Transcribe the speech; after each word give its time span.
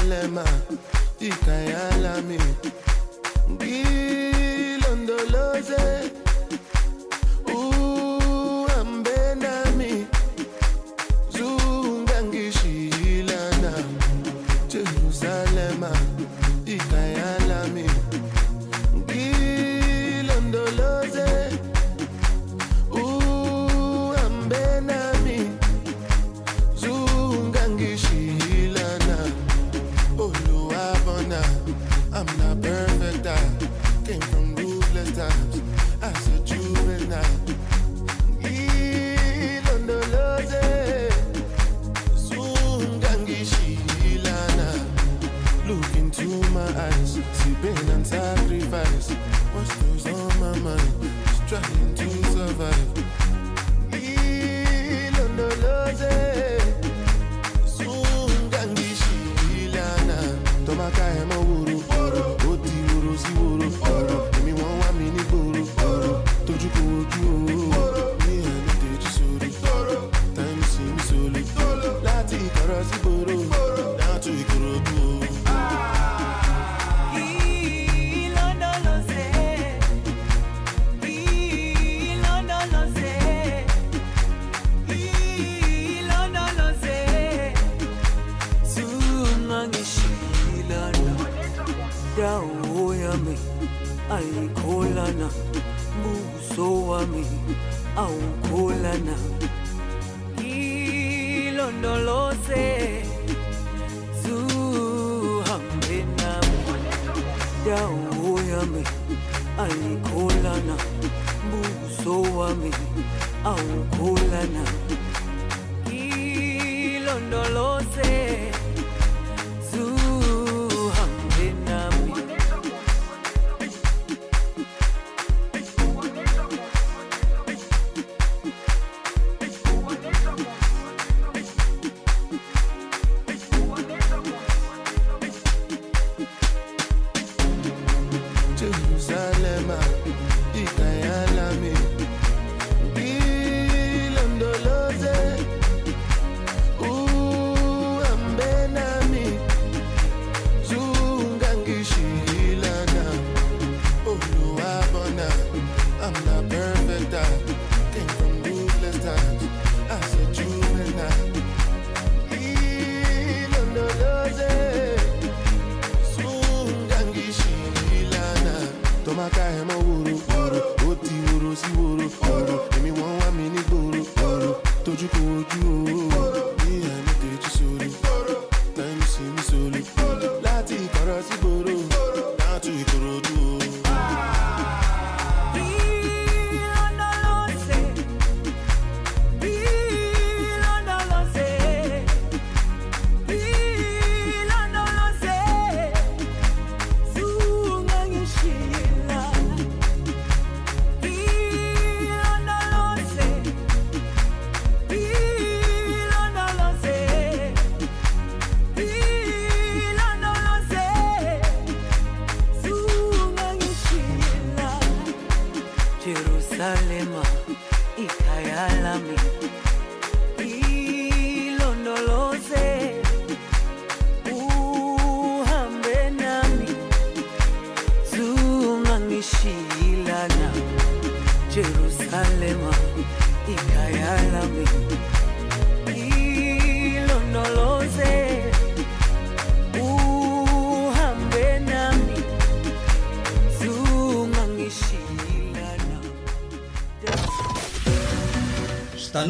dilemma, 0.00 0.44
ikayala 1.20 2.22
me. 2.22 2.38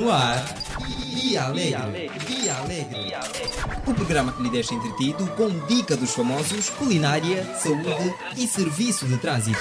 no 0.01 0.11
ar. 0.11 0.43
Dia 1.15 1.45
Alegre. 1.45 2.11
Via 2.27 2.55
Alegre. 2.57 3.15
Alegre. 3.15 3.51
O 3.87 3.95
programa 3.95 4.33
que 4.33 4.43
lhe 4.43 4.51
deixa 4.51 4.75
entretido 4.75 5.27
com 5.37 5.49
dica 5.67 5.97
dos 5.97 6.13
famosos, 6.15 6.71
culinária, 6.71 7.45
saúde 7.57 8.15
e 8.37 8.47
serviço 8.47 9.07
de 9.07 9.17
trânsito. 9.19 9.59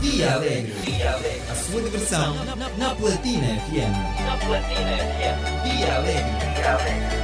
Via 0.00 0.34
Alegre. 0.34 0.72
Dia 0.84 1.12
Alegre. 1.12 1.42
A 1.50 1.54
sua 1.54 1.82
diversão 1.82 2.34
na 2.78 2.94
Platina 2.94 3.46
FM. 3.46 4.24
Na 4.24 4.36
Platina 4.36 4.96
FM. 4.96 5.64
Dia 5.64 5.96
Alegre. 5.96 6.54
Dia 6.54 6.72
Alegre. 6.72 7.19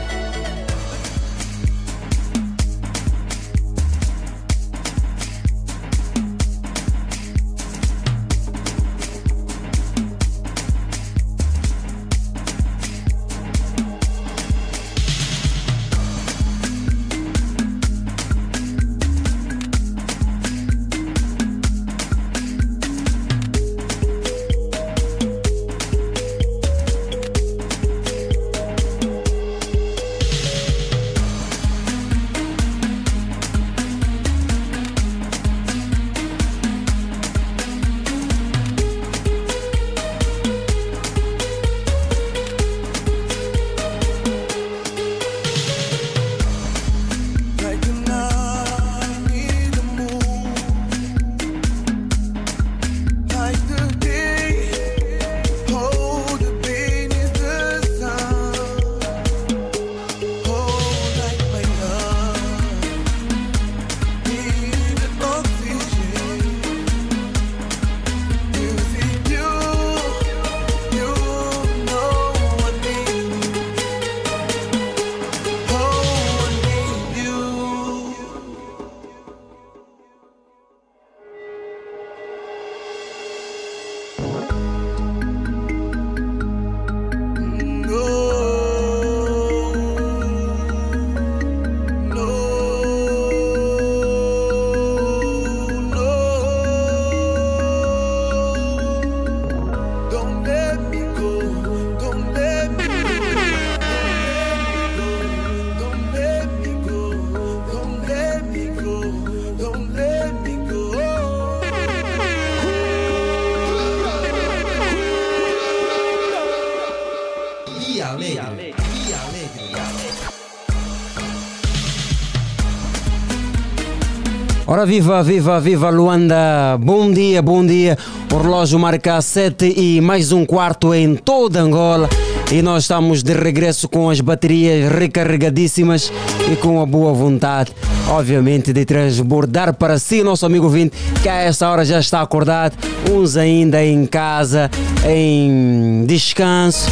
Ora 124.77 124.85
viva, 124.85 125.23
viva, 125.23 125.59
viva 125.59 125.89
Luanda! 125.89 126.77
Bom 126.79 127.11
dia, 127.11 127.41
bom 127.41 127.65
dia. 127.65 127.97
O 128.31 128.37
relógio 128.37 128.79
marca 128.79 129.23
7 129.23 129.73
e 129.75 130.03
mais 130.03 130.33
um 130.33 130.45
quarto 130.45 130.93
em 130.93 131.17
toda 131.17 131.63
Angola. 131.63 132.11
E 132.53 132.61
nós 132.61 132.83
estamos 132.83 133.23
de 133.23 133.33
regresso 133.33 133.89
com 133.89 134.11
as 134.11 134.21
baterias 134.21 134.93
recarregadíssimas 134.93 136.13
e 136.53 136.57
com 136.57 136.79
a 136.83 136.85
boa 136.85 137.15
vontade, 137.15 137.73
obviamente, 138.11 138.71
de 138.71 138.85
transbordar 138.85 139.73
para 139.73 139.99
si, 139.99 140.23
nosso 140.23 140.45
amigo 140.45 140.69
vinte, 140.69 140.95
que 141.23 141.29
a 141.31 141.37
essa 141.37 141.71
hora 141.71 141.83
já 141.83 141.99
está 141.99 142.21
acordado, 142.21 142.77
uns 143.11 143.35
ainda 143.39 143.83
em 143.83 144.05
casa, 144.05 144.71
em 145.09 146.05
descanso. 146.07 146.91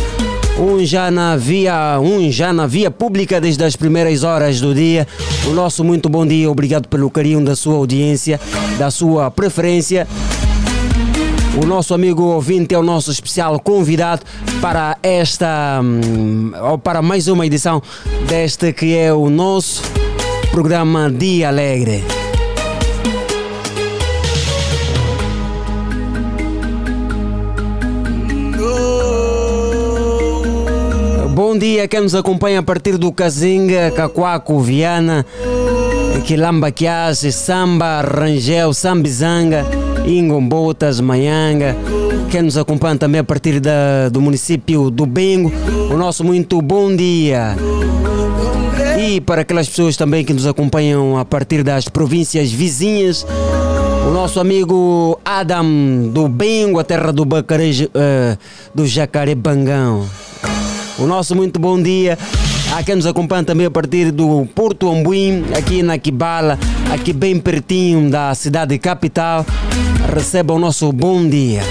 Um 0.59 0.85
já 0.85 1.11
na 1.11 1.37
via, 1.37 1.99
um 2.01 2.31
já 2.31 2.53
na 2.53 2.67
via 2.67 2.91
pública 2.91 3.41
desde 3.41 3.65
as 3.65 3.75
primeiras 3.75 4.23
horas 4.23 4.61
do 4.61 4.73
dia. 4.73 5.07
O 5.47 5.51
nosso 5.51 5.83
muito 5.83 6.09
bom 6.09 6.25
dia, 6.25 6.49
obrigado 6.49 6.89
pelo 6.89 7.11
carinho 7.11 7.45
da 7.45 7.57
sua 7.57 7.75
audiência, 7.75 8.41
da 8.79 8.91
sua 8.91 9.31
preferência. 9.31 10.07
O 11.61 11.67
nosso 11.67 11.93
amigo 11.93 12.23
ouvinte 12.23 12.75
é 12.75 12.79
o 12.79 12.83
nosso 12.83 13.11
especial 13.11 13.59
convidado 13.61 14.23
para 14.61 14.97
esta, 15.03 15.81
hum, 15.83 16.53
para 16.83 17.03
mais 17.03 17.29
uma 17.29 17.45
edição 17.47 17.83
deste 18.29 18.73
que 18.73 18.97
é 18.97 19.13
o 19.13 19.29
nosso 19.31 19.83
programa 20.51 21.11
Dia 21.11 21.49
Alegre. 21.49 22.24
Bom 31.35 31.59
dia, 31.59 31.89
quem 31.89 32.01
nos 32.01 32.15
acompanha 32.15 32.61
a 32.61 32.63
partir 32.63 32.97
do 32.97 33.11
Cazinga, 33.11 33.91
Cacoaco, 33.91 34.61
Viana, 34.61 35.27
Quilamba 36.25 36.73
Samba, 37.33 38.03
Rangel, 38.03 38.73
Sambizanga, 38.73 39.67
Ingombotas, 40.07 41.01
Manhanga. 41.01 41.77
Quem 42.31 42.43
nos 42.43 42.57
acompanha 42.57 42.97
também 42.97 43.21
a 43.21 43.25
partir 43.25 43.59
da, 43.59 44.09
do 44.13 44.21
município 44.21 44.91
do 44.91 45.07
Bengo, 45.07 45.51
o 45.91 45.97
nosso 45.97 46.23
muito 46.23 46.63
bom 46.63 46.95
dia. 46.95 47.57
E 48.97 49.21
para 49.21 49.41
aquelas 49.43 49.69
pessoas 49.69 49.97
também 49.97 50.25
que 50.25 50.33
nos 50.33 50.47
acompanham 50.47 51.19
a 51.19 51.25
partir 51.25 51.65
das 51.65 51.89
províncias 51.89 52.53
vizinhas, 52.53 53.27
o 54.07 54.13
nosso 54.13 54.39
amigo 54.39 55.19
Adam 55.25 56.11
do 56.13 56.29
Bengo, 56.29 56.79
a 56.79 56.85
terra 56.85 57.13
do 57.13 57.25
Bacarejo, 57.25 57.91
eh, 57.93 58.39
do 58.73 58.87
Jacarebangão. 58.87 60.07
O 60.99 61.07
nosso 61.07 61.35
muito 61.35 61.59
bom 61.59 61.81
dia 61.81 62.17
a 62.73 62.83
quem 62.83 62.95
nos 62.97 63.07
acompanha 63.07 63.45
também 63.45 63.67
a 63.67 63.71
partir 63.71 64.11
do 64.11 64.47
Porto 64.55 64.91
Ambuim, 64.91 65.45
aqui 65.57 65.83
na 65.83 65.99
Kibala, 65.99 66.59
aqui 66.93 67.13
bem 67.13 67.39
pertinho 67.39 68.11
da 68.11 68.35
cidade 68.35 68.79
capital. 68.79 69.45
Receba 70.13 70.55
o 70.55 70.59
nosso 70.59 70.91
bom 70.93 71.29
dia. 71.29 71.63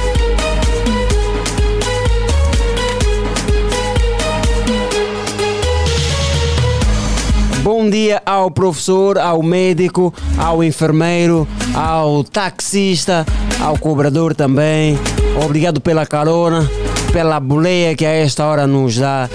Bom 7.63 7.89
dia 7.89 8.22
ao 8.25 8.51
professor, 8.51 9.18
ao 9.18 9.42
médico, 9.42 10.13
ao 10.38 10.62
enfermeiro, 10.62 11.48
ao 11.74 12.24
taxista, 12.24 13.25
ao 13.62 13.77
cobrador 13.77 14.36
também. 14.36 15.00
Obrigado 15.44 15.80
pela 15.80 16.06
carona, 16.06 16.70
pela 17.13 17.39
boleia 17.39 17.96
que 17.96 18.08
a 18.08 18.10
esta 18.10 18.43
hora 18.43 18.65
nos 18.65 18.98
dá 18.98 19.29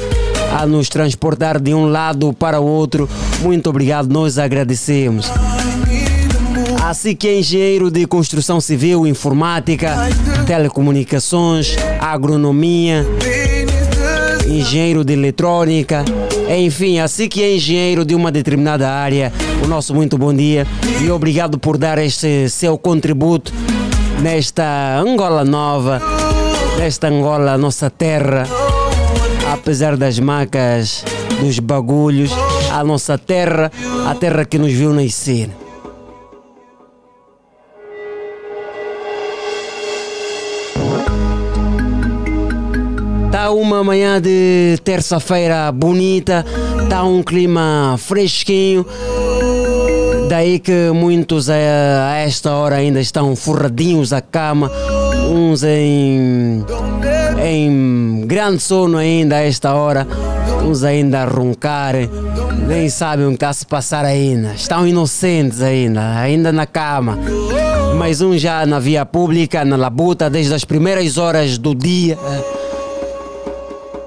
a 0.58 0.66
nos 0.66 0.88
transportar 0.88 1.60
de 1.60 1.72
um 1.72 1.86
lado 1.86 2.32
para 2.32 2.60
o 2.60 2.66
outro. 2.66 3.08
Muito 3.40 3.70
obrigado, 3.70 4.12
nós 4.12 4.36
agradecemos. 4.36 5.30
Assim 6.84 7.14
que 7.14 7.28
é 7.28 7.38
engenheiro 7.38 7.88
de 7.88 8.04
construção 8.04 8.60
civil, 8.60 9.06
informática, 9.06 9.94
telecomunicações, 10.44 11.76
agronomia, 12.00 13.06
engenheiro 14.48 15.04
de 15.04 15.12
eletrônica, 15.12 16.04
enfim, 16.48 16.98
assim 16.98 17.28
que 17.28 17.42
é 17.42 17.54
engenheiro 17.54 18.04
de 18.04 18.14
uma 18.14 18.32
determinada 18.32 18.90
área, 18.90 19.32
o 19.62 19.68
nosso 19.68 19.94
muito 19.94 20.18
bom 20.18 20.34
dia 20.34 20.66
e 21.00 21.10
obrigado 21.10 21.58
por 21.58 21.78
dar 21.78 21.98
este 21.98 22.48
seu 22.48 22.76
contributo 22.76 23.52
nesta 24.20 24.98
Angola 24.98 25.44
nova, 25.44 26.02
nesta 26.78 27.08
Angola, 27.08 27.58
nossa 27.58 27.90
terra, 27.90 28.44
apesar 29.52 29.96
das 29.96 30.18
macas, 30.18 31.04
dos 31.40 31.58
bagulhos, 31.58 32.30
a 32.72 32.84
nossa 32.84 33.18
terra, 33.18 33.70
a 34.06 34.14
terra 34.14 34.44
que 34.44 34.58
nos 34.58 34.72
viu 34.72 34.92
nascer. 34.92 35.50
Tá 43.30 43.50
uma 43.50 43.82
manhã 43.82 44.20
de 44.20 44.78
terça-feira 44.84 45.70
bonita, 45.72 46.44
Está 46.88 47.04
um 47.04 47.22
clima 47.22 47.96
fresquinho. 47.98 48.86
Daí 50.28 50.58
que 50.58 50.90
muitos 50.90 51.50
a, 51.50 51.54
a 51.54 52.16
esta 52.16 52.52
hora 52.52 52.76
ainda 52.76 52.98
estão 52.98 53.36
forradinhos 53.36 54.10
à 54.12 54.22
cama, 54.22 54.70
uns 55.28 55.62
em, 55.62 56.64
em 57.44 58.24
grande 58.26 58.62
sono 58.62 58.96
ainda 58.96 59.36
a 59.36 59.40
esta 59.40 59.74
hora, 59.74 60.06
uns 60.64 60.82
ainda 60.82 61.20
a 61.20 61.24
roncar, 61.24 61.94
nem 62.66 62.88
sabem 62.88 63.26
o 63.26 63.30
que 63.30 63.36
está 63.36 63.50
a 63.50 63.52
se 63.52 63.66
passar 63.66 64.04
ainda, 64.04 64.54
estão 64.54 64.86
inocentes 64.86 65.60
ainda, 65.60 66.18
ainda 66.18 66.50
na 66.50 66.66
cama. 66.66 67.18
Mais 67.96 68.20
um 68.20 68.36
já 68.38 68.64
na 68.64 68.78
via 68.78 69.04
pública, 69.04 69.64
na 69.64 69.76
labuta, 69.76 70.30
desde 70.30 70.54
as 70.54 70.64
primeiras 70.64 71.18
horas 71.18 71.58
do 71.58 71.74
dia. 71.74 72.18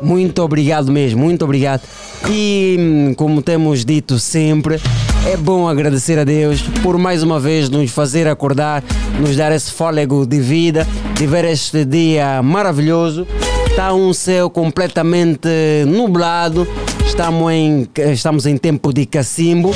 Muito 0.01 0.41
obrigado 0.41 0.91
mesmo, 0.91 1.21
muito 1.21 1.45
obrigado. 1.45 1.81
E 2.29 2.77
hum, 2.79 3.13
como 3.15 3.41
temos 3.41 3.83
dito 3.85 4.17
sempre, 4.17 4.79
é 5.27 5.37
bom 5.37 5.67
agradecer 5.67 6.17
a 6.17 6.23
Deus 6.23 6.61
por 6.81 6.97
mais 6.97 7.21
uma 7.23 7.39
vez 7.39 7.69
nos 7.69 7.91
fazer 7.91 8.27
acordar, 8.27 8.83
nos 9.19 9.35
dar 9.35 9.51
esse 9.51 9.71
fôlego 9.71 10.25
de 10.25 10.39
vida, 10.39 10.87
de 11.15 11.27
ver 11.27 11.45
este 11.45 11.85
dia 11.85 12.41
maravilhoso. 12.41 13.27
Está 13.67 13.93
um 13.93 14.13
céu 14.13 14.49
completamente 14.49 15.47
nublado, 15.87 16.67
estamos 17.05 17.51
em, 17.51 17.87
estamos 18.11 18.45
em 18.45 18.57
tempo 18.57 18.91
de 18.91 19.05
cacimbo. 19.05 19.73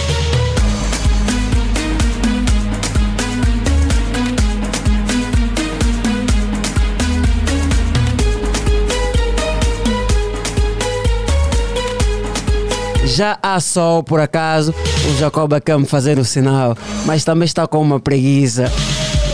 Já 13.05 13.37
há 13.41 13.59
sol 13.59 14.03
por 14.03 14.19
acaso, 14.19 14.73
o 15.09 15.17
Jacob 15.17 15.53
quer 15.63 15.79
fazer 15.85 16.17
o 16.17 16.25
sinal, 16.25 16.75
mas 17.05 17.23
também 17.23 17.45
está 17.45 17.67
com 17.67 17.81
uma 17.81 17.99
preguiça. 17.99 18.71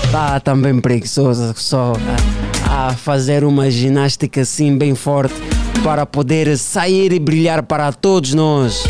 Está 0.04 0.40
também 0.40 0.80
preguiçoso 0.80 1.54
só 1.56 1.94
a 2.70 2.94
fazer 2.94 3.44
uma 3.44 3.72
ginástica 3.72 4.42
assim 4.42 4.78
bem 4.78 4.94
forte 4.94 5.36
para 5.84 6.06
poder 6.06 6.58
sair 6.58 7.14
e 7.14 7.20
brilhar 7.20 7.64
para 7.64 7.92
todos 7.94 8.34
nós. 8.34 8.84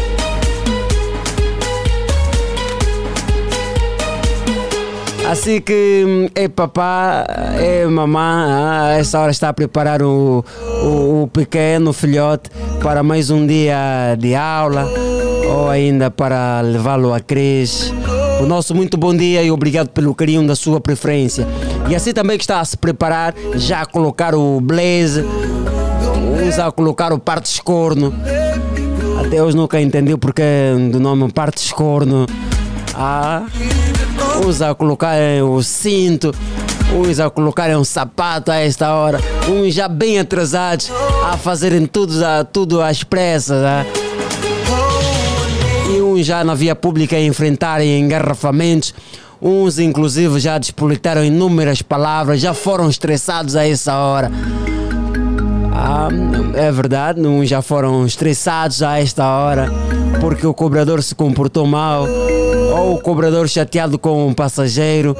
Assim 5.31 5.61
que 5.61 6.29
é 6.35 6.49
papá, 6.49 7.25
é 7.57 7.85
mamã, 7.85 8.89
a 8.89 8.97
essa 8.99 9.17
hora 9.17 9.31
está 9.31 9.47
a 9.47 9.53
preparar 9.53 10.01
o, 10.01 10.43
o, 10.83 11.23
o 11.23 11.27
pequeno 11.31 11.93
filhote 11.93 12.49
para 12.83 13.01
mais 13.01 13.29
um 13.29 13.47
dia 13.47 14.13
de 14.19 14.35
aula 14.35 14.85
ou 15.47 15.69
ainda 15.69 16.11
para 16.11 16.59
levá-lo 16.59 17.13
à 17.13 17.21
creche. 17.21 17.93
O 18.41 18.45
nosso 18.45 18.75
muito 18.75 18.97
bom 18.97 19.15
dia 19.15 19.41
e 19.41 19.49
obrigado 19.49 19.87
pelo 19.91 20.13
carinho 20.13 20.45
da 20.45 20.53
sua 20.53 20.81
preferência. 20.81 21.47
E 21.89 21.95
assim 21.95 22.11
também 22.11 22.37
que 22.37 22.43
está 22.43 22.59
a 22.59 22.65
se 22.65 22.75
preparar, 22.75 23.33
já 23.55 23.83
a 23.83 23.85
colocar 23.85 24.35
o 24.35 24.59
blaze, 24.59 25.23
uns 26.45 26.59
a 26.59 26.69
colocar 26.73 27.13
o 27.13 27.17
parte 27.17 27.45
escorno. 27.45 28.13
Até 29.25 29.41
hoje 29.41 29.55
nunca 29.55 29.79
entendi 29.79 30.17
porque 30.17 30.43
do 30.91 30.99
nome 30.99 31.31
parte 31.31 31.59
escorno. 31.59 32.25
Ah, 32.93 33.43
uns 34.45 34.61
a 34.61 34.75
colocar 34.75 35.15
o 35.43 35.61
cinto, 35.63 36.33
uns 36.93 37.19
a 37.19 37.29
colocarem 37.29 37.75
um 37.75 37.83
sapato 37.83 38.51
a 38.51 38.55
esta 38.57 38.93
hora, 38.93 39.19
uns 39.49 39.73
já 39.73 39.87
bem 39.87 40.19
atrasados 40.19 40.91
a 41.23 41.37
fazerem 41.37 41.85
tudo, 41.85 42.13
tudo 42.51 42.81
às 42.81 43.03
pressas. 43.03 43.63
ah. 43.63 43.85
E 45.89 46.01
uns 46.01 46.25
já 46.25 46.43
na 46.43 46.53
via 46.53 46.75
pública 46.75 47.15
a 47.15 47.21
enfrentarem 47.21 47.99
engarrafamentos. 47.99 48.93
Uns, 49.41 49.79
inclusive, 49.79 50.39
já 50.39 50.57
despolitaram 50.59 51.23
inúmeras 51.23 51.81
palavras, 51.81 52.39
já 52.39 52.53
foram 52.53 52.87
estressados 52.87 53.55
a 53.55 53.67
essa 53.67 53.95
hora. 53.95 54.31
Ah, 55.73 56.09
é 56.53 56.71
verdade, 56.71 57.21
uns 57.21 57.49
já 57.49 57.61
foram 57.61 58.05
estressados 58.05 58.83
a 58.83 58.99
esta 58.99 59.25
hora 59.25 59.71
porque 60.19 60.45
o 60.45 60.53
cobrador 60.53 61.01
se 61.01 61.15
comportou 61.15 61.65
mal 61.65 62.05
ou 62.71 62.95
o 62.95 62.99
cobrador 62.99 63.47
chateado 63.47 63.99
com 63.99 64.27
um 64.27 64.33
passageiro 64.33 65.15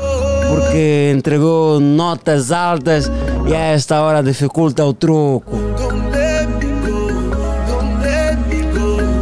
porque 0.52 1.14
entregou 1.16 1.80
notas 1.80 2.52
altas 2.52 3.10
e 3.48 3.56
a 3.56 3.60
esta 3.60 4.02
hora 4.02 4.22
dificulta 4.22 4.86
o 4.86 4.94
troco. 4.94 5.46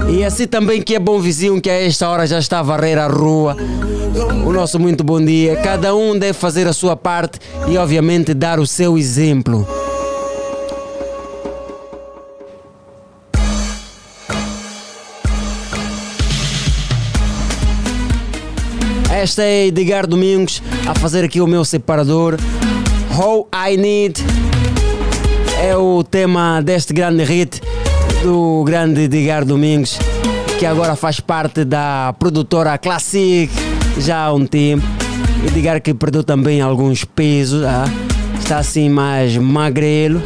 E 0.09 0.23
assim 0.23 0.47
também 0.47 0.81
que 0.81 0.95
é 0.95 0.99
bom 0.99 1.19
vizinho 1.19 1.61
que 1.61 1.69
a 1.69 1.81
esta 1.81 2.09
hora 2.09 2.25
já 2.25 2.39
está 2.39 2.59
a 2.59 2.63
varrer 2.63 2.97
a 2.97 3.07
rua. 3.07 3.55
O 4.45 4.51
nosso 4.51 4.79
muito 4.79 5.03
bom 5.03 5.23
dia. 5.23 5.55
Cada 5.57 5.95
um 5.95 6.17
deve 6.17 6.33
fazer 6.33 6.67
a 6.67 6.73
sua 6.73 6.95
parte 6.95 7.39
e 7.67 7.77
obviamente 7.77 8.33
dar 8.33 8.59
o 8.59 8.65
seu 8.65 8.97
exemplo. 8.97 9.67
Esta 19.19 19.43
é 19.43 19.67
Edgar 19.67 20.07
Domingos 20.07 20.63
a 20.87 20.95
fazer 20.95 21.25
aqui 21.25 21.41
o 21.41 21.45
meu 21.45 21.65
separador. 21.65 22.37
How 23.13 23.49
I 23.53 23.75
Need 23.75 24.23
é 25.61 25.75
o 25.75 26.05
tema 26.05 26.61
deste 26.61 26.93
grande 26.93 27.25
hit 27.25 27.61
do 28.23 28.63
grande 28.63 29.01
Edgar 29.01 29.43
Domingos, 29.43 29.99
que 30.57 30.65
agora 30.65 30.95
faz 30.95 31.19
parte 31.19 31.65
da 31.65 32.15
produtora 32.17 32.77
Classic 32.77 33.51
já 33.97 34.23
há 34.23 34.33
um 34.33 34.45
tempo. 34.45 34.85
Edgar 35.45 35.81
que 35.81 35.93
perdeu 35.93 36.23
também 36.23 36.61
alguns 36.61 37.03
pesos, 37.03 37.65
ah, 37.65 37.83
está 38.39 38.59
assim 38.59 38.87
mais 38.87 39.35
magrelo. 39.35 40.21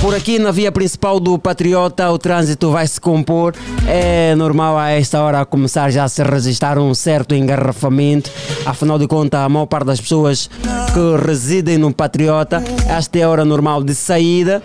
Por 0.00 0.14
aqui 0.14 0.38
na 0.38 0.52
via 0.52 0.70
principal 0.70 1.18
do 1.18 1.36
Patriota 1.38 2.08
o 2.10 2.18
trânsito 2.18 2.70
vai 2.70 2.86
se 2.86 3.00
compor. 3.00 3.54
É 3.86 4.34
normal 4.36 4.78
a 4.78 4.90
esta 4.90 5.20
hora 5.20 5.44
começar 5.44 5.90
já 5.90 6.04
a 6.04 6.08
se 6.08 6.22
registrar 6.22 6.78
um 6.78 6.94
certo 6.94 7.34
engarrafamento. 7.34 8.30
Afinal 8.64 8.98
de 8.98 9.08
contas, 9.08 9.40
a 9.40 9.48
maior 9.48 9.66
parte 9.66 9.86
das 9.86 10.00
pessoas 10.00 10.48
que 10.94 11.26
residem 11.26 11.78
no 11.78 11.92
Patriota, 11.92 12.62
esta 12.88 13.18
é 13.18 13.22
a 13.22 13.28
hora 13.28 13.44
normal 13.44 13.82
de 13.82 13.94
saída. 13.94 14.62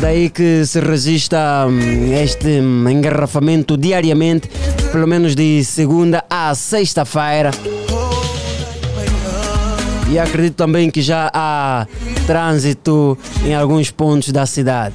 Daí 0.00 0.28
que 0.28 0.66
se 0.66 0.80
registra 0.80 1.66
hum, 1.66 2.12
este 2.12 2.60
hum, 2.60 2.88
engarrafamento 2.88 3.76
diariamente, 3.76 4.50
pelo 4.92 5.06
menos 5.06 5.34
de 5.34 5.64
segunda 5.64 6.24
a 6.28 6.54
sexta-feira. 6.54 7.50
E 10.10 10.18
acredito 10.18 10.54
também 10.56 10.90
que 10.90 11.00
já 11.02 11.30
há 11.32 11.86
trânsito 12.26 13.16
em 13.44 13.54
alguns 13.54 13.90
pontos 13.90 14.30
da 14.30 14.44
cidade. 14.46 14.94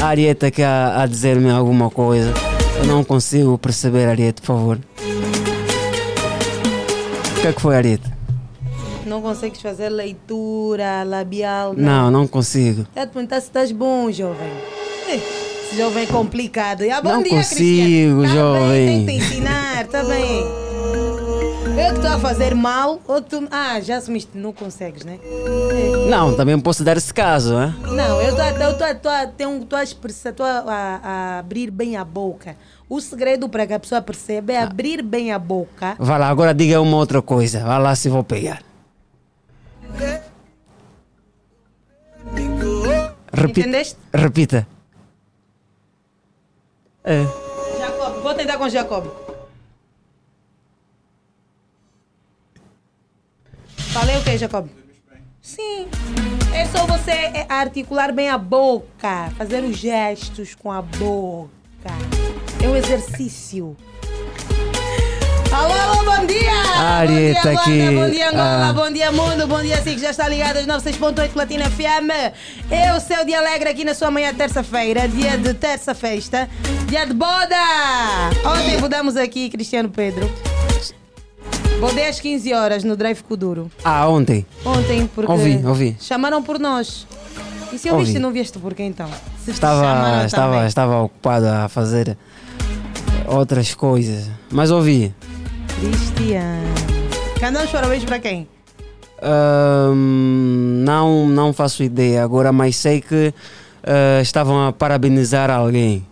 A 0.00 0.06
Arieta 0.06 0.50
quer 0.50 0.66
a 0.66 1.06
dizer-me 1.06 1.50
alguma 1.50 1.90
coisa. 1.90 2.32
Eu 2.78 2.86
não 2.86 3.02
consigo 3.04 3.56
perceber, 3.58 4.06
Arieta, 4.08 4.40
por 4.42 4.46
favor. 4.46 4.78
O 7.36 7.40
que 7.40 7.46
é 7.48 7.52
que 7.52 7.60
foi, 7.60 7.76
Arieta? 7.76 8.12
Não 9.06 9.20
consegues 9.20 9.60
fazer 9.60 9.88
leitura 9.88 11.02
labial? 11.04 11.74
Não, 11.76 12.10
não 12.10 12.26
consigo. 12.26 12.86
É 12.94 13.04
te 13.06 13.12
perguntar 13.12 13.40
se 13.40 13.48
estás 13.48 13.72
bom, 13.72 14.10
jovem. 14.12 14.48
Esse 15.08 15.76
jovem 15.76 16.04
é 16.04 16.06
complicado. 16.06 16.82
Ah, 16.84 17.00
Não 17.02 17.22
dia, 17.22 17.36
consigo, 17.36 18.20
Cristiano. 18.20 18.22
Tá 18.22 18.28
jovem. 18.34 18.86
Bem, 18.86 19.06
tem 19.06 19.18
que 19.18 19.24
te 19.26 19.32
ensinar, 19.32 19.86
tá 19.88 20.04
bem. 20.04 20.44
Eu 21.82 21.88
que 21.94 21.98
estou 21.98 22.12
a 22.12 22.18
fazer 22.18 22.54
mal, 22.54 23.00
ou 23.08 23.20
tu. 23.20 23.46
Ah, 23.50 23.80
já 23.80 23.96
assumiste, 23.96 24.30
não 24.38 24.52
consegues, 24.52 25.04
né? 25.04 25.18
Não, 26.08 26.34
também 26.36 26.58
posso 26.60 26.84
dar 26.84 26.96
esse 26.96 27.12
caso, 27.12 27.54
né? 27.54 27.74
Não, 27.82 28.20
eu 28.22 28.30
estou 28.30 29.78
a- 29.78 29.82
expressar, 29.82 30.32
a- 30.40 31.00
a 31.02 31.38
abrir 31.40 31.70
bem 31.70 31.96
a 31.96 32.04
boca. 32.04 32.56
O 32.88 33.00
segredo 33.00 33.48
para 33.48 33.66
que 33.66 33.72
a 33.72 33.80
pessoa 33.80 34.00
perceba 34.00 34.52
é 34.52 34.58
Ah. 34.58 34.64
abrir 34.64 35.02
bem 35.02 35.32
a 35.32 35.38
boca. 35.38 35.96
Vai 35.98 36.18
lá, 36.18 36.28
agora 36.28 36.54
diga 36.54 36.80
uma 36.80 36.96
outra 36.96 37.20
coisa. 37.20 37.60
Vai 37.64 37.80
lá 37.80 37.94
se 37.96 38.08
vou 38.08 38.22
pegar. 38.22 38.62
Repita. 43.32 43.60
Entendeste? 43.60 43.96
Repita. 44.14 44.66
É. 47.02 47.24
Jacob, 47.78 48.22
vou 48.22 48.34
tentar 48.34 48.56
com 48.58 48.68
Jacob. 48.68 49.06
Falei 53.92 54.16
o 54.16 54.22
que, 54.22 54.38
Jacob? 54.38 54.66
Sim. 55.40 55.86
É 56.54 56.66
só 56.66 56.86
você 56.86 57.10
é, 57.10 57.46
articular 57.48 58.12
bem 58.12 58.28
a 58.28 58.38
boca, 58.38 59.30
fazer 59.36 59.62
os 59.64 59.76
gestos 59.76 60.54
com 60.54 60.70
a 60.70 60.80
boca. 60.82 61.50
É 62.62 62.68
um 62.68 62.76
exercício. 62.76 63.76
Alô, 65.52 65.74
alô, 65.74 66.04
bom 66.04 66.26
dia! 66.26 66.50
Arieta 66.78 67.52
bom 67.52 67.64
dia, 67.64 67.88
aqui. 67.88 67.96
Bom 67.96 68.10
dia, 68.10 68.28
Angola, 68.30 68.68
Ah. 68.68 68.72
bom 68.72 68.90
dia, 68.90 69.12
mundo, 69.12 69.46
bom 69.46 69.60
dia, 69.60 69.76
assim 69.76 69.94
que 69.94 70.00
já 70.00 70.10
está 70.10 70.26
ligado 70.26 70.56
às 70.56 70.66
96.8 70.66 71.28
Platina 71.32 71.68
FM. 71.68 72.10
Eu, 72.70 72.98
seu 73.00 73.24
dia 73.26 73.38
alegre 73.38 73.68
aqui 73.68 73.84
na 73.84 73.92
sua 73.94 74.10
manhã 74.10 74.32
terça-feira, 74.32 75.06
dia 75.06 75.36
de 75.36 75.52
terça-festa, 75.52 76.48
dia 76.88 77.04
de 77.04 77.12
boda! 77.12 77.56
Ontem 78.46 78.78
mudamos 78.80 79.16
aqui, 79.16 79.50
Cristiano 79.50 79.90
Pedro. 79.90 80.30
Bodei 81.80 82.08
às 82.08 82.20
15 82.20 82.52
horas 82.54 82.84
no 82.84 82.96
Drive 82.96 83.22
Kuduro. 83.22 83.70
Ah, 83.84 84.06
ontem. 84.08 84.46
Ontem, 84.64 85.08
porque 85.14 85.30
Ouvi, 85.30 85.60
ouvi. 85.66 85.96
chamaram 86.00 86.42
por 86.42 86.58
nós. 86.58 87.06
E 87.72 87.78
se 87.78 87.88
eu 87.88 87.94
Ouvi. 87.94 88.04
viste, 88.04 88.18
não 88.20 88.30
vieste 88.30 88.58
por 88.58 88.74
quê 88.74 88.82
então? 88.84 89.08
Se 89.44 89.50
Estava, 89.50 90.24
estava, 90.24 90.52
também. 90.52 90.66
estava 90.68 91.00
ocupado 91.02 91.46
a 91.48 91.68
fazer 91.68 92.16
outras 93.26 93.74
coisas. 93.74 94.30
Mas 94.50 94.70
ouvi. 94.70 95.12
Cristiano. 95.80 96.68
Cantamos 97.40 97.70
parabéns 97.70 98.04
para 98.04 98.18
quem? 98.20 98.46
Ahm, 99.20 100.82
não, 100.84 101.26
não 101.28 101.52
faço 101.52 101.82
ideia 101.82 102.22
agora, 102.22 102.52
mas 102.52 102.76
sei 102.76 103.00
que 103.00 103.32
ah, 103.84 104.20
estavam 104.20 104.66
a 104.66 104.72
parabenizar 104.72 105.50
alguém. 105.50 106.06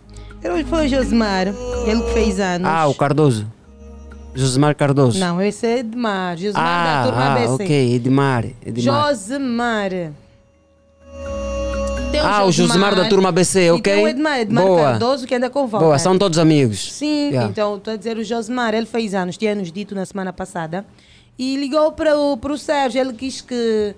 Foi 0.67 0.85
o 0.87 0.89
Josimar, 0.89 1.47
ele 1.85 2.01
que 2.01 2.13
fez 2.13 2.39
anos. 2.39 2.67
Ah, 2.67 2.87
o 2.87 2.95
Cardoso. 2.95 3.45
Josemar 4.33 4.75
Cardoso. 4.75 5.19
Não, 5.19 5.41
esse 5.41 5.65
é 5.67 5.79
Edmar. 5.79 6.37
Josimar 6.37 6.63
ah, 6.65 7.03
da 7.03 7.09
turma 7.09 7.25
ah, 7.25 7.35
BC. 7.35 7.63
ok, 7.63 7.93
Edmar. 7.95 8.45
Edmar. 8.65 9.07
Josimar. 9.09 9.89
Tem 12.11 12.19
Ah, 12.21 12.43
o 12.45 12.51
Josimar 12.51 12.93
da 12.95 13.07
turma 13.07 13.31
BC, 13.31 13.59
e 13.67 13.71
ok. 13.71 13.81
tem 13.81 14.03
o 14.03 14.07
Edmar, 14.07 14.39
Edmar 14.39 14.65
Boa. 14.65 14.81
Cardoso 14.83 15.25
que 15.25 15.33
anda 15.35 15.49
com. 15.49 15.65
Boa, 15.67 15.97
são 15.97 16.17
todos 16.17 16.37
amigos. 16.37 16.91
Sim, 16.93 17.29
Yeah. 17.29 17.49
então 17.49 17.77
estou 17.77 17.93
a 17.93 17.97
dizer 17.97 18.17
o 18.17 18.23
Josimar, 18.23 18.73
ele 18.73 18.85
fez 18.85 19.13
anos, 19.13 19.37
tinha-nos 19.37 19.71
dito 19.71 19.95
na 19.95 20.05
semana 20.05 20.33
passada, 20.33 20.85
e 21.39 21.55
ligou 21.55 21.91
para 21.93 22.17
o, 22.17 22.35
para 22.35 22.51
o 22.51 22.57
Sérgio, 22.57 22.99
ele 22.99 23.13
quis 23.13 23.39
que 23.39 23.95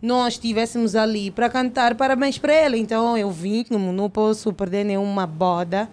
nós 0.00 0.34
estivéssemos 0.34 0.94
ali 0.94 1.30
para 1.32 1.48
cantar 1.48 1.96
parabéns 1.96 2.38
para 2.38 2.54
ele, 2.54 2.78
então 2.78 3.18
eu 3.18 3.30
vim, 3.30 3.64
como 3.64 3.92
não 3.92 4.08
posso 4.08 4.52
perder 4.52 4.84
nenhuma 4.84 5.26
boda, 5.26 5.88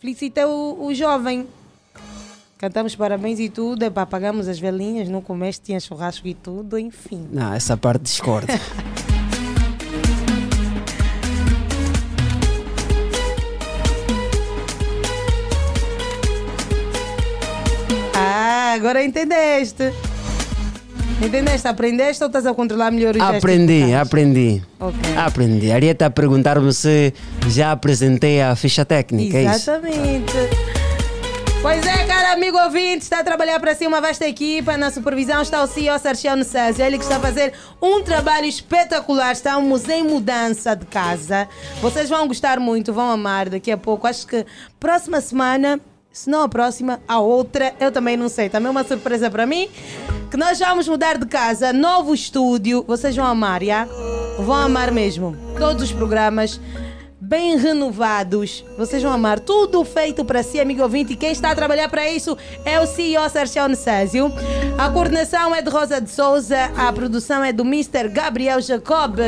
felicitei 0.00 0.44
o, 0.44 0.76
o 0.80 0.92
jovem. 0.94 1.46
Cantamos 2.60 2.94
parabéns 2.94 3.40
e 3.40 3.48
tudo, 3.48 3.84
epá, 3.84 4.02
apagamos 4.02 4.46
as 4.46 4.58
velinhas, 4.58 5.08
no 5.08 5.22
começo 5.22 5.62
tinha 5.64 5.80
churrasco 5.80 6.28
e 6.28 6.34
tudo, 6.34 6.78
enfim. 6.78 7.26
Não, 7.32 7.54
essa 7.54 7.74
parte 7.74 8.02
discordo. 8.02 8.52
Ah, 18.14 18.74
agora 18.74 19.02
entendeste. 19.02 19.92
Entendeste? 21.20 21.66
Aprendeste 21.66 22.22
ou 22.22 22.28
estás 22.28 22.46
a 22.46 22.54
controlar 22.54 22.90
melhor 22.90 23.16
os 23.16 23.22
aprendi, 23.22 23.92
aprendi. 23.94 24.62
Ok. 24.78 25.16
Aprendi. 25.16 25.72
Arieta 25.72 26.06
a 26.06 26.10
perguntar-me 26.10 26.72
se 26.72 27.12
já 27.48 27.72
apresentei 27.72 28.40
a 28.40 28.54
ficha 28.54 28.84
técnica, 28.84 29.38
é 29.38 29.44
isso? 29.44 29.70
Pois 31.62 31.84
é, 31.84 32.06
cara 32.06 32.32
amigo 32.32 32.56
ouvinte, 32.58 33.02
está 33.02 33.20
a 33.20 33.24
trabalhar 33.24 33.60
para 33.60 33.74
si 33.74 33.86
uma 33.86 34.00
vasta 34.00 34.26
equipa. 34.26 34.78
Na 34.78 34.90
supervisão 34.90 35.42
está 35.42 35.62
o 35.62 35.66
CEO 35.66 35.98
Sarchiano 35.98 36.42
Sérgio, 36.42 36.82
ele 36.82 36.96
que 36.96 37.04
está 37.04 37.16
a 37.16 37.20
fazer 37.20 37.52
um 37.82 38.02
trabalho 38.02 38.46
espetacular. 38.46 39.32
Estamos 39.32 39.86
em 39.86 40.02
mudança 40.02 40.74
de 40.74 40.86
casa. 40.86 41.46
Vocês 41.82 42.08
vão 42.08 42.26
gostar 42.26 42.58
muito, 42.58 42.94
vão 42.94 43.10
amar 43.10 43.50
daqui 43.50 43.70
a 43.70 43.76
pouco. 43.76 44.06
Acho 44.06 44.26
que 44.26 44.46
próxima 44.80 45.20
semana, 45.20 45.78
se 46.10 46.30
não 46.30 46.42
a 46.42 46.48
próxima, 46.48 46.98
a 47.06 47.20
outra, 47.20 47.74
eu 47.78 47.92
também 47.92 48.16
não 48.16 48.30
sei. 48.30 48.48
Também 48.48 48.68
é 48.68 48.70
uma 48.70 48.84
surpresa 48.84 49.30
para 49.30 49.44
mim. 49.44 49.68
Que 50.30 50.38
nós 50.38 50.58
vamos 50.58 50.88
mudar 50.88 51.18
de 51.18 51.26
casa, 51.26 51.74
novo 51.74 52.14
estúdio. 52.14 52.82
Vocês 52.88 53.14
vão 53.14 53.26
amar, 53.26 53.62
já? 53.62 53.86
Vão 54.38 54.56
amar 54.56 54.90
mesmo. 54.90 55.36
Todos 55.58 55.82
os 55.82 55.92
programas 55.92 56.58
bem 57.30 57.56
renovados. 57.56 58.64
Vocês 58.76 59.00
vão 59.00 59.12
amar. 59.12 59.38
Tudo 59.38 59.84
feito 59.84 60.24
para 60.24 60.42
si, 60.42 60.58
amigo 60.58 60.82
ouvinte. 60.82 61.12
E 61.12 61.16
quem 61.16 61.30
está 61.30 61.52
a 61.52 61.54
trabalhar 61.54 61.88
para 61.88 62.10
isso 62.10 62.36
é 62.64 62.80
o 62.80 62.86
CEO 62.88 63.30
Sérgio 63.30 63.68
Necésio. 63.68 64.32
A 64.76 64.90
coordenação 64.90 65.54
é 65.54 65.62
de 65.62 65.70
Rosa 65.70 66.00
de 66.00 66.10
Souza. 66.10 66.72
A 66.76 66.92
produção 66.92 67.44
é 67.44 67.52
do 67.52 67.62
Mr. 67.62 68.08
Gabriel 68.08 68.60
Jacob. 68.60 69.20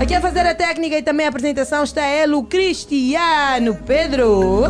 Aqui 0.00 0.14
a 0.14 0.20
fazer 0.20 0.46
a 0.46 0.54
técnica 0.54 0.98
e 0.98 1.02
também 1.02 1.26
a 1.26 1.30
apresentação 1.30 1.82
está 1.82 2.06
ele, 2.06 2.34
o 2.34 2.44
Cristiano 2.44 3.76
Pedro. 3.84 4.66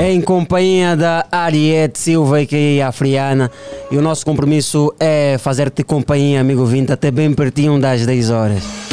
Em 0.00 0.20
companhia 0.20 0.96
da 0.96 1.24
Ariete 1.30 2.00
Silva, 2.00 2.44
que 2.44 2.78
é 2.80 2.82
a 2.82 2.90
Friana. 2.90 3.48
E 3.92 3.96
o 3.96 4.02
nosso 4.02 4.26
compromisso 4.26 4.92
é 4.98 5.36
fazer-te 5.38 5.84
companhia, 5.84 6.40
amigo 6.40 6.62
ouvinte, 6.62 6.92
até 6.92 7.12
bem 7.12 7.32
pertinho 7.32 7.80
das 7.80 8.04
10 8.04 8.30
horas. 8.30 8.87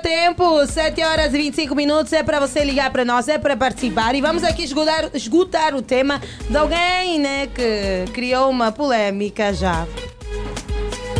Tempo. 0.00 0.66
7 0.66 1.02
horas 1.02 1.32
e 1.32 1.38
25 1.38 1.74
minutos. 1.74 2.12
É 2.12 2.22
para 2.22 2.40
você 2.40 2.64
ligar 2.64 2.90
para 2.90 3.04
nós, 3.04 3.28
é 3.28 3.38
para 3.38 3.56
participar. 3.56 4.14
E 4.14 4.20
vamos 4.20 4.42
aqui 4.42 4.64
esgotar, 4.64 5.10
esgotar 5.14 5.74
o 5.74 5.82
tema 5.82 6.20
de 6.48 6.56
alguém 6.56 7.18
né, 7.18 7.46
que 7.46 8.10
criou 8.12 8.50
uma 8.50 8.72
polêmica 8.72 9.52
já. 9.52 9.86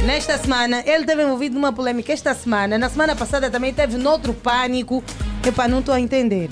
Nesta 0.04 0.38
semana, 0.38 0.82
ele 0.86 1.04
teve 1.04 1.22
envolvido 1.22 1.54
numa 1.54 1.72
polêmica 1.72 2.12
esta 2.12 2.34
semana. 2.34 2.78
Na 2.78 2.88
semana 2.88 3.14
passada 3.14 3.50
também 3.50 3.72
teve 3.72 3.96
noutro 3.96 4.32
pânico. 4.32 5.04
Epá, 5.46 5.68
não 5.68 5.80
estou 5.80 5.94
a 5.94 6.00
entender. 6.00 6.48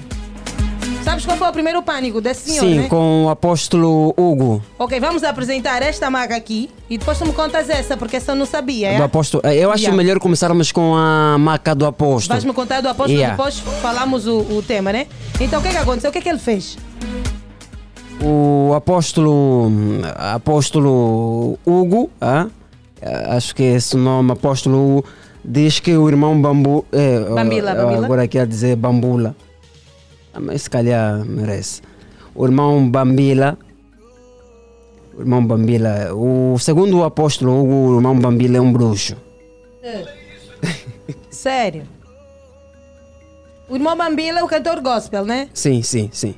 Sabes 1.09 1.25
qual 1.25 1.39
foi 1.39 1.49
o 1.49 1.53
primeiro 1.53 1.83
pânico 1.83 2.21
desse 2.21 2.51
senhor, 2.51 2.67
Sim, 2.67 2.79
né? 2.81 2.87
com 2.87 3.25
o 3.25 3.29
apóstolo 3.31 4.13
Hugo. 4.15 4.63
Ok, 4.79 5.01
vamos 5.01 5.25
apresentar 5.25 5.81
esta 5.81 6.11
maga 6.11 6.37
aqui 6.37 6.69
e 6.91 6.99
depois 6.99 7.19
tu 7.19 7.25
me 7.25 7.33
contas 7.33 7.71
essa, 7.71 7.97
porque 7.97 8.17
essa 8.17 8.33
eu 8.33 8.37
não 8.37 8.45
sabia. 8.45 8.91
Do 8.95 9.03
é? 9.03 9.05
apóstolo. 9.05 9.43
Eu 9.47 9.71
acho 9.71 9.85
Yeah. 9.85 9.97
melhor 9.97 10.19
começarmos 10.19 10.71
com 10.71 10.95
a 10.95 11.39
maca 11.39 11.75
do 11.75 11.87
apóstolo. 11.87 12.35
Vais-me 12.35 12.53
contar 12.53 12.83
do 12.83 12.89
apóstolo, 12.89 13.19
Yeah. 13.19 13.35
depois 13.35 13.59
falamos 13.81 14.27
o, 14.27 14.41
o 14.41 14.63
tema, 14.63 14.93
né? 14.93 15.07
Então 15.41 15.61
o 15.61 15.63
que 15.63 15.69
é 15.69 15.71
que 15.71 15.77
aconteceu? 15.79 16.11
O 16.11 16.13
que 16.13 16.19
é 16.19 16.21
que 16.21 16.29
ele 16.29 16.39
fez? 16.39 16.77
O 18.23 18.75
apóstolo, 18.75 19.73
apóstolo 20.15 21.59
Hugo, 21.65 22.11
ah, 22.21 22.49
acho 23.31 23.55
que 23.55 23.63
é 23.63 23.77
esse 23.77 23.97
o 23.97 23.99
nome, 23.99 24.33
apóstolo 24.33 24.99
Hugo, 24.99 25.05
diz 25.43 25.81
que 25.81 25.97
o 25.97 26.07
irmão 26.07 26.39
Bambu, 26.39 26.85
é, 26.93 27.21
Bambila, 27.21 27.75
Bambila? 27.75 28.05
agora 28.05 28.29
quer 28.29 28.47
dizer 28.47 28.77
Bambula, 28.77 29.35
mas 30.41 30.63
se 30.63 30.71
calhar 30.71 31.25
merece. 31.25 31.83
O 32.35 32.45
irmão 32.45 32.89
Bambila, 32.89 33.59
o 35.17 35.21
irmão 35.21 35.45
Bambila, 35.45 36.15
o 36.15 36.59
segundo 36.59 37.03
apóstolo 37.05 37.61
Hugo, 37.61 37.75
o 37.75 37.97
irmão 37.97 38.19
Bambila 38.19 38.59
é 38.59 38.61
um 38.61 38.73
bruxo. 38.73 39.17
Sério? 41.31 41.83
O 43.69 43.77
irmão 43.77 43.97
Bambila 43.97 44.41
é 44.41 44.43
o 44.43 44.49
cantor 44.49 44.81
gospel, 44.81 45.25
né? 45.25 45.49
Sim, 45.53 45.83
sim, 45.83 46.09
sim. 46.13 46.35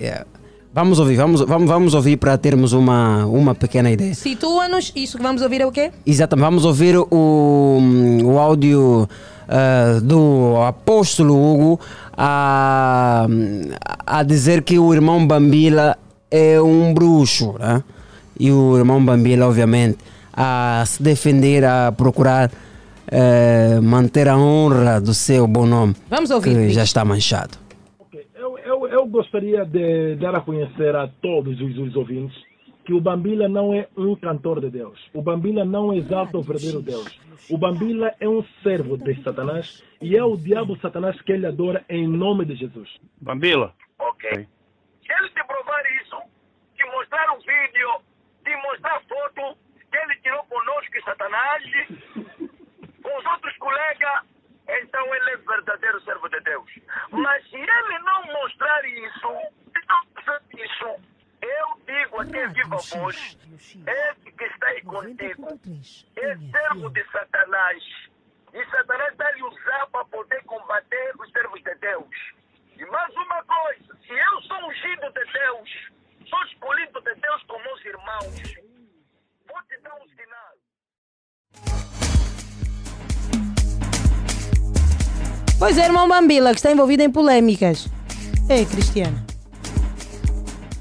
Yeah. 0.00 0.24
Vamos 0.72 1.00
ouvir, 1.00 1.16
vamos, 1.16 1.40
vamos, 1.40 1.68
vamos 1.68 1.94
ouvir 1.94 2.16
para 2.18 2.38
termos 2.38 2.72
uma, 2.72 3.26
uma 3.26 3.54
pequena 3.54 3.90
ideia. 3.90 4.14
Situa-nos, 4.14 4.92
isso 4.94 5.16
que 5.16 5.22
vamos 5.22 5.42
ouvir 5.42 5.60
é 5.60 5.66
o 5.66 5.72
quê? 5.72 5.90
Exatamente, 6.06 6.44
vamos 6.44 6.64
ouvir 6.64 6.96
o, 6.96 7.78
o 8.22 8.38
áudio 8.38 9.08
ah, 9.48 9.98
do 10.02 10.56
apóstolo 10.62 11.34
Hugo 11.34 11.80
a, 12.20 13.26
a 14.04 14.22
dizer 14.24 14.62
que 14.64 14.76
o 14.78 14.92
irmão 14.92 15.24
Bambila 15.24 15.96
é 16.30 16.60
um 16.60 16.92
bruxo. 16.92 17.54
Né? 17.58 17.82
E 18.38 18.50
o 18.50 18.76
irmão 18.76 19.02
Bambila, 19.04 19.46
obviamente, 19.46 19.98
a 20.32 20.82
se 20.84 21.00
defender, 21.02 21.64
a 21.64 21.92
procurar 21.92 22.50
eh, 23.10 23.78
manter 23.80 24.28
a 24.28 24.36
honra 24.36 25.00
do 25.00 25.14
seu 25.14 25.46
bom 25.46 25.64
nome, 25.66 25.94
Vamos 26.10 26.30
ouvir. 26.30 26.54
que 26.54 26.70
já 26.70 26.82
está 26.82 27.04
manchado. 27.04 27.56
Ok, 28.00 28.20
Eu, 28.36 28.58
eu, 28.58 28.88
eu 28.88 29.06
gostaria 29.06 29.64
de 29.64 30.16
dar 30.16 30.34
a 30.34 30.40
conhecer 30.40 30.94
a 30.96 31.08
todos 31.22 31.60
os, 31.60 31.78
os 31.78 31.96
ouvintes 31.96 32.36
que 32.84 32.92
o 32.94 33.00
Bambila 33.00 33.48
não 33.48 33.72
é 33.74 33.86
um 33.96 34.14
cantor 34.16 34.60
de 34.60 34.70
Deus. 34.70 34.98
O 35.14 35.22
Bambila 35.22 35.64
não 35.64 35.92
exalta 35.94 36.36
o 36.38 36.42
verdadeiro 36.42 36.80
Deus. 36.82 37.06
O 37.50 37.56
Bambila 37.56 38.14
é 38.20 38.28
um 38.28 38.44
servo 38.62 38.98
de 38.98 39.22
Satanás 39.22 39.82
e 40.02 40.16
é 40.16 40.22
o 40.22 40.36
diabo 40.36 40.76
Satanás 40.80 41.20
que 41.22 41.32
ele 41.32 41.46
adora 41.46 41.82
em 41.88 42.06
nome 42.06 42.44
de 42.44 42.54
Jesus. 42.54 43.00
Bambila. 43.20 43.74
Ok. 43.98 44.30
Se 44.30 45.12
ele 45.12 45.30
te 45.30 45.42
provar 45.46 45.82
isso, 46.02 46.16
te 46.76 46.84
mostrar 46.84 47.32
um 47.32 47.38
vídeo, 47.38 48.02
te 48.44 48.54
mostrar 48.56 49.00
foto 49.08 49.56
que 49.90 49.96
ele 49.96 50.16
tirou 50.16 50.44
conosco 50.44 50.94
e 50.94 51.02
Satanás, 51.02 51.62
com 53.02 53.18
os 53.18 53.24
outros 53.24 53.56
colegas, 53.56 54.24
então 54.68 55.14
ele 55.14 55.30
é 55.30 55.36
verdadeiro 55.38 56.00
servo 56.02 56.28
de 56.28 56.40
Deus. 56.40 56.70
Mas 57.10 57.48
se 57.48 57.56
ele 57.56 57.98
não 58.00 58.26
mostrar 58.26 58.84
isso, 58.84 59.32
não 59.88 60.22
fazer 60.22 60.42
isso, 60.54 61.00
eu 61.48 61.80
digo 61.86 62.20
a 62.20 62.26
quem 62.26 62.48
viva 62.48 62.76
hoje, 62.76 63.38
esse 63.56 64.32
que 64.32 64.44
está 64.44 64.66
aí 64.66 64.82
contigo, 64.82 65.48
é 66.16 66.36
servo 66.36 66.90
de 66.90 67.04
Satanás. 67.10 67.82
E 68.52 68.64
Satanás 68.70 69.12
está-lhe 69.12 69.42
usar 69.42 69.86
para 69.86 70.04
poder 70.06 70.42
combater 70.44 71.12
os 71.18 71.30
servos 71.32 71.62
de 71.62 71.74
Deus. 71.76 72.10
E 72.76 72.84
mais 72.84 73.14
uma 73.14 73.42
coisa, 73.44 73.96
se 74.06 74.12
eu 74.12 74.42
sou 74.42 74.68
ungido 74.68 75.10
de 75.10 75.24
Deus, 75.32 75.70
sou 76.28 76.44
escolhido 76.44 77.00
de 77.00 77.14
Deus 77.14 77.42
com 77.44 77.58
meus 77.62 77.84
irmãos, 77.84 78.54
vou 79.46 79.62
te 79.68 79.80
dar 79.82 79.94
um 79.94 80.08
sinal. 80.08 80.54
Pois 85.58 85.78
é, 85.78 85.86
irmão 85.86 86.08
Bambila, 86.08 86.50
que 86.50 86.56
está 86.56 86.70
envolvido 86.70 87.02
em 87.02 87.10
polêmicas. 87.10 87.88
Ei, 88.50 88.66
Cristiano. 88.66 89.27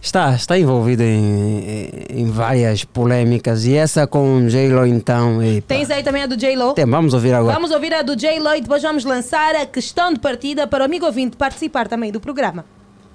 Está, 0.08 0.34
está 0.34 0.58
envolvido 0.58 1.04
em, 1.04 2.06
em 2.10 2.32
várias 2.32 2.86
polêmicas 2.86 3.66
e 3.66 3.76
essa 3.76 4.08
com 4.08 4.48
J-Lo 4.48 4.86
então. 4.86 5.44
epa. 5.44 5.68
Tens 5.68 5.92
aí 5.92 6.02
também 6.02 6.24
a 6.24 6.26
do 6.26 6.38
J-Lo? 6.38 6.74
Tem, 6.74 6.86
vamos 6.86 7.14
ouvir 7.14 7.34
agora. 7.34 7.54
Vamos 7.54 7.72
ouvir 7.72 7.94
a 7.94 8.02
do 8.02 8.16
J-Lo 8.16 8.56
e 8.56 8.62
depois 8.62 8.82
vamos 8.82 9.04
lançar 9.04 9.54
a 9.54 9.66
questão 9.66 10.14
de 10.14 10.20
partida 10.22 10.66
para 10.66 10.84
o 10.84 10.86
amigo 10.86 11.06
ouvinte 11.06 11.36
participar 11.36 11.90
também 11.90 12.10
do 12.10 12.22
programa. 12.22 12.64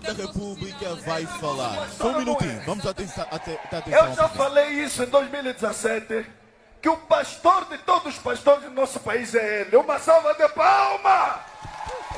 da 0.02 0.12
República 0.12 0.94
vai 1.06 1.24
falar. 1.24 1.88
Só 1.96 2.10
um 2.10 2.18
minutinho, 2.18 2.60
vamos 2.66 2.84
atenção. 2.84 3.26
Atenção 3.30 3.82
Eu 3.90 4.14
já 4.14 4.28
falei 4.28 4.68
isso 4.84 5.02
em 5.02 5.06
2017, 5.06 6.26
que 6.82 6.90
o 6.90 6.96
pastor 6.98 7.68
de 7.70 7.78
todos 7.78 8.16
os 8.16 8.18
pastores 8.18 8.64
do 8.64 8.70
nosso 8.70 9.00
país 9.00 9.34
é 9.34 9.62
ele. 9.62 9.76
Uma 9.78 9.98
salva 9.98 10.34
de 10.34 10.46
palma! 10.50 11.40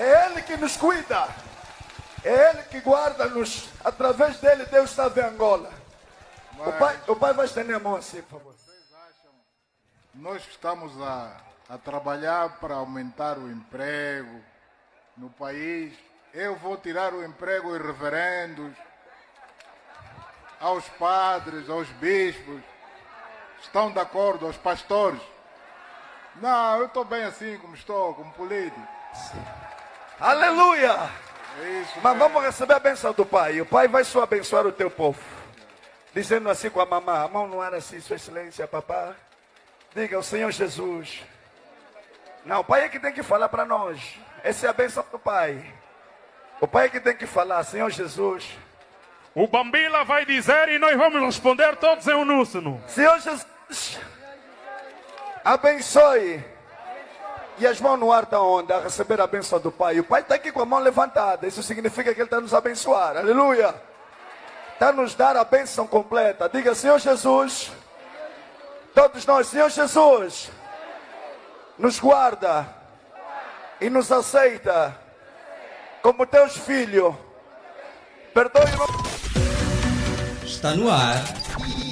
É 0.00 0.32
ele 0.32 0.42
que 0.42 0.56
nos 0.56 0.76
cuida. 0.76 1.43
É 2.24 2.50
ele 2.50 2.62
que 2.64 2.78
guarda-nos. 2.78 3.68
Através 3.84 4.38
dele, 4.38 4.64
Deus 4.66 4.90
está 4.90 5.08
em 5.08 5.24
Angola. 5.24 5.70
O 6.58 6.72
pai, 6.72 7.00
o 7.08 7.16
pai 7.16 7.34
vai 7.34 7.44
estender 7.44 7.76
a 7.76 7.80
mão 7.80 7.96
assim, 7.96 8.22
por 8.22 8.38
favor. 8.38 8.54
Nós 10.14 10.42
estamos 10.48 10.92
a, 11.02 11.36
a 11.68 11.76
trabalhar 11.76 12.58
para 12.60 12.76
aumentar 12.76 13.36
o 13.36 13.50
emprego 13.50 14.40
no 15.16 15.28
país. 15.28 15.92
Eu 16.32 16.56
vou 16.56 16.76
tirar 16.76 17.12
o 17.12 17.24
emprego 17.24 17.68
aos 17.68 17.84
reverendos, 17.84 18.72
aos 20.60 20.88
padres, 20.90 21.68
aos 21.68 21.88
bispos. 21.88 22.62
Estão 23.60 23.90
de 23.90 23.98
acordo, 23.98 24.46
aos 24.46 24.56
pastores? 24.56 25.20
Não, 26.36 26.78
eu 26.78 26.86
estou 26.86 27.04
bem 27.04 27.24
assim 27.24 27.58
como 27.58 27.74
estou, 27.74 28.14
como 28.14 28.32
político. 28.32 28.88
Aleluia! 30.20 31.10
Isso. 31.62 31.98
Mas 32.02 32.18
vamos 32.18 32.42
receber 32.42 32.74
a 32.74 32.78
bênção 32.78 33.12
do 33.12 33.24
Pai. 33.24 33.60
O 33.60 33.66
Pai 33.66 33.86
vai 33.86 34.04
só 34.04 34.22
abençoar 34.22 34.66
o 34.66 34.72
teu 34.72 34.90
povo. 34.90 35.20
Dizendo 36.12 36.48
assim 36.48 36.70
com 36.70 36.80
a 36.80 36.86
mamã, 36.86 37.24
a 37.24 37.28
mão 37.28 37.46
no 37.46 37.60
ar 37.60 37.74
assim, 37.74 38.00
Sua 38.00 38.16
Excelência, 38.16 38.66
papá. 38.66 39.14
Diga, 39.94 40.18
o 40.18 40.22
Senhor 40.22 40.50
Jesus. 40.50 41.22
Não, 42.44 42.60
o 42.60 42.64
Pai 42.64 42.84
é 42.84 42.88
que 42.88 43.00
tem 43.00 43.12
que 43.12 43.22
falar 43.22 43.48
para 43.48 43.64
nós. 43.64 44.18
Essa 44.42 44.66
é 44.66 44.70
a 44.70 44.72
bênção 44.72 45.04
do 45.10 45.18
Pai. 45.18 45.64
O 46.60 46.66
Pai 46.66 46.86
é 46.86 46.88
que 46.88 47.00
tem 47.00 47.16
que 47.16 47.26
falar, 47.26 47.62
Senhor 47.64 47.90
Jesus. 47.90 48.56
O 49.34 49.46
Bambila 49.48 50.04
vai 50.04 50.24
dizer 50.24 50.68
e 50.68 50.78
nós 50.78 50.96
vamos 50.96 51.20
responder 51.20 51.76
todos 51.76 52.06
em 52.06 52.14
uníssono. 52.14 52.82
Senhor 52.86 53.18
Jesus, 53.18 54.00
abençoe. 55.44 56.53
E 57.58 57.66
as 57.66 57.80
mãos 57.80 57.98
no 57.98 58.10
ar 58.10 58.26
da 58.26 58.40
onda 58.40 58.76
a 58.76 58.80
receber 58.80 59.20
a 59.20 59.26
bênção 59.26 59.60
do 59.60 59.70
Pai. 59.70 60.00
O 60.00 60.04
Pai 60.04 60.22
está 60.22 60.34
aqui 60.34 60.50
com 60.50 60.60
a 60.60 60.64
mão 60.64 60.80
levantada. 60.80 61.46
Isso 61.46 61.62
significa 61.62 62.12
que 62.12 62.20
Ele 62.20 62.26
está 62.26 62.40
nos 62.40 62.52
abençoar. 62.52 63.16
Aleluia. 63.16 63.74
Está 64.72 64.92
nos 64.92 65.14
dar 65.14 65.36
a 65.36 65.44
bênção 65.44 65.86
completa. 65.86 66.48
Diga, 66.48 66.74
Senhor 66.74 66.98
Jesus. 66.98 67.70
Todos 68.92 69.24
nós, 69.24 69.46
Senhor 69.46 69.70
Jesus. 69.70 70.50
Nos 71.78 72.00
guarda 72.00 72.66
e 73.80 73.88
nos 73.88 74.10
aceita 74.10 74.96
como 76.02 76.26
teus 76.26 76.56
filhos. 76.56 77.14
Perdoe 78.32 78.64
Está 80.44 80.74
no 80.74 80.90
ar. 80.90 81.22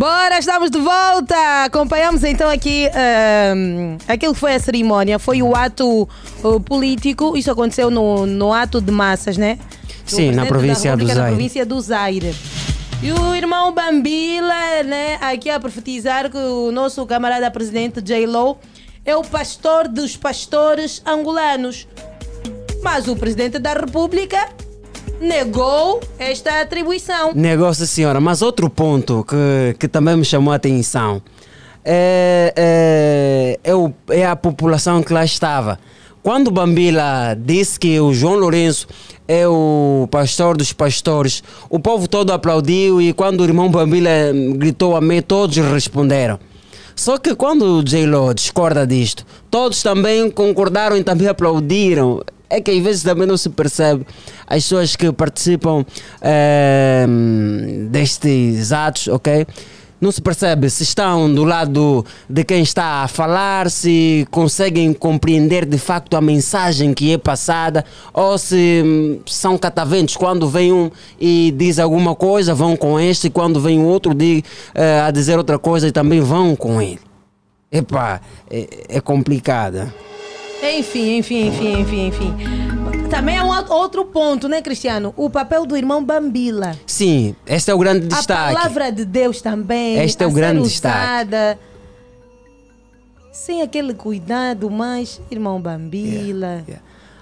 Bora, 0.00 0.38
estamos 0.38 0.70
de 0.70 0.78
volta! 0.78 1.64
Acompanhamos 1.66 2.24
então 2.24 2.48
aqui 2.48 2.86
ahm, 2.86 3.98
aquilo 4.08 4.32
que 4.32 4.40
foi 4.40 4.54
a 4.54 4.58
cerimónia, 4.58 5.18
foi 5.18 5.42
o 5.42 5.54
ato 5.54 6.08
uh, 6.42 6.58
político, 6.60 7.36
isso 7.36 7.50
aconteceu 7.50 7.90
no, 7.90 8.24
no 8.24 8.50
ato 8.50 8.80
de 8.80 8.90
massas, 8.90 9.36
né? 9.36 9.58
Do 10.06 10.10
Sim, 10.10 10.30
na 10.30 10.46
província 10.46 10.96
do 10.96 11.04
Zaire. 11.04 11.20
Na 11.20 11.26
província 11.26 11.66
do 11.66 11.78
Zaire. 11.82 12.34
E 13.02 13.12
o 13.12 13.34
irmão 13.34 13.74
Bambila, 13.74 14.82
né, 14.86 15.18
aqui 15.20 15.50
a 15.50 15.60
profetizar 15.60 16.30
que 16.30 16.38
o 16.38 16.72
nosso 16.72 17.04
camarada 17.04 17.50
presidente 17.50 18.00
J-Lo 18.00 18.56
é 19.04 19.14
o 19.14 19.22
pastor 19.22 19.86
dos 19.86 20.16
pastores 20.16 21.02
angolanos. 21.04 21.86
Mas 22.82 23.06
o 23.06 23.14
presidente 23.14 23.58
da 23.58 23.74
República 23.74 24.48
negou 25.20 26.00
esta 26.18 26.60
atribuição. 26.62 27.32
Negócio, 27.34 27.86
senhora, 27.86 28.20
mas 28.20 28.42
outro 28.42 28.68
ponto 28.70 29.24
que, 29.28 29.76
que 29.78 29.86
também 29.86 30.16
me 30.16 30.24
chamou 30.24 30.52
a 30.52 30.56
atenção 30.56 31.20
é, 31.84 32.52
é, 32.56 33.70
é, 33.70 33.74
o- 33.74 33.92
é 34.08 34.26
a 34.26 34.34
população 34.34 35.02
que 35.02 35.12
lá 35.12 35.24
estava. 35.24 35.78
Quando 36.22 36.50
Bambila 36.50 37.34
disse 37.38 37.78
que 37.80 37.98
o 37.98 38.12
João 38.12 38.34
Lourenço 38.36 38.86
é 39.26 39.46
o 39.48 40.06
pastor 40.10 40.56
dos 40.56 40.72
pastores, 40.72 41.42
o 41.70 41.78
povo 41.78 42.06
todo 42.08 42.30
aplaudiu 42.32 43.00
e 43.00 43.12
quando 43.12 43.40
o 43.40 43.44
irmão 43.44 43.70
Bambila 43.70 44.10
gritou 44.56 44.96
amém, 44.96 45.22
todos 45.22 45.56
responderam. 45.56 46.38
Só 46.94 47.16
que 47.16 47.34
quando 47.34 47.78
o 47.78 47.82
J-Lo 47.82 48.34
discorda 48.34 48.86
disto, 48.86 49.24
todos 49.50 49.82
também 49.82 50.30
concordaram 50.30 50.96
e 50.98 51.04
também 51.04 51.28
aplaudiram. 51.28 52.20
É 52.50 52.60
que 52.60 52.70
às 52.72 52.82
vezes 52.82 53.02
também 53.04 53.26
não 53.28 53.36
se 53.36 53.48
percebe 53.48 54.04
as 54.46 54.64
pessoas 54.64 54.96
que 54.96 55.12
participam 55.12 55.86
eh, 56.20 57.06
destes 57.88 58.72
atos, 58.72 59.06
ok? 59.08 59.46
Não 60.00 60.10
se 60.10 60.22
percebe 60.22 60.70
se 60.70 60.82
estão 60.82 61.32
do 61.32 61.44
lado 61.44 62.04
de 62.28 62.42
quem 62.42 62.62
está 62.62 63.02
a 63.04 63.08
falar, 63.08 63.70
se 63.70 64.26
conseguem 64.30 64.94
compreender 64.94 65.66
de 65.66 65.76
facto 65.76 66.16
a 66.16 66.22
mensagem 66.22 66.94
que 66.94 67.12
é 67.12 67.18
passada, 67.18 67.84
ou 68.14 68.38
se 68.38 68.82
hum, 68.82 69.20
são 69.26 69.58
cataventos. 69.58 70.16
Quando 70.16 70.48
vem 70.48 70.72
um 70.72 70.90
e 71.20 71.52
diz 71.54 71.78
alguma 71.78 72.14
coisa, 72.14 72.54
vão 72.54 72.76
com 72.76 72.98
este, 72.98 73.26
e 73.26 73.30
quando 73.30 73.60
vem 73.60 73.84
outro 73.84 74.14
di- 74.14 74.42
eh, 74.74 75.02
a 75.02 75.10
dizer 75.10 75.36
outra 75.36 75.58
coisa, 75.58 75.92
também 75.92 76.20
vão 76.20 76.56
com 76.56 76.80
ele. 76.80 76.98
Epá, 77.70 78.22
é, 78.50 78.66
é 78.88 79.00
complicada. 79.02 79.94
Enfim, 80.62 81.18
enfim, 81.18 81.48
enfim, 81.48 81.80
enfim, 81.80 82.06
enfim. 82.08 82.36
Também 83.08 83.36
há 83.36 83.44
um 83.44 83.52
out- 83.52 83.70
outro 83.72 84.04
ponto, 84.04 84.48
né, 84.48 84.60
Cristiano? 84.62 85.12
O 85.16 85.28
papel 85.28 85.66
do 85.66 85.76
irmão 85.76 86.04
Bambila. 86.04 86.76
Sim, 86.86 87.34
este 87.46 87.70
é 87.70 87.74
o 87.74 87.78
grande 87.78 88.06
A 88.06 88.08
destaque. 88.16 88.54
palavra 88.54 88.92
de 88.92 89.04
Deus 89.04 89.40
também. 89.40 89.98
Este 89.98 90.22
é 90.22 90.26
a 90.26 90.28
o 90.28 90.32
grande 90.32 90.60
usada 90.60 91.58
Sem 93.32 93.62
aquele 93.62 93.94
cuidado, 93.94 94.70
mas, 94.70 95.20
irmão 95.30 95.60
Bambila. 95.60 96.62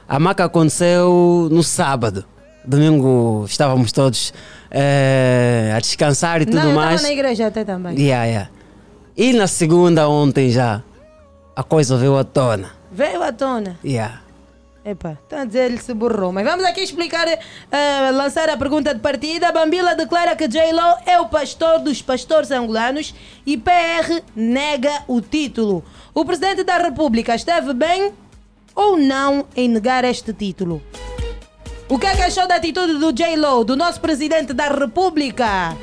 A 0.08 0.18
maca 0.18 0.44
aconteceu 0.44 1.48
no 1.50 1.62
sábado. 1.62 2.24
Domingo 2.64 3.44
estávamos 3.48 3.92
todos 3.92 4.32
eh, 4.70 5.72
a 5.74 5.80
descansar 5.80 6.42
e 6.42 6.44
tudo 6.46 6.56
Não, 6.56 6.68
eu 6.70 6.74
mais. 6.74 6.96
estava 6.96 7.08
na 7.08 7.12
igreja 7.18 7.46
até 7.46 7.64
também. 7.64 7.96
Yeah, 7.98 8.24
yeah. 8.26 8.50
E 9.16 9.32
na 9.32 9.46
segunda, 9.46 10.06
ontem 10.08 10.50
já, 10.50 10.82
a 11.56 11.62
coisa 11.62 11.96
veio 11.96 12.16
à 12.18 12.24
tona. 12.24 12.70
Veio 12.98 13.22
à 13.22 13.32
tona. 13.32 13.78
Yeah. 13.84 14.22
Epa, 14.84 15.16
está 15.22 15.42
a 15.42 15.44
dizer 15.44 15.66
ele 15.66 15.78
se 15.78 15.94
borrou. 15.94 16.32
Mas 16.32 16.44
vamos 16.44 16.64
aqui 16.64 16.80
explicar, 16.80 17.28
eh, 17.28 18.10
lançar 18.10 18.48
a 18.50 18.56
pergunta 18.56 18.92
de 18.92 18.98
partida. 18.98 19.52
Bambila 19.52 19.94
declara 19.94 20.34
que 20.34 20.48
J-Lo 20.48 20.96
é 21.06 21.20
o 21.20 21.28
pastor 21.28 21.78
dos 21.78 22.02
pastores 22.02 22.50
angolanos 22.50 23.14
e 23.46 23.56
PR 23.56 24.20
nega 24.34 25.04
o 25.06 25.20
título. 25.20 25.84
O 26.12 26.24
presidente 26.24 26.64
da 26.64 26.76
República 26.76 27.36
esteve 27.36 27.72
bem 27.72 28.12
ou 28.74 28.96
não 28.96 29.46
em 29.54 29.68
negar 29.68 30.04
este 30.04 30.32
título? 30.32 30.82
O 31.88 32.00
que 32.00 32.06
é 32.06 32.16
que 32.16 32.22
achou 32.22 32.48
da 32.48 32.56
atitude 32.56 32.94
do 32.94 33.12
J-Lo, 33.12 33.62
do 33.62 33.76
nosso 33.76 34.00
presidente 34.00 34.52
da 34.52 34.66
República? 34.66 35.76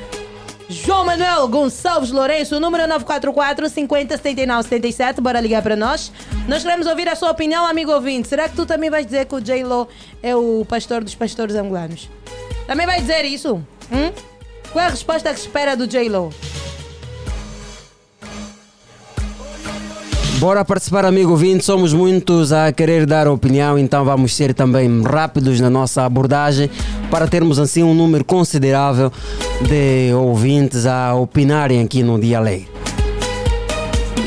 João 0.68 1.04
Manuel 1.04 1.46
Gonçalves 1.46 2.10
Lourenço, 2.10 2.58
número 2.58 2.88
944 2.88 3.68
50 3.68 4.16
79 4.16 4.68
77. 4.68 5.20
Bora 5.20 5.40
ligar 5.40 5.62
para 5.62 5.76
nós. 5.76 6.10
Nós 6.48 6.62
queremos 6.62 6.86
ouvir 6.88 7.08
a 7.08 7.14
sua 7.14 7.30
opinião, 7.30 7.64
amigo 7.64 7.92
ouvinte. 7.92 8.26
Será 8.26 8.48
que 8.48 8.56
tu 8.56 8.66
também 8.66 8.90
vais 8.90 9.06
dizer 9.06 9.26
que 9.26 9.34
o 9.34 9.40
J-Lo 9.40 9.88
é 10.22 10.34
o 10.34 10.64
pastor 10.68 11.04
dos 11.04 11.14
pastores 11.14 11.54
angolanos? 11.54 12.10
Também 12.66 12.84
vai 12.84 13.00
dizer 13.00 13.24
isso? 13.24 13.54
Hum? 13.92 14.12
Qual 14.72 14.82
é 14.84 14.88
a 14.88 14.90
resposta 14.90 15.32
que 15.32 15.38
espera 15.38 15.76
do 15.76 15.86
J-Lo? 15.86 16.32
Bora 20.46 20.64
participar, 20.64 21.04
amigo 21.04 21.32
ouvinte. 21.32 21.64
Somos 21.64 21.92
muitos 21.92 22.52
a 22.52 22.72
querer 22.72 23.04
dar 23.04 23.26
opinião, 23.26 23.76
então 23.76 24.04
vamos 24.04 24.32
ser 24.32 24.54
também 24.54 25.02
rápidos 25.02 25.60
na 25.60 25.68
nossa 25.68 26.04
abordagem 26.04 26.70
para 27.10 27.26
termos 27.26 27.58
assim 27.58 27.82
um 27.82 27.92
número 27.92 28.24
considerável 28.24 29.10
de 29.66 30.14
ouvintes 30.14 30.86
a 30.86 31.16
opinarem 31.16 31.82
aqui 31.82 32.00
no 32.00 32.16
Dia 32.16 32.38
Alegre. 32.38 32.68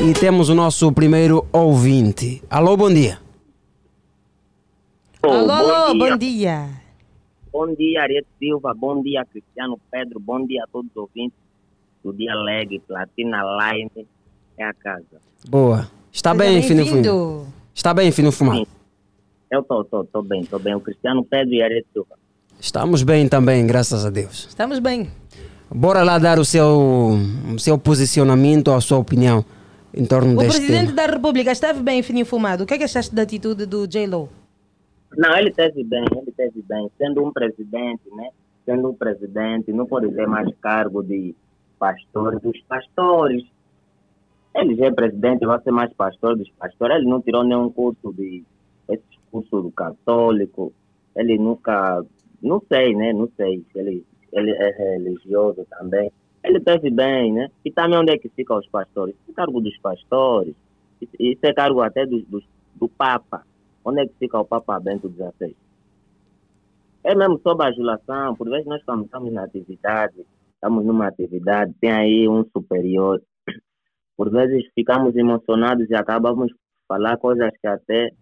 E 0.06 0.12
temos 0.12 0.50
o 0.50 0.54
nosso 0.54 0.92
primeiro 0.92 1.46
ouvinte. 1.50 2.42
Alô, 2.50 2.76
bom 2.76 2.92
dia. 2.92 3.18
alô, 5.22 5.50
alô, 5.50 5.94
dia. 5.94 6.10
bom 6.10 6.18
dia. 6.18 6.68
Bom 7.50 7.74
dia, 7.74 8.02
Ariete 8.02 8.28
Silva. 8.38 8.74
Bom 8.74 9.02
dia, 9.02 9.24
Cristiano 9.24 9.80
Pedro. 9.90 10.20
Bom 10.20 10.44
dia 10.44 10.64
a 10.64 10.66
todos 10.66 10.90
os 10.90 10.96
ouvintes 10.98 11.38
do 12.04 12.12
Dia 12.12 12.32
Alegre, 12.32 12.78
Platina 12.86 13.40
Line. 13.42 14.06
É 14.58 14.64
a 14.64 14.74
casa. 14.74 15.18
Boa. 15.48 15.88
Está 16.12 16.32
Seja 16.32 16.44
bem, 16.44 16.62
Fino. 16.62 16.86
Fumado? 16.86 17.46
Está 17.74 17.94
bem, 17.94 18.12
Fino 18.12 18.32
Fumado? 18.32 18.66
Eu 19.50 19.62
tô, 19.62 19.84
tô, 19.84 20.04
tô 20.04 20.22
bem, 20.22 20.44
tô 20.44 20.58
bem. 20.58 20.74
O 20.74 20.80
Cristiano 20.80 21.24
Pedro 21.24 21.54
e 21.54 21.62
Ariete 21.62 21.86
Silva. 21.92 22.14
Estamos 22.60 23.02
bem 23.02 23.28
também, 23.28 23.66
graças 23.66 24.04
a 24.04 24.10
Deus. 24.10 24.46
Estamos 24.48 24.78
bem. 24.78 25.10
Bora 25.72 26.02
lá 26.02 26.18
dar 26.18 26.38
o 26.38 26.44
seu, 26.44 27.16
o 27.54 27.58
seu 27.58 27.78
posicionamento, 27.78 28.70
a 28.70 28.80
sua 28.80 28.98
opinião 28.98 29.44
em 29.94 30.04
torno 30.04 30.34
O 30.34 30.36
deste 30.38 30.58
presidente 30.58 30.92
tema. 30.94 31.06
da 31.08 31.12
República 31.14 31.50
esteve 31.52 31.80
bem 31.82 32.02
fininho 32.02 32.26
fumado. 32.26 32.64
O 32.64 32.66
que 32.66 32.74
é 32.74 32.78
que 32.78 32.84
achaste 32.84 33.14
da 33.14 33.22
atitude 33.22 33.66
do 33.66 33.86
J-Lo? 33.86 34.28
Não, 35.16 35.36
ele 35.36 35.50
teve 35.52 35.82
bem, 35.84 36.04
ele 36.12 36.32
teve 36.36 36.62
bem. 36.62 36.88
Sendo 36.98 37.24
um 37.24 37.32
presidente, 37.32 38.02
né? 38.14 38.28
Sendo 38.64 38.90
um 38.90 38.94
presidente, 38.94 39.72
não 39.72 39.86
pode 39.86 40.08
ter 40.12 40.26
mais 40.26 40.48
cargo 40.60 41.02
de 41.02 41.34
pastor 41.78 42.38
dos 42.40 42.60
pastores. 42.68 43.42
Ele 44.54 44.82
é 44.84 44.90
presidente, 44.90 45.46
vai 45.46 45.60
ser 45.62 45.70
mais 45.70 45.92
pastor 45.94 46.36
dos 46.36 46.50
pastores. 46.50 46.96
Ele 46.96 47.08
não 47.08 47.20
tirou 47.22 47.44
nenhum 47.44 47.70
curso 47.70 48.12
de 48.12 48.42
esse 48.88 49.02
curso 49.30 49.62
do 49.62 49.70
católico. 49.70 50.72
Ele 51.16 51.38
nunca, 51.38 52.04
não 52.42 52.60
sei, 52.68 52.94
né? 52.94 53.12
Não 53.12 53.28
sei 53.36 53.64
se 53.72 53.78
ele, 53.78 54.04
ele 54.32 54.50
é 54.50 54.70
religioso 54.94 55.64
também. 55.70 56.10
Ele 56.42 56.58
teve 56.60 56.90
bem, 56.90 57.32
né? 57.32 57.48
E 57.64 57.70
também 57.70 57.98
onde 57.98 58.12
é 58.12 58.18
que 58.18 58.28
ficam 58.30 58.58
os 58.58 58.66
pastores? 58.68 59.14
Isso 59.22 59.30
é 59.30 59.34
cargo 59.34 59.60
dos 59.60 59.76
pastores. 59.78 60.54
Isso- 61.00 61.38
é 61.42 61.52
cargo 61.52 61.80
até 61.80 62.04
dos, 62.04 62.24
dos- 62.26 62.44
do 62.74 62.88
Papa. 62.88 63.44
Onde 63.84 64.00
é 64.02 64.06
que 64.06 64.14
fica 64.18 64.38
o 64.38 64.44
Papa 64.44 64.78
Bento 64.80 65.08
XVI? 65.08 65.54
É 67.04 67.14
mesmo 67.14 67.38
só 67.42 67.54
bajulação. 67.54 68.34
Por 68.36 68.48
vezes 68.48 68.66
nós 68.66 68.82
quando 68.84 69.04
estamos 69.04 69.32
na 69.32 69.44
atividade, 69.44 70.26
estamos 70.54 70.84
numa 70.84 71.06
atividade, 71.06 71.72
tem 71.80 71.90
aí 71.92 72.28
um 72.28 72.44
superior. 72.44 73.22
Por 74.20 74.28
vezes 74.30 74.66
ficamos 74.74 75.16
emocionados 75.16 75.88
e 75.88 75.94
acabamos 75.94 76.52
falar 76.86 77.16
coisas 77.16 77.50
que 77.58 77.66
até 77.66 78.12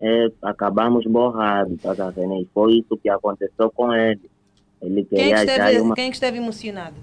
é, 0.00 0.28
acabamos 0.40 1.04
borrados, 1.04 1.82
tá 1.82 1.92
vendo? 2.10 2.34
E 2.34 2.48
foi 2.54 2.74
isso 2.74 2.96
que 2.96 3.08
aconteceu 3.08 3.68
com 3.72 3.92
ele. 3.92 4.30
Ele 4.80 5.04
Quem 5.04 5.18
é 5.18 5.22
queria 5.24 5.40
que 5.40 5.46
já 5.46 5.64
esteve, 5.66 5.80
uma... 5.80 5.94
quem 5.96 6.06
é 6.06 6.10
esteve 6.10 6.38
emocionado? 6.38 6.94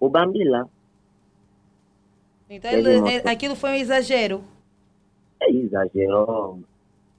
O 0.00 0.08
Bambila. 0.08 0.66
Então 2.48 2.70
ele- 2.70 3.00
uma- 3.00 3.12
é- 3.12 3.28
aquilo 3.28 3.54
foi 3.54 3.72
um 3.72 3.74
exagero. 3.74 4.42
Ele 5.42 5.66
exagerou. 5.66 6.58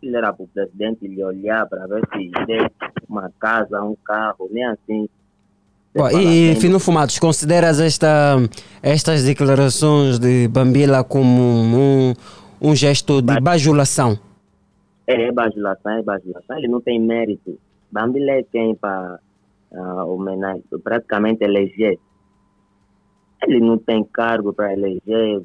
Ele 0.01 0.17
era 0.17 0.34
para 0.34 0.45
o 0.45 0.47
presidente 0.47 1.06
ele 1.06 1.23
olhar 1.23 1.69
para 1.69 1.86
ver 1.86 2.01
se 2.08 2.32
tem 2.47 2.67
uma 3.08 3.32
casa, 3.39 3.84
um 3.84 3.95
carro, 4.03 4.49
nem 4.49 4.65
assim. 4.65 5.08
E, 5.95 6.56
Fino 6.56 6.80
Fumados, 6.80 7.17
consideras 7.17 7.80
esta, 7.80 8.36
estas 8.84 9.23
declarações 9.23 10.19
de 10.19 10.47
Bambila 10.47 11.04
como 11.04 11.41
um, 11.41 12.13
um 12.62 12.76
gesto 12.76 13.21
de 13.21 13.39
bajulação? 13.39 14.17
É, 15.08 15.23
é 15.23 15.32
bajulação, 15.32 15.91
é 15.93 16.04
bajulação. 16.04 16.58
Ele 16.58 16.67
não 16.67 16.82
tem 16.82 17.00
mérito. 17.00 17.58
Bambila 17.91 18.32
é 18.32 18.43
quem 18.43 18.76
para 18.76 19.19
homenagem, 20.06 20.63
praticamente 20.84 21.43
eleger. 21.43 21.97
Ele 23.43 23.60
não 23.60 23.78
tem 23.78 24.04
cargo 24.04 24.54
para 24.54 24.73
eleger 24.73 25.41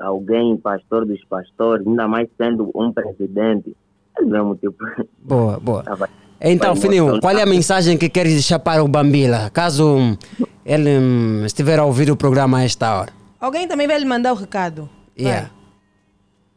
alguém, 0.00 0.56
pastor 0.56 1.06
dos 1.06 1.24
pastores, 1.24 1.86
ainda 1.86 2.06
mais 2.06 2.28
sendo 2.36 2.70
um 2.74 2.92
presidente. 2.92 3.76
Ele 4.18 4.30
mesmo 4.30 4.56
tipo. 4.56 4.76
Boa, 5.18 5.58
boa. 5.58 5.84
Então, 6.46 6.76
Fininho, 6.76 7.20
qual 7.20 7.34
é 7.34 7.42
a 7.42 7.46
mensagem 7.46 7.96
que 7.96 8.08
queres 8.10 8.34
deixar 8.34 8.58
para 8.58 8.84
o 8.84 8.88
Bambila, 8.88 9.48
caso 9.48 9.96
hum, 9.96 10.16
ele 10.64 10.98
hum, 10.98 11.42
estiver 11.46 11.78
a 11.78 11.84
ouvir 11.84 12.10
o 12.10 12.16
programa 12.16 12.58
a 12.58 12.64
esta 12.64 13.00
hora? 13.00 13.12
Alguém 13.40 13.66
também 13.66 13.86
vai 13.86 13.98
lhe 13.98 14.04
mandar 14.04 14.32
o 14.32 14.36
recado. 14.36 14.88
Yeah. 15.18 15.50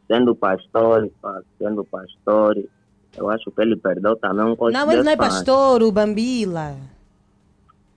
Sendo 0.06 0.34
pastor, 0.34 1.10
sendo 1.58 1.84
pastor, 1.84 2.62
eu 3.16 3.30
acho 3.30 3.50
que 3.50 3.62
ele 3.62 3.76
perdeu 3.76 4.14
também 4.16 4.44
um 4.44 4.56
coisa 4.56 4.78
Não, 4.78 4.92
ele 4.92 5.02
não 5.02 5.12
é 5.12 5.16
pastor, 5.16 5.82
o 5.82 5.90
Bambila. 5.90 6.76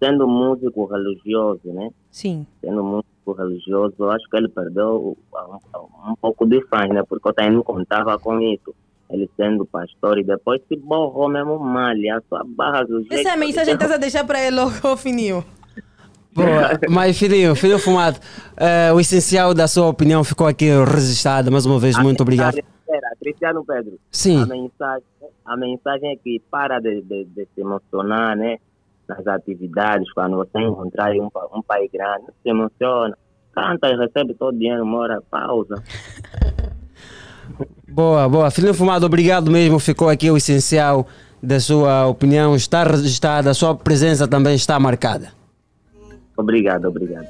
Sendo 0.02 0.28
músico 0.28 0.86
religioso, 0.86 1.62
né? 1.66 1.90
Sim. 2.10 2.48
Sendo 2.62 2.84
músico 2.84 3.34
religioso, 3.34 3.96
eu 4.00 4.12
acho 4.12 4.30
que 4.30 4.38
ele 4.38 4.48
perdeu 4.48 5.16
um, 5.34 6.12
um 6.12 6.16
pouco 6.16 6.46
de 6.48 6.66
fãs, 6.68 6.90
né? 6.90 7.04
Porque 7.04 7.28
eu 7.28 7.34
também 7.34 7.52
não 7.52 7.64
contava 7.64 8.18
com 8.18 8.40
isso. 8.40 8.74
Ele 9.12 9.30
sendo 9.36 9.66
pastor 9.66 10.18
e 10.18 10.24
depois 10.24 10.62
se 10.68 10.76
borrou 10.78 11.28
mesmo 11.28 11.60
mal, 11.60 11.94
e 11.96 12.10
a 12.10 12.22
sua 12.30 12.44
barra 12.46 12.84
do 12.84 13.00
jeito. 13.00 13.14
Essa 13.14 13.30
é 13.30 13.32
a 13.34 13.38
mensagem 13.38 13.78
que 13.78 13.84
estás 13.84 13.92
a 13.92 13.98
deixar 13.98 14.26
para 14.26 14.42
ele, 14.42 14.58
ô 14.60 14.98
Fininho. 14.98 15.44
Boa, 16.34 16.80
mas 16.90 17.18
Fininho, 17.20 17.54
Fininho 17.56 17.78
Fumado, 17.78 18.18
eh, 18.56 18.92
o 18.94 19.00
essencial 19.00 19.54
da 19.54 19.68
sua 19.68 19.88
opinião 19.88 20.24
ficou 20.24 20.48
aqui 20.48 20.70
registrado. 20.86 21.52
Mais 21.52 21.66
uma 21.66 21.78
vez, 21.78 21.98
muito 21.98 22.22
obrigado. 22.22 22.58
Era, 22.88 23.16
Cristiano 23.20 23.66
Pedro. 23.66 24.00
Sim. 24.10 24.42
A 24.42 24.46
mensagem, 24.46 25.04
a 25.46 25.58
mensagem 25.58 26.12
é 26.12 26.16
que 26.16 26.42
para 26.50 26.80
de, 26.80 27.02
de, 27.02 27.26
de 27.26 27.48
se 27.54 27.62
emocionar, 27.62 28.36
né? 28.38 28.58
Nas 29.08 29.28
atividades, 29.28 30.12
quando 30.14 30.38
você 30.38 30.60
encontrar 30.60 31.12
um, 31.16 31.30
um 31.54 31.62
pai 31.62 31.90
grande, 31.92 32.28
se 32.42 32.50
emociona. 32.50 33.18
Canta 33.52 33.90
e 33.90 33.98
recebe 33.98 34.34
todo 34.34 34.56
o 34.56 34.58
dinheiro, 34.58 34.86
mora, 34.86 35.22
pausa. 35.30 35.84
Boa, 37.88 38.28
boa. 38.30 38.52
Fininho 38.52 38.74
Fumado, 38.74 39.06
obrigado 39.06 39.52
mesmo. 39.52 39.80
Ficou 39.80 40.10
aqui 40.10 40.30
o 40.30 40.38
essencial 40.38 41.08
da 41.42 41.60
sua 41.60 42.08
opinião. 42.08 42.56
Está 42.56 42.84
registrada, 42.84 43.50
a 43.50 43.54
sua 43.54 43.76
presença 43.76 44.28
também 44.28 44.56
está 44.56 44.80
marcada. 44.80 45.34
Obrigado, 46.38 46.86
obrigado, 46.86 47.28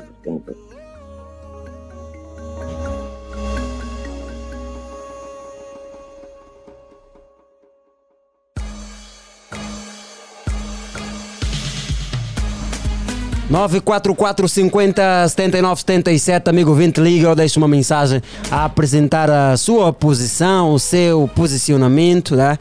944 13.51 14.47
50 14.47 15.27
79 15.27 15.81
77, 15.81 16.49
amigo 16.49 16.73
20, 16.73 16.99
liga 16.99 17.27
ou 17.27 17.35
deixa 17.35 17.59
uma 17.59 17.67
mensagem 17.67 18.21
a 18.49 18.63
apresentar 18.63 19.29
a 19.29 19.57
sua 19.57 19.91
posição, 19.91 20.71
o 20.71 20.79
seu 20.79 21.29
posicionamento, 21.35 22.33
né? 22.33 22.57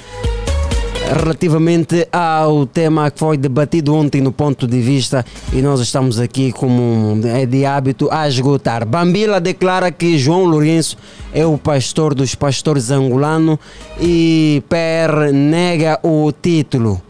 relativamente 1.16 2.08
ao 2.12 2.66
tema 2.66 3.08
que 3.10 3.20
foi 3.20 3.36
debatido 3.36 3.94
ontem 3.94 4.20
no 4.20 4.32
ponto 4.32 4.66
de 4.66 4.80
vista 4.80 5.24
e 5.52 5.62
nós 5.62 5.80
estamos 5.80 6.18
aqui 6.18 6.52
como 6.52 7.20
é 7.24 7.46
de 7.46 7.64
hábito 7.64 8.08
a 8.10 8.28
esgotar. 8.28 8.84
Bambila 8.84 9.40
declara 9.40 9.92
que 9.92 10.18
João 10.18 10.44
Lourenço 10.44 10.96
é 11.32 11.46
o 11.46 11.56
pastor 11.56 12.14
dos 12.14 12.34
pastores 12.34 12.90
angolano 12.90 13.58
e 14.00 14.60
PR 14.68 15.32
nega 15.32 16.00
o 16.02 16.32
título. 16.32 17.00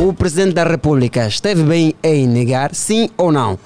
O 0.00 0.12
presidente 0.12 0.54
da 0.54 0.62
República 0.62 1.26
esteve 1.26 1.64
bem 1.64 1.92
em 2.04 2.28
negar, 2.28 2.72
sim 2.72 3.10
ou 3.16 3.32
não? 3.32 3.58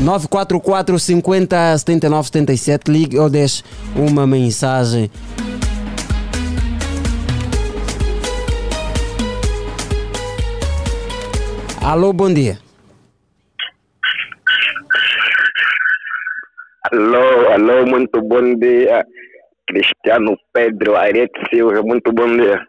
944 0.00 0.98
50 0.98 1.76
79 1.76 2.26
77 2.26 2.90
ligue 2.90 3.18
ou 3.18 3.28
deixe 3.28 3.62
uma 3.94 4.26
mensagem. 4.26 5.10
Alô, 11.84 12.14
bom 12.14 12.32
dia. 12.32 12.58
Alô, 16.90 17.52
alô, 17.52 17.84
muito 17.84 18.22
bom 18.22 18.54
dia. 18.54 19.04
Cristiano 19.66 20.34
Pedro 20.50 20.96
Arete 20.96 21.38
Silva, 21.50 21.82
muito 21.82 22.10
bom 22.10 22.26
dia. 22.38 22.66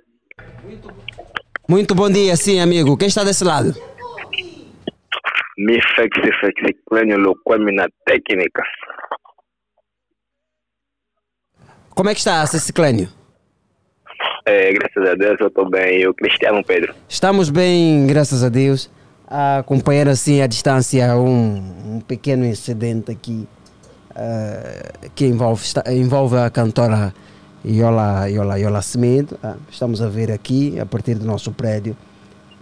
Muito 1.67 1.93
bom 1.93 2.09
dia, 2.09 2.35
sim, 2.35 2.59
amigo. 2.59 2.95
Quem 2.97 3.07
está 3.07 3.23
desse 3.23 3.43
lado? 3.43 3.75
Mi 5.57 5.79
Fexi 5.95 6.31
Fexi 6.39 6.77
Clênio 6.89 7.17
Loquemi 7.17 7.73
na 7.73 7.87
técnica. 8.05 8.63
Como 11.89 12.09
é 12.09 12.13
que 12.13 12.19
está, 12.19 12.45
Cecilânio? 12.45 13.09
É, 14.45 14.71
graças 14.71 15.09
a 15.11 15.15
Deus 15.15 15.37
eu 15.39 15.47
estou 15.47 15.69
bem. 15.69 15.99
E 16.01 16.07
o 16.07 16.13
Cristiano 16.13 16.63
Pedro? 16.63 16.93
Estamos 17.09 17.49
bem, 17.49 18.05
graças 18.07 18.43
a 18.43 18.49
Deus. 18.49 18.89
A 19.27 19.57
acompanhar 19.57 20.07
assim 20.07 20.41
à 20.41 20.47
distância 20.47 21.17
um, 21.17 21.95
um 21.95 21.99
pequeno 22.01 22.45
incidente 22.45 23.11
aqui 23.11 23.45
ah, 24.15 25.09
que 25.15 25.25
envolve, 25.25 25.63
está- 25.63 25.83
envolve 25.91 26.37
a 26.37 26.49
cantora 26.49 27.13
Iola, 27.67 28.29
Iola, 28.29 28.57
Iola 28.59 28.79
Smith. 28.79 29.33
Ah, 29.43 29.55
estamos 29.69 30.01
a 30.01 30.07
ver 30.07 30.31
aqui, 30.31 30.79
a 30.79 30.85
partir 30.85 31.15
do 31.15 31.25
nosso 31.25 31.51
prédio. 31.51 31.95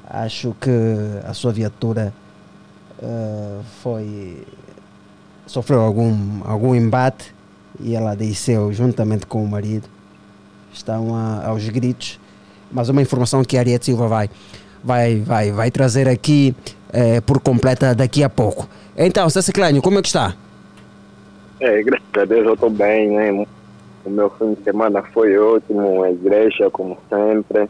Acho 0.09 0.55
que 0.59 0.71
a 1.25 1.33
sua 1.33 1.51
viatura 1.51 2.11
ah, 3.01 3.59
foi 3.81 4.43
sofreu 5.45 5.81
algum, 5.81 6.41
algum 6.43 6.73
embate 6.73 7.33
e 7.79 7.93
ela 7.95 8.15
desceu 8.15 8.73
juntamente 8.73 9.27
com 9.27 9.43
o 9.43 9.47
marido. 9.47 9.87
Estão 10.73 11.15
a- 11.15 11.45
aos 11.47 11.67
gritos. 11.69 12.19
Mas 12.71 12.89
uma 12.89 13.01
informação 13.01 13.43
que 13.43 13.55
a 13.57 13.59
Ariete 13.61 13.85
Silva 13.85 14.07
vai, 14.07 14.29
vai, 14.83 15.19
vai, 15.19 15.51
vai 15.51 15.71
trazer 15.71 16.09
aqui 16.09 16.55
eh, 16.91 17.21
por 17.21 17.39
completa 17.39 17.93
daqui 17.93 18.23
a 18.23 18.29
pouco. 18.29 18.67
Então, 18.97 19.29
César 19.29 19.53
Clânio, 19.53 19.81
como 19.81 19.99
é 19.99 20.01
que 20.01 20.07
está? 20.07 20.33
É, 21.59 21.81
graças 21.83 22.05
a 22.17 22.25
Deus 22.25 22.45
eu 22.47 22.53
estou 22.55 22.69
bem, 22.69 23.11
né? 23.11 23.45
O 24.05 24.09
meu 24.09 24.29
fim 24.31 24.53
de 24.53 24.63
semana 24.63 25.01
foi 25.13 25.37
ótimo, 25.37 26.03
a 26.03 26.11
igreja, 26.11 26.69
como 26.69 26.97
sempre. 27.09 27.67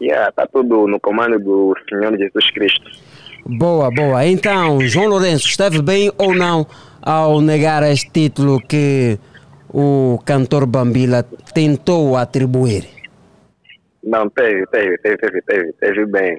E 0.00 0.12
está 0.12 0.46
tudo 0.46 0.86
no 0.86 1.00
comando 1.00 1.38
do 1.38 1.74
Senhor 1.88 2.16
Jesus 2.16 2.50
Cristo. 2.50 2.90
Boa, 3.46 3.90
boa. 3.90 4.24
Então, 4.26 4.80
João 4.82 5.06
Lourenço, 5.06 5.46
esteve 5.46 5.80
bem 5.80 6.12
ou 6.18 6.34
não 6.34 6.66
ao 7.00 7.40
negar 7.40 7.82
este 7.82 8.10
título 8.10 8.60
que 8.60 9.18
o 9.72 10.18
cantor 10.24 10.66
Bambila 10.66 11.24
tentou 11.54 12.16
atribuir? 12.16 12.84
Não, 14.04 14.28
teve, 14.28 14.66
teve, 14.66 14.98
teve, 14.98 15.16
teve, 15.18 15.42
teve, 15.42 15.72
teve 15.72 16.06
bem. 16.06 16.38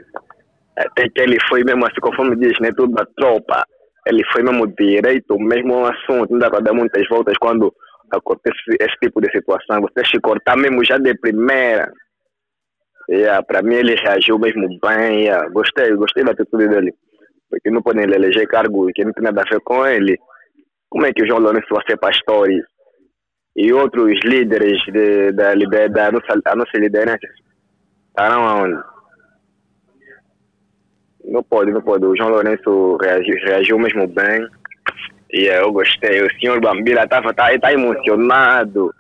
Até 0.77 1.09
que 1.09 1.21
ele 1.21 1.37
foi 1.49 1.63
mesmo 1.63 1.85
assim, 1.85 1.99
conforme 2.01 2.35
diz, 2.35 2.57
né? 2.59 2.69
Tudo 2.75 2.93
da 2.93 3.05
tropa. 3.17 3.65
Ele 4.05 4.23
foi 4.31 4.43
mesmo 4.43 4.67
direito, 4.67 5.39
mesmo 5.39 5.85
assunto. 5.85 6.31
Não 6.31 6.39
dá 6.39 6.49
para 6.49 6.59
dar 6.59 6.73
muitas 6.73 7.07
voltas 7.07 7.37
quando 7.37 7.73
acontece 8.15 8.57
esse 8.79 8.95
tipo 9.01 9.21
de 9.21 9.29
situação. 9.31 9.81
Você 9.81 10.05
se 10.05 10.19
cortar 10.19 10.57
mesmo 10.57 10.83
já 10.83 10.97
de 10.97 11.13
primeira. 11.17 11.91
Yeah, 13.09 13.43
para 13.43 13.61
mim 13.61 13.75
ele 13.75 13.95
reagiu 13.95 14.39
mesmo 14.39 14.67
bem. 14.81 15.23
Yeah. 15.25 15.49
Gostei, 15.49 15.93
gostei 15.95 16.23
da 16.23 16.31
atitude 16.31 16.67
dele. 16.67 16.93
Porque 17.49 17.69
não 17.69 17.81
podem 17.81 18.05
lhe 18.05 18.15
eleger 18.15 18.47
cargo 18.47 18.87
que 18.93 19.03
não 19.03 19.13
tem 19.13 19.23
nada 19.23 19.41
a 19.41 19.49
ver 19.49 19.59
com 19.61 19.85
ele. 19.85 20.17
Como 20.89 21.05
é 21.05 21.13
que 21.13 21.23
o 21.23 21.27
João 21.27 21.39
Lourenço 21.39 21.67
vai 21.71 21.83
ser 21.87 21.97
pastor 21.97 22.49
e, 22.49 22.63
e 23.55 23.73
outros 23.73 24.19
líderes 24.23 24.79
de, 24.91 25.31
da, 25.31 25.53
liber- 25.53 25.91
da 25.91 26.11
nossa, 26.11 26.39
a 26.45 26.55
nossa 26.55 26.77
liderança 26.77 27.27
estarão 28.09 28.47
aonde? 28.47 28.83
Não 31.25 31.43
pode, 31.43 31.71
não 31.71 31.81
pode. 31.81 32.05
O 32.05 32.15
João 32.15 32.29
Lourenço 32.29 32.97
reagiu, 32.97 33.35
reagiu 33.45 33.79
mesmo 33.79 34.07
bem. 34.07 34.47
E 35.33 35.47
eh, 35.49 35.61
eu 35.61 35.71
gostei. 35.73 36.21
O 36.21 36.39
senhor 36.39 36.61
Bambila 36.61 37.03
estava 37.03 37.33
tá, 37.33 37.47
tá 37.59 37.73
emocionado. 37.73 38.93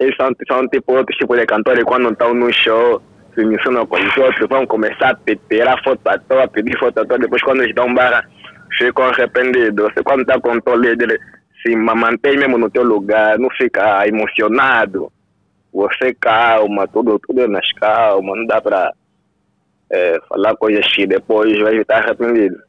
Eles 0.00 0.16
são, 0.16 0.30
são 0.50 0.66
tipo 0.68 0.94
outros 0.94 1.16
tipos 1.18 1.38
de 1.38 1.44
cantores 1.46 1.84
quando 1.84 2.10
estão 2.10 2.32
no 2.32 2.52
show, 2.52 3.02
se 3.34 3.44
mencionam 3.44 3.86
com 3.86 3.96
os 3.96 4.16
outros, 4.16 4.48
vão 4.48 4.66
começar 4.66 5.10
a 5.10 5.36
tirar 5.50 5.82
foto 5.84 6.00
à 6.08 6.18
toa, 6.18 6.48
pedir 6.48 6.78
foto 6.78 6.98
à 6.98 7.04
toa, 7.04 7.18
depois 7.18 7.42
quando 7.42 7.62
eles 7.62 7.74
dão 7.74 7.92
barra, 7.94 8.24
ficam 8.78 9.04
arrependidos. 9.04 9.92
Você 9.92 10.02
quando 10.02 10.22
está 10.22 10.40
com 10.40 10.52
o 10.52 10.62
teu 10.62 10.76
líder, 10.76 11.20
se 11.62 11.76
ma- 11.76 11.94
mantém 11.94 12.38
mesmo 12.38 12.56
no 12.56 12.70
teu 12.70 12.84
lugar, 12.84 13.38
não 13.38 13.50
fica 13.50 14.06
emocionado. 14.06 15.12
Você 15.72 16.14
calma, 16.14 16.88
tudo, 16.88 17.18
tudo 17.18 17.46
nas 17.48 17.70
calma, 17.72 18.34
não 18.34 18.46
dá 18.46 18.60
para 18.60 18.92
falar 20.28 20.56
coisas 20.56 20.86
que 20.94 21.06
depois 21.06 21.58
vai 21.60 21.76
estar 21.76 21.98
arrependido. 22.04 22.67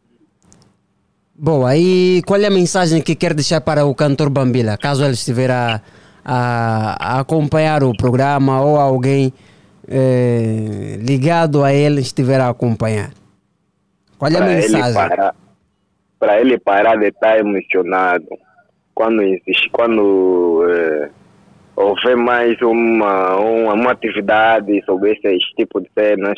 Boa, 1.42 1.74
e 1.78 2.22
qual 2.28 2.42
é 2.42 2.48
a 2.48 2.52
mensagem 2.52 3.02
que 3.02 3.16
quer 3.16 3.34
deixar 3.34 3.62
para 3.62 3.86
o 3.86 3.96
cantor 3.96 4.30
Bambila, 4.30 4.78
caso 4.78 5.06
ele 5.06 5.14
estiver 5.14 5.50
a, 5.50 5.82
a, 6.26 7.16
a 7.16 7.20
acompanhar 7.22 7.82
o 7.82 7.96
programa 7.96 8.62
ou 8.62 8.76
alguém 8.76 9.32
eh, 9.88 10.98
ligado 11.00 11.64
a 11.64 11.74
ele 11.74 12.02
estiver 12.02 12.42
a 12.42 12.50
acompanhar? 12.50 13.12
Qual 14.18 14.30
é 14.30 14.36
a 14.36 14.52
ele 14.52 14.56
mensagem? 14.56 14.94
parar, 14.94 15.36
para 16.20 16.42
ele 16.42 16.60
parar 16.60 16.98
de 16.98 17.08
estar 17.08 17.40
emocionado, 17.40 18.28
quando 18.94 19.22
existe, 19.22 19.70
quando 19.72 20.68
eh, 20.70 21.10
houver 21.74 22.18
mais 22.18 22.62
uma, 22.62 23.38
uma, 23.38 23.74
uma 23.76 23.92
atividade 23.94 24.84
sobre 24.86 25.14
esse 25.14 25.40
tipo 25.56 25.80
de 25.80 25.90
cenas, 25.98 26.38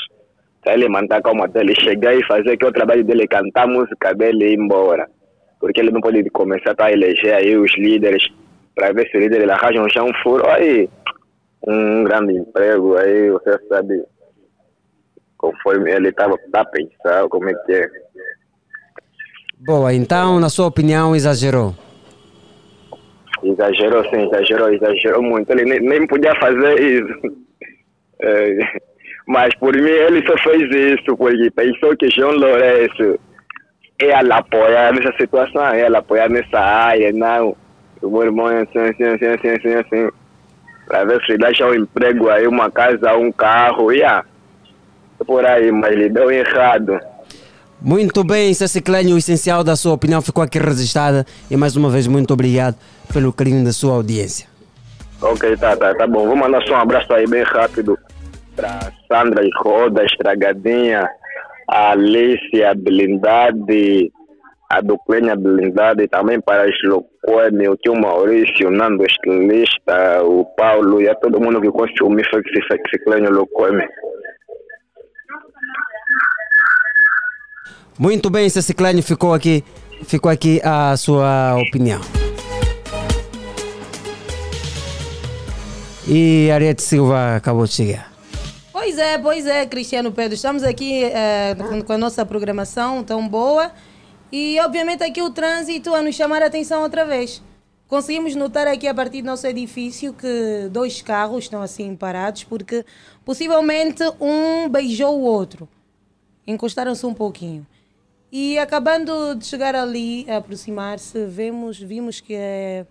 para 0.62 0.74
ele 0.74 0.88
manter 0.88 1.16
a 1.16 1.22
calma 1.22 1.48
dele, 1.48 1.74
chegar 1.76 2.16
e 2.16 2.24
fazer 2.26 2.58
que 2.58 2.66
o 2.66 2.72
trabalho 2.72 3.04
dele, 3.04 3.28
cantar 3.28 3.64
a 3.64 3.68
música 3.68 4.14
dele 4.14 4.46
e 4.46 4.54
ir 4.54 4.60
embora. 4.60 5.10
Porque 5.60 5.80
ele 5.80 5.92
não 5.92 6.02
pode 6.02 6.24
começar 6.30 6.76
a 6.78 6.92
eleger 6.92 7.34
aí 7.34 7.58
os 7.58 7.72
líderes, 7.78 8.28
para 8.76 8.94
ver 8.94 9.08
se 9.10 9.18
os 9.18 9.24
líderes 9.24 9.50
arranjam 9.50 9.88
já 9.90 10.04
um 10.04 10.14
furo, 10.24 10.48
aí 10.50 10.90
um 11.68 12.04
grande 12.04 12.34
emprego, 12.34 12.98
aí 12.98 13.30
você 13.30 13.58
sabe, 13.68 14.04
conforme 15.38 15.92
ele 15.92 16.10
estava 16.10 16.38
tá 16.52 16.66
pensando, 16.66 17.30
como 17.30 17.50
é 17.50 17.54
que 17.54 17.74
é. 17.74 17.90
Boa, 19.60 19.94
então, 19.94 20.40
na 20.40 20.50
sua 20.50 20.66
opinião, 20.66 21.16
exagerou. 21.16 21.76
Exagerou 23.44 24.04
sim, 24.10 24.28
exagerou, 24.28 24.74
exagerou 24.74 25.22
muito. 25.22 25.52
Ele 25.52 25.66
nem, 25.66 25.80
nem 25.80 26.08
podia 26.08 26.34
fazer 26.40 26.80
isso. 26.80 27.42
É, 28.24 28.82
mas 29.32 29.56
por 29.56 29.74
mim 29.74 29.90
ele 29.90 30.22
só 30.28 30.38
fez 30.40 30.70
isso 30.70 31.16
porque 31.16 31.50
pensou 31.52 31.96
que 31.96 32.10
João 32.10 32.34
Lourenço 32.34 33.18
ia 34.02 34.22
lhe 34.22 34.34
apoiar 34.34 34.94
nessa 34.94 35.16
situação, 35.18 35.74
ia 35.74 35.88
lhe 35.88 35.96
apoiar 35.96 36.30
nessa 36.30 36.60
área, 36.60 37.14
não. 37.14 37.56
O 38.02 38.10
meu 38.10 38.24
irmão 38.24 38.50
é 38.50 38.64
assim, 38.64 38.80
assim, 38.80 39.04
assim, 39.06 39.26
assim, 39.28 39.50
assim, 39.52 39.74
assim. 39.76 40.10
Para 40.86 41.06
ver 41.06 41.24
se 41.24 41.38
deixa 41.38 41.66
um 41.66 41.74
emprego 41.74 42.30
aí, 42.30 42.46
uma 42.46 42.70
casa, 42.70 43.16
um 43.16 43.32
carro, 43.32 43.94
ia. 43.94 44.26
Por 45.26 45.46
aí, 45.46 45.72
mas 45.72 45.94
ele 45.94 46.10
deu 46.10 46.30
errado. 46.30 47.00
Muito 47.82 48.26
bem, 48.26 48.54
César 48.54 48.82
Clânio, 48.82 49.16
o 49.16 49.18
essencial 49.18 49.64
da 49.64 49.78
sua 49.78 49.94
opinião 49.94 50.22
ficou 50.22 50.44
aqui 50.44 50.60
registrada 50.60 51.26
e 51.50 51.56
mais 51.56 51.78
uma 51.78 51.90
vez 51.90 52.06
muito 52.06 52.34
obrigado 52.34 52.76
pelo 53.14 53.32
carinho 53.32 53.64
da 53.64 53.72
sua 53.72 53.94
audiência. 53.94 54.46
Ok, 55.22 55.56
tá, 55.56 55.78
tá, 55.78 55.96
tá 55.96 56.06
bom. 56.06 56.28
Vou 56.28 56.36
mandar 56.36 56.62
só 56.64 56.74
um 56.74 56.82
abraço 56.82 57.14
aí 57.14 57.26
bem 57.26 57.44
rápido 57.44 57.98
para 58.56 58.92
Sandra 59.08 59.44
Roda, 59.58 60.04
Estragadinha, 60.06 61.10
a 61.70 61.92
Alice, 61.92 62.64
a 62.64 62.74
Blindade, 62.74 64.12
a 64.70 64.82
Duclenha 64.82 65.36
Blindade, 65.36 66.08
também 66.08 66.40
para 66.40 66.70
os 66.70 66.76
Locoeme, 66.84 67.68
o 67.68 67.76
tio 67.76 67.94
Maurício, 67.96 68.68
o 68.68 68.72
Nando 68.72 69.06
Estilista, 69.06 70.24
o 70.24 70.46
Paulo 70.56 71.02
e 71.02 71.10
a 71.10 71.16
todo 71.16 71.42
mundo 71.42 71.62
que 71.62 71.70
consome 71.70 72.24
Fexi 72.24 73.04
Clênio 73.04 73.32
Locoeme. 73.32 73.88
Muito 78.00 78.30
bem, 78.30 78.50
César 78.50 78.74
Clânio, 78.74 79.04
ficou 79.04 79.34
aqui, 79.34 79.64
ficou 80.06 80.32
aqui 80.32 80.60
a 80.64 80.96
sua 80.98 81.56
opinião. 81.58 82.02
E 86.08 86.50
Ariete 86.52 86.82
Silva 86.82 87.36
acabou 87.36 87.66
de 87.66 87.74
chegar. 87.74 88.11
Pois 88.84 88.98
é, 88.98 89.16
pois 89.20 89.46
é, 89.46 89.64
Cristiano 89.68 90.12
Pedro. 90.12 90.34
Estamos 90.34 90.64
aqui 90.64 91.04
eh, 91.04 91.54
com, 91.54 91.84
com 91.84 91.94
a 91.94 91.98
nossa 92.00 92.26
programação 92.26 93.04
tão 93.04 93.28
boa 93.30 93.72
e, 94.32 94.60
obviamente, 94.60 95.04
aqui 95.04 95.22
o 95.22 95.30
trânsito 95.30 95.94
a 95.94 96.02
nos 96.02 96.16
chamar 96.16 96.42
a 96.42 96.48
atenção 96.48 96.82
outra 96.82 97.06
vez. 97.06 97.44
Conseguimos 97.88 98.34
notar 98.34 98.66
aqui 98.66 98.88
a 98.88 98.94
partir 98.94 99.22
do 99.22 99.28
nosso 99.28 99.46
edifício 99.46 100.16
que 100.16 100.68
dois 100.72 101.00
carros 101.00 101.44
estão 101.44 101.62
assim 101.62 101.96
parados 101.96 102.44
porque 102.44 102.84
possivelmente 103.24 104.02
um 104.20 104.68
beijou 104.68 105.16
o 105.16 105.26
outro. 105.26 105.70
Encostaram-se 106.48 107.06
um 107.06 107.14
pouquinho. 107.14 107.68
E 108.32 108.58
acabando 108.58 109.36
de 109.36 109.46
chegar 109.46 109.76
ali, 109.76 110.26
aproximar-se, 110.28 111.24
vemos, 111.28 111.78
vimos 111.78 112.20
que 112.20 112.34
eh, 112.34 112.88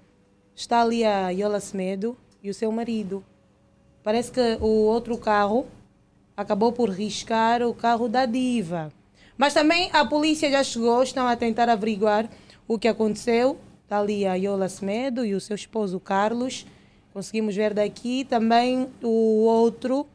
está 0.54 0.82
ali 0.82 1.04
a 1.04 1.30
Yola 1.30 1.58
Semedo 1.58 2.16
e 2.40 2.48
o 2.48 2.54
seu 2.54 2.70
marido. 2.70 3.24
Parece 4.04 4.30
que 4.30 4.56
o 4.60 4.84
outro 4.86 5.18
carro 5.18 5.66
acabou 6.40 6.72
por 6.72 6.88
riscar 6.88 7.62
o 7.62 7.74
carro 7.74 8.08
da 8.08 8.24
diva. 8.24 8.90
Mas 9.36 9.52
também 9.52 9.90
a 9.92 10.04
polícia 10.06 10.50
já 10.50 10.64
chegou, 10.64 11.02
estão 11.02 11.26
a 11.28 11.36
tentar 11.36 11.68
averiguar 11.68 12.28
o 12.66 12.78
que 12.78 12.88
aconteceu. 12.88 13.58
Está 13.84 13.98
ali 13.98 14.26
a 14.26 14.34
Yola 14.34 14.68
Semedo 14.68 15.24
e 15.24 15.34
o 15.34 15.40
seu 15.40 15.54
esposo 15.54 16.00
Carlos. 16.00 16.66
Conseguimos 17.12 17.54
ver 17.54 17.74
daqui 17.74 18.24
também 18.24 18.88
o 19.02 19.44
outro, 19.44 20.06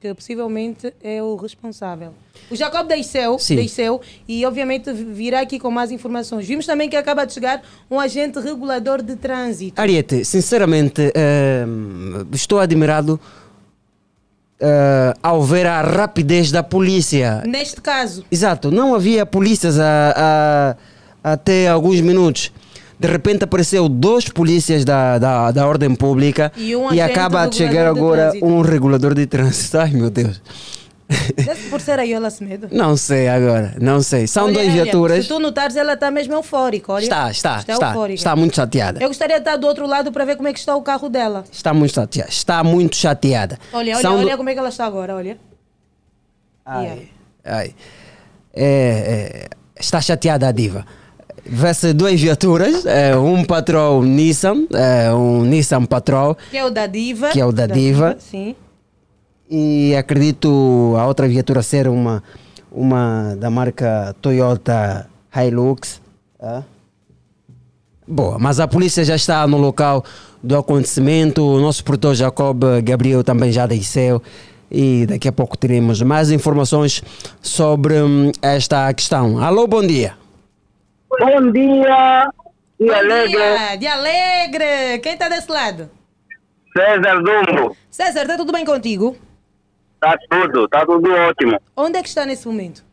que 0.00 0.12
possivelmente 0.14 0.92
é 1.02 1.22
o 1.22 1.36
responsável. 1.36 2.12
O 2.50 2.56
Jacob 2.56 2.88
desceu, 2.88 3.38
Sim. 3.38 3.56
desceu 3.56 4.00
e 4.26 4.44
obviamente 4.44 4.92
virá 4.92 5.40
aqui 5.40 5.58
com 5.60 5.70
mais 5.70 5.92
informações. 5.92 6.46
Vimos 6.46 6.66
também 6.66 6.88
que 6.88 6.96
acaba 6.96 7.24
de 7.24 7.34
chegar 7.34 7.62
um 7.90 8.00
agente 8.00 8.40
regulador 8.40 9.02
de 9.02 9.14
trânsito. 9.14 9.80
Ariete, 9.80 10.24
sinceramente, 10.24 11.12
eh, 11.14 11.66
estou 12.32 12.58
admirado 12.58 13.20
eh, 14.60 15.14
ao 15.22 15.42
ver 15.42 15.66
a 15.66 15.80
rapidez 15.82 16.50
da 16.50 16.62
polícia. 16.62 17.42
Neste 17.46 17.80
caso, 17.80 18.24
Exato, 18.30 18.70
não 18.70 18.94
havia 18.94 19.24
polícias 19.26 19.78
a, 19.78 20.76
a- 21.22 21.32
até 21.32 21.68
alguns 21.68 22.00
minutos. 22.00 22.52
De 22.98 23.08
repente 23.08 23.42
apareceu 23.44 23.88
dois 23.88 24.28
polícias 24.28 24.84
da, 24.84 25.18
da, 25.18 25.50
da 25.50 25.66
ordem 25.66 25.94
pública 25.94 26.52
E 26.56 26.74
um 26.76 26.92
e 26.94 27.00
acaba 27.00 27.44
de 27.46 27.56
chegar 27.56 27.86
agora 27.88 28.32
um 28.40 28.60
regulador 28.60 29.14
de 29.14 29.26
trânsito. 29.26 29.78
Ai 29.78 29.90
meu 29.90 30.08
Deus. 30.10 30.40
Por 31.70 31.80
ser 31.80 31.98
a 31.98 32.02
Iola 32.02 32.30
Semedo. 32.30 32.68
Não 32.70 32.96
sei 32.96 33.28
agora, 33.28 33.74
não 33.80 34.02
sei. 34.02 34.26
São 34.26 34.44
Olha, 34.44 34.54
duas 34.54 34.68
viaturas. 34.68 35.22
Se 35.24 35.28
tu 35.28 35.38
notares, 35.38 35.76
ela 35.76 35.94
está 35.94 36.10
mesmo 36.10 36.34
eufórica. 36.34 36.92
Olha. 36.92 37.02
Está, 37.02 37.30
está, 37.30 37.58
está. 37.58 37.88
eufórica. 37.88 38.14
Está 38.14 38.36
muito 38.36 38.56
chateada. 38.56 39.02
Eu 39.02 39.08
gostaria 39.08 39.36
de 39.36 39.42
estar 39.42 39.56
do 39.56 39.66
outro 39.66 39.86
lado 39.86 40.10
para 40.10 40.24
ver 40.24 40.36
como 40.36 40.48
é 40.48 40.52
que 40.52 40.58
está 40.58 40.74
o 40.74 40.82
carro 40.82 41.08
dela. 41.08 41.44
Está 41.50 41.74
muito 41.74 41.94
chateada. 41.94 42.30
Está 42.30 42.64
muito 42.64 42.96
chateada. 42.96 43.58
Olha, 43.72 43.94
olha, 43.94 44.02
São 44.02 44.18
olha 44.18 44.36
como 44.36 44.48
é 44.48 44.52
que 44.54 44.58
ela 44.58 44.68
está 44.68 44.86
agora, 44.86 45.14
olha. 45.14 45.38
Ai, 46.64 47.08
ai. 47.44 47.74
É, 48.54 49.46
é, 49.46 49.48
está 49.78 50.00
chateada 50.00 50.48
a 50.48 50.52
diva. 50.52 50.86
Vê-se 51.46 51.92
duas 51.92 52.18
viaturas, 52.18 52.86
é, 52.86 53.14
um 53.14 53.44
Patrol 53.44 54.02
Nissan, 54.02 54.66
é, 54.72 55.12
um 55.12 55.42
Nissan 55.42 55.84
Patrol, 55.84 56.34
Que 56.50 56.56
é 56.56 56.64
o 56.64 56.70
da 56.70 56.86
Diva. 56.86 57.28
Que 57.28 57.40
é 57.40 57.44
o 57.44 57.52
da 57.52 57.66
Diva. 57.66 58.16
Sim. 58.18 58.56
E 59.50 59.94
acredito 59.96 60.94
a 60.98 61.06
outra 61.06 61.28
viatura 61.28 61.62
ser 61.62 61.88
uma, 61.88 62.22
uma 62.70 63.36
da 63.36 63.50
marca 63.50 64.14
Toyota 64.20 65.08
Hilux. 65.34 66.00
ah. 66.40 66.62
Boa, 68.06 68.38
mas 68.38 68.60
a 68.60 68.68
polícia 68.68 69.02
já 69.02 69.16
está 69.16 69.46
no 69.46 69.56
local 69.56 70.04
do 70.42 70.58
acontecimento, 70.58 71.42
o 71.42 71.58
nosso 71.58 71.82
produtor 71.82 72.14
Jacob 72.14 72.62
Gabriel 72.82 73.24
também 73.24 73.50
já 73.50 73.66
desceu 73.66 74.22
e 74.70 75.06
daqui 75.06 75.26
a 75.26 75.32
pouco 75.32 75.56
teremos 75.56 76.02
mais 76.02 76.30
informações 76.30 77.02
sobre 77.40 77.94
hum, 78.02 78.30
esta 78.42 78.92
questão. 78.92 79.42
Alô, 79.42 79.66
bom 79.66 79.82
dia. 79.82 80.14
Bom 81.08 81.50
dia, 81.50 82.28
e 82.78 82.86
Bom 82.86 82.92
alegre, 82.92 83.28
dia, 83.28 83.76
de 83.76 83.86
alegre. 83.86 84.98
Quem 85.02 85.12
está 85.14 85.28
desse 85.28 85.50
lado? 85.50 85.88
César 86.76 87.22
Dumbo. 87.22 87.76
César, 87.88 88.22
está 88.22 88.36
tudo 88.36 88.52
bem 88.52 88.64
contigo? 88.64 89.16
Tá 90.04 90.18
tudo, 90.28 90.68
tá 90.68 90.84
tudo 90.84 91.10
ótimo. 91.10 91.58
Onde 91.74 91.98
é 91.98 92.02
que 92.02 92.08
está 92.08 92.26
nesse 92.26 92.46
momento? 92.46 92.84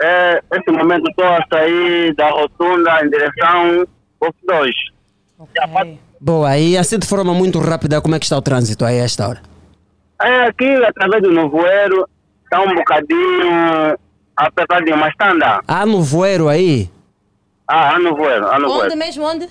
É, 0.00 0.40
nesse 0.52 0.70
momento 0.70 1.08
estou 1.08 1.24
a 1.24 1.44
sair 1.52 2.14
da 2.14 2.30
rotunda 2.30 3.04
em 3.04 3.10
direção 3.10 3.84
ao 4.20 4.32
2. 4.46 4.70
Boa, 6.20 6.56
e 6.56 6.78
assim 6.78 6.96
de 6.96 7.08
forma 7.08 7.34
muito 7.34 7.58
rápida, 7.58 8.00
como 8.00 8.14
é 8.14 8.20
que 8.20 8.24
está 8.24 8.38
o 8.38 8.42
trânsito 8.42 8.84
aí 8.84 9.00
a 9.00 9.04
esta 9.04 9.26
hora? 9.26 9.42
É, 10.22 10.44
aqui, 10.44 10.76
através 10.84 11.24
do 11.24 11.32
Novoeiro, 11.32 12.08
está 12.44 12.60
um 12.60 12.72
bocadinho 12.72 13.98
apertadinho, 14.36 14.96
mas 14.96 15.10
está 15.10 15.32
andando. 15.32 15.62
Há 15.66 15.84
no 15.84 16.02
voeiro 16.02 16.48
aí? 16.48 16.88
Ah, 17.66 17.96
há 17.96 17.98
Novoeiro, 17.98 18.46
há 18.46 18.60
Novoeiro. 18.60 18.86
Onde 18.86 18.96
mesmo? 18.96 19.24
Onde? 19.24 19.48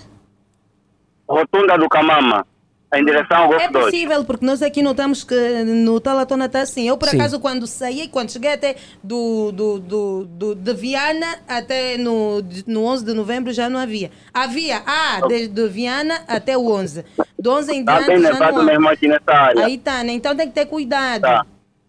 Rotunda 1.28 1.78
do 1.78 1.89
Camama, 1.89 2.47
em 2.93 3.03
direção 3.03 3.38
ao 3.38 3.45
É 3.53 3.57
Golfo 3.57 3.73
2. 3.73 3.86
possível, 3.86 4.23
porque 4.23 4.45
nós 4.45 4.61
aqui 4.61 4.81
notamos 4.81 5.23
que 5.23 5.36
no 5.65 5.99
Talatona 5.99 6.45
está 6.45 6.61
assim. 6.61 6.88
Eu, 6.88 6.97
por 6.97 7.09
Sim. 7.09 7.17
acaso, 7.17 7.39
quando 7.39 7.67
saí, 7.67 8.07
quando 8.07 8.31
cheguei 8.31 8.53
até 8.53 8.75
do, 9.03 9.51
do, 9.51 9.79
do, 9.79 10.25
do- 10.25 10.55
de 10.55 10.73
Viana 10.73 11.39
até 11.47 11.97
no, 11.97 12.41
no 12.67 12.83
11 12.86 13.03
de 13.05 13.13
novembro 13.13 13.51
já 13.51 13.67
não 13.69 13.79
havia. 13.79 14.11
Havia, 14.33 14.81
ah, 14.86 15.19
desde 15.27 15.67
Viana 15.67 16.23
até 16.27 16.57
o 16.57 16.69
11. 16.71 17.03
Do 17.38 17.51
11 17.51 17.73
em 17.73 17.79
Está 17.81 17.93
diante 17.99 18.07
bem 18.07 18.21
já 18.21 18.51
não 18.51 18.63
mesmo 18.63 18.88
aqui 18.89 19.07
nessa 19.07 19.31
área. 19.31 19.65
Aí 19.65 19.77
tá, 19.77 20.03
né? 20.03 20.13
Então 20.13 20.36
tem 20.36 20.47
que 20.47 20.53
ter 20.53 20.65
cuidado. 20.67 21.21
Tá. 21.23 21.45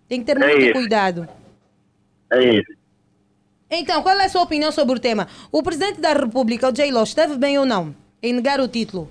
Tem 0.08 0.20
que 0.20 0.26
ter 0.26 0.40
É 0.42 0.46
muito 0.46 0.60
isso. 0.64 0.72
cuidado. 0.72 1.28
É 2.32 2.42
isso. 2.58 2.76
Então, 3.70 4.02
qual 4.02 4.18
é 4.18 4.24
a 4.24 4.28
sua 4.28 4.42
opinião 4.42 4.70
sobre 4.72 4.96
o 4.96 4.98
tema? 5.00 5.26
O 5.52 5.62
presidente 5.62 6.00
da 6.00 6.12
República, 6.12 6.68
o 6.68 6.72
J. 6.72 6.90
Lo, 6.90 7.02
esteve 7.02 7.36
bem 7.36 7.58
ou 7.58 7.66
não 7.66 7.94
em 8.22 8.32
negar 8.32 8.60
o 8.60 8.68
título? 8.68 9.10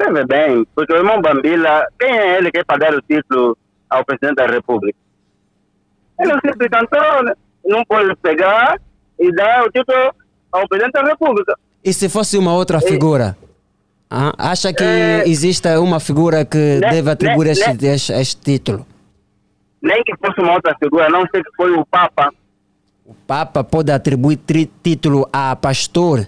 Esteve 0.00 0.24
bem, 0.26 0.64
porque 0.74 0.92
o 0.92 0.96
irmão 0.96 1.20
Bambila, 1.20 1.84
quem 1.98 2.10
é 2.10 2.38
ele 2.38 2.50
que 2.52 2.58
é 2.58 2.64
para 2.64 2.78
dar 2.78 2.94
o 2.94 3.02
título 3.02 3.56
ao 3.90 4.04
presidente 4.04 4.36
da 4.36 4.46
República? 4.46 4.96
Ele 6.20 6.32
é 6.32 6.34
simples 6.34 6.68
cantor, 6.70 7.24
né? 7.24 7.32
não 7.64 7.84
pode 7.84 8.14
pegar 8.16 8.80
e 9.18 9.32
dar 9.34 9.64
o 9.64 9.70
título 9.70 10.14
ao 10.52 10.68
presidente 10.68 10.92
da 10.92 11.02
República. 11.02 11.54
E 11.84 11.92
se 11.92 12.08
fosse 12.08 12.38
uma 12.38 12.54
outra 12.54 12.80
figura? 12.80 13.36
Ah, 14.10 14.32
acha 14.38 14.72
que 14.72 14.82
É. 14.84 15.28
existe 15.28 15.68
uma 15.76 16.00
figura 16.00 16.44
que 16.44 16.56
Ne- 16.56 16.80
deve 16.90 17.10
atribuir 17.10 17.46
ne- 17.46 17.50
este, 17.52 17.72
ne- 17.82 17.94
este, 17.94 18.12
este 18.12 18.40
título? 18.40 18.86
Nem 19.82 20.02
que 20.04 20.14
fosse 20.16 20.40
uma 20.40 20.54
outra 20.54 20.74
figura, 20.82 21.08
não 21.10 21.24
sei 21.30 21.42
que 21.42 21.50
foi 21.56 21.72
o 21.72 21.84
Papa. 21.84 22.32
O 23.04 23.14
Papa 23.14 23.62
pode 23.64 23.90
atribuir 23.92 24.36
tri- 24.38 24.70
título 24.82 25.28
a 25.32 25.54
pastor? 25.56 26.26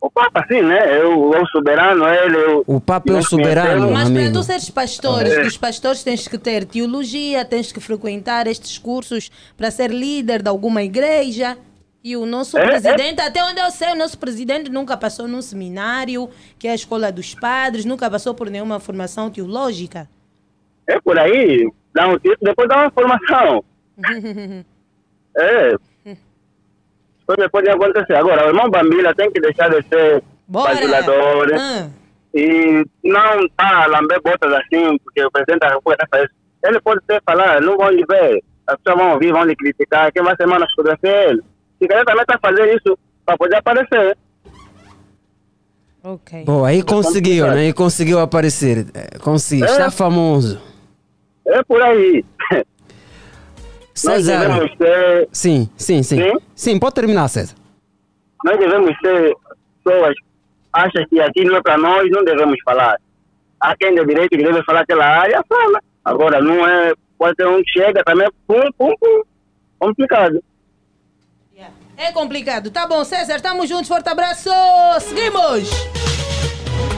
O 0.00 0.08
Papa, 0.10 0.44
sim, 0.46 0.62
né? 0.62 0.98
É 0.98 1.04
o, 1.04 1.34
é 1.34 1.42
o 1.42 1.46
soberano, 1.46 2.06
ele. 2.06 2.36
é 2.36 2.48
O, 2.50 2.64
O 2.76 2.80
Papa 2.80 3.12
é 3.12 3.16
o 3.16 3.22
soberano. 3.22 3.90
Mas 3.90 4.08
para 4.08 4.30
tu 4.32 4.42
seres 4.44 4.70
pastores, 4.70 5.32
É. 5.32 5.42
os 5.42 5.56
pastores 5.56 6.04
tens 6.04 6.28
que 6.28 6.38
ter 6.38 6.64
teologia, 6.64 7.44
tens 7.44 7.72
que 7.72 7.80
frequentar 7.80 8.46
estes 8.46 8.78
cursos 8.78 9.28
para 9.56 9.70
ser 9.72 9.90
líder 9.90 10.40
de 10.42 10.48
alguma 10.48 10.82
igreja. 10.84 11.58
E 12.04 12.16
o 12.16 12.24
nosso 12.24 12.56
É, 12.56 12.62
é. 12.62 12.66
presidente, 12.68 13.20
até 13.20 13.42
onde 13.44 13.60
eu 13.60 13.70
sei, 13.72 13.90
o 13.92 13.96
nosso 13.96 14.16
presidente 14.18 14.70
nunca 14.70 14.96
passou 14.96 15.26
num 15.26 15.42
seminário, 15.42 16.30
que 16.56 16.68
é 16.68 16.70
a 16.70 16.74
escola 16.76 17.10
dos 17.10 17.34
padres, 17.34 17.84
nunca 17.84 18.08
passou 18.08 18.32
por 18.34 18.48
nenhuma 18.48 18.78
formação 18.78 19.28
teológica. 19.28 20.08
É 20.86 21.00
por 21.00 21.18
aí, 21.18 21.68
dá 21.92 22.06
um 22.06 22.14
título, 22.16 22.38
depois 22.40 22.68
dá 22.68 22.76
uma 22.82 22.90
formação. 22.92 23.64
É. 25.36 25.76
Coisa 27.28 27.46
pode 27.50 27.68
acontecer. 27.68 28.14
Agora, 28.14 28.46
o 28.46 28.48
irmão 28.48 28.70
Bambila 28.70 29.14
tem 29.14 29.30
que 29.30 29.38
deixar 29.38 29.68
de 29.68 29.86
ser 29.86 30.22
Ah. 31.60 31.90
e 32.34 32.82
não 33.04 33.46
tá 33.54 33.84
a 33.84 33.86
lamber 33.86 34.18
botas 34.22 34.50
assim, 34.50 34.96
porque 35.04 35.22
o 35.22 35.30
presidente 35.30 35.60
da 35.60 35.68
República 35.68 36.04
está 36.04 36.06
fazendo. 36.16 36.30
Ele 36.64 36.80
pode 36.80 37.00
até 37.06 37.20
falar, 37.26 37.60
não 37.60 37.76
vão 37.76 37.90
lhe 37.90 38.02
ver, 38.08 38.42
as 38.66 38.76
pessoas 38.78 38.98
vão 39.04 39.12
ouvir, 39.12 39.30
vão 39.32 39.44
lhe 39.44 39.54
criticar, 39.54 40.10
quem 40.10 40.22
vai 40.22 40.34
ser 40.36 40.46
é 41.06 41.28
ele. 41.28 41.42
Se 41.80 41.86
calhar 41.86 42.04
também 42.06 42.22
está 42.22 42.38
fazendo 42.40 42.74
isso 42.74 42.98
para 43.26 43.36
poder 43.36 43.56
aparecer. 43.56 44.16
Ok. 46.02 46.44
Bom, 46.46 46.64
aí 46.64 46.82
conseguiu, 46.82 47.46
né? 47.48 47.68
E 47.68 47.72
conseguiu 47.74 48.20
aparecer. 48.20 48.86
É, 48.94 49.18
Conseguiu, 49.18 49.66
É. 49.66 49.70
está 49.70 49.90
famoso. 49.90 50.58
É 51.46 51.62
por 51.64 51.82
aí. 51.82 52.24
Nós 54.04 54.24
César. 54.24 54.38
devemos 54.40 54.76
ser, 54.76 55.28
Sim, 55.32 55.70
sim, 55.76 56.02
sim. 56.02 56.16
Sim? 56.16 56.32
Sim, 56.54 56.78
pode 56.78 56.94
terminar, 56.94 57.28
César. 57.28 57.54
nós 58.44 58.58
devemos 58.58 58.94
ser 59.00 59.34
pessoas 59.84 60.14
acham 60.72 61.04
que 61.08 61.20
aqui 61.20 61.44
não 61.44 61.56
é 61.56 61.62
para 61.62 61.76
nós, 61.78 62.08
não 62.10 62.24
devemos 62.24 62.56
falar. 62.64 62.96
Há 63.60 63.76
quem 63.76 63.94
de 63.94 64.04
direito 64.04 64.30
que 64.30 64.36
deve 64.42 64.62
falar 64.64 64.80
aquela 64.82 65.04
área, 65.04 65.42
fala. 65.48 65.80
Agora, 66.04 66.40
não 66.40 66.66
é. 66.66 66.92
Pode 67.18 67.34
ter 67.34 67.46
um 67.48 67.60
que 67.62 67.70
chega 67.70 68.02
também, 68.04 68.28
pum, 68.46 68.60
pum, 68.78 68.94
pum. 69.00 69.22
Complicado. 69.78 70.40
É 71.96 72.12
complicado. 72.12 72.70
Tá 72.70 72.86
bom, 72.86 73.02
César, 73.02 73.36
estamos 73.36 73.68
juntos. 73.68 73.88
Forte 73.88 74.08
abraço. 74.08 74.48
Seguimos. 75.00 75.68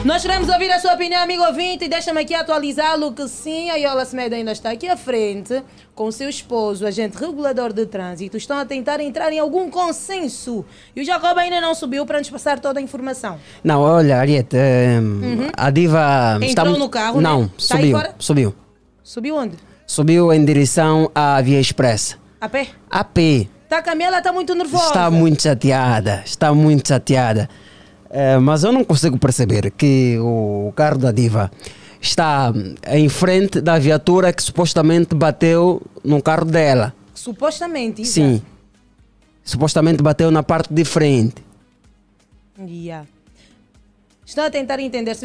Nós 0.03 0.23
queremos 0.23 0.49
ouvir 0.49 0.71
a 0.71 0.79
sua 0.79 0.93
opinião, 0.95 1.21
amigo 1.21 1.43
ouvinte, 1.43 1.85
e 1.85 1.87
deixa-me 1.87 2.21
aqui 2.21 2.33
atualizá-lo 2.33 3.11
que 3.13 3.27
sim, 3.27 3.69
a 3.69 3.75
Iola 3.75 4.03
Semedo 4.03 4.33
ainda 4.33 4.51
está 4.51 4.71
aqui 4.71 4.87
à 4.87 4.97
frente 4.97 5.61
com 5.93 6.11
seu 6.11 6.27
esposo, 6.27 6.87
agente 6.87 7.15
regulador 7.17 7.71
de 7.71 7.85
trânsito. 7.85 8.35
Estão 8.35 8.57
a 8.57 8.65
tentar 8.65 8.99
entrar 8.99 9.31
em 9.31 9.37
algum 9.37 9.69
consenso. 9.69 10.65
E 10.95 11.01
o 11.01 11.05
Jacob 11.05 11.37
ainda 11.37 11.61
não 11.61 11.75
subiu 11.75 12.03
para 12.05 12.17
nos 12.17 12.29
passar 12.31 12.59
toda 12.59 12.79
a 12.79 12.83
informação. 12.83 13.37
Não, 13.63 13.79
olha, 13.79 14.17
Ariete, 14.17 14.55
eh, 14.57 14.99
a 15.55 15.69
diva 15.69 16.37
está 16.41 16.45
Entrou 16.47 16.65
muito- 16.69 16.79
no 16.79 16.89
carro, 16.89 17.21
Não, 17.21 17.43
né? 17.43 17.49
Tá 17.69 17.77
aí 17.77 17.91
subiu, 17.91 18.01
subiu. 18.17 18.55
Subiu 19.03 19.35
onde? 19.35 19.57
Subiu 19.85 20.33
em 20.33 20.43
direção 20.43 21.11
à 21.13 21.39
Via 21.41 21.59
Expressa. 21.59 22.15
A 22.39 22.49
pé? 22.49 22.67
A 22.89 23.03
pé. 23.03 23.47
Tá, 23.69 23.77
a 23.77 23.81
Camila 23.83 24.17
está 24.17 24.33
muito 24.33 24.55
nervosa. 24.55 24.85
Está 24.87 25.11
muito 25.11 25.43
chateada, 25.43 26.23
está 26.25 26.53
muito 26.53 26.87
chateada. 26.87 27.47
Eh, 28.11 28.37
mas 28.39 28.63
eu 28.63 28.73
não 28.73 28.83
consigo 28.83 29.17
perceber 29.17 29.71
que 29.71 30.17
o 30.19 30.73
carro 30.75 30.97
da 30.97 31.11
diva 31.11 31.49
está 32.01 32.51
em 32.87 33.07
frente 33.07 33.61
da 33.61 33.79
viatura 33.79 34.33
que 34.33 34.43
supostamente 34.43 35.15
bateu 35.15 35.81
no 36.03 36.21
carro 36.21 36.45
dela. 36.45 36.93
Supostamente. 37.13 38.01
exato. 38.01 38.13
Sim. 38.13 38.41
Supostamente 39.43 40.03
bateu 40.03 40.29
na 40.29 40.43
parte 40.43 40.73
de 40.73 40.83
frente. 40.83 41.43
Yeah. 42.59 43.07
Estão 44.25 44.45
a 44.45 44.49
tentar 44.49 44.79
entender. 44.79 45.15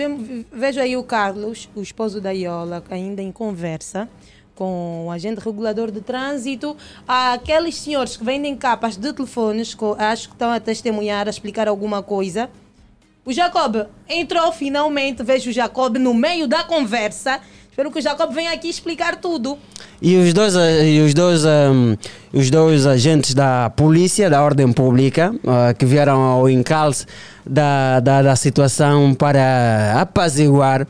Vejo 0.53 0.81
aí 0.81 0.97
o 0.97 1.03
Carlos, 1.03 1.69
o 1.75 1.83
esposo 1.83 2.21
da 2.21 2.31
Iola, 2.31 2.83
ainda 2.89 3.21
em 3.21 3.33
conversa 3.33 4.09
com 4.55 5.07
o 5.07 5.11
agente 5.11 5.41
regulador 5.41 5.91
de 5.91 6.01
trânsito. 6.01 6.77
Há 7.07 7.35
aqueles 7.35 7.75
senhores 7.77 8.17
que 8.17 8.25
vendem 8.25 8.57
capas 8.57 8.97
de 8.97 9.13
telefones, 9.13 9.77
acho 9.99 10.29
que 10.29 10.35
estão 10.35 10.51
a 10.51 10.59
testemunhar, 10.59 11.27
a 11.27 11.31
explicar 11.31 11.69
alguma 11.69 12.03
coisa. 12.03 12.49
O 13.27 13.33
Jacob 13.33 13.89
entrou 14.09 14.53
finalmente, 14.53 15.21
vejo 15.25 15.51
o 15.51 15.53
Jacob 15.53 15.97
no 15.97 16.15
meio 16.15 16.47
da 16.47 16.63
conversa. 16.63 17.41
Espero 17.69 17.91
que 17.91 17.99
o 17.99 18.03
Jacob 18.03 18.33
venha 18.33 18.53
aqui 18.53 18.69
explicar 18.69 19.17
tudo. 19.17 19.59
E 20.01 20.17
os 20.17 20.33
dois, 20.33 20.55
eh, 20.55 20.89
e 20.91 21.01
os 21.01 21.13
dois, 21.13 21.45
ehm, 21.45 21.97
os 22.33 22.49
dois 22.51 22.87
agentes 22.87 23.35
da 23.35 23.69
polícia, 23.69 24.31
da 24.31 24.45
ordem 24.45 24.73
pública, 24.73 25.35
ah, 25.45 25.75
que 25.75 25.85
vieram 25.85 26.23
ao 26.23 26.49
encalço 26.49 27.05
da, 27.45 27.99
da, 27.99 28.23
da 28.23 28.37
situação 28.37 29.13
para 29.13 30.01
apaziguar, 30.01 30.87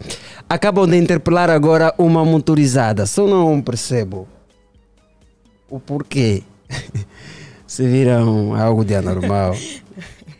acabam 0.46 0.86
de 0.86 0.98
interpelar 0.98 1.48
agora 1.48 1.94
uma 1.96 2.22
motorizada. 2.22 3.06
Só 3.06 3.26
não 3.26 3.62
percebo. 3.62 4.28
o 5.70 5.80
porquê. 5.80 6.42
Se 7.66 7.86
viram 7.86 8.54
algo 8.54 8.84
de 8.84 8.94
anormal, 8.94 9.56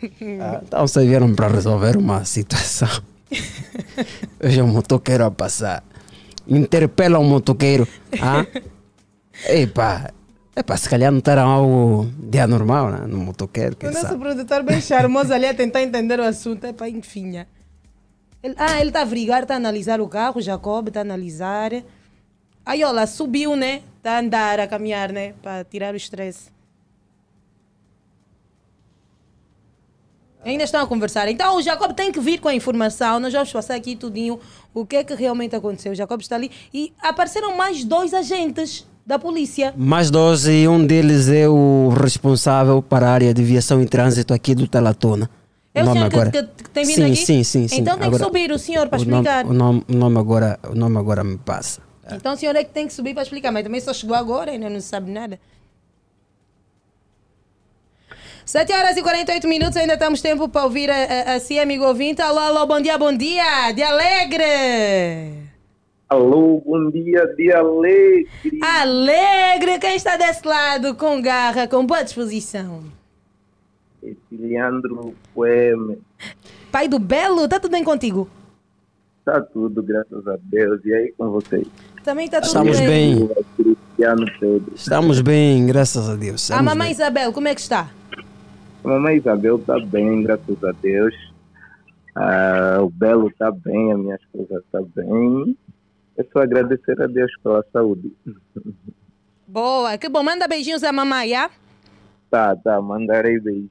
ah, 0.41 0.61
então 0.63 0.87
se 0.87 1.05
vieram 1.05 1.35
para 1.35 1.49
resolver 1.49 1.97
uma 1.97 2.25
situação. 2.25 2.89
Veja 4.41 4.65
um 4.65 4.69
motoqueiro 4.69 5.25
a 5.25 5.31
passar. 5.31 5.83
Interpela 6.47 7.19
um 7.19 7.25
motoqueiro. 7.25 7.87
Ah? 8.21 8.47
Epá, 9.49 10.11
epá, 10.55 10.77
se 10.77 10.89
calhar 10.89 11.13
notaram 11.13 11.49
algo 11.49 12.11
de 12.19 12.39
anormal 12.39 12.91
né? 12.91 13.07
no 13.07 13.19
motoqueiro. 13.19 13.77
O 13.83 13.91
nosso 13.91 14.19
produtor 14.19 14.63
bem 14.63 14.81
charmoso 14.81 15.33
ali 15.33 15.47
a 15.47 15.55
tentar 15.55 15.83
entender 15.83 16.21
o 16.21 16.25
assunto. 16.25 16.73
Para 16.73 16.89
enfim. 16.89 17.45
Ele, 18.43 18.55
ah, 18.57 18.81
ele 18.81 18.91
está 18.91 19.03
a 19.03 19.05
brigar, 19.05 19.43
está 19.43 19.55
a 19.55 19.57
analisar 19.57 20.01
o 20.01 20.09
carro, 20.09 20.41
Jacob 20.41 20.89
está 20.89 21.01
a 21.01 21.03
analisar. 21.03 21.73
Aí, 22.65 22.83
olha, 22.83 23.07
subiu, 23.07 23.57
né? 23.57 23.83
Está 23.99 24.17
a 24.17 24.21
andar, 24.21 24.61
a 24.61 24.67
caminhar, 24.67 25.13
né? 25.13 25.35
Para 25.43 25.65
tirar 25.65 25.95
o 25.95 25.97
estresse. 25.97 26.56
Ainda 30.47 30.63
estão 30.65 30.81
a 30.81 30.87
conversar. 30.87 31.29
Então 31.29 31.57
o 31.57 31.63
Jacob 31.63 31.93
tem 31.93 32.13
que 32.13 32.21
vir 32.21 32.39
com 32.39 32.49
a 32.49 32.55
informação. 32.55 33.19
Nós 33.19 33.33
vamos 33.33 33.53
passar 33.53 33.75
aqui 33.75 33.97
tudinho 33.97 34.39
o 34.73 34.87
que 34.87 34.97
é 34.97 35.05
que 35.05 35.13
realmente 35.15 35.57
aconteceu. 35.57 35.91
O 35.93 35.95
Jacob 35.95 36.21
está 36.21 36.37
ali 36.37 36.51
e 36.73 36.93
apareceram 37.03 37.57
mais 37.57 37.83
dois 37.85 38.15
agentes 38.15 38.87
da 39.05 39.19
polícia. 39.19 39.75
Mais 39.77 40.11
12 40.11 40.53
e 40.53 40.69
um 40.69 40.87
deles 40.87 41.29
é 41.29 41.49
o 41.49 41.89
responsável 42.01 42.81
para 42.81 43.09
a 43.09 43.11
área 43.13 43.35
de 43.35 43.43
viação 43.43 43.83
e 43.83 43.87
trânsito 43.87 44.33
aqui 44.33 44.55
do 44.55 44.67
Talatona. 44.69 45.29
É 45.75 45.83
o 45.85 45.93
senhor 45.93 46.09
que, 46.11 46.31
que- 46.43 46.63
que 46.65 46.71
tem 46.71 46.85
vindo 46.87 46.95
sim, 46.97 47.05
aqui? 47.05 47.17
Sim, 47.17 47.45
sim, 47.45 47.69
sim. 47.69 47.81
Então 47.81 47.99
tem 47.99 48.07
Agora, 48.07 48.19
que 48.23 48.25
subir 48.25 48.51
o 48.51 48.59
senhor 48.59 48.89
para 48.89 48.99
o 49.01 49.05
nome- 49.05 49.13
explicar. 49.29 49.47
O 49.47 49.53
nome, 49.53 49.85
o 49.89 49.93
nome 49.95 50.19
agora, 50.19 50.59
o 50.71 50.75
nome 50.75 50.97
agora 50.97 51.23
me 51.23 51.37
passa. 51.39 51.81
Então 52.11 52.33
o 52.33 52.37
senhor 52.37 52.55
é 52.57 52.63
que 52.65 52.71
tem 52.71 52.87
que 52.87 52.95
subir 52.95 53.13
para 53.15 53.25
explicar, 53.25 53.51
mas 53.51 53.65
também 53.65 53.81
só 53.81 53.93
chegou 53.93 54.15
agora, 54.17 54.53
ainda 54.53 54.71
não 54.71 54.81
sabe 54.81 55.11
nada. 55.11 55.39
7 58.47 58.73
horas 58.73 58.97
e 58.97 59.03
48 59.03 59.49
minutos, 59.49 59.77
ainda 59.77 59.97
temos 59.97 60.23
tempo 60.23 60.49
para 60.49 60.63
ouvir 60.63 60.89
a, 60.89 60.95
a, 60.95 61.35
a 61.35 61.41
si, 61.41 61.59
amigo 61.59 61.85
ouvinte. 61.85 62.23
Alô, 62.23 62.39
alô, 62.39 62.65
bom 62.65 62.81
dia, 62.81 62.97
bom 62.97 63.13
dia, 63.13 63.73
de 63.73 63.83
alegre. 63.83 65.33
Alô, 66.09 66.63
bom 66.65 66.89
dia, 66.89 67.27
dia 67.37 67.59
alegre. 67.59 68.29
Alegre, 68.63 69.81
quem 69.81 69.97
está 69.97 70.17
desse 70.17 70.47
lado, 70.47 70.95
com 70.95 71.21
garra, 71.21 71.67
com 71.67 71.85
boa 71.85 72.05
disposição. 72.05 72.85
Esse 74.01 74.17
Leandro 74.31 75.13
Poeme. 75.35 75.99
Pai 76.71 76.87
do 76.87 77.01
Belo, 77.01 77.47
está 77.47 77.59
tudo 77.59 77.73
bem 77.73 77.83
contigo? 77.83 78.31
Tá 79.25 79.41
tudo, 79.41 79.83
graças 79.83 80.25
a 80.29 80.37
Deus. 80.45 80.81
E 80.85 80.95
aí 80.95 81.13
com 81.19 81.31
vocês? 81.31 81.67
Também 82.05 82.27
está 82.27 82.41
tudo 82.41 82.47
Estamos 82.47 82.79
bem. 82.79 83.29
Cristiano 83.57 84.25
Pedro. 84.39 84.73
Estamos 84.73 85.21
bem, 85.21 85.67
graças 85.67 86.09
a 86.09 86.15
Deus. 86.15 86.49
A 86.49 86.55
Estamos 86.55 86.65
mamãe 86.65 86.87
bem. 86.87 86.93
Isabel, 86.93 87.33
como 87.33 87.49
é 87.49 87.55
que 87.57 87.61
está? 87.61 87.91
A 88.87 88.89
mamãe 88.89 89.17
Isabel 89.17 89.59
tá 89.59 89.81
bem, 89.81 90.23
graças 90.23 90.63
a 90.63 90.71
Deus. 90.81 91.13
Ah, 92.15 92.79
o 92.81 92.89
Belo 92.89 93.33
tá 93.37 93.51
bem, 93.51 93.91
a 93.91 93.99
minha 93.99 94.15
esposa 94.15 94.63
tá 94.71 94.81
bem. 94.95 95.59
É 96.17 96.25
só 96.33 96.39
agradecer 96.39 97.03
a 97.03 97.09
Deus 97.09 97.33
pela 97.43 97.67
saúde. 97.73 98.13
Boa, 99.45 99.99
que 99.99 100.09
bom. 100.09 100.23
Manda 100.23 100.47
beijinhos 100.47 100.85
à 100.85 100.93
mamãe, 100.93 101.35
ah? 101.35 101.51
Tá, 102.31 102.55
tá, 102.55 102.81
mandarei 102.81 103.41
beijo. 103.41 103.69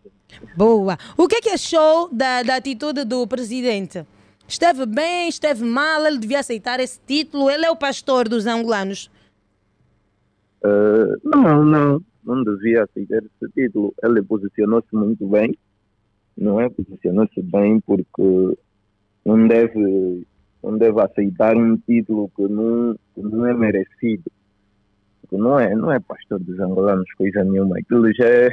Boa. 0.57 0.97
O 1.17 1.29
que 1.29 1.35
é 1.37 1.41
que 1.41 1.49
achou 1.49 2.09
da, 2.11 2.43
da 2.43 2.57
atitude 2.57 3.05
do 3.05 3.25
presidente? 3.25 4.05
Esteve 4.45 4.85
bem, 4.85 5.29
esteve 5.29 5.63
mal, 5.63 6.05
ele 6.05 6.17
devia 6.17 6.41
aceitar 6.41 6.81
esse 6.81 6.99
título, 7.07 7.49
ele 7.49 7.65
é 7.65 7.71
o 7.71 7.77
pastor 7.77 8.27
dos 8.27 8.45
angolanos. 8.45 9.09
Ah, 10.61 11.15
não, 11.23 11.63
não, 11.63 12.03
não 12.25 12.43
devia 12.43 12.83
aceitar 12.83 13.17
esse 13.19 13.53
título. 13.53 13.93
Ele 14.03 14.21
posicionou-se 14.23 14.93
muito 14.95 15.27
bem, 15.27 15.55
não 16.37 16.59
é? 16.59 16.69
Posicionou-se 16.69 17.41
bem 17.41 17.79
porque 17.81 18.57
não 19.23 19.47
deve, 19.47 20.25
não 20.63 20.77
deve 20.77 21.01
aceitar 21.01 21.55
um 21.55 21.77
título 21.77 22.29
que 22.35 22.47
não, 22.47 22.95
que 23.13 23.21
não 23.21 23.45
é 23.45 23.53
merecido. 23.53 24.31
Não 25.31 25.59
é, 25.59 25.75
não 25.75 25.91
é 25.91 25.99
pastor 25.99 26.39
dos 26.39 26.59
angolanos, 26.59 27.11
coisa 27.13 27.43
nenhuma. 27.43 27.77
Aquilo 27.79 28.13
já 28.13 28.25
é, 28.25 28.49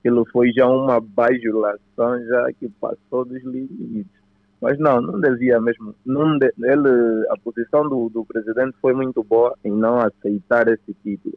aquilo 0.00 0.24
foi 0.32 0.50
já 0.52 0.66
uma 0.66 1.00
bajulação 1.00 2.24
já 2.26 2.52
que 2.58 2.68
passou 2.80 3.24
dos 3.24 3.42
limites. 3.44 4.22
Mas 4.60 4.78
não, 4.78 5.00
não 5.00 5.20
devia 5.20 5.60
mesmo. 5.60 5.94
Não 6.06 6.38
de- 6.38 6.52
ele, 6.62 7.26
a 7.30 7.36
posição 7.36 7.88
do, 7.88 8.08
do 8.08 8.24
presidente 8.24 8.76
foi 8.80 8.94
muito 8.94 9.22
boa 9.24 9.54
em 9.64 9.72
não 9.72 9.98
aceitar 10.00 10.68
esse 10.68 10.94
título. 11.02 11.36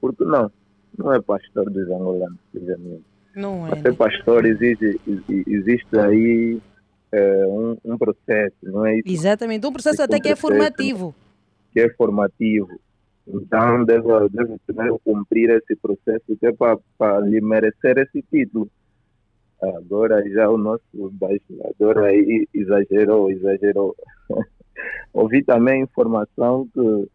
Porque 0.00 0.24
não, 0.24 0.50
não 0.98 1.12
é 1.12 1.20
pastor 1.20 1.70
dos 1.70 1.88
angolanos, 1.90 2.38
coisa 2.52 2.76
nenhuma. 2.78 3.00
Não 3.34 3.66
é. 3.66 3.70
Para 3.70 3.82
ser 3.82 3.94
pastor 3.96 4.46
exige, 4.46 5.00
exi- 5.06 5.44
existe 5.46 5.98
aí 5.98 6.58
eh, 7.12 7.46
um, 7.48 7.76
um 7.84 7.98
processo, 7.98 8.56
não 8.62 8.86
é 8.86 8.96
isso? 8.98 9.08
Exatamente, 9.08 9.66
um 9.66 9.72
processo 9.72 10.02
até 10.02 10.18
que 10.18 10.28
é 10.28 10.34
processo. 10.34 10.40
formativo. 10.54 11.14
que 11.72 11.80
é 11.80 11.90
formativo. 11.90 12.80
Então, 13.28 13.84
deve, 13.84 14.06
deve 14.30 14.56
primeiro 14.66 15.00
cumprir 15.04 15.50
esse 15.50 15.74
processo 15.76 16.24
que 16.38 16.46
é 16.46 16.52
para 16.52 17.20
lhe 17.20 17.40
merecer 17.40 17.98
esse 17.98 18.22
título. 18.22 18.70
Agora 19.60 20.22
já 20.30 20.48
o 20.48 20.56
nosso 20.56 20.82
bajulador 21.12 22.04
aí 22.04 22.46
exagerou, 22.54 23.30
exagerou. 23.30 23.96
Ouvi 25.12 25.42
também 25.42 25.80
a 25.80 25.84
informação 25.84 26.68
que 26.72 27.08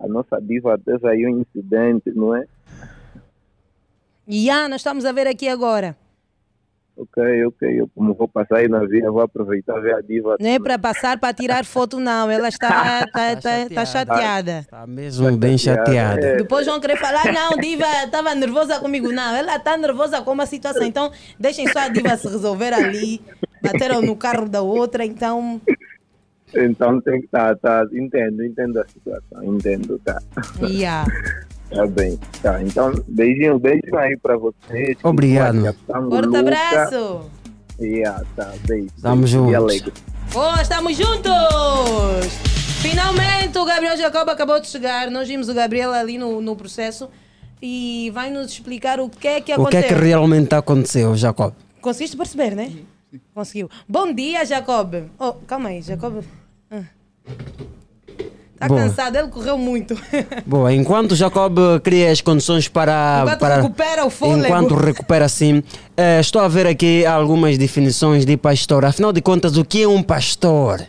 a 0.00 0.08
nossa 0.08 0.40
diva 0.40 0.76
teve 0.78 1.06
aí 1.08 1.26
um 1.26 1.40
incidente, 1.40 2.10
não 2.10 2.34
é? 2.34 2.44
E 4.26 4.48
ah, 4.50 4.68
nós 4.68 4.80
estamos 4.80 5.04
a 5.04 5.12
ver 5.12 5.26
aqui 5.26 5.48
agora. 5.48 5.96
Ok, 6.94 7.46
ok, 7.46 7.80
eu 7.80 7.88
como 7.94 8.12
vou 8.12 8.28
passar 8.28 8.58
aí 8.58 8.68
na 8.68 8.84
via, 8.84 9.10
vou 9.10 9.22
aproveitar 9.22 9.80
ver 9.80 9.94
a 9.94 10.00
diva. 10.02 10.36
Não 10.38 10.48
é 10.48 10.58
para 10.58 10.78
passar 10.78 11.18
para 11.18 11.32
tirar 11.32 11.64
foto, 11.64 11.98
não. 11.98 12.30
Ela 12.30 12.48
está, 12.48 13.04
está, 13.08 13.32
está, 13.32 13.60
está 13.60 13.86
chateada. 13.86 14.58
Está 14.60 14.86
mesmo 14.86 15.34
bem 15.36 15.56
chateada. 15.56 16.26
É. 16.26 16.36
Depois 16.36 16.66
vão 16.66 16.78
querer 16.78 16.98
falar, 16.98 17.32
não, 17.32 17.56
Diva 17.58 17.86
estava 18.04 18.34
nervosa 18.34 18.78
comigo. 18.78 19.10
Não, 19.10 19.34
ela 19.34 19.56
está 19.56 19.76
nervosa 19.76 20.20
com 20.20 20.32
uma 20.32 20.44
situação. 20.44 20.84
Então, 20.84 21.10
deixem 21.40 21.66
só 21.68 21.80
a 21.80 21.88
Diva 21.88 22.14
se 22.16 22.28
resolver 22.28 22.74
ali. 22.74 23.22
Bateram 23.62 24.02
no 24.02 24.14
carro 24.14 24.46
da 24.48 24.60
outra, 24.60 25.04
então. 25.04 25.60
Então 26.54 27.00
tem 27.00 27.20
que 27.20 27.24
estar, 27.24 27.56
tá, 27.56 27.86
entendo, 27.90 28.44
entendo 28.44 28.78
a 28.78 28.86
situação, 28.86 29.42
entendo, 29.42 29.98
tá. 30.04 30.20
Yeah. 30.60 31.06
Tá 31.74 31.86
bem, 31.86 32.18
tá. 32.42 32.62
Então, 32.62 32.92
beijinho, 33.08 33.58
beijo 33.58 33.96
aí 33.96 34.16
pra 34.18 34.36
vocês. 34.36 34.96
Obrigado. 35.02 35.74
Forte 35.86 36.36
abraço. 36.36 37.30
Yeah, 37.80 38.22
tá, 38.36 38.52
beijo. 38.66 38.90
Juntos. 39.26 39.54
alegre. 39.54 39.92
Boa, 40.32 40.62
estamos 40.62 40.96
juntos! 40.96 42.32
Finalmente 42.80 43.58
o 43.58 43.64
Gabriel 43.64 43.96
Jacob 43.96 44.28
acabou 44.28 44.60
de 44.60 44.66
chegar. 44.66 45.10
Nós 45.10 45.28
vimos 45.28 45.48
o 45.48 45.54
Gabriel 45.54 45.92
ali 45.92 46.18
no, 46.18 46.40
no 46.40 46.56
processo 46.56 47.08
e 47.60 48.10
vai 48.12 48.30
nos 48.30 48.50
explicar 48.52 48.98
o 49.00 49.08
que 49.08 49.28
é 49.28 49.40
que 49.40 49.42
O 49.42 49.44
que 49.44 49.52
aconteceu. 49.52 49.80
é 49.80 49.88
que 49.88 49.94
realmente 49.94 50.54
aconteceu, 50.54 51.14
Jacob? 51.16 51.52
Conseguiste 51.80 52.16
perceber, 52.16 52.54
né? 52.54 52.72
Conseguiu. 53.34 53.68
Bom 53.88 54.12
dia, 54.12 54.44
Jacob. 54.44 54.94
Oh, 55.18 55.32
calma 55.46 55.68
aí, 55.70 55.82
Jacob. 55.82 56.22
Está 58.62 58.68
Boa. 58.68 58.82
cansado, 58.82 59.16
ele 59.16 59.26
correu 59.26 59.58
muito. 59.58 59.98
Boa, 60.46 60.72
enquanto 60.72 61.16
Jacob 61.16 61.58
cria 61.82 62.12
as 62.12 62.20
condições 62.20 62.68
para. 62.68 63.22
Enquanto 63.22 63.38
para 63.40 63.56
recupera 63.56 64.04
o 64.06 64.10
fôlego. 64.10 64.44
Enquanto 64.44 64.74
recupera 64.76 65.28
sim, 65.28 65.64
eh, 65.96 66.20
estou 66.20 66.40
a 66.40 66.46
ver 66.46 66.68
aqui 66.68 67.04
algumas 67.04 67.58
definições 67.58 68.24
de 68.24 68.36
pastor. 68.36 68.84
Afinal 68.84 69.12
de 69.12 69.20
contas, 69.20 69.56
o 69.56 69.64
que 69.64 69.82
é 69.82 69.88
um 69.88 70.00
pastor? 70.00 70.80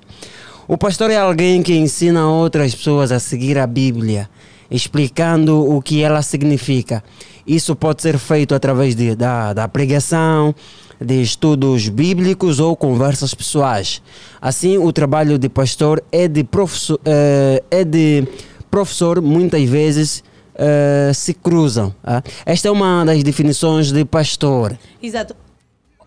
O 0.67 0.77
pastor 0.77 1.09
é 1.09 1.17
alguém 1.17 1.63
que 1.63 1.75
ensina 1.75 2.27
outras 2.27 2.75
pessoas 2.75 3.11
a 3.11 3.19
seguir 3.19 3.57
a 3.57 3.65
Bíblia, 3.65 4.29
explicando 4.69 5.67
o 5.67 5.81
que 5.81 6.03
ela 6.03 6.21
significa. 6.21 7.03
Isso 7.45 7.75
pode 7.75 8.03
ser 8.03 8.19
feito 8.19 8.53
através 8.53 8.95
de, 8.95 9.15
da, 9.15 9.51
da 9.51 9.67
pregação, 9.67 10.53
de 10.99 11.21
estudos 11.21 11.89
bíblicos 11.89 12.59
ou 12.59 12.75
conversas 12.75 13.33
pessoais. 13.33 14.01
Assim, 14.41 14.77
o 14.77 14.91
trabalho 14.93 15.37
de 15.37 15.49
pastor 15.49 16.03
é 16.11 16.27
de 16.27 16.43
professor, 16.43 16.99
eh, 17.05 17.63
é 17.71 17.83
de 17.83 18.27
professor 18.71 19.21
muitas 19.21 19.63
vezes 19.63 20.23
eh, 20.55 21.11
se 21.13 21.33
cruzam. 21.33 21.93
ah. 22.03 22.21
Esta 22.45 22.67
é 22.67 22.71
uma 22.71 23.03
das 23.05 23.23
definições 23.23 23.91
de 23.91 24.05
pastor. 24.05 24.77
Exato. 25.01 25.35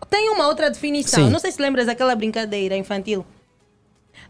Tem 0.09 0.29
uma 0.29 0.47
outra 0.47 0.69
definição. 0.71 1.25
Sim. 1.25 1.29
Não 1.31 1.39
sei 1.39 1.51
se 1.51 1.61
lembras 1.61 1.85
daquela 1.85 2.15
brincadeira 2.15 2.75
infantil. 2.77 3.25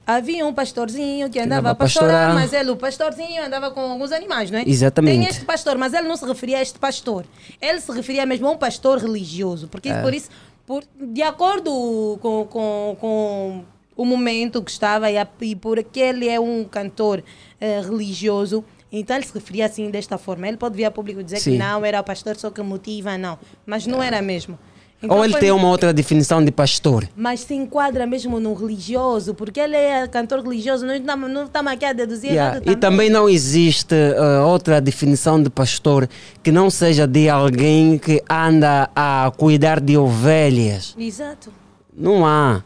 Havia 0.05 0.45
um 0.45 0.53
pastorzinho 0.53 1.29
que 1.29 1.37
andava 1.37 1.59
andava 1.59 1.67
a 1.67 1.71
a 1.71 1.75
pastorar, 1.75 2.09
pastorar. 2.29 2.33
mas 2.35 2.53
ele, 2.53 2.71
o 2.71 2.77
pastorzinho, 2.77 3.45
andava 3.45 3.71
com 3.71 3.81
alguns 3.81 4.13
animais, 4.13 4.49
não 4.49 4.57
é? 4.59 4.63
Exatamente. 4.65 5.19
Tem 5.19 5.27
este 5.27 5.43
pastor, 5.43 5.77
mas 5.77 5.93
ele 5.93 6.07
não 6.07 6.15
se 6.15 6.25
referia 6.25 6.59
a 6.59 6.61
este 6.61 6.79
pastor. 6.79 7.25
Ele 7.61 7.79
se 7.81 7.91
referia 7.91 8.25
mesmo 8.25 8.47
a 8.47 8.51
um 8.51 8.57
pastor 8.57 8.99
religioso. 8.99 9.67
Porque 9.67 9.89
É. 9.89 10.01
por 10.01 10.13
isso, 10.13 10.29
por, 10.67 10.83
de 11.01 11.23
acordo 11.23 12.19
com, 12.21 12.45
com, 12.45 12.97
com 12.99 13.63
o 13.95 14.05
momento 14.05 14.61
que 14.61 14.69
estava 14.69 15.09
e, 15.09 15.17
a- 15.17 15.27
e 15.41 15.55
por 15.55 15.81
que 15.83 15.99
ele 15.99 16.27
é 16.29 16.39
um 16.39 16.63
cantor 16.65 17.23
eh, 17.59 17.81
religioso, 17.81 18.63
Então 18.91 19.15
ele 19.15 19.25
se 19.25 19.33
referia 19.33 19.65
assim 19.65 19.89
desta 19.89 20.17
forma. 20.17 20.47
Ele 20.47 20.57
pode 20.57 20.75
vir 20.77 20.85
a 20.85 20.91
público 20.91 21.23
dizer 21.23 21.39
Sim. 21.39 21.51
que 21.53 21.57
não, 21.57 21.83
era 21.83 21.99
o 21.99 22.03
pastor 22.03 22.35
só 22.37 22.51
que 22.51 22.61
motiva, 22.61 23.17
não. 23.17 23.37
Mas 23.65 23.87
não 23.87 24.01
era 24.03 24.21
mesmo. 24.21 24.57
Então 25.01 25.17
Ou 25.17 25.23
ele 25.23 25.37
tem 25.37 25.51
uma 25.51 25.69
outra 25.69 25.93
definição 25.93 26.43
de 26.43 26.51
pastor. 26.51 27.07
Mas 27.15 27.41
se 27.41 27.53
enquadra 27.53 28.07
mesmo 28.07 28.39
no 28.39 28.53
religioso, 28.55 29.33
porque 29.35 29.59
ele 29.59 29.75
é 29.75 30.07
cantor 30.07 30.41
religioso, 30.41 30.85
nós 30.85 30.99
não 31.01 31.45
estamos 31.45 31.71
aqui 31.71 31.85
a 31.85 31.93
deduzir 31.93 32.31
Yeah. 32.31 32.55
nada 32.59 32.71
E 32.71 32.75
também 32.75 33.09
não 33.09 33.29
existe 33.29 33.93
eh, 33.95 34.39
outra 34.41 34.81
definição 34.81 35.41
de 35.41 35.49
pastor 35.49 36.09
que 36.43 36.51
não 36.51 36.69
seja 36.69 37.07
de 37.07 37.29
alguém 37.29 37.97
que 37.97 38.21
anda 38.29 38.89
a 38.95 39.31
cuidar 39.37 39.79
de 39.79 39.97
ovelhas. 39.97 40.95
Exato. 40.97 41.51
Não 41.95 42.25
há. 42.25 42.63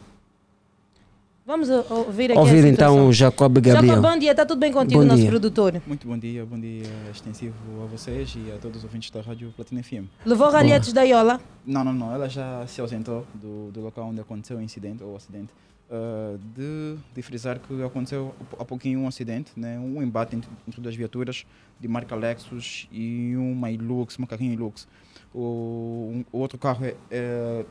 Vamos 1.52 1.68
o- 1.68 1.84
ouvir 2.06 2.30
aqui 2.30 2.38
Ouvir 2.40 2.64
então 2.64 3.08
o 3.08 3.12
Jacob 3.12 3.52
Gabriel. 3.60 3.96
Jacob, 3.96 4.10
bom 4.10 4.18
dia, 4.18 4.30
está 4.30 4.46
tudo 4.46 4.58
bem 4.58 4.72
contigo, 4.72 5.02
Bom 5.02 5.06
nosso 5.06 5.20
dia. 5.20 5.28
produtor? 5.28 5.82
Muito 5.86 6.08
bom 6.08 6.16
dia, 6.16 6.46
bom 6.46 6.58
dia 6.58 6.84
extensivo 7.12 7.52
a 7.82 7.86
vocês 7.88 8.34
e 8.34 8.50
a 8.50 8.56
todos 8.56 8.78
os 8.78 8.84
ouvintes 8.84 9.10
da 9.10 9.20
Rádio 9.20 9.52
Platina 9.54 9.82
FM. 9.82 10.06
Levou 10.24 10.48
ralhetes 10.48 10.94
da 10.94 11.02
Iola? 11.02 11.38
Não, 11.66 11.84
não, 11.84 11.92
não, 11.92 12.10
ela 12.14 12.26
já 12.26 12.66
se 12.66 12.80
ausentou 12.80 13.26
do, 13.34 13.70
do 13.70 13.82
local 13.82 14.08
onde 14.08 14.18
aconteceu 14.22 14.56
o 14.56 14.62
incidente, 14.62 15.02
ou 15.04 15.14
acidente. 15.14 15.50
Ah, 15.90 16.36
de, 16.56 16.96
de 17.14 17.20
frisar 17.20 17.58
que 17.58 17.82
aconteceu 17.82 18.34
há 18.58 18.64
pouquinho 18.64 19.00
um 19.00 19.06
acidente, 19.06 19.52
né, 19.54 19.78
um 19.78 20.02
embate 20.02 20.34
entre, 20.34 20.48
entre 20.66 20.80
duas 20.80 20.96
viaturas 20.96 21.44
de 21.78 21.86
marca 21.86 22.16
Lexus 22.16 22.88
e 22.90 23.34
uma 23.36 23.70
Hilux, 23.70 24.16
uma 24.16 24.26
carrinho 24.26 24.54
Hilux. 24.54 24.88
O, 25.34 26.12
um- 26.14 26.24
o 26.32 26.38
outro 26.38 26.56
carro 26.56 26.82
é, 26.86 26.94
é, 27.10 27.66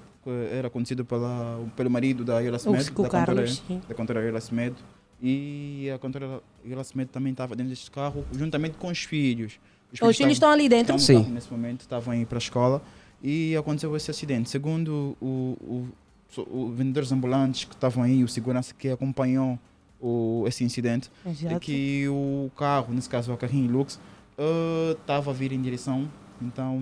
era 0.52 0.70
conduzido 0.70 1.04
pela, 1.06 1.60
pelo 1.76 1.90
marido 1.90 2.24
da 2.24 2.40
Yola 2.40 2.58
Smed, 2.58 2.78
da 3.04 3.10
cantora, 3.10 3.46
da 3.88 3.96
cantora 3.96 4.22
Yola 4.28 4.40
Smed, 4.40 4.76
e 5.22 5.90
a 5.94 5.98
cantora 6.00 6.42
Yola 6.66 6.82
Smed 6.84 7.10
também 7.12 7.32
estava 7.32 7.56
dentro 7.56 7.70
deste 7.70 7.90
carro, 7.92 8.26
juntamente 8.32 8.78
com 8.78 8.88
os 8.88 9.00
filhos. 9.04 9.60
Os 9.92 10.00
filhos 10.18 10.34
estão 10.34 10.50
ali 10.50 10.70
dentro? 10.70 10.98
Sim. 11.00 11.16
carro 11.22 11.30
nesse 11.34 11.52
momento, 11.52 11.82
estavam 11.82 12.14
a 12.14 12.18
ir 12.18 12.26
para 12.26 12.38
a 12.38 12.40
escola 12.40 12.82
e 13.22 13.56
aconteceu 13.56 13.96
esse 13.96 14.10
acidente. 14.10 14.50
Segundo 14.50 15.16
o, 15.22 15.58
o, 15.62 15.88
so- 16.30 16.48
o 16.50 16.72
vendedores 16.72 17.12
ambulantes 17.12 17.66
que 17.66 17.74
estavam 17.74 18.04
aí, 18.04 18.24
o 18.24 18.28
segurança 18.28 18.74
que 18.74 18.90
acompanhou 18.90 19.60
o, 20.00 20.46
esse 20.48 20.64
incidente, 20.64 21.12
é 21.26 21.60
que 21.60 22.08
o 22.08 22.50
carro, 22.56 22.94
nesse 22.94 23.10
caso 23.10 23.32
o 23.34 23.38
carrinho 23.38 23.72
Lux, 23.72 24.00
eh, 24.38 24.96
estava 25.00 25.30
a 25.30 25.34
vir 25.34 25.52
em 25.52 25.62
direção, 25.62 26.10
então, 26.42 26.80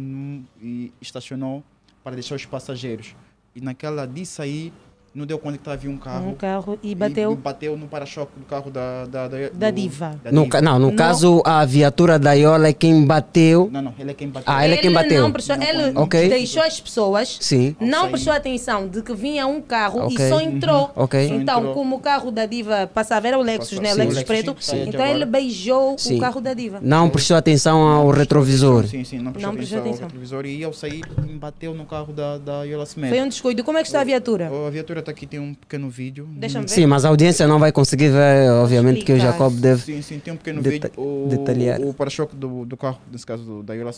e 0.62 0.94
estacionou 1.02 1.64
para 2.04 2.14
deixar 2.16 2.36
os 2.36 2.46
passageiros. 2.46 3.16
E 3.56 3.62
naquela 3.62 4.06
de 4.06 4.26
sair, 4.26 4.74
não 5.14 5.26
deu 5.26 5.38
conta 5.40 5.54
que 5.58 5.62
estava 5.62 5.76
havia 5.76 5.90
um 5.90 5.98
carro. 5.98 6.30
Um 6.30 6.36
carro 6.36 6.80
e 6.84 6.94
bateu. 6.96 7.34
E, 7.34 7.36
bateu 7.36 7.78
no 7.78 7.88
para-choque 7.88 8.32
do 8.38 8.46
carro 8.46 8.70
da, 8.70 9.06
da, 9.06 9.28
da, 9.28 9.38
Da 9.54 9.72
do- 9.72 9.76
diva. 9.76 10.20
da 10.24 10.32
No, 10.32 10.44
diva. 10.44 10.52
ca- 10.52 10.62
não, 10.62 10.78
no 10.80 10.94
caso, 10.94 11.42
a 11.46 11.66
viatura 11.66 12.18
da 12.20 12.34
Iola 12.34 12.68
é 12.70 12.74
quem 12.74 13.06
bateu. 13.06 13.70
Não, 13.72 13.82
não, 13.82 13.94
ele 13.98 14.12
é 14.12 14.14
quem 14.14 14.28
bateu. 14.30 14.54
Ah, 14.54 14.64
ele 14.66 14.76
é 14.76 14.78
quem 14.78 14.92
bateu. 14.92 15.22
Não 15.24 15.32
prestou, 15.32 15.56
ele 15.56 15.98
Ok. 15.98 16.30
deixou 16.30 16.62
as 16.64 16.80
pessoas, 16.80 17.38
Sim. 17.42 17.76
não 17.80 18.10
prestou 18.10 18.34
atenção 18.34 18.88
de 18.88 19.02
que 19.02 19.14
vinha 19.14 19.48
um 19.48 19.62
carro 19.62 20.06
Ok. 20.06 20.16
e 20.26 20.30
só 20.30 20.40
entrou. 20.40 20.84
Uhum. 20.96 21.04
Ok. 21.04 21.28
Só 21.28 21.34
Então, 21.36 21.60
entrou. 21.60 21.74
como 21.74 21.96
o 21.96 22.00
carro 22.00 22.32
da 22.32 22.46
diva 22.46 22.90
passava, 22.94 23.28
era 23.28 23.38
o 23.38 23.42
Lexus, 23.42 23.80
Passava. 23.80 23.82
né? 23.84 23.90
O 23.90 23.94
Sim. 23.94 24.00
Lexus 24.00 24.16
Lexus, 24.16 24.28
preto. 24.44 24.56
sim. 24.60 24.78
Sim. 24.84 24.90
Então 24.90 25.06
ele 25.06 25.26
beijou 25.26 25.98
Sim. 25.98 26.18
o 26.18 26.20
carro 26.20 26.40
da 26.40 26.54
diva. 26.54 26.80
Não 26.82 27.10
prestou 27.10 27.36
atenção 27.36 27.82
ao 27.82 28.10
retrovisor. 28.10 28.86
Sim, 28.88 29.04
sim, 29.04 29.18
não 29.20 29.32
prestou 29.32 29.52
Não 29.52 29.58
prestou 29.58 29.80
atenção 29.80 29.80
atenção. 30.06 30.06
ao 30.06 30.10
retrovisor 30.10 30.46
e 30.46 30.64
ao 30.64 30.74
sair 30.74 31.02
bateu 31.40 31.74
no 31.74 31.86
carro 31.86 32.14
da, 32.14 32.38
da 32.38 32.64
Yola 32.64 32.86
Cement. 32.86 33.10
Foi 33.10 33.22
um 33.22 33.28
descuido. 33.28 33.64
Como 33.64 33.78
é 33.78 33.82
que 33.82 33.88
está 33.88 34.02
a 34.02 34.04
viatura? 34.04 34.50
A 34.68 34.70
viatura 34.70 34.99
está 35.00 35.12
aqui, 35.12 35.26
tem 35.28 35.40
um 35.40 35.54
pequeno 35.54 35.90
vídeo. 35.90 36.28
Deixa-me 36.32 36.66
ver. 36.66 36.72
Sim, 36.72 36.86
mas 36.86 37.06
a 37.06 37.10
audiência 37.10 37.48
não 37.48 37.60
vai 37.60 37.72
conseguir 37.72 38.10
ver, 38.10 38.52
obviamente, 38.52 39.04
que 39.04 39.14
o. 39.14 39.20
Jacob 39.20 39.54
deve 39.54 39.82
Sim, 39.82 40.02
sim, 40.02 40.20
tem 40.20 40.34
um 40.34 40.38
pequeno 40.38 40.62
deta- 40.62 40.88
vídeo. 40.90 41.02
O, 41.04 41.28
detalhar. 41.30 41.80
o 41.82 41.94
para-choque 41.94 42.36
do, 42.36 42.66
do 42.66 42.78
carro, 42.78 43.00
nesse 43.12 43.26
caso 43.26 43.44
do, 43.44 43.64
da 43.64 43.74
Yola 43.74 43.92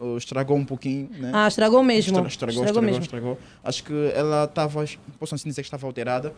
uh, 0.00 0.16
estragou 0.16 0.56
um 0.56 0.64
pouquinho. 0.64 1.08
Né? 1.18 1.30
Ah, 1.32 1.48
estragou 1.48 1.82
mesmo. 1.82 2.10
Estra- 2.18 2.28
Estragou, 2.28 2.64
Estragou 2.64 2.64
estragou, 2.64 2.82
mesmo. 2.82 3.02
estragou. 3.02 3.38
Acho 3.62 3.84
que 3.84 4.12
ela 4.14 4.44
estava, 4.44 4.84
posso 5.18 5.34
assim 5.34 5.48
dizer 5.48 5.62
que 5.62 5.66
estava 5.66 5.86
alterada. 5.86 6.32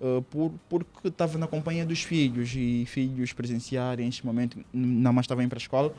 uh, 0.00 0.22
por, 0.22 0.52
porque 0.68 1.08
estava 1.08 1.36
na 1.38 1.46
companhia 1.46 1.84
dos 1.84 2.02
filhos 2.02 2.52
e 2.56 2.84
filhos 2.86 3.32
presenciarem 3.32 4.08
este 4.08 4.24
momento, 4.24 4.58
não 4.72 5.12
mais 5.12 5.24
estavam 5.24 5.42
indo 5.44 5.50
para 5.50 5.58
a 5.58 5.60
escola, 5.62 5.92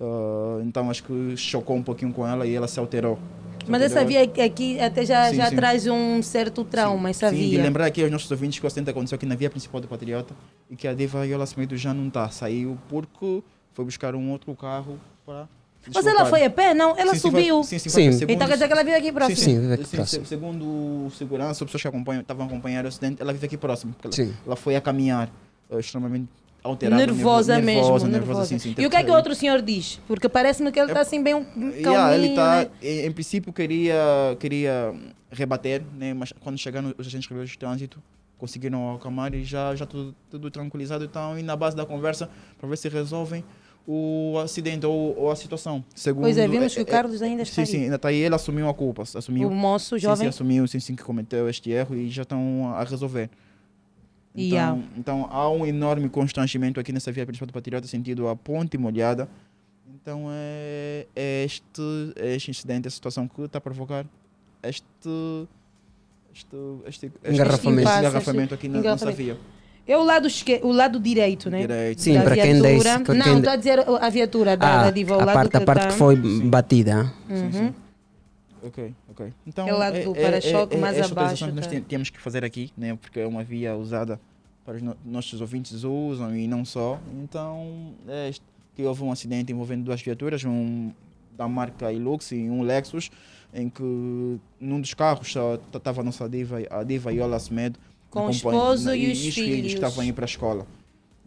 Uh, 0.00 0.62
então 0.64 0.88
acho 0.90 1.04
que 1.04 1.36
chocou 1.36 1.76
um 1.76 1.82
pouquinho 1.82 2.12
com 2.12 2.26
ela 2.26 2.46
e 2.46 2.54
ela 2.54 2.66
se 2.66 2.78
alterou. 2.80 3.18
Se 3.64 3.70
Mas 3.70 3.82
essa 3.82 4.02
via 4.04 4.22
aqui 4.22 4.80
até 4.80 5.04
já, 5.04 5.28
Sim, 5.28 5.36
já 5.36 5.50
sim. 5.50 5.56
traz 5.56 5.86
um 5.86 6.22
certo 6.22 6.64
trauma, 6.64 7.10
essa 7.10 7.28
Sim, 7.28 7.36
e 7.36 7.50
via. 7.50 7.62
lembrar 7.62 7.84
aqui 7.84 8.02
aos 8.02 8.10
nossos 8.10 8.30
ouvintes 8.30 8.58
que 8.58 8.64
o 8.64 8.66
acidente 8.66 8.88
aconteceu 8.88 9.16
aqui 9.16 9.26
na 9.26 9.34
via 9.34 9.50
principal 9.50 9.78
do 9.80 9.86
Patriota 9.86 10.34
e 10.70 10.74
que 10.76 10.88
a 10.88 10.94
Diva 10.94 11.26
Yola 11.26 11.44
Semedo 11.44 11.76
já 11.76 11.92
não 11.92 12.08
está. 12.08 12.30
Saiu 12.30 12.78
porque 12.88 13.42
foi 13.74 13.84
buscar 13.84 14.14
um 14.14 14.30
outro 14.30 14.54
carro 14.56 14.98
para. 15.26 15.46
Mas 15.94 16.06
ela 16.06 16.24
foi 16.26 16.44
a 16.44 16.50
pé, 16.50 16.72
não? 16.74 16.90
Ela 16.96 17.12
Sim, 17.12 17.14
sim, 17.14 17.20
subiu. 17.20 17.62
Sim, 17.64 17.78
sim. 17.78 17.88
Segundo- 17.90 18.30
Então 18.30 18.46
quer 18.48 18.54
dizer 18.54 18.66
que 18.66 18.72
ela 18.72 18.84
vive 18.84 18.96
aqui 18.96 19.12
próximo. 19.12 19.36
Sim, 19.36 19.44
sim. 19.44 19.60
vive 19.60 19.72
aqui 19.74 19.84
Sim, 19.84 19.96
próximo. 19.96 20.24
se- 20.24 20.28
Segundo 20.28 20.64
o 20.64 21.10
segurança, 21.16 21.64
pessoas 21.64 21.82
que 21.82 21.88
acompanham, 21.88 22.22
estavam 22.22 22.44
a 22.44 22.48
acompanhar 22.48 22.84
o 22.84 22.88
acidente, 22.88 23.20
ela 23.20 23.32
vive 23.32 23.44
aqui 23.46 23.56
próximo. 23.58 23.94
porque 24.00 24.16
Sim. 24.16 24.22
Ela, 24.28 24.34
ela 24.46 24.56
foi 24.56 24.76
a 24.76 24.80
caminhar 24.80 25.30
uh, 25.70 25.78
extremamente 25.78 26.28
alterada. 26.62 27.06
Nervosa, 27.06 27.54
nervo- 27.54 27.66
mesmo, 27.66 27.82
nervosa, 27.82 28.08
nervosa. 28.08 28.44
sim, 28.46 28.58
sim, 28.58 28.74
e 28.78 28.86
o 28.86 28.90
que 28.90 28.96
é 28.96 29.02
que 29.02 29.10
o 29.10 29.14
outro 29.14 29.34
senhor 29.34 29.62
diz? 29.62 30.00
Porque 30.06 30.28
parece-me 30.28 30.70
que 30.70 30.78
ele 30.78 30.88
está 30.88 31.00
assim 31.00 31.22
bem 31.22 31.42
calminho, 31.44 31.72
Yeah, 31.74 32.14
ele 32.14 32.34
tá, 32.34 32.56
né? 32.64 32.70
em, 32.82 33.06
em 33.06 33.12
princípio 33.12 33.52
queria, 33.52 33.96
queria 34.38 34.94
rebater, 35.30 35.82
né? 35.96 36.12
mas 36.14 36.32
quando 36.40 36.58
chegaram 36.58 36.94
os 36.98 37.06
agentes 37.06 37.28
de 37.50 37.58
trânsito, 37.58 38.02
conseguiram 38.38 38.94
acalmar 38.94 39.34
e 39.34 39.44
já, 39.44 39.74
já 39.74 39.86
tudo, 39.86 40.14
tudo 40.30 40.50
tranquilizado. 40.50 41.04
Então, 41.04 41.38
e 41.38 41.42
na 41.42 41.54
base 41.56 41.76
da 41.76 41.84
conversa, 41.86 42.28
para 42.58 42.68
ver 42.68 42.76
se 42.78 42.88
resolvem 42.88 43.44
o 43.86 44.38
acidente 44.42 44.86
ou, 44.86 45.18
ou 45.18 45.30
a 45.30 45.36
situação. 45.36 45.84
Segundo, 45.94 46.22
Pois 46.24 46.38
é, 46.38 46.46
vimos 46.46 46.72
que 46.74 46.80
o 46.80 46.82
é- 46.82 46.82
é- 46.82 46.86
Carlos 46.86 47.22
ainda 47.22 47.42
está 47.42 47.54
Sim, 47.56 47.60
aí. 47.62 47.66
sim, 47.66 47.82
ainda 47.84 47.96
está 47.96 48.08
aí. 48.08 48.16
Ele 48.16 48.34
assumiu 48.34 48.68
a 48.68 48.74
culpa. 48.74 49.02
Assumiu, 49.02 49.48
O 49.48 49.50
moço 49.54 49.96
sim, 49.96 50.02
jovem? 50.02 50.24
Sim, 50.24 50.28
assumiu, 50.28 50.66
sim, 50.68 50.80
sim, 50.80 50.94
que 50.94 51.02
cometeu 51.02 51.48
este 51.48 51.70
erro 51.70 51.94
e 51.96 52.08
já 52.08 52.22
estão 52.22 52.72
a 52.74 52.84
resolver. 52.84 53.28
Então, 54.34 54.58
Yeah. 54.58 54.78
então 54.96 55.28
há 55.30 55.50
um 55.50 55.66
enorme 55.66 56.08
constrangimento 56.08 56.78
aqui 56.78 56.92
nessa 56.92 57.10
via 57.10 57.26
principal 57.26 57.46
do 57.48 57.52
Patriota, 57.52 57.86
sentido 57.88 58.28
a 58.28 58.36
ponte 58.36 58.78
molhada. 58.78 59.28
Então 60.02 60.28
é, 60.30 61.06
é 61.16 61.44
este, 61.44 61.82
é 62.16 62.34
este 62.36 62.50
incidente, 62.50 62.86
a 62.88 62.90
situação 62.90 63.26
que 63.26 63.42
está 63.42 63.58
a 63.58 63.60
provocar 63.60 64.06
este, 64.62 64.86
este, 66.32 66.56
este, 66.86 67.06
este 67.06 67.32
Engarrafamento. 67.34 67.88
este 67.88 67.98
engarrafamento 67.98 68.54
aqui 68.54 68.68
na 68.68 68.80
nossa 68.80 69.10
via. 69.10 69.36
É 69.86 69.96
o 69.96 70.04
lado, 70.04 70.28
esque... 70.28 70.60
o 70.62 70.70
lado 70.70 71.00
direito, 71.00 71.50
né? 71.50 71.62
Direito. 71.62 72.00
Sim, 72.00 72.14
Da 72.14 72.22
para 72.22 72.34
quem 72.36 72.52
viatura. 72.62 72.98
desce- 72.98 73.14
Não, 73.14 73.38
estou 73.38 73.52
a 73.52 73.56
dizer 73.56 73.78
a 73.88 74.08
viatura 74.10 74.56
da, 74.56 74.80
Ah, 74.80 74.84
da 74.84 74.90
diva, 74.92 75.16
o 75.16 75.20
a 75.20 75.24
lado 75.24 75.34
parte, 75.34 75.50
que 75.50 75.56
a 75.56 75.60
parte 75.62 75.82
tá- 75.82 75.88
que 75.88 75.94
foi 75.94 76.16
batida. 76.44 77.12
Uhum. 77.28 77.74
Ok, 78.62 78.94
ok. 79.08 79.32
Então, 79.46 79.68
É 79.68 79.74
o 79.74 79.78
lado 79.78 80.02
do 80.04 80.14
para-choque 80.14 80.76
mais 80.76 80.96
esta 80.96 81.12
abaixo, 81.12 81.46
que 81.46 81.52
nós 81.52 81.64
tá? 81.66 81.70
tem- 81.70 81.82
temos 81.82 82.10
que 82.10 82.20
fazer 82.20 82.44
aqui, 82.44 82.70
né? 82.76 82.94
porque 82.96 83.20
é 83.20 83.26
uma 83.26 83.42
via 83.42 83.74
usada 83.76 84.20
para 84.64 84.76
os 84.76 84.82
no- 84.82 84.96
nossos 85.04 85.40
ouvintes 85.40 85.82
usam 85.84 86.36
e 86.36 86.46
não 86.46 86.64
só. 86.64 87.00
Então, 87.22 87.94
é 88.06 88.30
que 88.76 88.82
houve 88.84 89.02
um 89.02 89.10
acidente 89.12 89.50
envolvendo 89.52 89.84
duas 89.84 90.00
viaturas, 90.02 90.44
um 90.44 90.92
da 91.36 91.48
marca 91.48 91.90
Hilux 91.92 92.32
e 92.32 92.36
um 92.50 92.62
Lexus, 92.62 93.10
em 93.54 93.68
que 93.68 93.82
num 94.60 94.80
dos 94.80 94.92
carros 94.94 95.32
só 95.32 95.58
estava 95.72 96.02
a 96.02 96.04
nossa 96.04 96.28
diva, 96.28 96.58
a 96.70 96.82
diva 96.84 97.10
Yola 97.12 97.38
Semedo, 97.40 97.78
Com 98.10 98.26
o 98.26 98.30
esposo 98.30 98.94
e 98.94 99.10
os 99.10 99.18
filhos 99.18 99.34
filhos. 99.34 99.66
que 99.72 99.74
estavam 99.78 100.04
ir 100.04 100.12
para 100.12 100.24
a 100.24 100.26
escola. 100.26 100.66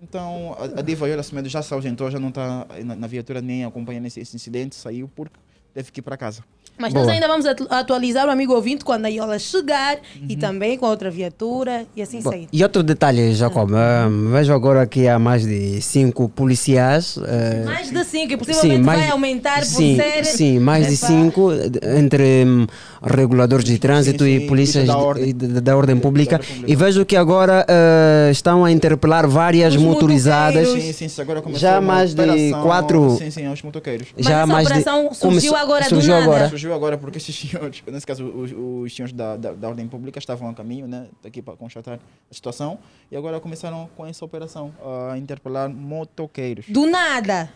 Então, 0.02 0.56
a, 0.60 0.80
a 0.80 0.82
diva 0.84 1.08
Yola 1.10 1.24
Semedo 1.24 1.50
já 1.50 1.62
se 1.64 1.74
ausentou, 1.74 2.12
já 2.12 2.20
não 2.20 2.30
está 2.30 2.68
na, 2.84 2.96
na 2.96 3.08
viatura 3.08 3.42
nem 3.42 3.66
acompanhando 3.66 4.06
esse, 4.06 4.20
esse 4.20 4.36
incidente, 4.36 4.76
saiu 4.76 5.10
porque 5.16 5.38
teve 5.74 5.92
que 5.92 6.00
ir 6.00 6.04
para 6.04 6.16
casa. 6.16 6.44
Mas 6.78 6.92
nós 6.94 7.04
Boa. 7.04 7.14
ainda 7.14 7.28
vamos 7.28 7.46
atu- 7.46 7.68
atualizar 7.70 8.28
o 8.28 8.32
amigo 8.32 8.54
ouvinte 8.54 8.84
quando 8.84 9.06
a 9.06 9.10
Iola 9.10 9.38
chegar 9.38 9.96
Uhum. 10.16 10.26
e 10.28 10.36
também 10.36 10.78
com 10.78 10.86
a 10.88 10.90
outra 10.90 11.10
viatura 11.12 11.86
e 11.96 12.02
assim 12.02 12.20
Bom, 12.20 12.32
sair. 12.32 12.48
e 12.52 12.64
outro 12.64 12.82
detalhe, 12.82 13.34
Jacob, 13.34 13.72
ah, 13.76 14.08
vejo 14.32 14.52
agora 14.54 14.86
que 14.88 15.08
há 15.08 15.20
mais 15.20 15.44
de 15.46 15.80
cinco 15.82 16.28
policiais. 16.30 17.18
ah, 17.22 17.66
Mais 17.66 17.92
de 17.92 18.04
cinco, 18.04 18.34
e 18.34 18.38
possivelmente 18.38 18.84
mais 18.84 18.98
vai 19.00 19.08
de- 19.08 19.14
aumentar 19.14 19.60
por 19.60 19.66
sim, 19.66 19.96
ser. 19.96 20.26
Sim, 20.26 20.60
mais 20.60 20.88
de 20.88 20.98
cinco 20.98 21.52
entre 21.98 22.44
hum, 22.46 22.66
reguladores 23.04 23.66
de 23.66 23.78
trânsito 23.78 24.24
sim, 24.24 24.30
e 24.38 24.48
polícias 24.48 24.88
da 24.88 24.94
de- 24.96 25.00
ordem. 25.00 25.34
de- 25.34 25.62
da 25.62 25.78
ordem 25.78 25.98
pública. 26.00 26.42
E 26.66 26.76
vejo 26.76 27.06
que 27.06 27.16
agora 27.16 27.66
ah, 27.70 28.32
estão 28.32 28.66
a 28.66 28.72
interpelar 28.72 29.28
várias 29.28 29.76
Os 29.76 29.82
motorizadas. 29.82 30.68
Sim, 30.70 31.08
sim, 31.08 31.22
agora 31.22 31.42
começou 31.42 31.62
Já 31.62 31.80
mais 31.80 32.14
de 32.16 32.22
operação- 32.22 32.64
quatro- 32.64 33.16
Sim, 33.20 33.30
sim, 33.32 33.46
aos 33.46 33.62
motoqueiros. 33.62 34.08
Mas 34.18 34.26
Já 34.26 34.38
essa 34.40 34.48
mais 34.48 34.68
de- 34.68 34.74
operação 34.74 35.14
surgiu 35.14 35.30
começou- 35.30 35.56
agora 35.56 35.84
do 35.84 35.90
surgiu 35.90 36.14
nada. 36.14 36.24
agora. 36.26 36.63
Agora 36.72 36.98
porque 36.98 37.18
esses 37.18 37.36
senhores, 37.36 37.82
nesse 37.88 38.06
caso 38.06 38.26
os, 38.26 38.52
os 38.52 38.96
senhores 38.96 39.14
da, 39.14 39.36
da, 39.36 39.54
da 39.54 39.68
ordem 39.68 39.88
pública 39.88 40.20
estavam 40.20 40.50
a 40.50 40.54
caminho, 40.54 40.88
né, 40.88 41.08
aqui 41.26 41.42
para 41.42 41.56
constatar 41.56 42.00
a 42.30 42.34
situação, 42.34 42.80
e 43.12 43.18
agora 43.18 43.40
começaram 43.40 43.90
com 43.96 44.06
essa 44.06 44.24
operação 44.24 44.74
a 45.12 45.18
interpelar 45.18 45.70
motoqueiros. 45.70 46.66
Do 46.70 46.86
nada. 46.86 47.52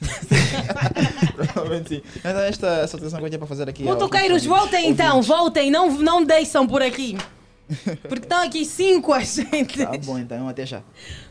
Provavelmente 1.34 1.88
sim. 1.88 2.02
Então 2.18 2.40
esta 2.40 2.84
operação 2.84 3.18
que 3.18 3.24
eu 3.24 3.28
tinha 3.30 3.38
para 3.38 3.48
fazer 3.48 3.68
aqui. 3.68 3.82
Motoqueiros, 3.82 4.44
voltem 4.44 4.90
então, 4.90 5.22
voltem, 5.22 5.70
não, 5.70 5.90
não 5.90 6.24
deixam 6.24 6.66
por 6.66 6.82
aqui. 6.82 7.16
Porque 8.08 8.24
estão 8.24 8.42
aqui 8.42 8.64
cinco 8.64 9.12
agentes. 9.12 9.84
Tá 9.84 9.92
bom, 10.04 10.18
então 10.18 10.48
até 10.48 10.64
já. 10.64 10.82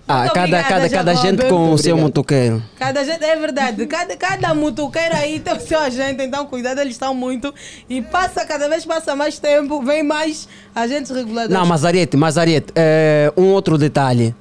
Ah, 0.07 0.19
Muito 0.19 0.33
cada, 0.33 0.43
obrigada, 0.45 0.69
cada, 0.69 0.89
cada 0.89 1.13
Jacob. 1.15 1.29
gente 1.31 1.49
com 1.49 1.71
o 1.71 1.77
seu 1.79 1.97
motoqueiro. 1.97 2.61
Cada 2.77 3.03
gente, 3.03 3.23
é 3.23 3.35
verdade, 3.35 3.87
cada, 3.87 4.15
cada 4.15 4.53
mutuqueiro 4.53 5.15
aí 5.15 5.39
tem 5.39 5.53
o 5.53 5.59
seu 5.59 5.79
agente, 5.79 6.21
então 6.23 6.45
cuidado, 6.45 6.79
eles 6.79 6.93
estão 6.93 7.13
muito. 7.15 7.51
E 7.89 8.03
passa, 8.03 8.45
cada 8.45 8.69
vez 8.69 8.85
passa 8.85 9.15
mais 9.15 9.39
tempo, 9.39 9.81
vem 9.81 10.03
mais 10.03 10.47
agentes 10.75 11.09
reguladores. 11.09 11.57
Não, 11.57 11.65
mas 11.65 11.83
Ariete, 11.83 12.15
mas 12.15 12.37
Ariete, 12.37 12.71
eh, 12.75 13.33
um 13.35 13.45
outro 13.45 13.79
detalhe. 13.79 14.35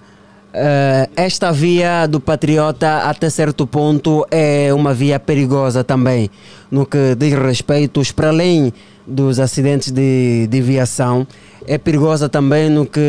Eh, 0.53 1.09
esta 1.17 1.51
via 1.51 2.07
do 2.07 2.21
Patriota, 2.21 2.99
até 3.09 3.31
certo 3.31 3.67
ponto, 3.67 4.27
é 4.31 4.73
uma 4.75 4.93
via 4.93 5.19
perigosa 5.19 5.83
também, 5.83 6.31
no 6.71 6.85
que 6.85 7.15
diz 7.17 7.33
respeito, 7.33 8.03
para 8.15 8.29
além 8.29 8.71
dos 9.07 9.41
acidentes 9.41 9.91
de, 9.91 10.47
de 10.47 10.61
viação, 10.61 11.27
é 11.67 11.79
perigosa 11.79 12.29
também 12.29 12.69
no 12.69 12.87
que 12.87 13.01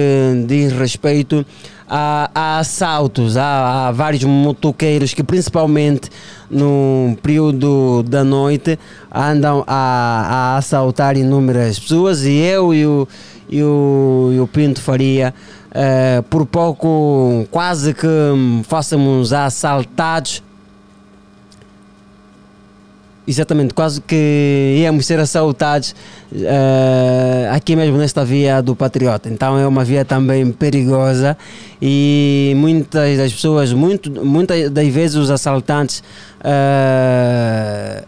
diz 0.47 0.71
respeito 0.71 1.45
a, 1.87 2.29
a 2.33 2.59
assaltos. 2.59 3.37
Há, 3.37 3.87
há 3.87 3.91
vários 3.91 4.23
motoqueiros 4.23 5.13
que, 5.13 5.23
principalmente 5.23 6.09
no 6.49 7.17
período 7.21 8.03
da 8.03 8.23
noite, 8.23 8.79
andam 9.13 9.63
a, 9.67 10.53
a 10.55 10.57
assaltar 10.57 11.17
inúmeras 11.17 11.79
pessoas 11.79 12.23
e 12.23 12.33
eu 12.37 12.73
e 12.73 12.85
o, 12.85 13.07
e 13.49 13.61
o, 13.61 14.31
e 14.33 14.39
o 14.39 14.47
Pinto 14.47 14.81
Faria. 14.81 15.33
eh, 15.75 16.23
por 16.29 16.45
pouco, 16.45 17.45
quase 17.51 17.93
que 17.93 18.07
hum, 18.07 18.63
fôssemos 18.63 19.33
assaltados 19.33 20.41
Exatamente, 23.27 23.73
quase 23.73 24.01
que 24.01 24.77
íamos 24.81 25.07
ser 25.07 25.19
assaltados 25.19 25.95
eh, 26.31 27.49
aqui 27.51 27.75
mesmo 27.75 27.97
nesta 27.97 28.23
via 28.23 28.61
do 28.61 28.75
Patriota. 28.75 29.29
Então 29.29 29.57
é 29.57 29.65
uma 29.65 29.83
via 29.83 30.05
também 30.05 30.51
perigosa 30.51 31.35
e 31.81 32.53
muitas 32.55 33.17
das 33.17 33.33
pessoas, 33.33 33.73
muito, 33.73 34.11
muitas 34.23 34.69
das 34.69 34.87
vezes 34.89 35.15
os 35.15 35.31
assaltantes 35.31 36.03
eh, 36.43 38.03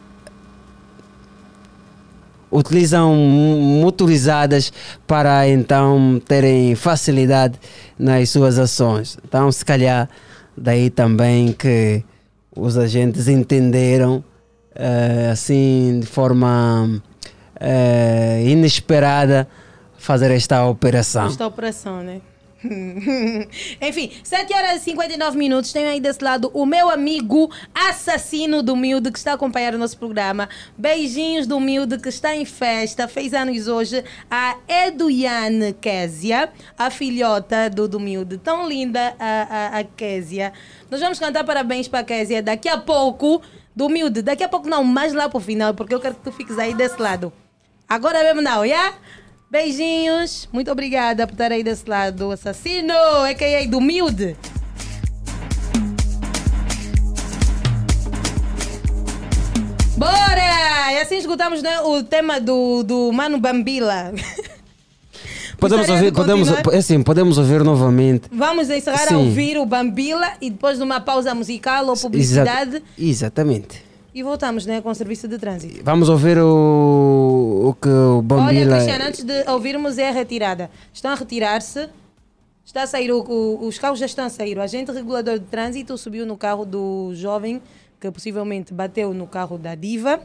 utilizam 2.51 3.15
motorizadas 3.15 4.71
para 5.07 5.47
então 5.49 6.21
terem 6.27 6.75
facilidade 6.75 7.59
nas 7.97 8.29
suas 8.29 8.59
ações. 8.59 9.17
Então, 9.27 9.51
se 9.51 9.65
calhar, 9.65 10.07
daí 10.55 10.91
também 10.91 11.53
que 11.53 12.03
os 12.55 12.77
agentes 12.77 13.27
entenderam 13.27 14.23
eh, 14.77 15.29
assim 15.31 15.99
de 15.99 16.05
forma 16.05 17.01
eh, 17.59 18.43
inesperada 18.45 19.47
fazer 19.97 20.31
esta 20.31 20.65
operação. 20.65 21.27
Esta 21.27 21.47
operação, 21.47 22.01
né? 22.01 22.21
Enfim, 23.81 24.11
7 24.23 24.53
horas 24.53 24.81
e 24.81 24.85
59 24.85 25.37
minutos. 25.37 25.71
Tenho 25.71 25.89
aí 25.89 25.99
desse 25.99 26.23
lado 26.23 26.49
o 26.53 26.65
meu 26.65 26.89
amigo 26.89 27.51
assassino 27.73 28.63
do 28.63 28.75
Milde 28.75 29.11
que 29.11 29.17
está 29.17 29.31
a 29.31 29.35
acompanhar 29.35 29.75
o 29.75 29.77
nosso 29.77 29.97
programa. 29.97 30.49
Beijinhos 30.77 31.45
do 31.45 31.59
Milde 31.59 31.97
que 31.99 32.09
está 32.09 32.35
em 32.35 32.45
festa. 32.45 33.07
Fez 33.07 33.33
anos 33.33 33.67
hoje 33.67 34.03
a 34.29 34.57
Eduiane 34.67 35.73
Késia, 35.73 36.49
a 36.77 36.89
filhota 36.89 37.69
do, 37.69 37.87
do 37.87 37.99
Milde. 37.99 38.37
Tão 38.37 38.67
linda 38.67 39.15
a, 39.19 39.75
a, 39.77 39.79
a 39.79 39.83
Késia. 39.83 40.51
Nós 40.89 40.99
vamos 40.99 41.19
cantar 41.19 41.43
parabéns 41.43 41.87
para 41.87 41.99
a 41.99 42.03
Késia 42.03 42.41
daqui 42.41 42.69
a 42.69 42.77
pouco. 42.77 43.41
Do 43.77 43.87
Milde, 43.89 44.23
daqui 44.23 44.43
a 44.43 44.49
pouco 44.49 44.67
não, 44.67 44.83
mais 44.83 45.13
lá 45.13 45.29
para 45.29 45.37
o 45.37 45.39
final, 45.39 45.71
porque 45.71 45.93
eu 45.93 45.99
quero 45.99 46.15
que 46.15 46.21
tu 46.21 46.31
fiques 46.31 46.57
aí 46.57 46.73
desse 46.73 46.99
lado. 46.99 47.31
Agora 47.87 48.23
mesmo 48.23 48.41
não, 48.41 48.67
já? 48.67 48.95
Beijinhos. 49.51 50.49
Muito 50.51 50.71
obrigada 50.71 51.27
por 51.27 51.33
estar 51.33 51.51
aí 51.51 51.61
desse 51.61 51.87
lado. 51.87 52.31
Assassino, 52.31 52.91
é 53.27 53.35
que 53.35 53.43
aí 53.43 53.67
do 53.67 53.79
Milde. 53.79 54.35
Bora! 59.95 60.93
E 60.93 60.99
assim 60.99 61.17
escutamos 61.17 61.61
né, 61.61 61.79
o 61.81 62.01
tema 62.01 62.41
do, 62.41 62.81
do 62.81 63.11
Mano 63.11 63.37
Bambila. 63.37 64.11
Podemos 65.57 65.89
ouvir, 65.89 66.05
de 66.05 66.11
podemos, 66.11 66.49
é 66.49 66.77
assim, 66.77 67.01
podemos 67.03 67.37
ouvir 67.37 67.63
novamente. 67.63 68.27
Vamos 68.31 68.69
encerrar 68.69 69.03
a 69.03 69.07
Sim. 69.07 69.15
ouvir 69.15 69.57
o 69.57 69.65
Bambila 69.65 70.33
e 70.39 70.49
depois 70.49 70.77
de 70.77 70.83
uma 70.83 71.01
pausa 71.01 71.33
musical 71.33 71.87
ou 71.87 71.95
publicidade 71.97 72.75
Exa- 72.77 72.83
exatamente. 72.97 73.83
e 74.13 74.21
voltamos 74.23 74.65
né, 74.65 74.81
com 74.81 74.89
o 74.89 74.95
serviço 74.95 75.27
de 75.27 75.37
trânsito. 75.37 75.79
Vamos 75.83 76.09
ouvir 76.09 76.37
o, 76.37 77.69
o 77.69 77.73
que 77.81 77.89
o 77.89 78.17
Olha, 78.17 78.21
Bambila. 78.21 78.75
Cristiano, 78.75 79.05
antes 79.05 79.23
de 79.23 79.49
ouvirmos 79.49 79.97
é 79.97 80.09
a 80.09 80.11
retirada. 80.11 80.69
Estão 80.93 81.11
a 81.11 81.15
retirar-se. 81.15 81.87
Está 82.65 82.83
a 82.83 82.87
sair, 82.87 83.11
o- 83.11 83.21
o- 83.23 83.65
os 83.67 83.79
carros 83.79 83.97
já 83.97 84.05
estão 84.05 84.25
a 84.25 84.29
sair. 84.29 84.57
O 84.57 84.61
agente 84.61 84.91
regulador 84.91 85.39
de 85.39 85.45
trânsito 85.45 85.97
subiu 85.97 86.25
no 86.25 86.35
carro 86.37 86.65
do 86.65 87.11
jovem 87.15 87.61
que 87.99 88.11
possivelmente 88.11 88.73
bateu 88.73 89.13
no 89.13 89.25
carro 89.25 89.57
da 89.57 89.73
Diva. 89.73 90.19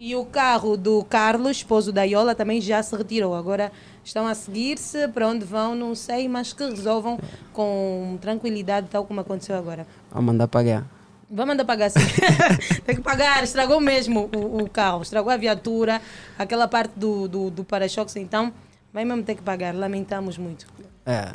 E 0.00 0.14
o 0.14 0.24
carro 0.24 0.76
do 0.76 1.04
Carlos, 1.04 1.56
esposo 1.56 1.92
da 1.92 2.04
Iola, 2.04 2.32
também 2.32 2.60
já 2.60 2.80
se 2.82 2.94
retirou. 2.96 3.34
Agora 3.34 3.72
estão 4.04 4.28
a 4.28 4.34
seguir-se 4.34 5.08
para 5.08 5.26
onde 5.26 5.44
vão, 5.44 5.74
não 5.74 5.92
sei, 5.94 6.28
mas 6.28 6.52
que 6.52 6.62
resolvam 6.64 7.18
com 7.52 8.16
tranquilidade, 8.20 8.86
tal 8.88 9.04
como 9.04 9.20
aconteceu 9.20 9.56
agora. 9.56 9.86
Vamos 10.10 10.26
mandar 10.26 10.46
pagar. 10.46 10.86
Vamos 11.28 11.48
mandar 11.48 11.64
pagar 11.64 11.90
sim. 11.90 11.98
Tem 12.86 12.94
que 12.94 13.02
pagar, 13.02 13.42
estragou 13.42 13.80
mesmo 13.80 14.30
o, 14.34 14.62
o 14.62 14.70
carro, 14.70 15.02
estragou 15.02 15.32
a 15.32 15.36
viatura, 15.36 16.00
aquela 16.38 16.68
parte 16.68 16.92
do, 16.96 17.26
do, 17.26 17.50
do 17.50 17.64
para-choques, 17.64 18.14
então 18.16 18.52
vai 18.92 19.04
mesmo 19.04 19.24
ter 19.24 19.34
que 19.34 19.42
pagar, 19.42 19.74
lamentamos 19.74 20.38
muito. 20.38 20.66
É. 21.04 21.32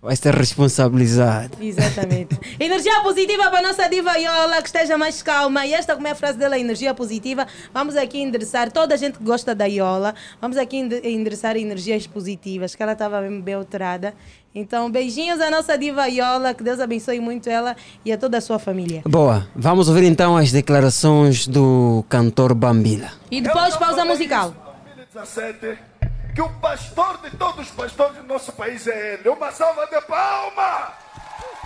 Vai 0.00 0.14
ser 0.14 0.32
responsabilizado. 0.32 1.56
Exatamente. 1.60 2.38
energia 2.60 3.00
positiva 3.02 3.50
para 3.50 3.58
a 3.58 3.62
nossa 3.62 3.88
diva 3.88 4.16
Iola, 4.16 4.62
que 4.62 4.68
esteja 4.68 4.96
mais 4.96 5.22
calma. 5.22 5.66
E 5.66 5.74
esta, 5.74 5.96
como 5.96 6.06
é 6.06 6.12
a 6.12 6.14
frase 6.14 6.38
dela, 6.38 6.56
energia 6.56 6.94
positiva. 6.94 7.46
Vamos 7.74 7.96
aqui 7.96 8.18
endereçar 8.20 8.70
toda 8.70 8.94
a 8.94 8.96
gente 8.96 9.18
que 9.18 9.24
gosta 9.24 9.56
da 9.56 9.64
Iola. 9.66 10.14
Vamos 10.40 10.56
aqui 10.56 10.76
ende- 10.76 11.00
endereçar 11.02 11.56
energias 11.56 12.06
positivas, 12.06 12.76
que 12.76 12.82
ela 12.82 12.92
estava 12.92 13.20
bem, 13.20 13.40
bem 13.40 13.54
alterada. 13.54 14.14
Então, 14.54 14.88
beijinhos 14.88 15.40
à 15.40 15.50
nossa 15.50 15.76
diva 15.76 16.08
Iola, 16.08 16.54
que 16.54 16.62
Deus 16.62 16.78
abençoe 16.78 17.18
muito 17.18 17.50
ela 17.50 17.74
e 18.04 18.12
a 18.12 18.16
toda 18.16 18.38
a 18.38 18.40
sua 18.40 18.60
família. 18.60 19.02
Boa, 19.04 19.48
vamos 19.54 19.88
ouvir 19.88 20.04
então 20.04 20.36
as 20.36 20.52
declarações 20.52 21.48
do 21.48 22.04
cantor 22.08 22.54
Bambila. 22.54 23.10
E 23.32 23.40
depois, 23.40 23.74
pausa 23.76 24.04
musical. 24.04 24.54
2017 25.12 25.87
que 26.38 26.42
o 26.42 26.48
pastor 26.60 27.18
de 27.18 27.36
todos 27.36 27.66
os 27.66 27.70
pastores 27.72 28.18
do 28.18 28.22
nosso 28.22 28.52
país 28.52 28.86
é 28.86 29.14
ele. 29.14 29.28
Uma 29.28 29.50
salva 29.50 29.88
de 29.88 30.00
palma! 30.02 30.92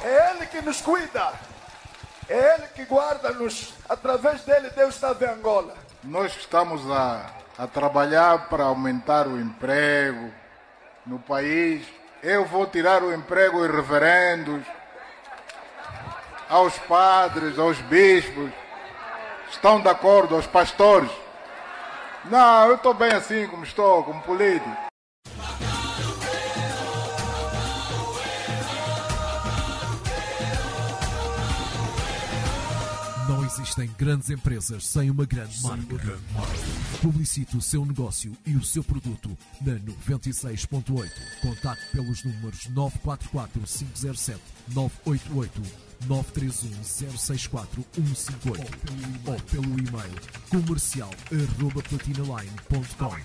É 0.03 0.31
ele 0.31 0.47
que 0.47 0.63
nos 0.63 0.81
cuida. 0.81 1.31
É 2.27 2.55
ele 2.55 2.69
que 2.69 2.83
guarda-nos. 2.85 3.75
Através 3.87 4.41
dele, 4.45 4.71
Deus 4.71 4.95
está 4.95 5.15
em 5.21 5.29
Angola. 5.29 5.75
Nós 6.03 6.35
estamos 6.39 6.91
a, 6.91 7.27
a 7.59 7.67
trabalhar 7.67 8.49
para 8.49 8.65
aumentar 8.65 9.27
o 9.29 9.39
emprego 9.39 10.33
no 11.05 11.19
país. 11.19 11.87
Eu 12.23 12.47
vou 12.47 12.67
tirar 12.67 13.03
o 13.03 13.13
emprego 13.13 13.59
aos 13.59 13.71
reverendos, 13.71 14.65
aos 16.49 16.79
padres, 16.79 17.59
aos 17.59 17.79
bispos. 17.83 18.51
Estão 19.51 19.83
de 19.83 19.89
acordo, 19.91 20.35
aos 20.35 20.47
pastores? 20.47 21.11
Não, 22.31 22.69
eu 22.69 22.77
estou 22.77 22.95
bem 22.95 23.13
assim 23.13 23.47
como 23.49 23.65
estou, 23.65 24.05
como 24.05 24.23
político. 24.23 24.71
Não 33.29 33.45
existem 33.45 33.91
grandes 33.99 34.31
empresas 34.31 34.87
sem 34.87 35.11
uma 35.11 35.25
grande 35.25 35.61
marca. 35.63 36.19
Publicite 37.01 37.57
o 37.57 37.61
seu 37.61 37.85
negócio 37.85 38.37
e 38.47 38.55
o 38.55 38.65
seu 38.65 38.85
produto 38.85 39.37
na 39.61 39.73
96.8. 39.73 41.11
Contacte 41.41 41.87
pelos 41.91 42.23
números 42.23 42.69
944 42.69 43.61
507 43.61 44.41
988 44.69 45.92
931 46.07 46.83
064 47.17 47.85
158 47.95 48.71
ou 49.27 49.41
pelo 49.41 49.65
e-mail 49.65 50.21
comercial 50.49 51.11
arroba 51.31 51.83
platinaline.com. 51.83 53.17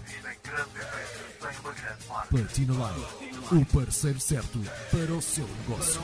Platina 2.29 2.73
Line, 2.73 3.61
o 3.61 3.65
parceiro 3.65 4.19
certo 4.19 4.59
para 4.91 5.13
o 5.13 5.21
seu 5.21 5.47
negócio. 5.47 6.01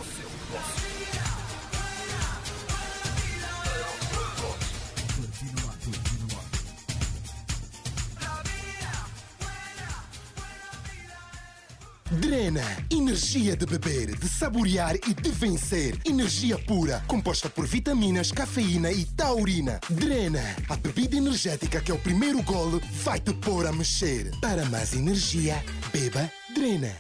Drena, 12.13 12.61
energia 12.91 13.55
de 13.55 13.65
beber, 13.65 14.15
de 14.15 14.29
saborear 14.29 14.95
e 14.95 15.13
de 15.15 15.31
vencer. 15.31 15.97
Energia 16.05 16.59
pura, 16.59 17.03
composta 17.07 17.49
por 17.49 17.65
vitaminas, 17.65 18.31
cafeína 18.31 18.91
e 18.91 19.03
taurina. 19.03 19.79
Drena, 19.89 20.43
a 20.69 20.75
bebida 20.75 21.15
energética 21.17 21.81
que 21.81 21.91
é 21.91 21.93
o 21.93 21.97
primeiro 21.97 22.41
golo 22.43 22.79
vai 23.03 23.19
te 23.19 23.33
pôr 23.33 23.65
a 23.65 23.71
mexer. 23.71 24.31
Para 24.39 24.63
mais 24.65 24.93
energia, 24.93 25.63
beba 25.91 26.31
Drena. 26.53 26.95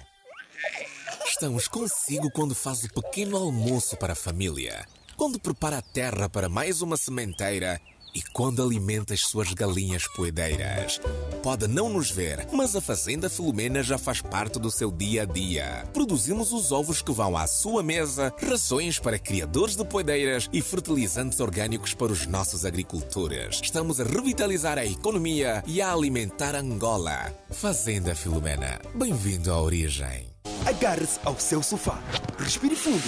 Estamos 1.27 1.67
consigo 1.67 2.31
quando 2.31 2.55
faz 2.55 2.83
o 2.83 2.89
pequeno 2.89 3.37
almoço 3.37 3.95
para 3.97 4.13
a 4.13 4.15
família, 4.15 4.85
quando 5.15 5.39
prepara 5.39 5.77
a 5.77 5.81
terra 5.81 6.27
para 6.27 6.49
mais 6.49 6.81
uma 6.81 6.97
sementeira 6.97 7.79
e 8.13 8.21
quando 8.21 8.61
alimenta 8.61 9.13
as 9.13 9.21
suas 9.21 9.53
galinhas 9.53 10.07
poedeiras. 10.15 10.99
Pode 11.41 11.67
não 11.67 11.89
nos 11.89 12.11
ver, 12.11 12.47
mas 12.51 12.75
a 12.75 12.81
Fazenda 12.81 13.29
Filomena 13.29 13.81
já 13.81 13.97
faz 13.97 14.21
parte 14.21 14.59
do 14.59 14.69
seu 14.69 14.91
dia 14.91 15.23
a 15.23 15.25
dia. 15.25 15.87
Produzimos 15.93 16.53
os 16.53 16.71
ovos 16.71 17.01
que 17.01 17.11
vão 17.11 17.35
à 17.35 17.47
sua 17.47 17.81
mesa, 17.81 18.33
rações 18.47 18.99
para 18.99 19.19
criadores 19.19 19.75
de 19.75 19.85
poedeiras 19.85 20.49
e 20.53 20.61
fertilizantes 20.61 21.39
orgânicos 21.39 21.93
para 21.93 22.11
os 22.11 22.25
nossos 22.27 22.65
agricultores. 22.65 23.59
Estamos 23.63 23.99
a 23.99 24.03
revitalizar 24.03 24.77
a 24.77 24.85
economia 24.85 25.63
e 25.65 25.81
a 25.81 25.91
alimentar 25.91 26.55
Angola. 26.55 27.33
Fazenda 27.51 28.15
Filomena, 28.15 28.79
bem-vindo 28.95 29.51
à 29.51 29.61
origem. 29.61 30.27
Agarre-se 30.65 31.19
ao 31.25 31.39
seu 31.39 31.61
sofá, 31.61 32.01
respire 32.37 32.75
fundo 32.75 33.03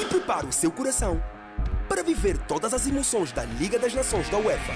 e 0.00 0.04
prepare 0.06 0.46
o 0.46 0.52
seu 0.52 0.70
coração 0.70 1.20
para 1.88 2.02
viver 2.02 2.38
todas 2.38 2.72
as 2.72 2.86
emoções 2.86 3.32
da 3.32 3.44
Liga 3.44 3.78
das 3.78 3.94
Nações 3.94 4.28
da 4.28 4.38
UEFA. 4.38 4.72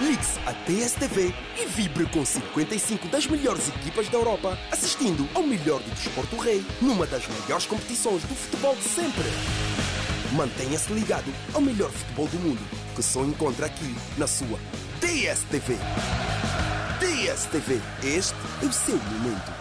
Ligue-se 0.00 0.38
à 0.46 0.52
TSTV 0.52 1.34
e 1.60 1.66
vibre 1.66 2.06
com 2.06 2.24
55 2.24 3.08
das 3.08 3.26
melhores 3.26 3.68
equipas 3.68 4.08
da 4.08 4.18
Europa, 4.18 4.58
assistindo 4.70 5.28
ao 5.34 5.42
melhor 5.42 5.80
do 5.80 5.90
desporto 5.90 6.36
rei, 6.36 6.64
numa 6.80 7.06
das 7.06 7.26
melhores 7.26 7.66
competições 7.66 8.22
do 8.22 8.34
futebol 8.34 8.74
de 8.76 8.84
sempre. 8.84 9.24
Mantenha-se 10.32 10.92
ligado 10.92 11.32
ao 11.52 11.60
melhor 11.60 11.90
futebol 11.90 12.26
do 12.28 12.38
mundo, 12.38 12.62
que 12.94 13.02
só 13.02 13.22
encontra 13.24 13.66
aqui 13.66 13.94
na 14.16 14.26
sua 14.26 14.58
TSTV. 15.00 15.76
TSTV, 16.98 17.80
este 18.02 18.34
é 18.62 18.66
o 18.66 18.72
seu 18.72 18.96
momento. 18.96 19.52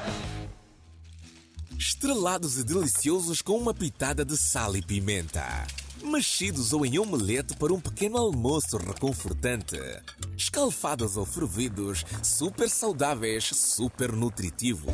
Estrelados 1.77 2.57
e 2.59 2.63
deliciosos 2.63 3.41
com 3.41 3.57
uma 3.57 3.73
pitada 3.73 4.23
de 4.23 4.37
sal 4.37 4.75
e 4.75 4.81
pimenta. 4.81 5.65
Mexidos 6.03 6.73
ou 6.73 6.85
em 6.85 6.97
omelete 6.97 7.55
para 7.55 7.73
um 7.73 7.79
pequeno 7.79 8.17
almoço 8.17 8.77
reconfortante. 8.77 9.77
Escalfados 10.35 11.17
ou 11.17 11.25
fervidos, 11.25 12.03
super 12.23 12.69
saudáveis, 12.69 13.45
super 13.53 14.11
nutritivos. 14.11 14.91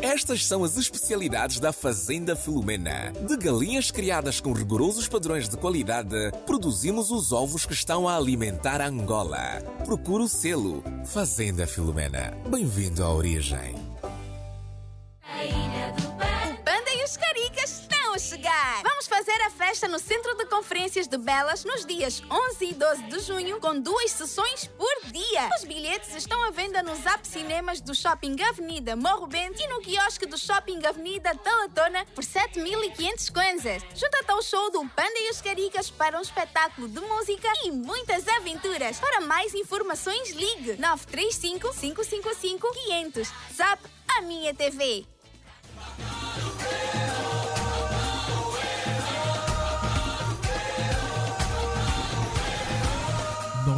Estas 0.00 0.46
são 0.46 0.64
as 0.64 0.76
especialidades 0.76 1.60
da 1.60 1.72
Fazenda 1.72 2.34
Filomena. 2.34 3.12
De 3.28 3.36
galinhas 3.36 3.90
criadas 3.90 4.40
com 4.40 4.52
rigorosos 4.52 5.06
padrões 5.06 5.48
de 5.48 5.56
qualidade, 5.56 6.16
produzimos 6.46 7.10
os 7.10 7.32
ovos 7.32 7.66
que 7.66 7.74
estão 7.74 8.08
a 8.08 8.16
alimentar 8.16 8.80
a 8.80 8.88
Angola. 8.88 9.60
Procure 9.84 10.24
o 10.24 10.28
selo 10.28 10.82
Fazenda 11.04 11.66
Filomena. 11.66 12.32
Bem-vindo 12.50 13.04
à 13.04 13.12
origem. 13.12 13.89
Festa 19.70 19.86
no 19.86 20.00
Centro 20.00 20.34
de 20.34 20.46
Conferências 20.46 21.06
de 21.06 21.16
Belas 21.16 21.64
nos 21.64 21.86
dias 21.86 22.20
11 22.28 22.64
e 22.64 22.74
12 22.74 23.02
de 23.04 23.20
junho, 23.20 23.60
com 23.60 23.78
duas 23.78 24.10
sessões 24.10 24.66
por 24.66 25.12
dia. 25.12 25.48
Os 25.56 25.64
bilhetes 25.64 26.12
estão 26.16 26.42
à 26.42 26.50
venda 26.50 26.82
nos 26.82 26.98
Zap 26.98 27.24
Cinemas 27.24 27.80
do 27.80 27.94
Shopping 27.94 28.36
Avenida 28.42 28.96
Morro 28.96 29.28
Bento 29.28 29.62
e 29.62 29.68
no 29.68 29.80
quiosque 29.80 30.26
do 30.26 30.36
Shopping 30.36 30.84
Avenida 30.84 31.36
Talatona 31.36 32.04
por 32.16 32.24
7.500 32.24 33.32
kwanzas. 33.32 33.82
Junta-te 33.94 34.30
ao 34.32 34.42
show 34.42 34.72
do 34.72 34.80
Panda 34.88 35.18
e 35.20 35.30
os 35.30 35.40
Caricas 35.40 35.88
para 35.88 36.18
um 36.18 36.22
espetáculo 36.22 36.88
de 36.88 36.98
música 36.98 37.48
e 37.64 37.70
muitas 37.70 38.26
aventuras. 38.26 38.98
Para 38.98 39.20
mais 39.20 39.54
informações, 39.54 40.30
ligue 40.30 40.80
935 40.80 41.72
555 41.72 42.72
500. 42.72 43.32
Zap 43.54 43.84
a 44.16 44.20
minha 44.20 44.52
TV. 44.52 45.06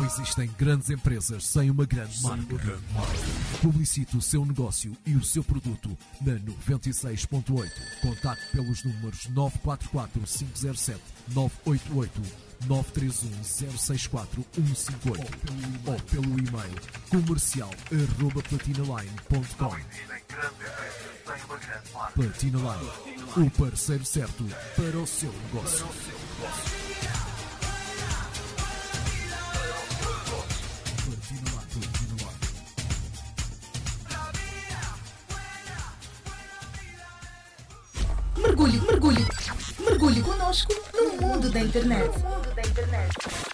Não 0.03 0.09
existem 0.09 0.51
grandes 0.59 0.91
empresas 0.91 1.47
sem 1.47 1.71
uma 1.71 1.87
grande 1.87 2.21
marca. 2.23 2.77
Publicite 3.61 4.17
o 4.17 4.21
seu 4.21 4.45
negócio 4.45 4.97
e 5.07 5.15
o 5.15 5.25
seu 5.25 5.45
produto 5.45 5.97
na 6.21 6.33
96.8. 6.33 7.71
Contacte 8.01 8.51
pelos 8.51 8.83
números 8.83 9.29
944 9.29 10.21
507 10.21 11.01
988 11.29 12.21
931 12.67 13.45
064 13.79 14.45
158 14.53 15.31
ou 15.87 16.01
pelo 16.01 16.39
e-mail 16.41 16.81
comercial 17.09 17.71
arroba 17.93 18.43
platinaline.com. 18.43 19.77
Platina 22.15 22.59
Line, 22.59 23.47
o 23.47 23.51
parceiro 23.53 24.05
certo 24.05 24.45
para 24.75 24.99
o 24.99 25.07
seu 25.07 25.33
negócio. 25.33 25.87
Mergulhe, 38.43 38.81
mergulhe, 38.81 39.25
mergulhe 39.79 40.23
conosco 40.23 40.75
no 40.95 41.13
mundo 41.21 41.51
da 41.51 41.61
internet. 41.61 42.11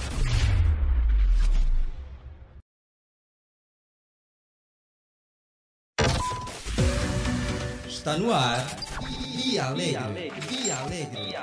Está 7.88 8.18
no 8.18 8.34
ar 8.34 8.66
Dia 9.44 9.66
Alegre. 9.66 10.32
Dia 10.50 10.78
Alegre. 10.78 11.36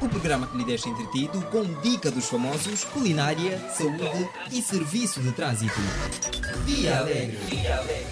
O 0.00 0.08
programa 0.08 0.46
que 0.46 0.56
lhe 0.56 0.64
deixa 0.64 0.88
entretido 0.88 1.40
com 1.50 1.64
dica 1.82 2.10
dos 2.10 2.28
famosos, 2.28 2.84
culinária, 2.84 3.58
saúde 3.70 4.28
e 4.50 4.62
serviço 4.62 5.20
de 5.20 5.32
trânsito. 5.32 5.80
Dia 6.64 6.98
Alegre. 6.98 7.38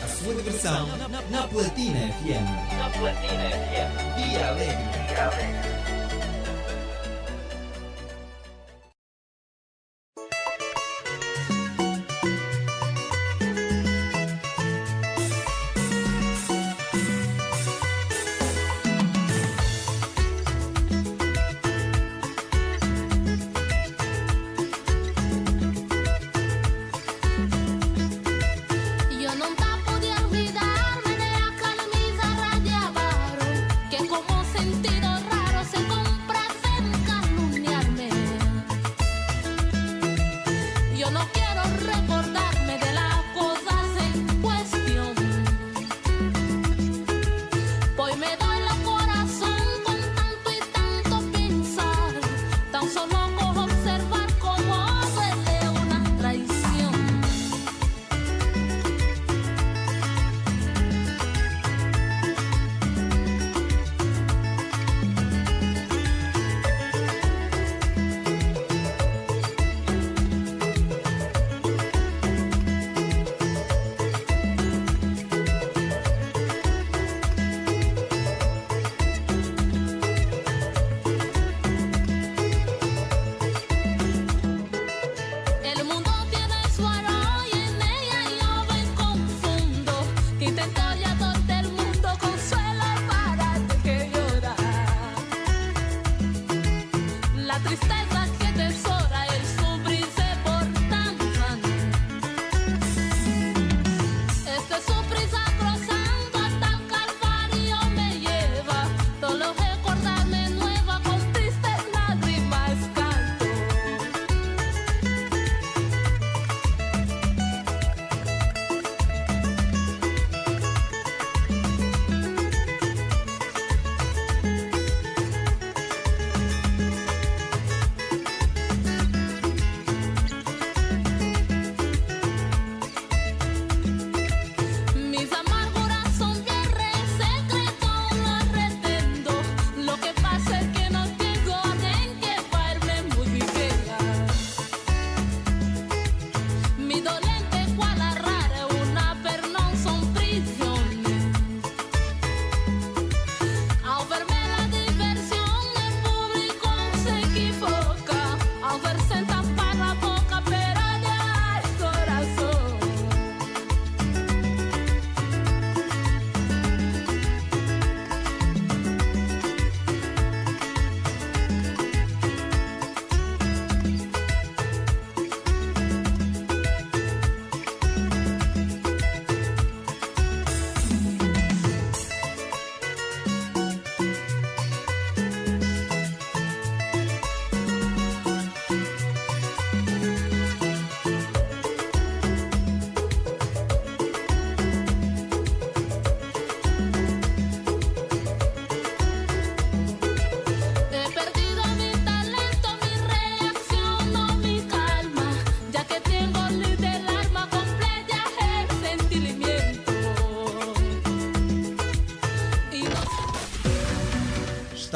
A 0.03 0.09
sua 0.09 0.35
diversão 0.35 0.87
na 1.31 1.49
Platina 1.49 2.12
FM. 2.12 2.79
Na 2.79 2.91
Platina 2.91 3.51
FM. 3.51 4.29
Dia 4.29 4.49
Alegre. 4.49 4.95
Yo 5.14 6.04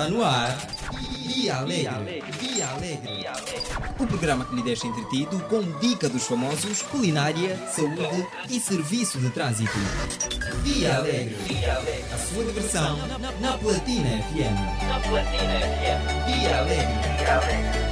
No 0.08 0.24
ar. 0.24 0.56
E 1.36 1.50
alegre. 1.50 2.22
Via 2.40 2.68
alegre. 2.68 3.26
O 3.98 4.06
programa 4.06 4.44
que 4.44 4.54
lhe 4.56 4.62
deixa 4.62 4.86
entretido 4.86 5.38
com 5.44 5.62
dica 5.78 6.08
dos 6.08 6.26
famosos, 6.26 6.82
culinária, 6.82 7.56
saúde 7.70 8.26
e 8.48 8.58
serviço 8.58 9.18
de 9.18 9.30
trânsito. 9.30 9.78
Via 10.62 10.96
alegre. 10.96 11.36
A 12.12 12.18
sua 12.18 12.44
diversão 12.44 12.96
na 13.40 13.58
Platina 13.58 14.22
FM. 14.22 14.88
Na 14.88 15.00
Platina 15.00 15.60
FM. 15.60 16.28
Alegre. 16.58 17.87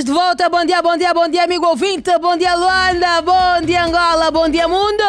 Estamos 0.00 0.04
de 0.04 0.12
volta. 0.12 0.48
Bom 0.48 0.64
dia, 0.64 0.80
bom 0.80 0.96
dia, 0.96 1.12
bom 1.12 1.28
dia, 1.28 1.44
amigo 1.44 1.66
ouvinte. 1.66 2.10
Bom 2.18 2.34
dia, 2.36 2.54
Luanda. 2.54 3.20
Bom 3.20 3.66
dia, 3.66 3.84
Angola. 3.84 4.30
Bom 4.30 4.48
dia, 4.48 4.66
mundo. 4.66 5.04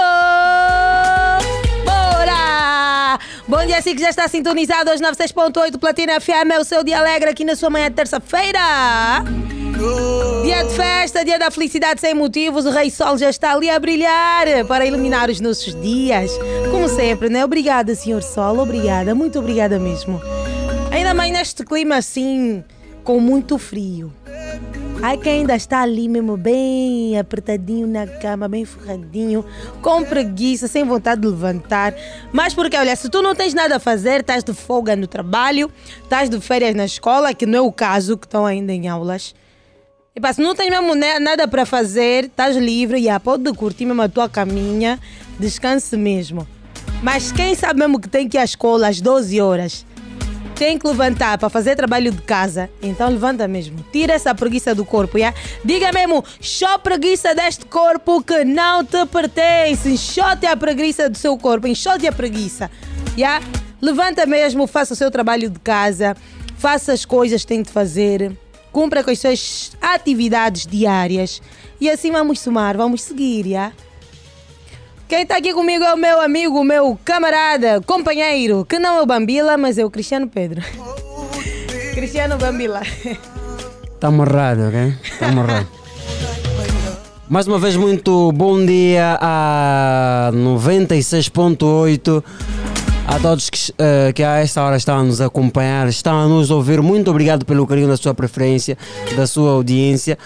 Bora! 1.86 3.18
Bom 3.48 3.66
dia, 3.66 3.78
assim 3.78 3.96
que 3.96 4.02
já 4.02 4.10
está 4.10 4.28
sintonizado 4.28 4.92
aos 4.92 5.00
96.8 5.00 5.80
Platina 5.80 6.20
FM. 6.20 6.52
É 6.54 6.60
o 6.60 6.66
seu 6.66 6.84
dia 6.84 7.00
alegre 7.00 7.30
aqui 7.30 7.46
na 7.46 7.56
sua 7.56 7.70
manhã 7.70 7.90
de 7.90 7.96
terça-feira. 7.96 8.60
Dia 10.44 10.64
de 10.66 10.76
festa, 10.76 11.24
dia 11.24 11.40
da 11.40 11.50
felicidade 11.50 12.02
sem 12.02 12.14
motivos, 12.14 12.66
o 12.66 12.70
Rei 12.70 12.92
Sol 12.92 13.18
já 13.18 13.30
está 13.30 13.54
ali 13.54 13.70
a 13.70 13.80
brilhar 13.80 14.66
para 14.68 14.86
iluminar 14.86 15.30
os 15.30 15.40
nossos 15.40 15.74
dias. 15.82 16.38
Como 16.70 16.90
sempre, 16.90 17.30
né? 17.30 17.46
Obrigada, 17.46 17.96
Senhor 17.96 18.22
Sol, 18.22 18.60
obrigada, 18.60 19.16
muito 19.16 19.40
obrigada 19.40 19.80
mesmo. 19.80 20.22
Ainda 20.92 21.14
mais 21.14 21.32
neste 21.32 21.64
clima 21.64 21.96
assim, 21.96 22.62
com 23.04 23.20
muito 23.22 23.58
frio. 23.58 24.12
Ai, 25.04 25.18
quem 25.18 25.40
ainda 25.40 25.56
está 25.56 25.82
ali 25.82 26.08
mesmo 26.08 26.38
bem 26.38 27.18
apertadinho 27.18 27.88
na 27.88 28.06
cama, 28.06 28.48
bem 28.48 28.64
ferradinho, 28.64 29.44
com 29.82 30.04
preguiça, 30.04 30.68
sem 30.68 30.84
vontade 30.84 31.22
de 31.22 31.28
levantar. 31.28 31.96
Mas 32.32 32.54
porque, 32.54 32.78
olha, 32.78 32.96
se 32.96 33.10
tu 33.10 33.20
não 33.20 33.34
tens 33.34 33.56
nada 33.56 33.78
a 33.78 33.80
fazer, 33.80 34.20
estás 34.20 34.44
de 34.44 34.54
folga 34.54 34.96
no 34.96 35.08
trabalho, 35.08 35.72
estás 36.04 36.30
de 36.30 36.40
férias 36.40 36.76
na 36.76 36.86
escola, 36.86 37.34
que 37.34 37.48
não 37.48 37.58
é 37.58 37.62
o 37.62 37.72
caso, 37.72 38.16
que 38.16 38.28
estão 38.28 38.46
ainda 38.46 38.72
em 38.74 38.88
aulas. 38.88 39.34
E 40.16 40.22
pá, 40.22 40.32
se 40.34 40.42
não 40.42 40.54
tens 40.54 40.70
mesmo 40.70 40.94
nada 40.94 41.48
para 41.48 41.66
fazer, 41.66 42.26
estás 42.26 42.56
livre, 42.56 43.00
e 43.00 43.20
pode 43.20 43.52
curtir 43.54 43.86
mesmo 43.86 44.04
a 44.04 44.10
tua 44.10 44.30
caminha, 44.30 45.00
descanse 45.40 45.98
mesmo. 45.98 46.48
Mas 47.02 47.32
quem 47.32 47.56
sabe 47.56 47.80
mesmo 47.80 48.00
que 48.00 48.08
tem 48.08 48.30
que 48.30 48.38
ir 48.38 48.40
à 48.40 48.44
escola 48.44 48.88
às 48.88 49.02
12 49.02 49.42
horas, 49.42 49.84
tem 50.62 50.78
que 50.78 50.88
levantar 50.88 51.40
para 51.40 51.50
fazer 51.50 51.76
trabalho 51.76 52.12
de 52.12 52.22
casa, 52.22 52.70
então 52.84 53.10
levanta 53.10 53.48
mesmo. 53.48 53.84
Tira 53.92 54.14
essa 54.14 54.36
preguiça 54.36 54.76
do 54.76 54.86
corpo, 54.86 55.18
já? 55.18 55.34
Diga 55.66 55.92
mesmo, 55.92 56.24
só 56.40 56.78
preguiça 56.78 57.34
deste 57.34 57.66
corpo 57.66 58.22
que 58.22 58.46
não 58.46 58.86
te 58.86 59.04
pertence. 59.08 59.90
Enxote 59.90 60.46
a 60.46 60.56
preguiça 60.56 61.10
do 61.10 61.18
seu 61.18 61.36
corpo, 61.36 61.66
enxote 61.66 62.06
a 62.06 62.12
preguiça, 62.12 62.70
já? 63.18 63.42
Levanta 63.82 64.28
mesmo, 64.28 64.68
faça 64.68 64.94
o 64.94 64.96
seu 64.96 65.10
trabalho 65.10 65.50
de 65.50 65.60
casa, 65.60 66.16
faça 66.60 66.94
as 66.94 67.06
coisas 67.06 67.42
que 67.42 67.48
tem 67.48 67.64
de 67.64 67.72
fazer, 67.72 68.32
cumpra 68.72 69.04
com 69.04 69.10
as 69.10 69.18
suas 69.18 69.72
atividades 69.82 70.68
diárias 70.68 71.42
e 71.80 71.90
assim 71.90 72.12
vamos 72.12 72.40
somar, 72.40 72.78
vamos 72.78 73.02
seguir, 73.02 73.50
já? 73.50 73.72
Quem 75.12 75.24
está 75.24 75.36
aqui 75.36 75.54
comigo 75.54 75.84
é 75.84 75.94
o 75.94 75.98
meu 75.98 76.22
amigo, 76.22 76.62
o 76.62 76.64
meu 76.64 76.98
camarada, 77.04 77.82
companheiro, 77.82 78.64
que 78.64 78.80
não 78.80 79.00
é 79.00 79.02
o 79.02 79.06
Bambila, 79.06 79.58
mas 79.58 79.78
é 79.78 79.84
o 79.84 79.92
Cristiano 79.92 80.26
Pedro. 80.26 80.62
Cristiano 81.94 82.38
Bambila. 82.38 82.80
Tá 84.00 84.08
amarrado, 84.08 84.70
ok? 84.70 84.94
Tá 85.20 85.28
amarrado. 85.28 85.68
Mais 87.28 87.46
uma 87.46 87.60
vez, 87.60 87.76
muito 87.76 88.32
bom 88.32 88.66
dia 88.66 89.18
a 89.20 90.32
96.8. 90.34 92.24
A 93.08 93.20
todos 93.20 93.50
que, 93.50 93.74
eh, 93.78 94.14
que 94.14 94.24
a 94.24 94.38
esta 94.38 94.64
hora 94.64 94.78
estão 94.78 94.98
a 94.98 95.04
nos 95.04 95.20
acompanhar, 95.20 95.88
estão 95.88 96.18
a 96.20 96.28
nos 96.28 96.50
ouvir. 96.50 96.82
Muito 96.82 97.12
obrigado 97.12 97.46
pelo 97.46 97.68
carinho 97.68 97.88
da 97.88 97.98
sua 97.98 98.14
preferência, 98.14 98.78
da 99.16 99.28
sua 99.28 99.52
audiência. 99.52 100.18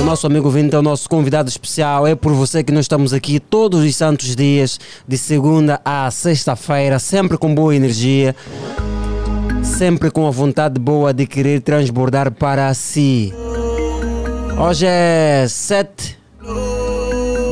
O 0.00 0.04
nosso 0.04 0.26
amigo 0.26 0.50
Vinte 0.50 0.74
é 0.74 0.78
o 0.78 0.82
nosso 0.82 1.08
convidado 1.08 1.48
especial. 1.48 2.06
É 2.06 2.14
por 2.14 2.32
você 2.32 2.64
que 2.64 2.72
nós 2.72 2.84
estamos 2.84 3.12
aqui 3.12 3.38
todos 3.38 3.84
os 3.84 3.94
santos 3.94 4.34
dias, 4.34 4.80
de 5.06 5.16
segunda 5.16 5.80
a 5.84 6.10
sexta-feira, 6.10 6.98
sempre 6.98 7.38
com 7.38 7.54
boa 7.54 7.74
energia 7.74 8.34
sempre 9.64 10.10
com 10.10 10.26
a 10.26 10.30
vontade 10.30 10.78
boa 10.78 11.12
de 11.12 11.26
querer 11.26 11.60
transbordar 11.60 12.30
para 12.30 12.72
si. 12.74 13.32
Hoje 14.58 14.86
é 14.86 15.46
7 15.48 16.18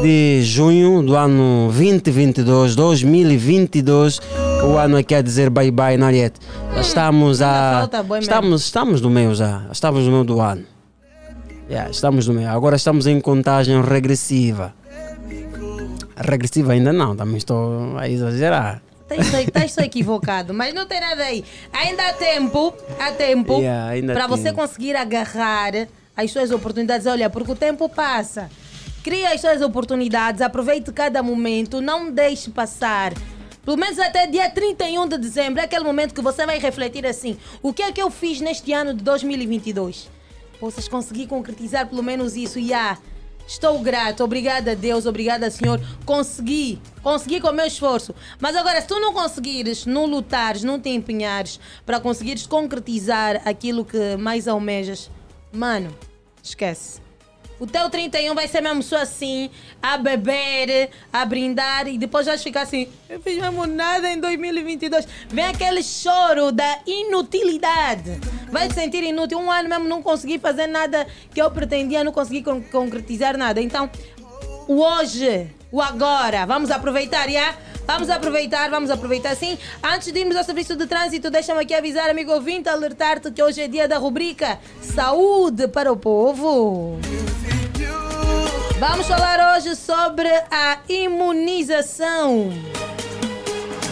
de 0.03 0.43
junho 0.43 1.03
do 1.03 1.17
ano 1.17 1.71
2022, 1.73 2.77
2022. 2.77 4.21
O 4.65 4.79
ano 4.79 4.99
é 4.99 5.03
quer 5.03 5.23
dizer 5.23 5.51
bye 5.51 5.71
bye, 5.71 5.97
Nariette. 5.97 6.41
Já 6.75 6.81
estamos 6.81 7.43
a. 7.43 7.89
Estamos, 8.21 8.63
estamos 8.63 9.01
no 9.01 9.11
meio 9.11 9.35
já. 9.35 9.67
Estamos 9.71 10.05
no 10.05 10.13
meio 10.13 10.25
do 10.25 10.41
ano. 10.41 10.65
Yeah, 11.69 11.91
estamos 11.91 12.29
no 12.29 12.35
meio. 12.35 12.49
Agora 12.49 12.77
estamos 12.77 13.07
em 13.07 13.21
contagem 13.21 13.81
regressiva. 13.83 14.75
Regressiva 16.17 16.73
ainda 16.73 16.93
não, 16.93 17.17
também 17.17 17.37
estou 17.37 17.97
a 17.99 18.09
exagerar. 18.09 18.83
Estás 19.11 19.77
equivocado, 19.79 20.55
mas 20.55 20.73
não 20.73 20.87
tem 20.87 21.01
nada 21.01 21.25
aí. 21.25 21.45
Ainda 21.73 22.09
há 22.09 22.13
tempo, 22.13 22.75
há 22.99 23.11
tempo 23.13 23.59
Yeah, 23.61 24.13
para 24.13 24.27
você 24.27 24.53
conseguir 24.53 24.97
agarrar 24.97 25.89
as 26.17 26.31
suas 26.31 26.51
oportunidades. 26.51 27.07
Olha, 27.07 27.29
porque 27.29 27.53
o 27.53 27.57
tempo 27.57 27.89
passa. 27.89 28.49
Cria 29.03 29.33
as 29.33 29.41
suas 29.41 29.61
oportunidades, 29.61 30.41
aproveite 30.41 30.93
cada 30.93 31.23
momento, 31.23 31.81
não 31.81 32.11
deixe 32.11 32.51
passar. 32.51 33.13
Pelo 33.65 33.77
menos 33.77 33.99
até 33.99 34.27
dia 34.27 34.51
31 34.51 35.09
de 35.09 35.19
dezembro, 35.19 35.61
é 35.61 35.65
aquele 35.65 35.85
momento 35.85 36.15
que 36.15 36.21
você 36.21 36.45
vai 36.45 36.59
refletir 36.59 37.07
assim: 37.07 37.39
o 37.63 37.73
que 37.73 37.83
é 37.83 37.93
que 37.93 38.03
eu 38.03 38.11
fiz 38.11 38.41
neste 38.41 38.73
ano 38.73 38.93
de 38.93 39.05
2022? 39.05 40.11
Possas 40.59 40.89
conseguir 40.89 41.27
concretizar 41.27 41.89
pelo 41.89 42.03
menos 42.03 42.37
isso 42.37 42.59
e 42.59 42.73
ah, 42.73 42.99
Estou 43.47 43.79
grato, 43.81 44.25
obrigada 44.25 44.73
a 44.73 44.75
Deus, 44.75 45.05
obrigada 45.05 45.51
Senhor. 45.51 45.81
Consegui, 46.07 46.81
consegui 47.03 47.41
com 47.41 47.49
o 47.49 47.53
meu 47.53 47.67
esforço. 47.67 48.15
Mas 48.41 48.57
agora, 48.57 48.81
se 48.81 48.87
tu 48.87 48.99
não 48.99 49.13
conseguires, 49.13 49.85
não 49.85 50.07
lutares, 50.07 50.63
não 50.63 50.81
te 50.81 50.89
empenhares 50.89 51.59
para 51.85 52.01
conseguires 52.01 52.47
concretizar 52.47 53.43
aquilo 53.45 53.85
que 53.85 54.17
mais 54.17 54.47
almejas, 54.49 55.11
mano, 55.53 55.95
esquece. 56.43 57.02
O 57.63 57.67
teu 57.69 57.89
31 57.89 58.35
vai 58.35 58.49
ser 58.49 58.61
mesmo 58.61 58.83
só 58.83 58.97
assim, 58.97 59.49
a 59.81 59.97
beber, 59.97 60.91
a 61.13 61.25
brindar 61.25 61.87
e 61.87 61.97
depois 61.97 62.27
vais 62.27 62.43
ficar 62.43 62.63
assim, 62.63 62.89
eu 63.09 63.21
fiz 63.21 63.41
mesmo 63.41 63.65
nada 63.67 64.11
em 64.11 64.19
2022. 64.19 65.07
Vem 65.29 65.45
aquele 65.45 65.81
choro 65.81 66.51
da 66.51 66.81
inutilidade. 66.85 68.19
Vai 68.51 68.67
te 68.67 68.75
sentir 68.75 69.05
inútil. 69.05 69.39
Um 69.39 69.49
ano 69.49 69.69
mesmo 69.69 69.87
não 69.87 70.03
consegui 70.03 70.41
fazer 70.41 70.67
nada 70.67 71.07
que 71.33 71.41
eu 71.41 71.49
pretendia, 71.53 72.03
não 72.03 72.11
consegui 72.11 72.43
con- 72.43 72.61
concretizar 72.63 73.37
nada. 73.39 73.61
Então, 73.63 73.89
o 74.67 74.81
hoje, 74.81 75.47
o 75.71 75.81
agora, 75.81 76.45
vamos 76.45 76.69
aproveitar, 76.69 77.31
já? 77.31 77.55
Vamos 77.87 78.09
aproveitar, 78.09 78.71
vamos 78.71 78.91
aproveitar 78.91 79.35
sim. 79.37 79.59
Antes 79.83 80.13
de 80.13 80.21
irmos 80.21 80.37
ao 80.37 80.45
serviço 80.45 80.77
de 80.77 80.87
trânsito, 80.87 81.31
deixa-me 81.31 81.61
aqui 81.61 81.75
avisar, 81.75 82.09
amigo 82.09 82.33
ouvinte, 82.33 82.69
alertar-te 82.69 83.31
que 83.31 83.43
hoje 83.43 83.61
é 83.61 83.69
dia 83.69 83.89
da 83.89 83.99
rubrica 83.99 84.59
Saúde 84.81 85.69
para 85.69 85.93
o 85.93 85.97
Povo. 85.97 86.99
Vamos 88.79 89.07
falar 89.07 89.57
hoje 89.57 89.77
sobre 89.77 90.29
a 90.51 90.79
imunização. 90.89 92.51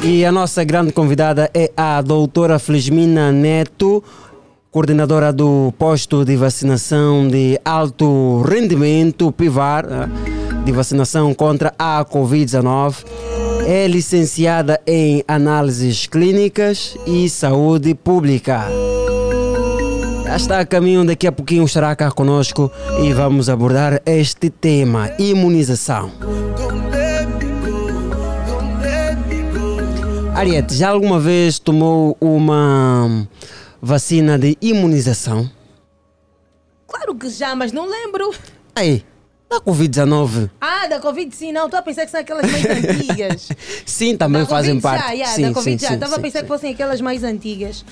E 0.03 0.25
a 0.25 0.33
nossa 0.33 0.65
grande 0.65 0.93
convidada 0.93 1.51
é 1.53 1.71
a 1.77 2.01
doutora 2.01 2.59
Felizmina 2.59 3.31
Neto, 3.31 4.03
coordenadora 4.71 5.33
do 5.33 5.75
posto 5.79 6.25
de 6.25 6.37
vacinação 6.37 7.29
de 7.29 7.61
alto 7.65 8.41
rendimento, 8.43 9.31
PIVAR, 9.31 9.87
né, 9.87 10.09
de 10.65 10.73
vacinação 10.73 11.35
contra 11.35 11.75
a 11.79 12.05
Covid-19. 12.05 13.05
É 13.73 13.87
licenciada 13.87 14.81
em 14.85 15.23
análises 15.29 16.05
clínicas 16.05 16.97
e 17.07 17.31
saúde 17.31 17.95
pública. 17.95 18.65
Já 20.25 20.37
está 20.37 20.59
a 20.59 20.67
caminho, 20.67 21.07
daqui 21.07 21.25
a 21.25 21.31
pouquinho 21.31 21.65
estará 21.65 21.95
cá 21.95 22.11
conosco 22.11 22.69
e 23.01 23.13
vamos 23.13 23.49
abordar 23.49 24.03
este 24.05 24.51
tema, 24.51 25.13
imunização. 25.21 26.11
Ariete, 30.35 30.75
já 30.75 30.89
alguma 30.89 31.21
vez 31.21 31.61
tomou 31.61 32.17
uma 32.21 33.29
vacina 33.81 34.37
de 34.37 34.59
imunização? 34.61 35.49
Claro 36.89 37.15
que 37.15 37.31
já, 37.31 37.55
mas 37.55 37.71
não 37.71 37.89
lembro. 37.89 38.33
Aí, 38.75 39.05
da 39.51 39.60
Covid-19. 39.60 40.48
Ah, 40.60 40.86
da 40.86 41.01
Covid 41.01 41.35
sim, 41.35 41.51
não. 41.51 41.64
Estou 41.64 41.81
a 41.81 41.82
pensar 41.82 42.05
que 42.05 42.10
são 42.12 42.20
aquelas 42.20 42.48
mais 42.51 42.64
antigas. 42.70 43.48
Sim, 43.85 44.16
também 44.16 44.43
da 44.43 44.48
fazem 44.48 44.81
Covid 44.81 44.82
parte. 44.82 45.06
Já, 45.09 45.12
yeah, 45.12 45.35
sim, 45.35 45.43
da 45.43 45.52
Covid 45.52 45.78
sim, 45.78 45.82
já. 45.82 45.89
sim, 45.89 45.94
Estava 45.94 46.12
a 46.12 46.16
sim, 46.16 46.22
pensar 46.22 46.39
sim. 46.39 46.44
que 46.44 46.48
fossem 46.48 46.72
aquelas 46.72 47.01
mais 47.01 47.24
antigas. 47.24 47.85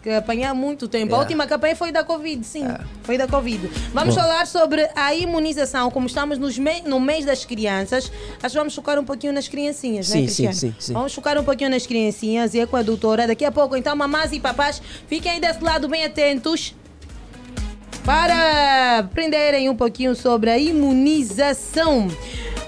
Que 0.00 0.10
apanhar 0.12 0.54
muito 0.54 0.86
tempo. 0.86 1.06
A 1.06 1.08
Yeah. 1.08 1.18
última 1.24 1.46
que 1.48 1.52
apanhei 1.54 1.74
foi 1.74 1.90
da 1.90 2.04
Covid, 2.04 2.46
sim. 2.46 2.62
Foi 3.02 3.18
da 3.18 3.26
Covid. 3.26 3.68
Vamos 3.92 4.14
Bom. 4.14 4.20
falar 4.20 4.46
sobre 4.46 4.88
a 4.94 5.12
imunização. 5.12 5.90
Como 5.90 6.06
estamos 6.06 6.38
me- 6.58 6.82
no 6.82 7.00
mês 7.00 7.24
das 7.24 7.44
crianças, 7.44 8.12
acho 8.40 8.52
que 8.52 8.58
vamos 8.58 8.72
focar 8.72 9.00
um 9.00 9.04
pouquinho 9.04 9.32
nas 9.32 9.48
criancinhas, 9.48 10.06
Sim, 10.06 10.22
né, 10.22 10.28
sim, 10.28 10.44
Cristiano? 10.44 10.54
sim, 10.54 10.74
sim. 10.78 10.92
Vamos 10.92 11.12
focar 11.12 11.36
um 11.36 11.42
pouquinho 11.42 11.70
nas 11.70 11.84
criancinhas 11.88 12.54
e 12.54 12.60
é 12.60 12.66
com 12.66 12.76
a 12.76 12.82
doutora. 12.82 13.26
Daqui 13.26 13.44
a 13.44 13.50
pouco, 13.50 13.74
então, 13.76 13.96
mamás 13.96 14.32
e 14.32 14.38
papás, 14.38 14.80
fiquem 15.08 15.40
desse 15.40 15.60
lado 15.64 15.88
bem 15.88 16.04
atentos 16.04 16.72
para 18.06 19.00
aprenderem 19.00 19.68
um 19.68 19.74
pouquinho 19.74 20.14
sobre 20.14 20.48
a 20.48 20.56
imunização. 20.56 22.06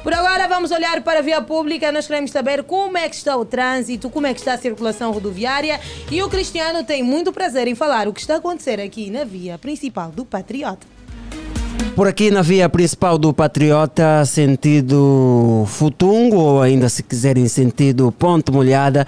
Por 0.02 0.12
agora 0.12 0.48
vamos 0.48 0.72
olhar 0.72 1.00
para 1.02 1.20
a 1.20 1.22
via 1.22 1.40
pública, 1.40 1.92
nós 1.92 2.08
queremos 2.08 2.32
saber 2.32 2.64
como 2.64 2.98
é 2.98 3.08
que 3.08 3.14
está 3.14 3.36
o 3.36 3.44
trânsito, 3.44 4.10
como 4.10 4.26
é 4.26 4.34
que 4.34 4.40
está 4.40 4.54
a 4.54 4.58
circulação 4.58 5.12
rodoviária 5.12 5.78
e 6.10 6.20
o 6.22 6.28
Cristiano 6.28 6.82
tem 6.82 7.04
muito 7.04 7.32
prazer 7.32 7.68
em 7.68 7.76
falar 7.76 8.08
o 8.08 8.12
que 8.12 8.20
está 8.20 8.34
a 8.34 8.38
acontecer 8.38 8.80
aqui 8.80 9.10
na 9.10 9.22
via 9.22 9.56
principal 9.56 10.10
do 10.10 10.24
Patriota. 10.24 10.84
Por 11.94 12.08
aqui 12.08 12.32
na 12.32 12.42
via 12.42 12.68
principal 12.68 13.16
do 13.16 13.32
Patriota, 13.32 14.24
sentido 14.24 15.64
Futungo, 15.68 16.36
ou 16.36 16.62
ainda 16.62 16.88
se 16.88 17.02
quiserem 17.02 17.46
sentido 17.46 18.10
Ponte 18.10 18.50
Molhada, 18.50 19.06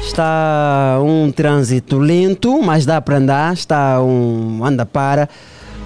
está 0.00 0.98
um 1.02 1.30
trânsito 1.30 1.98
lento, 1.98 2.60
mas 2.62 2.84
dá 2.84 3.00
para 3.00 3.16
andar, 3.16 3.54
está 3.54 4.02
um 4.02 4.64
anda 4.64 4.84
para, 4.84 5.28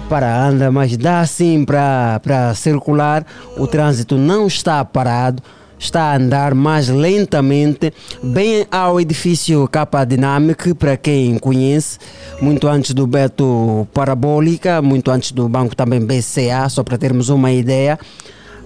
para 0.07 0.47
anda, 0.47 0.71
mas 0.71 0.95
dá 0.95 1.25
sim 1.25 1.65
para 1.65 2.19
para 2.23 2.53
circular. 2.55 3.25
O 3.57 3.67
trânsito 3.67 4.17
não 4.17 4.47
está 4.47 4.83
parado, 4.83 5.43
está 5.77 6.11
a 6.11 6.15
andar 6.15 6.55
mais 6.55 6.87
lentamente, 6.87 7.93
bem 8.23 8.65
ao 8.71 8.99
edifício 8.99 9.67
Capa 9.67 10.05
Dynamic, 10.05 10.73
para 10.73 10.95
quem 10.97 11.37
conhece, 11.37 11.99
muito 12.41 12.67
antes 12.67 12.93
do 12.93 13.05
Beto 13.05 13.87
Parabólica, 13.93 14.81
muito 14.81 15.11
antes 15.11 15.31
do 15.31 15.47
banco 15.49 15.75
também 15.75 15.99
BCA, 15.99 16.69
só 16.69 16.83
para 16.83 16.97
termos 16.97 17.29
uma 17.29 17.51
ideia. 17.51 17.99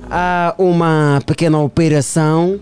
Há 0.09 0.53
uma 0.57 1.22
pequena 1.26 1.59
operação, 1.59 2.59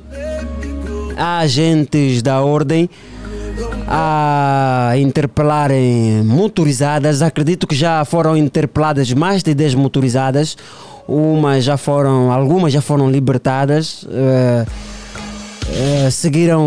há 1.17 1.39
agentes 1.39 2.21
da 2.21 2.41
ordem 2.41 2.89
a 3.87 4.93
interpelarem 4.97 6.23
motorizadas. 6.23 7.21
Acredito 7.21 7.67
que 7.67 7.75
já 7.75 8.03
foram 8.05 8.35
interpeladas 8.37 9.11
mais 9.13 9.43
de 9.43 9.53
10 9.53 9.75
motorizadas. 9.75 10.57
Umas 11.07 11.63
já 11.63 11.77
foram, 11.77 12.31
algumas 12.31 12.71
já 12.71 12.81
foram 12.81 13.09
libertadas. 13.09 14.05
eh, 14.11 14.65
eh, 15.71 16.09
seguiram 16.09 16.61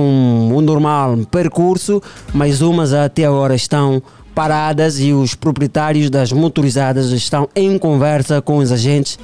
o 0.55 0.61
normal 0.61 1.19
percurso, 1.31 2.03
mas 2.33 2.61
umas 2.61 2.93
até 2.93 3.25
agora 3.25 3.55
estão 3.55 4.03
paradas 4.35 4.99
e 4.99 5.13
os 5.13 5.35
proprietários 5.35 6.09
das 6.09 6.33
motorizadas 6.33 7.11
estão 7.11 7.49
em 7.55 7.79
conversa 7.79 8.41
com 8.41 8.59
os 8.59 8.73
agentes. 8.73 9.19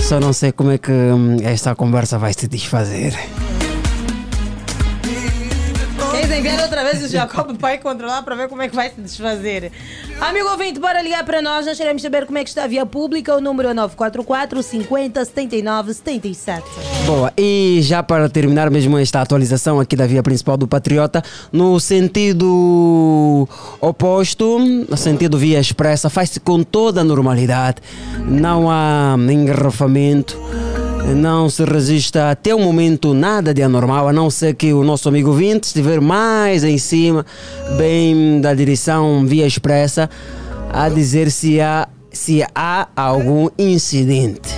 Só 0.00 0.18
não 0.18 0.32
sei 0.32 0.50
como 0.52 0.70
é 0.70 0.78
que 0.78 0.90
hum, 0.90 1.36
esta 1.42 1.74
conversa 1.74 2.18
vai 2.18 2.32
se 2.32 2.48
desfazer. 2.48 3.14
Enviar 6.40 6.62
outra 6.62 6.82
vez 6.82 7.04
o 7.04 7.06
Jacob 7.06 7.54
para 7.58 7.76
controlar 7.76 8.22
para 8.22 8.34
ver 8.34 8.48
como 8.48 8.62
é 8.62 8.68
que 8.70 8.74
vai 8.74 8.88
se 8.88 8.98
desfazer? 8.98 9.70
Amigo 10.18 10.48
ouvinte, 10.48 10.80
bora 10.80 11.02
ligar 11.02 11.22
para 11.22 11.42
nós. 11.42 11.66
Nós 11.66 11.76
queremos 11.76 12.00
saber 12.00 12.24
como 12.24 12.38
é 12.38 12.42
que 12.42 12.48
está 12.48 12.64
a 12.64 12.66
via 12.66 12.86
pública. 12.86 13.36
O 13.36 13.42
número 13.42 13.68
é 13.68 13.74
944 13.74 14.62
50 14.62 15.22
79 15.22 15.92
77. 15.92 16.62
Boa, 17.04 17.30
e 17.36 17.80
já 17.82 18.02
para 18.02 18.26
terminar 18.30 18.70
mesmo 18.70 18.96
esta 18.96 19.20
atualização 19.20 19.78
aqui 19.78 19.94
da 19.94 20.06
via 20.06 20.22
principal 20.22 20.56
do 20.56 20.66
Patriota, 20.66 21.22
no 21.52 21.78
sentido 21.78 23.46
oposto, 23.78 24.58
no 24.58 24.96
sentido 24.96 25.36
via 25.36 25.60
expressa, 25.60 26.08
faz-se 26.08 26.40
com 26.40 26.62
toda 26.62 27.02
a 27.02 27.04
normalidade, 27.04 27.82
não 28.26 28.70
há 28.70 29.14
engarrafamento, 29.28 30.40
não 31.14 31.48
se 31.48 31.64
registra 31.64 32.30
até 32.30 32.54
o 32.54 32.58
momento 32.58 33.14
nada 33.14 33.52
de 33.52 33.62
anormal, 33.62 34.08
a 34.08 34.12
não 34.12 34.30
ser 34.30 34.54
que 34.54 34.72
o 34.72 34.84
nosso 34.84 35.08
amigo 35.08 35.32
Vinte 35.32 35.64
estiver 35.64 36.00
mais 36.00 36.64
em 36.64 36.78
cima, 36.78 37.24
bem 37.76 38.40
da 38.40 38.54
direção 38.54 39.24
via 39.26 39.46
expressa, 39.46 40.08
a 40.72 40.88
dizer 40.88 41.30
se 41.30 41.60
há, 41.60 41.88
se 42.12 42.44
há 42.54 42.88
algum 42.94 43.48
incidente. 43.58 44.50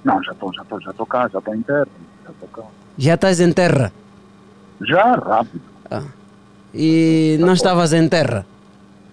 Não, 0.04 0.24
já 0.24 0.32
estou, 0.32 0.54
já 0.54 0.62
estou, 0.62 0.82
já 0.82 0.92
estou 0.92 1.06
cá, 1.06 1.28
já 1.28 1.40
estou 1.40 1.54
em 1.54 1.62
terra, 1.62 1.88
já 2.26 2.32
estou 2.32 2.48
cá. 2.50 2.64
Já 2.98 3.14
estás 3.16 3.40
em 3.42 3.52
terra 3.52 3.92
Já 4.82 5.16
rápido. 5.16 5.62
E 6.74 7.38
não 7.40 7.54
estavas 7.54 7.94
em 7.94 8.08
terra. 8.08 8.46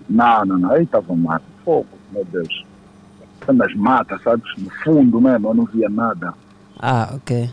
Não, 0.08 0.44
não, 0.44 0.58
não, 0.58 0.70
aí 0.72 0.84
estava 0.84 1.14
mato, 1.14 1.44
fogo, 1.64 1.86
meu 2.12 2.24
Deus. 2.24 2.64
Nas 3.52 3.74
matas, 3.74 4.20
sabes, 4.22 4.44
no 4.58 4.68
fundo 4.82 5.20
mesmo, 5.20 5.48
eu 5.50 5.54
não 5.54 5.64
via 5.66 5.88
nada. 5.88 6.34
Ah, 6.78 7.10
ok. 7.14 7.48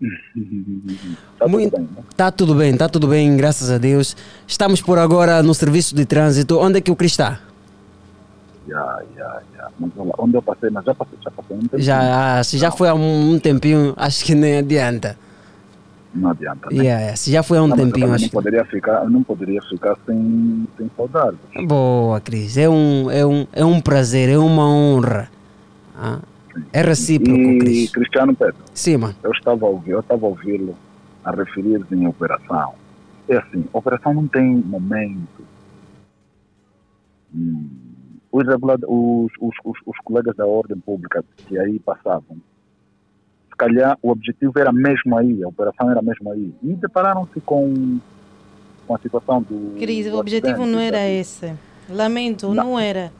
Tá 0.00 1.44
tudo 1.44 1.50
Muito- 1.50 1.76
bem, 1.76 1.82
né? 1.82 2.02
Tá 2.16 2.30
tudo 2.30 2.54
bem, 2.54 2.76
tá 2.76 2.88
tudo 2.88 3.06
bem, 3.08 3.36
graças 3.36 3.70
a 3.70 3.76
Deus. 3.78 4.16
Estamos 4.46 4.80
por 4.80 4.98
agora 4.98 5.42
no 5.42 5.52
serviço 5.54 5.94
de 5.94 6.06
trânsito. 6.06 6.58
Onde 6.58 6.78
é 6.78 6.80
que 6.80 6.90
o 6.90 6.96
Cris 6.96 7.12
está? 7.12 7.38
Já, 8.66 9.02
já, 9.16 9.42
já. 9.56 9.68
Mas 9.78 9.90
olha, 9.98 10.12
onde 10.18 10.34
eu 10.36 10.42
passei, 10.42 10.70
mas 10.70 10.84
já 10.84 10.94
passei, 10.94 11.18
já 11.22 11.30
passei 11.30 11.56
um 11.56 11.60
tempo. 11.60 11.78
Já, 11.80 12.38
ah, 12.38 12.44
se 12.44 12.56
já 12.56 12.70
foi 12.70 12.88
há 12.88 12.94
um, 12.94 13.32
um 13.34 13.38
tempinho, 13.38 13.92
acho 13.96 14.24
que 14.24 14.34
nem 14.34 14.58
adianta. 14.58 15.18
Não 16.12 16.30
adianta, 16.30 16.68
né? 16.70 16.76
Yeah, 16.76 17.00
yeah, 17.00 17.16
se 17.16 17.30
já 17.30 17.42
foi 17.42 17.58
há 17.58 17.62
um 17.62 17.68
Não, 17.68 17.76
tempinho, 17.76 18.12
acho 18.12 18.24
não 18.24 18.30
poderia 18.30 18.64
ficar, 18.64 19.08
não 19.08 19.22
poderia 19.22 19.62
ficar 19.62 19.96
sem, 20.04 20.66
sem 20.76 20.90
saudade. 20.96 21.36
Boa, 21.66 22.20
Cris. 22.20 22.56
É 22.56 22.68
um, 22.68 23.10
é, 23.10 23.24
um, 23.24 23.46
é 23.52 23.64
um 23.64 23.80
prazer, 23.80 24.28
é 24.28 24.38
uma 24.38 24.68
honra. 24.68 25.30
Ah, 25.96 26.18
é 26.72 26.82
recíproco, 26.82 27.38
E 27.38 27.58
Cris. 27.58 27.90
Cristiano 27.90 28.34
Pedro, 28.34 28.56
Sim, 28.74 28.96
mano. 28.96 29.14
eu 29.22 29.30
estava 29.30 29.64
a 29.64 29.68
ouvir, 29.68 29.90
eu 29.92 30.00
estava 30.00 30.26
a 30.26 30.28
ouvi-lo 30.28 30.76
a 31.24 31.30
referir-se 31.30 31.94
em 31.94 32.06
operação. 32.06 32.74
É 33.28 33.36
assim, 33.36 33.64
operação 33.72 34.12
não 34.12 34.26
tem 34.26 34.56
momento. 34.56 35.44
Hum, 37.32 37.68
os, 38.32 38.44
os, 38.88 39.54
os, 39.64 39.78
os, 39.86 39.98
colegas 40.04 40.34
da 40.36 40.46
ordem 40.46 40.78
pública 40.78 41.24
que 41.36 41.58
aí 41.58 41.78
passavam, 41.78 42.38
calhar 43.60 43.98
o 44.02 44.10
objetivo 44.10 44.58
era 44.58 44.72
mesmo 44.72 45.16
aí, 45.18 45.42
a 45.44 45.48
operação 45.48 45.90
era 45.90 46.00
mesmo 46.00 46.30
aí. 46.32 46.52
E 46.62 46.74
depararam-se 46.74 47.40
com, 47.40 47.98
com 48.86 48.94
a 48.94 48.98
situação 48.98 49.42
do. 49.42 49.76
Cris, 49.78 50.06
o 50.06 50.16
objetivo 50.16 50.64
não 50.64 50.78
era 50.80 51.06
esse. 51.08 51.52
Lamento, 51.88 52.54
não, 52.54 52.78
era. 52.78 53.12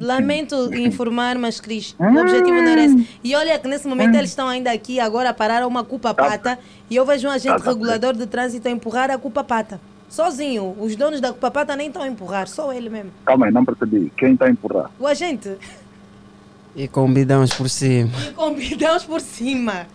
Lamento 0.00 0.72
informar, 0.74 1.36
mas 1.36 1.60
Cris, 1.60 1.94
Hum. 1.98 2.14
o 2.16 2.20
objetivo 2.20 2.54
não 2.56 2.68
era 2.68 2.84
esse. 2.84 3.08
E 3.22 3.34
olha 3.34 3.58
que 3.58 3.66
nesse 3.68 3.86
momento 3.88 4.14
eles 4.14 4.30
estão 4.30 4.48
ainda 4.48 4.70
aqui, 4.72 5.00
agora 5.00 5.34
pararam 5.34 5.66
uma 5.66 5.82
culpa 5.84 6.14
pata 6.14 6.58
e 6.88 6.94
eu 6.96 7.04
vejo 7.04 7.26
um 7.26 7.30
agente 7.30 7.62
Tá, 7.62 7.70
regulador 7.70 8.14
de 8.14 8.26
trânsito 8.26 8.68
a 8.68 8.70
empurrar 8.70 9.10
a 9.10 9.18
culpa 9.18 9.42
pata. 9.42 9.80
Sozinho. 10.08 10.74
Os 10.80 10.94
donos 10.96 11.20
da 11.20 11.30
culpa 11.32 11.50
pata 11.50 11.74
nem 11.76 11.88
estão 11.88 12.02
a 12.02 12.08
empurrar, 12.08 12.46
só 12.48 12.72
ele 12.72 12.88
mesmo. 12.88 13.10
Calma 13.26 13.46
aí, 13.46 13.52
não 13.52 13.64
percebi. 13.64 14.10
Quem 14.16 14.32
está 14.34 14.46
a 14.46 14.50
empurrar? 14.50 14.90
O 14.98 15.06
agente. 15.06 15.56
E 16.78 16.86
convidamos 16.86 17.52
por 17.52 17.68
cima. 17.68 18.10
E 18.28 18.32
convidamos 18.32 19.02
por 19.04 19.20
cima. 19.20 19.86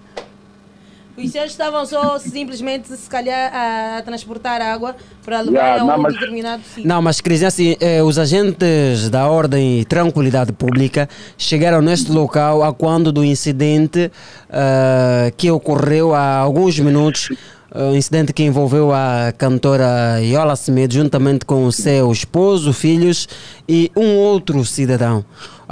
Os 1.16 1.32
senhores 1.32 1.52
estavam 1.54 1.86
só 1.86 2.18
simplesmente, 2.18 2.88
se 2.98 3.08
calhar, 3.10 3.52
a, 3.56 3.98
a 4.00 4.02
transportar 4.02 4.60
água 4.62 4.96
para 5.24 5.42
levar 5.42 5.60
Yeah, 5.60 5.82
a 5.82 5.86
um 5.86 5.88
não, 5.88 5.98
mas- 6.00 6.14
determinado 6.14 6.64
sítio. 6.64 6.88
Não, 6.88 7.02
mas 7.04 7.22
Cris, 7.22 7.44
assim, 7.44 7.78
eh, 7.80 8.02
os 8.02 8.18
agentes 8.18 9.10
da 9.12 9.28
Ordem 9.30 9.80
e 9.82 9.86
Tranquilidade 9.86 10.52
Pública 10.52 11.08
chegaram 11.38 11.82
neste 11.84 12.12
local 12.12 12.64
a 12.64 12.74
quando 12.74 13.12
do 13.12 13.24
incidente 13.24 14.12
eh, 14.50 15.32
que 15.38 15.52
ocorreu 15.52 16.16
há 16.16 16.38
alguns 16.38 16.80
minutos, 16.80 17.30
uh, 17.72 17.96
incidente 17.96 18.34
que 18.34 18.42
envolveu 18.44 18.92
a 18.92 19.32
cantora 19.38 20.20
Yola 20.20 20.56
Semedo 20.56 20.96
juntamente 20.96 21.46
com 21.46 21.66
o 21.66 21.72
seu 21.72 22.12
esposo, 22.12 22.74
filhos 22.74 23.28
e 23.70 23.92
um 23.96 24.16
outro 24.18 24.66
cidadão. 24.66 25.24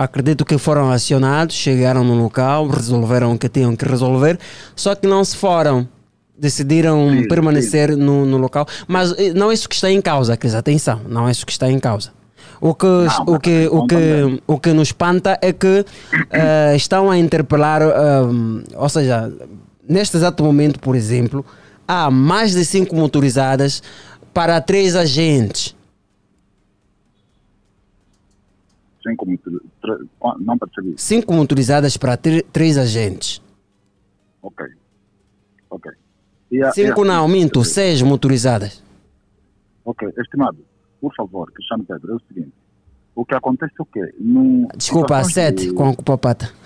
Acredito 0.03 0.43
que 0.43 0.57
foram 0.57 0.89
acionados, 0.91 1.55
chegaram 1.55 2.03
no 2.03 2.15
local, 2.15 2.67
resolveram 2.67 3.33
o 3.33 3.37
que 3.37 3.47
tinham 3.47 3.75
que 3.75 3.85
resolver, 3.85 4.39
só 4.75 4.95
que 4.95 5.07
não 5.07 5.23
se 5.23 5.37
foram 5.37 5.87
decidiram 6.35 7.23
permanecer 7.29 7.95
No, 7.95 8.25
no 8.25 8.37
local. 8.37 8.65
Mas 8.87 9.13
eh, 9.19 9.31
não 9.33 9.51
é 9.51 9.53
isso 9.53 9.69
que 9.69 9.75
está 9.75 9.91
em 9.91 10.01
causa, 10.01 10.35
Cris. 10.35 10.55
Atenção, 10.55 11.01
não 11.07 11.27
é 11.27 11.31
isso 11.31 11.45
que 11.45 11.51
está 11.51 11.69
em 11.69 11.77
causa. 11.77 12.11
O 12.59 12.73
que, 12.73 12.87
o 13.27 13.39
que, 13.39 13.67
o 13.71 13.87
que, 13.87 14.41
o 14.47 14.59
que 14.59 14.73
nos 14.73 14.87
espanta 14.87 15.37
é 15.39 15.53
que 15.53 15.85
eh, 16.31 16.73
estão 16.75 17.11
a 17.11 17.17
interpelar, 17.17 17.81
ehm, 17.83 18.63
ou 18.75 18.89
seja, 18.89 19.31
neste 19.87 20.17
exato 20.17 20.43
momento, 20.43 20.79
por 20.79 20.95
exemplo, 20.95 21.45
há 21.87 22.09
mais 22.09 22.53
de 22.53 22.65
cinco 22.65 22.95
motorizadas 22.95 23.83
para 24.33 24.59
três 24.61 24.95
agentes. 24.95 25.75
Cinco 29.03 29.25
tre- 29.81 30.05
Não 30.39 30.57
percebi. 30.57 30.93
Cinco 30.97 31.33
motorizadas 31.33 31.97
para 31.97 32.15
três 32.17 32.77
agentes. 32.77 33.41
Ok. 34.41 34.65
Ok. 35.69 35.91
A- 36.63 36.71
Cinco 36.71 37.01
a- 37.01 37.05
não, 37.05 37.27
minto, 37.27 37.63
seis 37.63 38.01
motorizadas. 38.01 38.83
Ok, 39.83 40.07
estimado, 40.19 40.57
por 40.99 41.13
favor, 41.15 41.51
Cristiano 41.51 41.83
Pedro, 41.83 42.13
é 42.13 42.15
o 42.15 42.21
seguinte. 42.27 42.53
O 43.15 43.25
que 43.25 43.33
acontece 43.33 43.73
é 43.79 43.81
o 43.81 43.85
quê? 43.85 44.13
No, 44.19 44.67
Desculpa, 44.75 45.23
sete 45.23 45.67
de- 45.67 45.73
com 45.73 45.89
a 45.89 45.95
culpa 45.95 46.17
pata. 46.17 46.49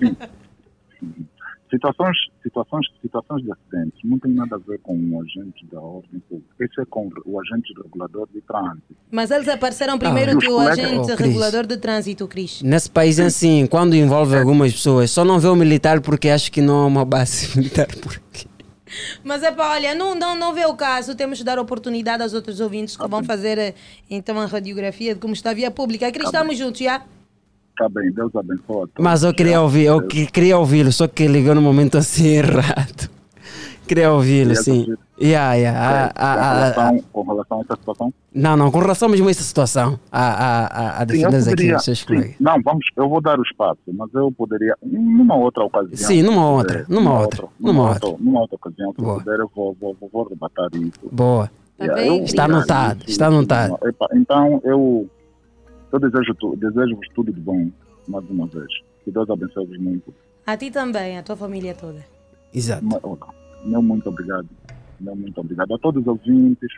Situações, 1.70 2.16
situações, 2.44 2.86
situações 3.02 3.42
de 3.42 3.50
acidentes 3.50 3.98
não 4.04 4.18
tem 4.20 4.32
nada 4.32 4.54
a 4.54 4.58
ver 4.58 4.78
com 4.80 4.94
o 4.94 5.20
agente 5.20 5.66
da 5.70 5.80
ordem 5.80 6.20
pública. 6.28 6.54
Isso 6.64 6.80
é 6.80 6.84
com 6.84 7.10
o 7.24 7.40
agente 7.40 7.72
regulador 7.82 8.28
de 8.32 8.40
trânsito. 8.42 8.96
Mas 9.10 9.30
eles 9.32 9.48
apareceram 9.48 9.98
primeiro 9.98 10.32
Ah, 10.32 10.38
que 10.38 10.46
o 10.46 10.50
colegas- 10.52 10.78
agente 10.78 11.12
Oh, 11.12 11.16
regulador 11.16 11.66
de 11.66 11.76
trânsito, 11.76 12.28
Cris. 12.28 12.62
Nesse 12.62 12.88
país 12.88 13.18
é 13.18 13.24
assim, 13.26 13.66
quando 13.66 13.94
envolve 13.96 14.36
algumas 14.36 14.72
pessoas, 14.72 15.10
só 15.10 15.24
não 15.24 15.40
vê 15.40 15.48
o 15.48 15.56
militar 15.56 16.00
porque 16.00 16.28
acho 16.28 16.52
que 16.52 16.60
não 16.60 16.82
há 16.82 16.86
uma 16.86 17.04
base 17.04 17.48
militar 17.58 17.88
por 18.00 18.12
aqui. 18.12 18.46
Mas 19.24 19.42
é 19.42 19.50
para, 19.50 19.72
olha, 19.72 19.94
não, 19.96 20.14
não, 20.14 20.36
não 20.36 20.54
vê 20.54 20.64
o 20.66 20.74
caso, 20.74 21.16
temos 21.16 21.38
de 21.38 21.44
dar 21.44 21.58
oportunidade 21.58 22.22
aos 22.22 22.32
outros 22.32 22.60
ouvintes 22.60 22.96
que 22.96 23.06
vão 23.08 23.24
fazer 23.24 23.58
eh, 23.58 23.74
então 24.08 24.40
a 24.40 24.46
radiografia 24.46 25.12
de 25.14 25.20
como 25.20 25.34
está 25.34 25.50
a 25.50 25.54
via 25.54 25.70
pública. 25.72 26.10
Cris, 26.12 26.26
estamos 26.26 26.56
juntos, 26.56 26.80
já? 26.80 27.02
Tá 27.76 27.88
bem, 27.88 28.10
Deus 28.12 28.34
abençoe. 28.34 28.88
a. 28.96 29.02
Mas 29.02 29.22
eu 29.22 29.34
queria 29.34 29.60
ouvir, 29.60 29.84
eu 29.84 30.06
que- 30.06 30.26
queria 30.26 30.56
ouvi-lo, 30.58 30.90
só 30.92 31.06
que 31.06 31.26
ligou 31.26 31.54
no 31.54 31.60
momento 31.62 31.98
assim 31.98 32.26
errado. 32.28 33.10
Queria 33.86 34.10
ouvi-lo, 34.12 34.56
sim. 34.56 34.80
ouvir. 34.80 34.98
Yeah, 35.20 35.54
yeah. 35.54 36.06
É, 36.06 36.08
com, 36.08 36.12
ah, 36.16 36.32
ah, 36.34 36.54
relação, 36.74 37.04
com 37.12 37.22
relação 37.22 37.58
a 37.58 37.60
essa 37.62 37.76
situação? 37.76 38.14
não, 38.34 38.56
não, 38.56 38.70
com 38.70 38.78
relação 38.80 39.08
mesmo 39.08 39.28
a 39.28 39.30
essa 39.30 39.42
situação, 39.44 39.98
a, 40.10 40.20
a, 40.26 40.66
a, 40.66 40.96
a 40.96 41.00
Sim, 41.00 41.06
defender 41.06 41.36
aqui 41.36 41.44
poderia, 41.50 41.76
os 41.76 41.84
seus 41.84 41.98
sim, 42.00 42.06
colegas. 42.06 42.34
não, 42.40 42.60
vamos, 42.62 42.84
eu 42.96 43.08
vou 43.08 43.20
dar 43.22 43.38
o 43.38 43.42
espaço, 43.42 43.78
mas 43.94 44.12
eu 44.12 44.30
poderia, 44.32 44.74
numa 44.82 45.36
outra 45.36 45.64
ocasião. 45.64 45.96
Sim, 45.96 46.22
numa 46.22 46.50
outra, 46.50 46.80
eh, 46.80 46.84
numa 46.88 47.18
outra, 47.20 47.44
numa 47.60 47.72
numa 47.72 47.88
outra. 47.90 48.16
Numa 48.18 48.40
outra 48.40 48.56
ocasião, 48.56 48.92
se 48.92 48.98
eu 49.00 49.04
Boa. 49.04 49.18
puder, 49.20 49.38
eu 49.40 49.50
vou, 49.54 49.76
vou, 49.80 49.96
vou, 50.00 50.10
vou 50.12 50.28
rebatar 50.28 50.68
isso. 50.74 51.00
Boa. 51.12 51.50
Yeah, 51.80 52.04
eu- 52.06 52.24
Está 52.24 52.44
anotado, 52.44 53.04
está 53.06 53.26
anotado. 53.28 53.78
Então, 54.14 54.60
eu, 54.64 55.06
eu 55.96 56.10
desejo, 56.10 56.34
desejo-vos 56.56 57.08
tudo 57.14 57.32
de 57.32 57.40
bom, 57.40 57.70
mais 58.06 58.28
uma 58.30 58.46
vez. 58.46 58.66
Que 59.04 59.10
Deus 59.10 59.28
abençoe-vos 59.28 59.78
muito. 59.78 60.14
A 60.46 60.56
ti 60.56 60.70
também, 60.70 61.18
a 61.18 61.22
tua 61.22 61.36
família 61.36 61.74
toda. 61.74 62.04
Exato. 62.54 62.84
Meu 63.64 63.82
muito 63.82 64.08
obrigado. 64.08 64.48
Meu 65.00 65.16
muito 65.16 65.40
obrigado. 65.40 65.74
A 65.74 65.78
todos 65.78 66.02
os 66.02 66.06
ouvintes, 66.06 66.70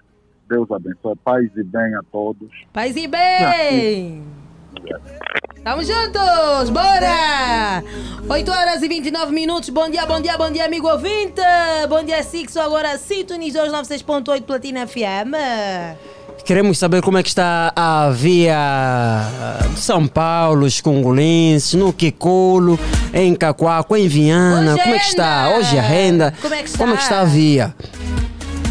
Deus 0.49 0.71
abençoe. 0.71 1.17
Paz 1.17 1.51
e 1.57 1.63
bem 1.63 1.95
a 1.95 2.03
todos. 2.11 2.51
Paz 2.73 2.97
e 2.97 3.07
bem! 3.07 4.23
Tamo 5.63 5.83
juntos! 5.83 6.71
Bora! 6.71 7.83
8 8.29 8.51
horas 8.51 8.83
e 8.83 8.89
29 8.89 9.33
minutos. 9.33 9.69
Bom 9.71 9.91
dia, 9.91 10.07
bom 10.07 10.21
dia, 10.21 10.37
bom 10.39 10.51
dia, 10.51 10.65
amigo 10.65 10.89
ouvinte! 10.89 11.41
Bom 11.89 12.03
dia, 12.03 12.23
Sixo. 12.23 12.61
Agora 12.61 12.97
sintonizou 12.97 13.65
os 13.65 13.73
96.8 13.73 14.43
Platina 14.43 14.87
FM. 14.87 16.18
Queremos 16.45 16.79
saber 16.79 17.03
como 17.03 17.19
é 17.19 17.23
que 17.23 17.29
está 17.29 17.73
a 17.77 18.09
via 18.11 18.57
de 19.71 19.79
São 19.79 20.07
Paulo, 20.07 20.65
os 20.65 20.81
congolenses, 20.81 21.75
no 21.75 21.93
Quiculo, 21.93 22.79
em 23.13 23.35
Cacoaco, 23.35 23.95
em 23.95 24.09
Viana. 24.09 24.73
Hoje 24.73 24.83
como 24.83 24.95
é 24.95 24.97
é 24.97 25.01
que 25.01 25.07
está? 25.07 25.51
Hoje 25.57 25.79
a 25.79 25.83
renda. 25.83 26.35
Como 26.41 26.55
é 26.55 26.63
que 26.63 26.79
Como 26.79 26.93
é 26.95 26.97
que 26.97 27.03
está? 27.03 27.17
está 27.17 27.21
a 27.21 27.25
via? 27.27 27.75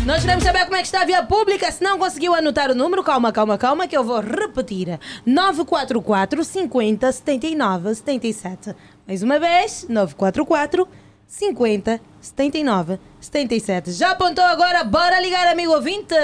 Nós 0.08 0.22
queremos 0.22 0.44
saber 0.44 0.64
como 0.64 0.76
é 0.76 0.80
que 0.80 0.86
está 0.88 1.02
a 1.02 1.06
via 1.06 1.22
pública. 1.24 1.72
Se 1.72 1.84
não 1.84 2.00
conseguiu 2.00 2.34
anotar 2.34 2.72
o 2.72 2.76
número, 2.76 3.04
calma, 3.04 3.32
calma, 3.32 3.58
calma, 3.60 3.88
que 3.88 3.96
eu 3.96 4.04
vou 4.04 4.22
repetir. 4.22 5.00
944 5.26 6.44
50 6.44 7.12
79 7.12 7.94
77. 7.94 8.76
Mais 9.06 9.22
uma 9.22 9.38
vez, 9.38 9.86
944 9.88 10.88
50 11.28 12.00
79 12.22 13.00
77. 13.20 13.92
Já 13.92 14.12
apontou 14.12 14.46
agora? 14.46 14.84
Bora 14.86 15.20
ligar, 15.20 15.46
amigo 15.48 15.74
ouvinte. 15.74 16.16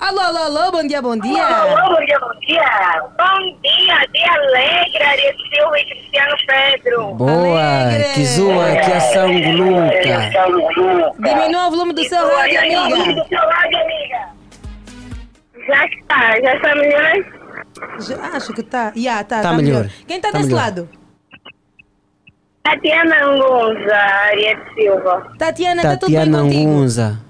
Alô, 0.00 0.20
alô, 0.20 0.38
alô, 0.38 0.72
bom 0.72 0.86
dia, 0.86 1.00
bom 1.00 1.16
dia. 1.16 1.42
Alô, 1.46 1.96
bom 1.96 2.04
dia, 2.04 2.18
bom 2.20 2.40
dia. 2.40 3.02
Bom 3.16 3.58
dia, 3.62 4.06
dia 4.12 4.32
alegre, 4.34 5.02
Ariel 5.02 5.34
Silva 5.52 5.78
e 5.80 5.84
Cristiano 5.86 6.36
Pedro. 6.46 7.14
Boa, 7.14 7.60
que 8.14 8.24
zoa, 8.24 8.76
que 8.76 8.92
ação 8.92 9.28
gluca. 9.40 10.30
Diminua 11.18 11.68
o 11.68 11.70
volume 11.70 11.92
do 11.94 12.04
seu 12.04 12.26
rádio, 12.36 12.58
amiga. 12.60 13.12
Do 13.22 13.28
seu 13.28 13.38
rádio, 13.38 13.78
amiga. 13.80 14.34
Já 15.66 15.84
está, 15.86 16.40
já 16.42 16.56
está 16.56 16.74
melhor? 16.74 17.12
Já- 18.00 18.36
acho 18.36 18.52
que 18.52 18.62
tá. 18.62 18.92
Ya, 18.94 19.24
tá, 19.24 19.36
Tá 19.36 19.42
tá, 19.50 19.52
melhor. 19.54 19.88
Quem 20.06 20.20
tá, 20.20 20.30
Tá 20.30 20.38
desse 20.38 20.50
melhor. 20.50 20.62
lado? 20.64 20.88
Tatiana 22.62 23.24
Angonza, 23.24 23.96
Ariel 23.96 24.58
Silva. 24.74 25.32
Tatiana, 25.38 25.82
tá 25.82 25.96
tudo 25.96 26.10
bem 26.10 26.18
Tatiana 26.18 26.42
contigo? 26.42 26.60
Angunza. 26.70 27.23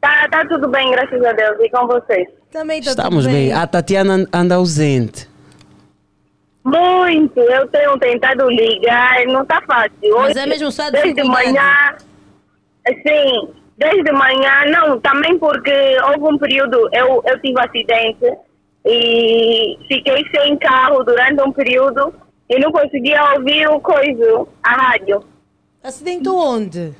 Tá, 0.00 0.28
tá 0.30 0.46
tudo 0.46 0.68
bem, 0.68 0.90
graças 0.90 1.24
a 1.24 1.32
Deus. 1.32 1.56
E 1.60 1.70
com 1.70 1.86
vocês? 1.86 2.28
Também 2.50 2.80
tá 2.80 2.90
Estamos 2.90 3.24
tudo 3.24 3.32
bem. 3.32 3.52
A 3.52 3.66
Tatiana 3.66 4.26
anda 4.32 4.54
ausente. 4.54 5.28
Muito, 6.64 7.40
eu 7.40 7.66
tenho 7.68 7.98
tentado 7.98 8.48
ligar, 8.50 9.24
não 9.26 9.44
tá 9.46 9.62
fácil. 9.66 9.92
Mas 10.18 10.30
Hoje, 10.30 10.38
é 10.38 10.46
mesmo 10.46 10.70
só 10.70 10.90
Desde 10.90 11.22
manhã, 11.24 11.96
sim, 12.86 13.48
desde 13.78 14.12
manhã, 14.12 14.66
não, 14.66 15.00
também 15.00 15.38
porque 15.38 15.72
houve 16.02 16.34
um 16.34 16.38
período, 16.38 16.88
eu, 16.92 17.22
eu 17.24 17.40
tive 17.40 17.58
acidente 17.58 18.36
e 18.84 19.78
fiquei 19.88 20.24
sem 20.30 20.58
carro 20.58 21.02
durante 21.04 21.40
um 21.40 21.52
período 21.52 22.12
e 22.50 22.58
não 22.58 22.70
conseguia 22.70 23.32
ouvir 23.34 23.66
o 23.68 23.80
coisa, 23.80 24.46
a 24.62 24.74
rádio. 24.74 25.24
Acidente 25.82 26.28
onde? 26.28 26.94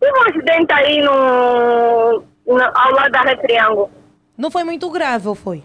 Tive 0.00 0.18
um 0.18 0.22
acidente 0.28 0.72
aí 0.72 1.00
no, 1.02 2.22
no, 2.46 2.62
ao 2.74 2.92
lado 2.92 3.10
da 3.12 3.22
Rede 3.22 3.42
Triângulo. 3.42 3.90
Não 4.36 4.50
foi 4.50 4.64
muito 4.64 4.88
grave, 4.90 5.28
ou 5.28 5.34
foi? 5.34 5.62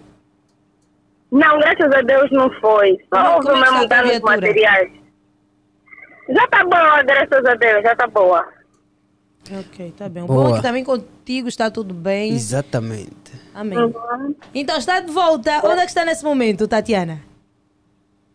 Não, 1.32 1.60
graças 1.60 1.92
a 1.92 2.02
Deus 2.02 2.30
não 2.32 2.50
foi. 2.60 2.98
Só 3.14 3.36
houve 3.36 3.50
é 3.50 3.60
mesmo 3.62 3.88
danos 3.88 4.10
viatura? 4.12 4.36
materiais. 4.38 4.92
Já 6.30 6.48
tá 6.48 6.64
boa, 6.64 7.04
graças 7.04 7.46
a 7.46 7.56
Deus, 7.56 7.84
já 7.84 7.96
tá 7.96 8.08
boa. 8.08 8.48
Ok, 9.52 9.94
tá 9.98 10.08
bem. 10.08 10.24
O 10.24 10.28
Boa. 10.28 10.44
bom 10.44 10.54
é 10.54 10.58
que 10.58 10.62
também 10.64 10.84
contigo 10.84 11.50
está 11.50 11.70
tudo 11.70 11.94
bem. 11.94 12.32
Exatamente. 12.32 13.14
Amém. 13.54 13.78
Então 14.56 14.78
está 14.78 15.00
de 15.02 15.12
volta. 15.12 15.60
Onde 15.66 15.80
é 15.80 15.82
que 15.82 15.88
está 15.92 16.06
nesse 16.06 16.24
momento, 16.24 16.68
Tatiana? 16.68 17.20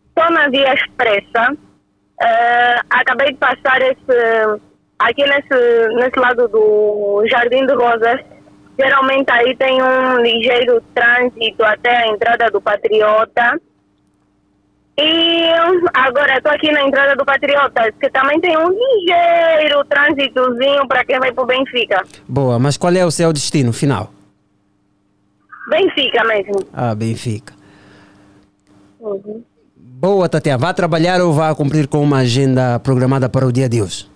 Estou 0.09 0.31
na 0.31 0.47
via 0.49 0.73
expressa. 0.73 1.57
Eh, 2.21 2.79
acabei 2.89 3.31
de 3.31 3.37
passar 3.37 3.81
esse, 3.81 4.61
aqui 4.99 5.23
nesse, 5.23 5.87
nesse 5.95 6.19
lado 6.19 6.47
do 6.49 7.23
Jardim 7.27 7.65
de 7.65 7.73
Rosas. 7.73 8.19
Geralmente 8.77 9.29
aí 9.31 9.55
tem 9.57 9.81
um 9.81 10.21
ligeiro 10.21 10.81
trânsito 10.93 11.63
até 11.63 12.03
a 12.03 12.07
entrada 12.07 12.49
do 12.51 12.61
Patriota. 12.61 13.59
E 14.97 15.43
agora 15.93 16.37
estou 16.37 16.51
aqui 16.51 16.71
na 16.71 16.83
entrada 16.83 17.15
do 17.15 17.25
Patriota, 17.25 17.89
que 17.99 18.09
também 18.09 18.39
tem 18.41 18.57
um 18.57 18.69
ligeiro 18.69 19.83
trânsitozinho 19.85 20.85
para 20.87 21.05
quem 21.05 21.19
vai 21.19 21.31
para 21.31 21.43
o 21.43 21.47
Benfica. 21.47 22.03
Boa, 22.27 22.59
mas 22.59 22.75
qual 22.75 22.93
é 22.93 23.05
o 23.05 23.11
seu 23.11 23.31
destino 23.31 23.71
final? 23.71 24.11
Benfica 25.69 26.23
mesmo. 26.25 26.65
Ah, 26.73 26.93
Benfica. 26.93 27.53
Uhum. 28.99 29.43
Boa, 29.75 30.27
Tatiana. 30.27 30.57
Vai 30.57 30.73
trabalhar 30.73 31.21
ou 31.21 31.31
vai 31.31 31.53
cumprir 31.55 31.87
com 31.87 32.01
uma 32.01 32.19
agenda 32.19 32.79
programada 32.79 33.29
para 33.29 33.45
o 33.45 33.51
dia 33.51 33.69
de 33.69 33.81
hoje? 33.81 34.09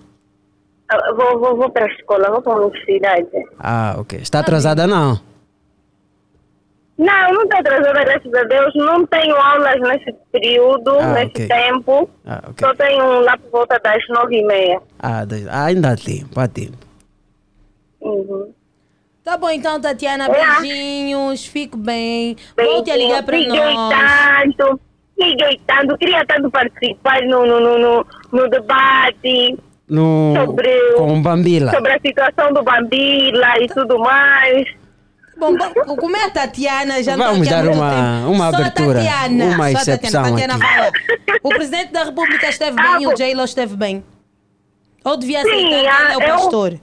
Vou, 1.15 1.39
vou, 1.39 1.55
vou 1.57 1.69
para 1.69 1.85
a 1.85 1.89
escola, 1.89 2.29
vou 2.31 2.41
para 2.41 2.53
a 2.53 2.55
universidade. 2.57 3.27
Ah, 3.59 3.95
ok. 3.97 4.19
Está 4.19 4.39
atrasada 4.39 4.85
não? 4.87 5.19
Não, 6.97 7.33
não 7.33 7.43
estou 7.43 7.59
atrasada, 7.59 8.03
graças 8.03 8.33
a 8.33 8.43
Deus. 8.43 8.73
Não 8.75 9.05
tenho 9.07 9.35
aulas 9.35 9.79
nesse 9.81 10.13
período, 10.31 10.91
Ah, 10.99 11.13
nesse 11.13 11.31
ok. 11.31 11.47
tempo. 11.47 12.09
Ah, 12.25 12.41
ok. 12.49 12.67
Só 12.67 12.75
tenho 12.75 13.19
lá 13.21 13.37
por 13.37 13.49
volta 13.49 13.79
das 13.83 14.03
nove 14.09 14.37
e 14.39 14.45
meia. 14.45 14.79
Ah, 14.99 15.25
dois- 15.25 15.47
ah, 15.47 15.65
ainda 15.65 15.91
há 15.91 15.95
tempo, 15.95 16.39
há 16.39 16.47
tempo. 16.47 16.77
Uhum. 17.99 18.51
Tá 19.23 19.37
bom, 19.37 19.49
então, 19.49 19.79
Tatiana. 19.81 20.27
Olá. 20.29 20.59
Beijinhos. 20.59 21.45
Fique 21.47 21.77
bem. 21.77 22.35
Volte 22.57 22.91
a 22.91 22.97
ligar 22.97 23.23
para 23.23 23.39
nós. 23.39 24.55
tanto, 24.55 24.79
tanto. 25.65 25.97
Queria 25.97 26.25
tanto 26.25 26.51
participar 26.51 27.21
no, 27.23 27.45
no, 27.45 27.59
no, 27.59 27.79
no, 27.79 28.05
no 28.31 28.49
debate. 28.49 29.57
No, 29.93 30.33
Sobre, 30.35 30.93
com 30.97 31.21
Bambila. 31.21 31.71
sobre 31.71 31.91
a 31.93 31.99
situação 31.99 32.51
do 32.51 32.63
Bambila 32.63 33.53
e 33.61 33.67
tudo 33.67 33.99
mais. 33.99 34.67
Bom, 35.37 35.55
bom, 35.57 35.95
como 35.97 36.15
é 36.15 36.25
a 36.25 36.29
Tatiana? 36.31 37.01
Já 37.03 37.15
não 37.17 37.25
Vamos 37.33 37.47
dar 37.47 37.65
uma- 37.67 38.27
uma 38.27 38.49
Só 38.51 38.55
abertura, 38.57 38.99
A 39.01 39.03
Tatiana, 39.03 39.45
uma 39.45 39.71
excepção 39.71 40.23
Tatiana, 40.23 40.59
Tatiana. 40.59 40.91
O 41.43 41.49
presidente 41.49 41.91
da 41.91 42.03
República 42.05 42.47
esteve 42.49 42.75
bem 42.75 43.01
e 43.03 43.07
o 43.07 43.13
J-Lo 43.13 43.43
esteve 43.43 43.75
bem. 43.75 44.03
Ou 45.03 45.17
devia 45.17 45.41
aceitar 45.41 45.57
que 45.67 45.87
ah, 45.87 46.03
ele 46.05 46.13
é 46.13 46.17
o 46.17 46.21
eu- 46.21 46.35
pastor? 46.35 46.73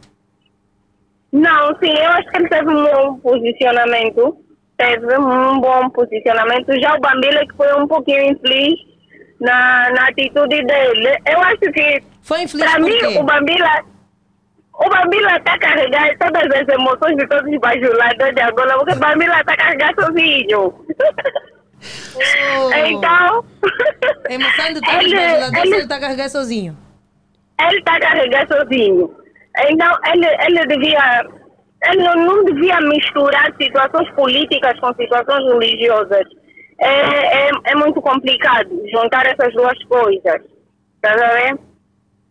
Não, 1.33 1.69
sim, 1.79 1.91
eu 1.91 2.11
acho 2.11 2.29
que 2.31 2.37
ele 2.39 2.49
teve 2.49 2.69
um 2.69 2.85
bom 2.85 3.15
posicionamento. 3.21 4.37
Teve 4.77 5.19
um 5.19 5.61
bom 5.61 5.89
posicionamento. 5.91 6.67
Já 6.81 6.95
o 6.97 7.01
Bambila 7.01 7.41
que 7.47 7.57
foi 7.57 7.73
um 7.81 7.87
pouquinho 7.87 8.33
infeliz 8.33 8.75
na, 9.41 9.91
na 9.91 10.09
atitude 10.09 10.63
dele. 10.65 11.19
Eu 11.27 11.41
acho 11.41 11.59
que. 11.73 12.03
Foi 12.23 12.43
infeliz 12.43 12.71
Para 12.71 12.81
mim, 12.81 12.99
quê? 12.99 13.19
o 13.19 13.23
Bambila. 13.25 13.85
O 14.75 14.89
Bambila 14.89 15.37
está 15.37 15.55
a 15.55 15.59
carregar 15.59 16.17
todas 16.19 16.45
as 16.61 16.69
emoções 16.69 17.17
de 17.17 17.27
todos 17.29 17.53
os 17.53 17.59
bajuladores 17.61 18.35
de 18.35 18.41
Angola, 18.43 18.75
porque 18.79 18.93
o 18.93 18.99
Bambila 18.99 19.41
está 19.41 19.53
a 19.53 19.57
carregar 19.57 19.95
sozinho. 19.99 20.75
Então. 22.87 23.45
A 24.29 24.33
emoção 24.33 24.73
de 24.75 24.81
todos 24.81 24.97
os 25.07 25.13
Ele- 25.13 25.17
bajuladores 25.17 25.65
ele- 25.73 25.77
está 25.83 25.97
a 25.97 26.01
carregar 26.01 26.29
sozinho. 26.29 26.77
ele 27.69 27.79
está 27.79 27.97
a 27.97 28.01
carregar 28.01 28.47
sozinho. 28.49 29.17
Então, 29.69 29.99
ele, 30.13 30.27
ele 30.47 30.67
devia. 30.67 31.25
Ele 31.87 32.03
não, 32.05 32.15
não 32.15 32.45
devia 32.45 32.79
misturar 32.83 33.51
situações 33.61 34.11
políticas 34.11 34.79
com 34.81 34.93
situações 34.95 35.45
religiosas. 35.53 36.27
É, 36.79 37.49
é, 37.49 37.51
é 37.67 37.75
muito 37.75 38.01
complicado 38.03 38.69
juntar 38.93 39.25
essas 39.27 39.53
duas 39.55 39.83
coisas. 39.85 40.43
Tá 41.01 41.13
a 41.13 41.17
ver? 41.35 41.59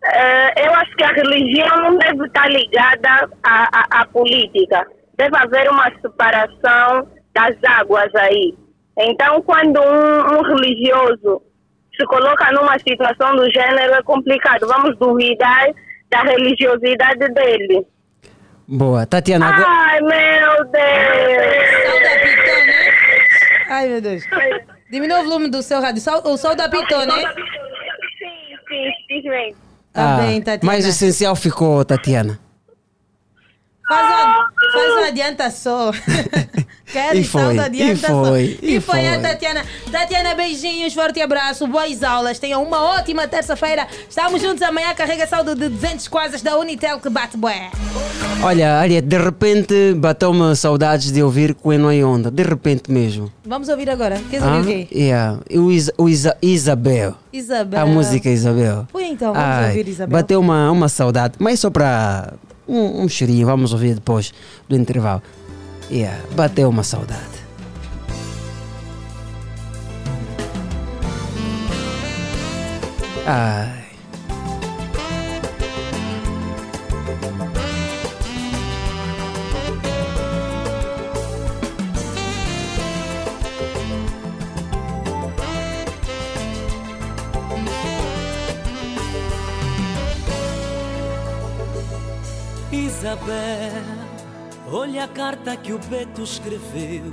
É, 0.06 0.66
eu 0.68 0.74
acho 0.76 0.96
que 0.96 1.04
a 1.04 1.12
religião 1.12 1.78
não 1.78 1.98
deve 1.98 2.26
estar 2.26 2.50
ligada 2.50 3.30
à, 3.44 3.70
à, 3.98 4.02
à 4.02 4.06
política. 4.08 4.86
Deve 5.18 5.36
haver 5.38 5.70
uma 5.70 5.92
separação 6.02 7.08
das 7.34 7.56
águas 7.68 8.14
aí. 8.16 8.56
Então, 8.98 9.42
quando 9.42 9.80
um, 9.82 10.38
um 10.38 10.42
religioso 10.44 11.42
se 11.96 12.06
coloca 12.06 12.50
numa 12.54 12.80
situação 12.80 13.36
do 13.36 13.52
gênero, 13.52 13.94
é 13.94 14.02
complicado. 14.04 14.66
Vamos 14.68 14.98
duvidar 14.98 15.68
da 16.10 16.22
religiosidade 16.22 17.28
dele. 17.34 17.86
Boa. 18.68 19.06
Tatiana, 19.06 19.48
agora- 19.50 19.68
Ai, 19.68 20.00
meu 20.00 20.66
Deus! 20.66 21.70
Ai, 23.70 23.88
meu 23.90 24.02
Deus. 24.02 24.24
Diminua 24.90 25.20
o 25.20 25.24
volume 25.24 25.50
do 25.50 25.62
seu 25.62 25.82
rádio. 25.82 26.02
Sol- 26.02 26.22
O 26.26 26.38
sol 26.38 26.56
da 26.56 26.70
Pitô, 26.70 27.00
né? 27.06 27.14
Sim, 28.68 28.92
sim, 29.08 29.22
sim. 29.22 29.56
Tá 29.92 30.16
ah, 30.16 30.22
bem, 30.22 30.42
Tatiana. 30.42 30.74
mais 30.74 30.86
essencial 30.86 31.36
ficou, 31.36 31.84
Tatiana. 31.84 32.40
Faz 33.90 34.08
uma, 34.08 34.52
faz 34.72 34.92
uma 34.94 35.08
adianta 35.08 35.50
só. 35.52 35.92
Quer 36.92 37.16
E 37.16 37.24
foi, 37.24 37.56
da 37.56 37.66
adianta 37.66 37.94
e 37.94 37.98
só. 37.98 38.26
foi, 38.26 38.60
E, 38.64 38.76
e 38.78 38.80
foi 38.82 39.08
a 39.08 39.14
foi. 39.14 39.22
Tatiana. 39.22 39.64
Tatiana, 39.92 40.34
beijinhos, 40.36 40.92
forte 40.94 41.22
abraço, 41.22 41.68
boas 41.68 42.02
aulas. 42.04 42.40
Tenham 42.40 42.64
uma 42.64 42.82
ótima 42.82 43.28
terça-feira. 43.28 43.88
Estamos 44.10 44.42
juntos 44.42 44.62
amanhã. 44.64 44.94
Carrega 44.96 45.28
saldo 45.28 45.54
de 45.56 45.70
200 45.70 46.08
quasas 46.08 46.42
da 46.42 46.58
Unitel 46.58 47.00
que 47.00 47.10
bate 47.10 47.38
bué. 47.38 47.70
Olha, 48.44 48.78
Ariete, 48.80 49.08
de 49.08 49.18
repente 49.18 49.94
bateu-me 49.96 50.56
saudades 50.56 51.12
de 51.12 51.22
ouvir 51.22 51.54
Coelho 51.54 51.92
e 51.92 52.04
Onda. 52.04 52.32
De 52.32 52.42
repente 52.44 52.92
mesmo. 52.92 53.32
Vamos 53.46 53.70
ouvir 53.70 53.90
agora. 53.90 54.20
Queres 54.30 54.46
Ah, 54.46 54.56
ouvir 54.58 54.84
o 54.84 54.88
quê? 54.88 54.96
yeah. 54.96 55.40
O, 55.52 55.72
Isa, 55.72 55.94
o 55.98 56.10
Isa- 56.10 56.38
Isabel. 56.42 57.14
Isabel. 57.32 57.82
A 57.82 57.86
música 57.86 58.30
Isabel. 58.30 58.88
Põe 58.92 59.12
então, 59.12 59.34
vamos 59.34 59.48
Ai, 59.48 59.68
ouvir 59.68 59.88
Isabel. 59.90 60.18
Bateu 60.20 60.40
uma, 60.40 60.72
uma 60.72 60.90
saudade, 60.90 61.36
mas 61.38 61.60
só 61.60 61.70
para 61.70 62.34
um, 62.70 63.04
um 63.04 63.10
vamos 63.46 63.74
ouvir 63.74 63.96
depois 63.96 64.34
do 64.68 64.76
intervalo. 64.76 65.22
Yeah, 65.92 66.24
bateu 66.36 66.70
uma 66.70 66.84
saudade. 66.84 67.40
Ai. 73.26 73.79
Isabel, 93.00 93.72
olha 94.70 95.06
a 95.06 95.08
carta 95.08 95.56
que 95.56 95.72
o 95.72 95.80
Beto 95.80 96.22
escreveu. 96.22 97.10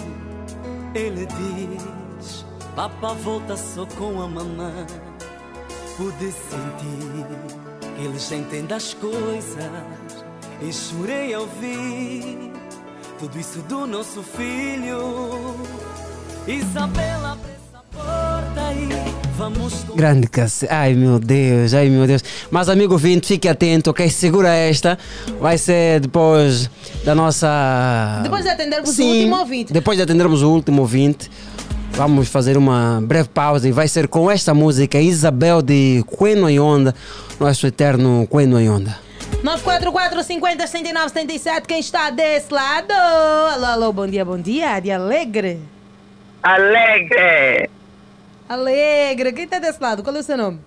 Ele 0.92 1.26
diz: 1.26 2.44
Papa 2.74 3.12
volta 3.12 3.56
só 3.56 3.86
com 3.86 4.20
a 4.20 4.26
mamãe. 4.26 4.84
Pude 5.96 6.32
sentir 6.32 7.94
que 7.94 8.04
eles 8.04 8.32
entendem 8.32 8.76
as 8.76 8.94
coisas. 8.94 10.24
E 10.60 10.72
chorei 10.72 11.32
ao 11.32 11.42
ouvir 11.42 12.52
tudo 13.20 13.38
isso 13.38 13.62
do 13.62 13.86
nosso 13.86 14.24
filho. 14.24 15.54
Isabel, 16.48 17.38
Grande 19.96 20.26
cacete. 20.26 20.70
Ai 20.72 20.92
meu 20.92 21.18
Deus, 21.18 21.72
ai 21.72 21.88
meu 21.88 22.06
Deus. 22.06 22.22
Mas 22.50 22.68
amigo 22.68 22.92
ouvinte, 22.92 23.28
fique 23.28 23.48
atento, 23.48 23.90
ok? 23.90 24.08
Segura 24.10 24.54
esta. 24.54 24.98
Vai 25.40 25.56
ser 25.56 26.00
depois 26.00 26.70
da 27.02 27.14
nossa. 27.14 28.20
Depois 28.22 28.44
de 28.44 28.50
atendermos 28.50 28.90
o 28.90 28.92
Sim, 28.92 29.10
último 29.10 29.36
ouvinte. 29.38 29.72
Depois 29.72 29.96
de 29.96 30.02
atendermos 30.02 30.42
o 30.42 30.50
último 30.50 30.82
ouvinte, 30.82 31.30
vamos 31.92 32.28
fazer 32.28 32.58
uma 32.58 33.00
breve 33.02 33.30
pausa 33.30 33.66
e 33.66 33.72
vai 33.72 33.88
ser 33.88 34.06
com 34.06 34.30
esta 34.30 34.52
música 34.52 35.00
Isabel 35.00 35.62
de 35.62 36.04
Queno 36.18 36.50
e 36.50 36.60
Onda, 36.60 36.94
nosso 37.40 37.66
eterno 37.66 38.28
Queno 38.30 38.60
e 38.60 38.68
Onda. 38.68 38.98
944 39.42 40.22
50 40.22 40.66
69 40.66 41.08
77. 41.08 41.66
Quem 41.66 41.80
está 41.80 42.10
desse 42.10 42.52
lado? 42.52 42.92
Alô, 42.92 43.64
alô, 43.64 43.92
bom 43.92 44.06
dia, 44.06 44.24
bom 44.24 44.38
dia. 44.38 44.78
De 44.78 44.90
Alegre. 44.90 45.58
Alegre. 46.42 47.70
Alegre. 48.48 49.32
Quem 49.32 49.44
está 49.44 49.58
desse 49.58 49.82
lado? 49.82 50.02
Qual 50.02 50.14
é 50.14 50.18
o 50.20 50.22
seu 50.22 50.36
nome? 50.36 50.60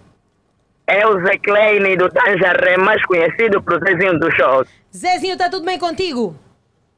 É 0.88 1.06
o 1.08 1.22
Zé 1.24 1.38
Kleine 1.38 1.96
do 1.96 2.10
Tanjaré, 2.10 2.78
mais 2.78 3.04
conhecido 3.06 3.62
por 3.62 3.80
Zezinho 3.80 4.20
do 4.20 4.32
Show. 4.32 4.66
Zezinho, 4.96 5.34
está 5.34 5.50
tudo 5.50 5.66
bem 5.66 5.78
contigo? 5.78 6.36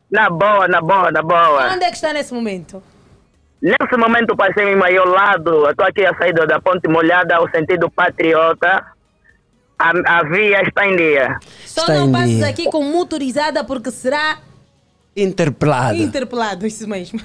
Na 0.09 0.29
boa, 0.29 0.67
na 0.67 0.81
boa, 0.81 1.11
na 1.11 1.21
boa. 1.21 1.73
Onde 1.73 1.83
é 1.85 1.89
que 1.89 1.95
está 1.95 2.13
nesse 2.13 2.33
momento? 2.33 2.81
Nesse 3.61 3.95
momento 3.97 4.35
passei 4.35 4.69
em 4.71 4.75
maior 4.75 5.05
lado, 5.07 5.69
estou 5.69 5.85
aqui 5.85 6.03
a 6.05 6.17
saída 6.17 6.47
da 6.47 6.59
Ponte 6.59 6.87
Molhada, 6.87 7.35
ao 7.35 7.49
sentido 7.51 7.89
patriota. 7.91 8.85
A, 9.77 10.19
a 10.19 10.23
via 10.23 10.61
está 10.63 10.87
em 10.87 10.95
dia. 10.95 11.37
Só 11.65 11.81
Está 11.81 11.93
não 11.95 12.11
passes 12.11 12.37
dia. 12.37 12.47
aqui 12.47 12.65
com 12.71 12.83
motorizada 12.83 13.63
porque 13.63 13.91
será 13.91 14.39
Interpelado. 15.15 15.95
interpelado, 15.97 16.65
isso 16.65 16.87
mesmo. 16.87 17.19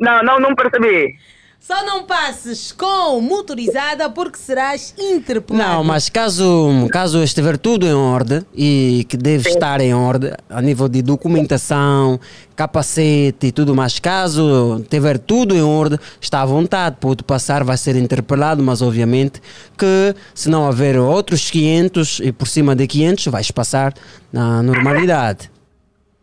Não, 0.00 0.22
não, 0.22 0.38
não 0.38 0.54
percebi. 0.54 1.14
Só 1.60 1.84
não 1.84 2.04
passes 2.04 2.72
com 2.72 3.20
motorizada 3.20 4.08
porque 4.08 4.38
serás 4.38 4.94
interpelado. 4.98 5.62
Não, 5.62 5.84
mas 5.84 6.08
caso, 6.08 6.88
caso 6.90 7.22
estiver 7.22 7.58
tudo 7.58 7.86
em 7.86 7.92
ordem 7.92 8.40
e 8.54 9.04
que 9.06 9.14
deve 9.14 9.50
estar 9.50 9.78
em 9.78 9.92
ordem 9.92 10.32
a 10.48 10.62
nível 10.62 10.88
de 10.88 11.02
documentação, 11.02 12.18
capacete 12.56 13.48
e 13.48 13.52
tudo 13.52 13.74
mais, 13.74 13.98
caso 13.98 14.82
tiver 14.88 15.18
tudo 15.18 15.54
em 15.54 15.60
ordem, 15.62 15.98
está 16.18 16.40
à 16.40 16.46
vontade, 16.46 16.96
pode 16.98 17.22
passar, 17.22 17.62
vai 17.62 17.76
ser 17.76 17.94
interpelado, 17.94 18.62
mas 18.62 18.80
obviamente 18.80 19.42
que 19.76 20.14
se 20.34 20.48
não 20.48 20.66
haver 20.66 20.98
outros 20.98 21.50
500 21.50 22.20
e 22.24 22.32
por 22.32 22.48
cima 22.48 22.74
de 22.74 22.86
500, 22.86 23.26
vais 23.26 23.50
passar 23.50 23.92
na 24.32 24.62
normalidade. 24.62 25.50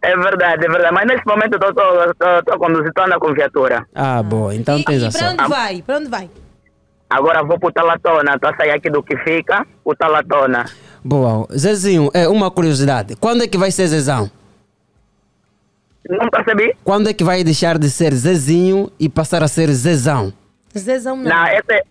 É 0.10 0.16
verdade, 0.16 0.66
é 0.66 0.70
verdade. 0.70 0.94
Mas 0.94 1.06
nesse 1.06 1.26
momento 1.28 1.58
eu 1.62 1.70
estou 1.70 2.54
a 2.54 2.58
conduzir, 2.58 2.88
estou 2.88 3.04
andando 3.04 3.20
com 3.20 3.34
viatura. 3.34 3.86
Ah, 3.94 4.24
boa, 4.24 4.56
então 4.56 4.82
tens 4.84 5.02
E 5.02 5.06
a 5.06 5.12
para 5.12 5.20
sorte. 5.20 5.42
onde 5.42 5.50
vai? 5.50 5.82
Para 5.82 5.98
onde 5.98 6.08
vai? 6.10 6.30
Agora 7.10 7.44
vou 7.44 7.60
para 7.60 7.70
o 7.70 7.72
Talatona, 7.74 8.36
estou 8.36 8.50
a 8.50 8.56
sair 8.56 8.72
aqui 8.72 8.90
do 8.90 9.04
que 9.04 9.18
fica, 9.18 9.66
o 9.84 9.94
Talatona. 9.96 10.66
Boa, 11.04 11.46
Zezinho, 11.58 12.10
é 12.14 12.28
uma 12.28 12.50
curiosidade, 12.50 13.16
quando 13.18 13.44
é 13.44 13.48
que 13.48 13.58
vai 13.58 13.70
ser 13.72 13.88
Zezão? 13.88 14.30
Não 16.10 16.30
percebi? 16.30 16.74
Quando 16.86 17.10
é 17.10 17.14
que 17.14 17.24
vai 17.24 17.44
deixar 17.44 17.78
de 17.78 17.90
ser 17.90 18.14
Zezinho 18.14 18.90
e 18.98 19.10
passar 19.10 19.44
a 19.44 19.48
ser 19.50 19.70
Zezão? 19.72 20.32
Zezão 20.78 21.18
não. 21.18 21.24
Não, 21.24 21.48
esse, 21.48 21.84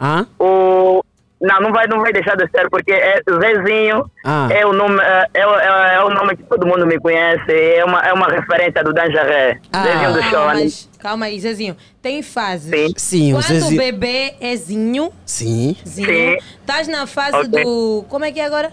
Hã? 0.00 0.26
o, 0.38 1.02
Não, 1.42 1.60
não 1.60 1.72
vai, 1.72 1.88
não 1.88 2.00
vai 2.00 2.12
deixar 2.12 2.36
de 2.36 2.48
ser, 2.50 2.70
porque 2.70 2.92
é 2.92 3.20
Zezinho 3.28 4.08
Ah. 4.24 4.46
é, 4.50 4.64
o 4.64 4.72
nome, 4.72 5.00
é, 5.02 5.26
é, 5.34 5.46
o- 5.46 5.58
é, 5.58 5.94
é 5.96 6.04
o 6.04 6.10
nome 6.10 6.36
que 6.36 6.44
todo 6.44 6.64
mundo 6.64 6.86
me 6.86 6.98
conhece, 7.00 7.50
é 7.52 7.84
uma, 7.84 8.00
é 8.00 8.12
uma 8.12 8.28
referência 8.28 8.84
do 8.84 8.92
Danjaré, 8.92 9.58
Zezinho 9.74 10.12
do 10.12 10.22
show. 10.22 10.38
Ah, 10.38 10.54
mas 10.54 10.88
calma 11.00 11.26
aí, 11.26 11.40
Zezinho. 11.40 11.76
Tem 12.00 12.22
fases. 12.22 12.70
Sim. 12.70 12.94
Sim, 12.96 13.32
o 13.32 13.36
Quando 13.36 13.46
Zezinho- 13.46 13.74
o 13.74 13.84
bebê 13.84 14.34
é 14.40 14.54
zinho, 14.54 15.12
Sim. 15.26 15.76
zinho, 15.84 16.36
estás 16.60 16.86
na 16.86 17.06
fase 17.08 17.36
Ok. 17.38 17.64
do. 17.64 18.04
Como 18.08 18.24
é 18.24 18.30
que 18.30 18.38
é 18.38 18.44
agora? 18.46 18.72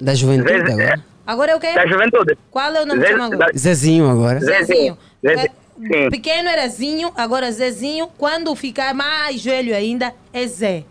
Da 0.00 0.14
juventude 0.14 0.52
agora. 0.72 1.00
Agora 1.26 1.50
é 1.52 1.56
o 1.56 1.58
quê? 1.60 1.72
Da 1.74 1.86
juventude. 1.86 2.38
Qual 2.50 2.72
é 2.76 2.82
o 2.82 2.86
nome 2.86 3.04
chama 3.04 3.26
agora? 3.26 3.50
Zezinho 3.58 4.08
agora. 4.08 4.38
Zezinho. 4.38 4.96
Zé- 5.26 5.50
Sim. 5.78 6.08
Pequeno 6.10 6.48
era 6.48 6.66
Zinho, 6.68 7.10
agora 7.16 7.50
Zezinho. 7.50 8.08
Quando 8.16 8.54
ficar 8.54 8.94
mais 8.94 9.44
velho 9.44 9.74
ainda, 9.74 10.14
é 10.32 10.46
Zé. 10.46 10.84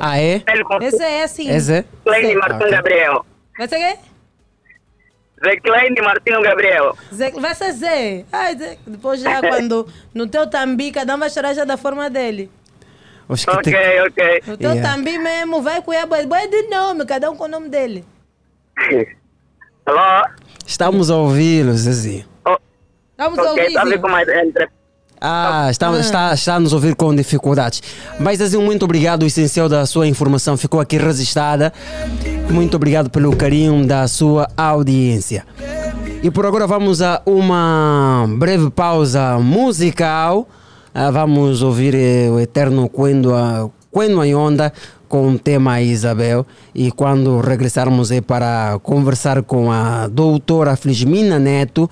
Ah, 0.00 0.18
é? 0.20 0.42
Esse 0.82 1.02
é 1.02 1.22
assim. 1.24 1.50
É 1.50 1.58
Zé? 1.58 1.84
Kleine 2.04 2.34
Martim 2.34 2.56
Ok. 2.56 2.70
Gabriel. 2.70 3.24
Vai 3.56 3.68
ser 3.68 3.76
quê? 3.78 3.98
Zé 5.44 5.56
Kleine 5.56 6.00
Martinho 6.02 6.42
Gabriel. 6.42 6.96
Zé, 7.14 7.30
vai 7.30 7.54
ser 7.54 7.72
Zé. 7.72 8.24
Ai, 8.30 8.56
Zé. 8.56 8.76
Depois 8.86 9.20
já 9.20 9.40
quando 9.46 9.88
no 10.14 10.26
teu 10.26 10.46
tambi, 10.48 10.92
cada 10.92 11.14
um 11.14 11.18
vai 11.18 11.30
chorar 11.30 11.54
já 11.54 11.64
da 11.64 11.76
forma 11.76 12.10
dele. 12.10 12.50
Ok, 13.28 13.46
tem- 13.62 14.02
ok. 14.02 14.42
No 14.46 14.56
teu 14.56 14.70
Yeah. 14.72 14.90
tambi 14.92 15.16
mesmo, 15.18 15.62
vai 15.62 15.80
com 15.80 15.92
boi 16.06 16.26
boi 16.26 16.48
de 16.48 16.62
nome, 16.68 17.06
cada 17.06 17.30
um 17.30 17.36
com 17.36 17.44
o 17.44 17.48
nome 17.48 17.68
dele. 17.68 18.04
Alô? 19.86 20.26
Estamos 20.66 21.10
a 21.10 21.16
ouvi-lo, 21.16 21.72
Zezinho. 21.72 22.26
Vamos 23.16 23.38
Ok, 23.38 23.50
ouvir. 23.50 23.72
tá 23.74 23.84
Zinho. 23.84 24.00
Ah, 25.20 25.68
está, 25.70 25.98
está, 26.00 26.32
está 26.32 26.54
a 26.54 26.60
nos 26.60 26.72
ouvir 26.72 26.94
com 26.94 27.14
dificuldades. 27.14 27.82
Mas, 28.18 28.38
Zezinho, 28.38 28.62
muito 28.62 28.84
obrigado. 28.84 29.22
O 29.22 29.26
essencial 29.26 29.68
da 29.68 29.84
sua 29.84 30.06
informação 30.06 30.56
ficou 30.56 30.80
aqui 30.80 30.96
registrada. 30.96 31.72
Muito 32.50 32.74
obrigado 32.74 33.10
pelo 33.10 33.36
carinho 33.36 33.86
da 33.86 34.08
sua 34.08 34.48
audiência. 34.56 35.44
E 36.22 36.30
por 36.30 36.46
agora 36.46 36.66
vamos 36.66 37.02
a 37.02 37.20
uma 37.26 38.26
breve 38.38 38.70
pausa 38.70 39.38
musical. 39.38 40.48
Ah, 40.94 41.10
vamos 41.10 41.62
ouvir 41.62 41.94
eh, 41.94 42.28
o 42.30 42.40
eterno 42.40 42.88
Quendo 42.88 43.30
Quendo 43.92 44.20
a 44.20 44.38
Onda 44.38 44.72
com 45.08 45.32
o 45.32 45.38
tema 45.38 45.82
Isabel. 45.82 46.46
E 46.74 46.90
quando 46.92 47.40
regressarmos 47.40 48.10
é 48.10 48.20
para 48.20 48.78
conversar 48.82 49.42
com 49.42 49.70
a 49.70 50.06
doutora 50.06 50.76
Flismina 50.76 51.38
Neto, 51.38 51.90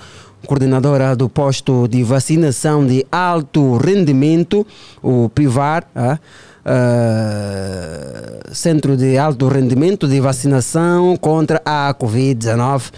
coordenadora 0.48 1.14
do 1.14 1.28
posto 1.28 1.86
de 1.86 2.02
vacinação 2.02 2.84
de 2.86 3.04
alto 3.12 3.76
rendimento, 3.76 4.66
o 5.02 5.28
PIVAR, 5.28 5.84
ah, 5.94 6.18
ah, 6.64 8.40
Centro 8.54 8.96
de 8.96 9.18
Alto 9.18 9.46
Rendimento 9.46 10.08
de 10.08 10.18
Vacinação 10.20 11.18
contra 11.18 11.60
a 11.66 11.92
Covid-19. 11.94 12.90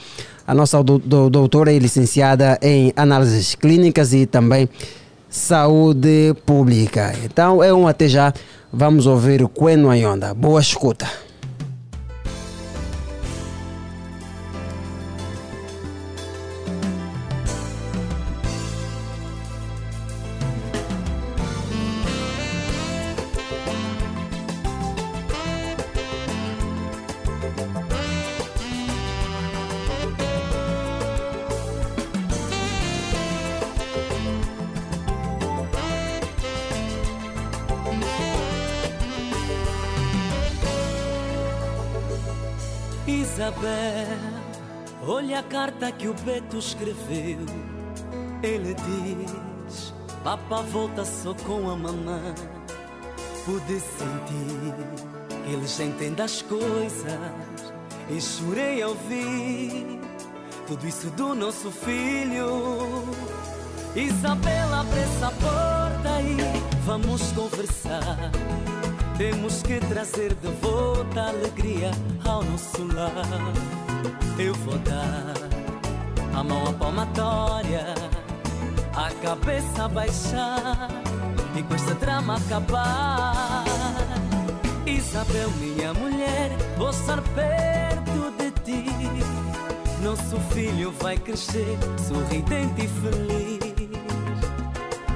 A 0.47 0.55
nossa 0.55 0.81
do- 0.83 0.99
do- 1.01 1.29
doutora 1.29 1.73
é 1.75 1.79
licenciada 1.79 2.57
em 2.63 2.93
análises 2.97 3.57
clínicas 3.57 4.13
e 4.15 4.27
também 4.27 4.69
saúde 5.29 6.35
pública. 6.47 7.13
Então 7.25 7.63
é 7.65 7.75
um 7.75 7.89
até 7.89 8.07
já. 8.07 8.33
Vamos 8.73 9.07
ouvir 9.09 9.43
o 9.43 9.49
Queno 9.49 9.91
Ayonda. 9.91 10.33
Boa 10.35 10.61
escuta. 10.61 11.07
Beto 46.25 46.59
escreveu. 46.59 47.39
Ele 48.43 48.75
diz: 48.75 49.95
Papa 50.23 50.63
volta 50.63 51.05
só 51.05 51.35
com 51.35 51.71
a 51.71 51.77
mamãe. 51.77 52.35
Pude 53.45 53.81
sentir 53.81 54.75
que 55.45 55.51
eles 55.53 55.81
entendem 55.81 56.25
as 56.25 56.43
coisas. 56.43 57.73
E 58.09 58.21
chorei 58.21 58.83
ao 58.83 58.91
ouvir 58.91 60.01
tudo 60.67 60.87
isso 60.87 61.11
do 61.11 61.35
nosso 61.35 61.71
filho. 61.71 63.05
Isabel, 63.97 64.75
abre 64.75 65.01
essa 65.01 65.31
porta 65.33 66.21
e 66.23 66.37
vamos 66.85 67.33
conversar. 67.33 68.31
Temos 69.17 69.63
que 69.63 69.81
trazer 69.81 70.35
de 70.35 70.49
volta 70.63 71.29
alegria 71.29 71.91
ao 72.25 72.43
nosso 72.45 72.85
lar. 72.95 73.13
Eu 74.39 74.55
vou 74.55 74.79
dar 74.79 75.60
a 76.35 76.43
mão 76.43 76.67
à 76.67 76.73
palmatória, 76.73 77.95
a 78.95 79.11
cabeça 79.23 79.89
baixar 79.89 80.89
e 81.57 81.63
com 81.63 81.75
este 81.75 81.95
drama 81.95 82.37
acabar. 82.37 83.65
Isabel, 84.87 85.51
minha 85.59 85.93
mulher, 85.95 86.51
vou 86.77 86.91
estar 86.91 87.21
perto 87.21 88.33
de 88.39 88.51
ti. 88.63 88.87
Nosso 90.03 90.39
filho 90.53 90.93
vai 91.01 91.17
crescer 91.19 91.79
sorridente 92.09 92.85
e 92.85 92.89
feliz. 92.89 93.61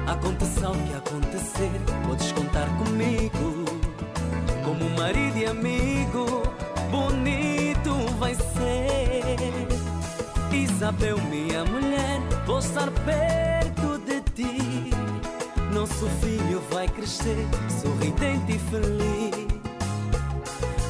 Aconteça 0.06 0.70
o 0.70 0.74
que 0.74 0.94
acontecer, 0.94 1.80
podes 2.06 2.32
contar 2.32 2.66
comigo. 2.78 3.64
Como 4.64 4.90
marido 4.98 5.38
e 5.38 5.46
amigo, 5.46 6.42
bonito 6.90 7.94
vai 8.18 8.34
ser. 8.34 9.63
Isabel, 10.74 11.16
minha 11.30 11.64
mulher, 11.64 12.20
vou 12.44 12.58
estar 12.58 12.90
perto 12.90 13.96
de 13.98 14.20
ti. 14.32 14.90
Nosso 15.72 16.08
filho 16.20 16.60
vai 16.68 16.88
crescer 16.88 17.46
sorridente 17.80 18.56
e 18.56 18.58
feliz. 18.58 19.46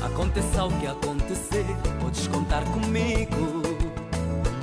Aconteça 0.02 0.65
o 0.65 0.73
que 0.81 0.86
acontecer, 0.86 1.66
podes 2.01 2.27
contar 2.28 2.65
comigo. 2.65 3.62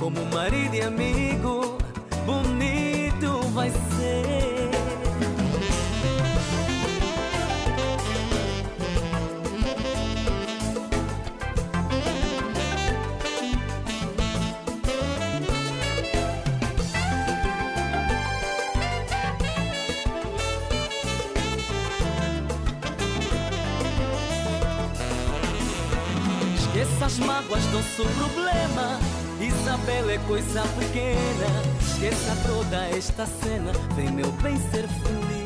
Como 0.00 0.24
marido 0.26 0.74
e 0.74 0.82
amigo, 0.82 1.78
bonito 2.26 3.48
vai 3.50 3.70
ser. 3.70 4.61
Mágoas, 27.26 27.64
nosso 27.72 28.04
problema. 28.18 28.98
Isabel 29.40 30.10
é 30.10 30.18
coisa 30.26 30.62
pequena. 30.78 31.62
Esqueça 31.80 32.36
toda 32.46 32.86
esta 32.96 33.26
cena. 33.26 33.72
Vem, 33.94 34.10
meu 34.10 34.30
bem, 34.32 34.56
ser 34.70 34.86
feliz. 34.88 35.42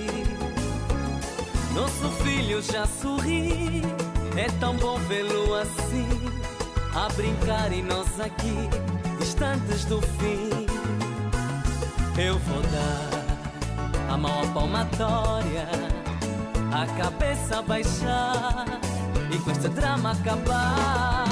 Nosso 1.74 2.08
filho 2.22 2.62
já 2.62 2.86
sorri. 2.86 3.82
É 4.36 4.48
tão 4.60 4.76
bom 4.76 4.98
vê-lo 5.08 5.54
assim. 5.54 6.08
A 6.94 7.08
brincar 7.14 7.72
e 7.72 7.82
nós 7.82 8.20
aqui, 8.20 8.68
distantes 9.18 9.84
do 9.84 10.00
fim. 10.00 10.66
Eu 12.18 12.38
vou 12.38 12.62
dar 12.62 14.12
a 14.12 14.16
mão 14.16 14.42
à 14.42 14.46
palmatória, 14.46 15.68
a 16.72 16.86
cabeça 16.96 17.60
baixar 17.60 18.64
e 19.30 19.38
com 19.38 19.50
este 19.50 19.68
drama 19.68 20.12
acabar. 20.12 21.25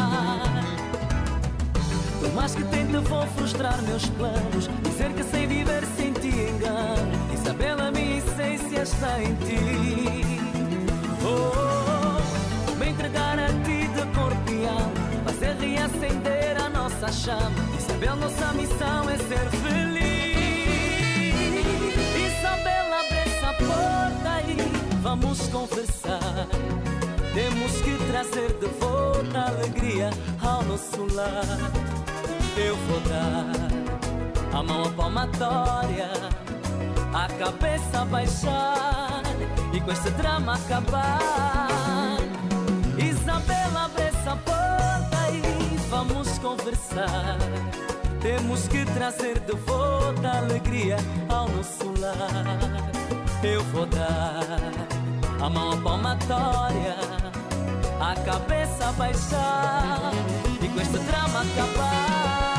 Mais 2.35 2.55
que 2.55 2.65
tente, 2.65 2.97
vou 3.09 3.27
frustrar 3.29 3.81
meus 3.83 4.07
planos. 4.11 4.69
Dizer 4.83 5.13
que 5.13 5.23
sei 5.25 5.47
viver 5.47 5.85
sem 5.97 6.13
ti 6.13 6.29
engano. 6.29 7.13
Isabel, 7.33 7.81
a 7.81 7.91
minha 7.91 8.19
essência 8.19 8.83
está 8.83 9.23
em 9.23 9.35
ti. 9.37 10.41
Oh, 11.25 12.75
me 12.77 12.89
entregar 12.91 13.39
a 13.39 13.49
ti 13.49 13.89
de 13.89 14.03
corpo 14.15 14.51
e 14.51 14.67
alma. 14.67 14.93
Fazer 15.25 15.57
reacender 15.61 16.57
a 16.61 16.69
nossa 16.69 17.13
chama. 17.13 17.53
Isabel, 17.79 18.17
nossa 18.17 18.53
missão 18.53 19.09
é 19.09 19.17
ser 19.17 19.49
feliz. 19.63 20.05
Isabel, 22.27 22.95
abre 22.95 23.19
essa 23.19 23.53
porta 23.65 24.43
e 24.49 24.97
vamos 25.03 25.39
conversar. 25.49 26.49
Temos 27.33 27.75
trazer 28.15 28.53
de 28.61 28.67
volta 28.79 29.41
alegria 29.41 30.11
ao 30.41 30.63
nosso 30.63 31.05
lar. 31.15 31.45
Eu 32.57 32.77
vou 32.77 33.01
dar 33.01 34.57
a 34.57 34.63
mão 34.63 34.85
à 34.85 34.91
palmatória, 34.91 36.09
a 37.13 37.27
cabeça 37.37 38.05
baixar 38.05 39.23
e 39.73 39.81
com 39.81 39.91
este 39.91 40.11
drama 40.11 40.55
acabar. 40.55 42.19
Isabela, 42.97 43.87
abre 43.87 44.05
essa 44.05 44.37
porta 44.37 45.31
e 45.33 45.77
vamos 45.89 46.39
conversar. 46.39 47.39
Temos 48.21 48.69
que 48.69 48.85
trazer 48.85 49.41
de 49.41 49.57
volta 49.57 50.29
a 50.29 50.39
alegria 50.39 50.97
ao 51.29 51.49
nosso 51.49 51.93
lar. 52.01 52.93
Eu 53.43 53.65
vou 53.65 53.85
dar 53.87 54.61
a 55.45 55.51
mão 55.51 55.73
à 55.73 55.77
palmatória, 55.77 56.97
a 58.01 58.15
cabeça 58.25 58.93
baixar 58.93 60.13
e 60.75 60.77
com 60.77 60.81
este 60.81 60.99
drama 60.99 61.41
acabar. 61.41 62.54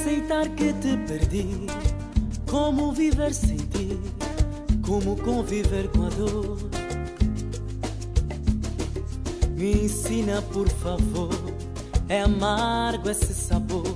Aceitar 0.00 0.48
que 0.50 0.72
te 0.74 0.96
perdi? 0.96 1.46
Como 2.48 2.90
viver 2.92 3.34
sem 3.34 3.58
ti? 3.58 4.00
Como 4.82 5.14
conviver 5.16 5.88
com 5.88 6.06
a 6.06 6.08
dor? 6.08 6.58
Me 9.56 9.72
ensina, 9.84 10.40
por 10.40 10.68
favor. 10.68 11.34
É 12.08 12.22
amargo 12.22 13.10
esse 13.10 13.34
sabor. 13.34 13.94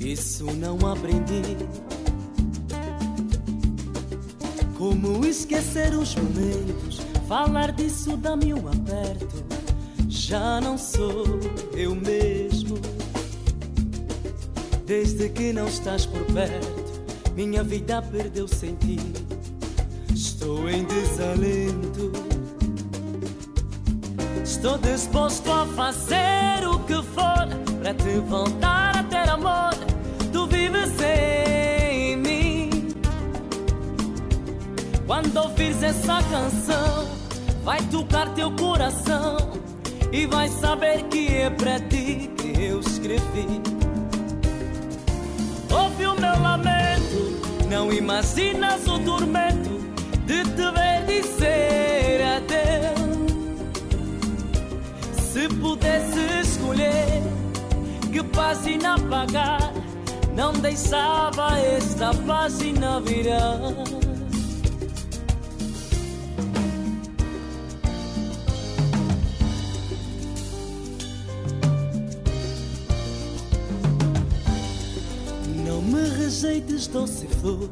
Isso 0.00 0.44
não 0.56 0.76
aprendi. 0.90 1.56
Como 4.76 5.24
esquecer 5.24 5.94
os 5.94 6.16
momentos? 6.16 7.00
Falar 7.28 7.70
disso 7.72 8.16
dá-me 8.16 8.52
um 8.52 8.68
aperto. 8.68 9.44
Já 10.08 10.60
não 10.60 10.76
sou 10.76 11.24
eu 11.74 11.94
mesmo. 11.94 12.65
Desde 14.86 15.28
que 15.30 15.52
não 15.52 15.66
estás 15.66 16.06
por 16.06 16.24
perto, 16.26 17.02
minha 17.34 17.64
vida 17.64 18.00
perdeu 18.00 18.46
sentido. 18.46 19.26
Estou 20.14 20.70
em 20.70 20.84
desalento. 20.84 22.12
Estou 24.44 24.78
disposto 24.78 25.50
a 25.50 25.66
fazer 25.66 26.68
o 26.68 26.78
que 26.84 27.02
for 27.02 27.48
para 27.80 27.94
te 27.94 28.20
voltar 28.28 28.96
a 28.98 29.02
ter 29.02 29.28
amor. 29.28 29.74
Tu 30.32 30.46
vives 30.46 30.92
em 31.00 32.16
mim. 32.18 32.70
Quando 35.04 35.36
ouvires 35.36 35.82
essa 35.82 36.22
canção, 36.30 37.08
vai 37.64 37.82
tocar 37.88 38.32
teu 38.34 38.52
coração 38.52 39.36
e 40.12 40.26
vai 40.26 40.48
saber 40.48 41.02
que 41.08 41.26
é 41.26 41.50
para 41.50 41.80
ti 41.80 42.30
que 42.36 42.62
eu 42.62 42.78
escrevi. 42.78 43.75
Não 47.68 47.92
imaginas 47.92 48.86
o 48.86 48.98
tormento 49.00 49.78
de 50.24 50.42
te 50.42 50.70
ver 50.72 51.06
dizer 51.06 52.22
adeus. 52.22 53.56
Se 55.32 55.48
pudesse 55.48 56.18
escolher 56.40 57.22
que 58.12 58.22
página 58.22 58.94
apagar, 58.94 59.72
não 60.34 60.52
deixava 60.52 61.58
esta 61.58 62.12
página 62.26 63.00
virar. 63.00 64.05
Flor. 77.40 77.68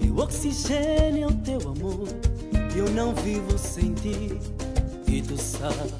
Meu 0.00 0.18
oxigênio 0.18 1.24
é 1.24 1.26
o 1.26 1.32
teu 1.32 1.60
amor. 1.68 2.08
Eu 2.74 2.90
não 2.90 3.14
vivo 3.14 3.56
sem 3.58 3.92
ti, 3.94 4.38
e 5.06 5.22
tu 5.22 5.36
sabes. 5.36 5.92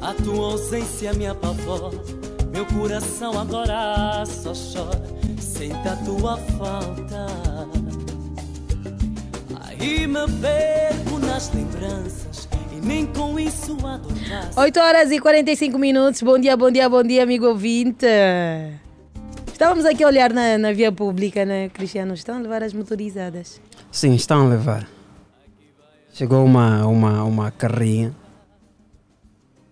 A 0.00 0.14
tua 0.14 0.52
ausência 0.52 1.12
me 1.12 1.26
apavora. 1.26 1.98
Meu 2.52 2.66
coração 2.66 3.38
agora 3.38 4.24
só 4.26 4.52
chora. 4.52 5.02
Sente 5.38 5.88
a 5.88 5.96
tua 6.04 6.36
falta. 6.58 7.26
Aí 9.68 10.06
me 10.06 10.26
perco 10.40 11.18
nas 11.18 11.52
lembranças. 11.54 12.48
E 12.72 12.84
nem 12.84 13.06
com 13.06 13.38
isso 13.38 13.76
adornasse. 13.86 14.58
8 14.58 14.80
horas 14.80 15.10
e 15.12 15.20
45 15.20 15.78
minutos. 15.78 16.22
Bom 16.22 16.38
dia, 16.38 16.56
bom 16.56 16.70
dia, 16.70 16.88
bom 16.88 17.02
dia, 17.02 17.22
amigo 17.22 17.46
ouvinte. 17.46 18.06
Estávamos 19.60 19.84
aqui 19.84 20.02
a 20.02 20.06
olhar 20.06 20.32
na, 20.32 20.56
na 20.56 20.72
via 20.72 20.90
pública, 20.90 21.44
né, 21.44 21.68
Cristiano? 21.68 22.14
Estão 22.14 22.36
a 22.36 22.38
levar 22.38 22.62
as 22.62 22.72
motorizadas. 22.72 23.60
Sim, 23.92 24.14
estão 24.14 24.46
a 24.46 24.48
levar. 24.48 24.88
Chegou 26.14 26.42
uma, 26.46 26.86
uma, 26.86 27.24
uma 27.24 27.50
carrinha. 27.50 28.16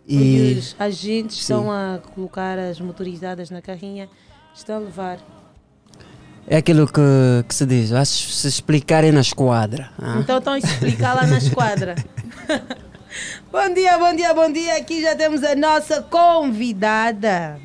E 0.06 0.16
E 0.16 0.58
os 0.58 0.76
agentes 0.78 1.36
Sim. 1.36 1.40
estão 1.40 1.72
a 1.72 2.00
colocar 2.14 2.58
as 2.58 2.78
motorizadas 2.78 3.48
na 3.48 3.62
carrinha. 3.62 4.10
Estão 4.54 4.76
a 4.76 4.80
levar. 4.80 5.20
é 6.46 6.58
aquilo 6.58 6.86
que, 6.86 7.00
que 7.48 7.54
se 7.54 7.64
diz, 7.64 7.90
se 8.10 8.46
explicarem 8.46 9.10
na 9.10 9.22
esquadra. 9.22 9.90
ah. 9.98 10.18
Então 10.20 10.36
estão 10.36 10.52
a 10.52 10.58
explicar 10.58 11.14
lá 11.14 11.26
na 11.26 11.38
esquadra. 11.40 11.94
bom 13.50 13.72
dia, 13.72 13.96
bom 13.96 14.14
dia, 14.14 14.34
bom 14.34 14.52
dia. 14.52 14.76
Aqui 14.76 15.00
já 15.00 15.16
temos 15.16 15.42
a 15.42 15.56
nossa 15.56 16.02
convidada. 16.02 17.58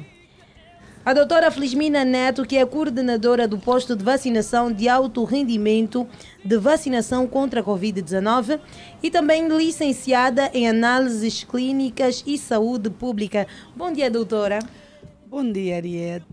A 1.06 1.14
doutora 1.14 1.52
Felizmina 1.52 2.06
Neto, 2.06 2.46
que 2.46 2.56
é 2.56 2.66
coordenadora 2.66 3.46
do 3.46 3.58
posto 3.58 3.94
de 3.94 4.02
vacinação 4.02 4.72
de 4.72 4.88
alto 4.88 5.26
rendimento 5.26 6.08
de 6.46 6.58
vacinação 6.58 7.28
contra 7.28 7.60
a 7.60 7.64
Covid-19 7.64 8.58
e 9.02 9.12
também 9.12 9.50
licenciada 9.50 10.50
em 10.54 10.66
análises 10.66 11.44
clínicas 11.44 12.24
e 12.26 12.38
saúde 12.38 12.90
pública. 12.90 13.46
Bom 13.76 13.92
dia, 13.92 14.10
doutora. 14.10 14.60
Bom 15.30 15.52
dia, 15.52 15.76
Ariete 15.76 16.24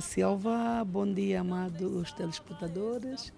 Silva. 0.00 0.82
Bom 0.86 1.12
dia, 1.12 1.42
amados 1.42 2.10
telespectadores. 2.12 3.34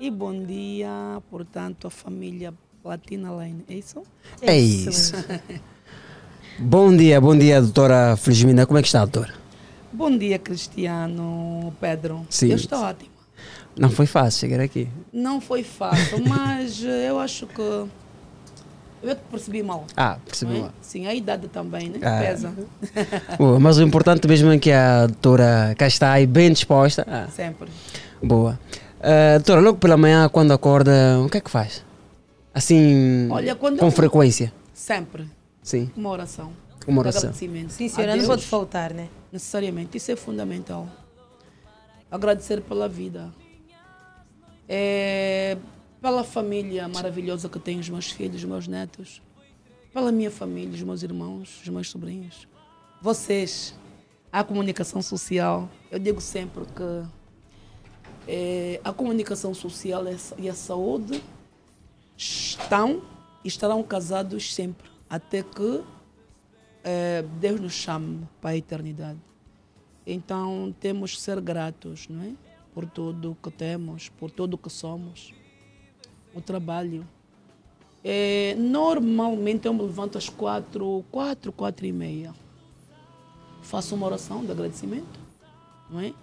E 0.00 0.10
bom 0.10 0.32
dia, 0.32 1.20
portanto, 1.30 1.88
a 1.88 1.90
família 1.90 2.54
Platina 2.82 3.32
Lane. 3.32 3.66
É 3.68 3.74
isso? 3.74 4.02
É 4.40 4.58
isso. 4.58 5.14
Bom 6.58 6.96
dia, 6.96 7.20
bom 7.20 7.36
dia, 7.36 7.60
doutora 7.60 8.16
Felizmina. 8.16 8.64
Como 8.64 8.78
é 8.78 8.82
que 8.82 8.88
está, 8.88 9.04
doutora? 9.04 9.45
Bom 9.96 10.14
dia, 10.18 10.38
Cristiano 10.38 11.72
Pedro. 11.80 12.26
Sim. 12.28 12.50
Eu 12.50 12.56
estou 12.56 12.78
ótimo. 12.80 13.08
Não 13.78 13.88
foi 13.88 14.04
fácil 14.04 14.40
chegar 14.40 14.60
aqui. 14.62 14.86
Não 15.10 15.40
foi 15.40 15.62
fácil, 15.62 16.22
mas 16.28 16.84
eh, 16.84 17.08
eu 17.08 17.18
acho 17.18 17.46
que. 17.46 17.62
Eu 17.62 17.88
é 19.10 19.14
que 19.14 19.22
percebi 19.30 19.62
mal. 19.62 19.86
Ah, 19.96 20.18
percebi 20.22 20.56
é? 20.58 20.60
mal. 20.60 20.72
Sim, 20.82 21.06
a 21.06 21.14
idade 21.14 21.48
também, 21.48 21.88
né? 21.88 21.98
Ah. 22.02 22.20
Pesa. 22.20 22.52
Boa, 23.38 23.58
mas 23.58 23.78
o 23.78 23.82
importante 23.82 24.28
mesmo 24.28 24.52
é 24.52 24.58
que 24.58 24.70
a 24.70 25.06
doutora 25.06 25.74
cá 25.78 25.86
está 25.86 26.12
aí 26.12 26.26
bem 26.26 26.52
disposta. 26.52 27.06
Ah, 27.08 27.26
Sempre. 27.34 27.68
boa. 28.22 28.60
Ah, 29.00 29.36
doutora, 29.38 29.62
logo 29.62 29.78
pela 29.78 29.96
manhã, 29.96 30.28
quando 30.28 30.52
acorda, 30.52 31.18
o 31.24 31.30
que 31.30 31.38
é 31.38 31.40
que 31.40 31.50
faz? 31.50 31.82
Assim, 32.52 33.30
Olha, 33.30 33.54
quando 33.54 33.78
com 33.78 33.86
eu- 33.86 33.90
frequência. 33.90 34.52
Sempre. 34.74 35.26
Sim. 35.62 35.90
Uma 35.96 36.10
oração. 36.10 36.52
Uma 36.86 37.00
oração. 37.00 37.20
agradecimento. 37.22 37.70
Sim, 37.70 37.88
senhora, 37.88 38.14
não 38.14 38.26
pode 38.26 38.44
faltar, 38.44 38.92
né? 38.92 39.08
Necessariamente. 39.36 39.98
Isso 39.98 40.10
é 40.10 40.16
fundamental. 40.16 40.88
Agradecer 42.10 42.62
pela 42.62 42.88
vida. 42.88 43.34
É, 44.66 45.58
pela 46.00 46.24
família 46.24 46.88
maravilhosa 46.88 47.46
que 47.46 47.58
tenho, 47.58 47.80
os 47.80 47.88
meus 47.90 48.10
filhos, 48.10 48.36
os 48.36 48.44
meus 48.44 48.66
netos. 48.66 49.20
Pela 49.92 50.10
minha 50.10 50.30
família, 50.30 50.72
os 50.74 50.82
meus 50.82 51.02
irmãos, 51.02 51.60
os 51.62 51.68
meus 51.68 51.90
sobrinhos. 51.90 52.48
Vocês, 53.02 53.74
a 54.32 54.42
comunicação 54.42 55.02
social. 55.02 55.68
Eu 55.90 55.98
digo 55.98 56.22
sempre 56.22 56.64
que 56.64 57.06
é, 58.26 58.80
a 58.82 58.90
comunicação 58.90 59.52
social 59.52 60.02
e 60.06 60.14
a 60.14 60.18
sa- 60.18 60.36
a 60.50 60.54
saúde 60.54 61.22
estão 62.16 63.02
e 63.44 63.48
estarão 63.48 63.82
casados 63.82 64.54
sempre, 64.54 64.88
até 65.10 65.42
que 65.42 65.82
eh, 66.82 67.22
Deus 67.40 67.60
nos 67.60 67.72
chame 67.72 68.26
para 68.40 68.50
a 68.50 68.56
eternidade. 68.56 69.18
Então 70.06 70.74
temos 70.78 71.16
que 71.16 71.20
ser 71.20 71.40
gratos, 71.40 72.06
não 72.08 72.22
é? 72.22 72.32
Por 72.72 72.86
tudo 72.86 73.36
que 73.42 73.50
temos, 73.50 74.08
por 74.08 74.30
tudo 74.30 74.56
que 74.56 74.70
somos, 74.70 75.34
o 76.34 76.40
trabalho. 76.40 77.06
Eh, 78.04 78.54
normalmente 78.56 79.66
eu 79.66 79.74
me 79.74 79.82
levanto 79.82 80.16
às 80.16 80.28
quatro, 80.28 81.04
quatro, 81.10 81.50
quatro 81.50 81.86
e 81.86 81.92
meia. 81.92 82.32
Faço 83.62 83.96
uma 83.96 84.06
oração 84.06 84.44
de 84.44 84.52
agradecimento, 84.52 85.18
não 85.90 85.98
é? 85.98 86.14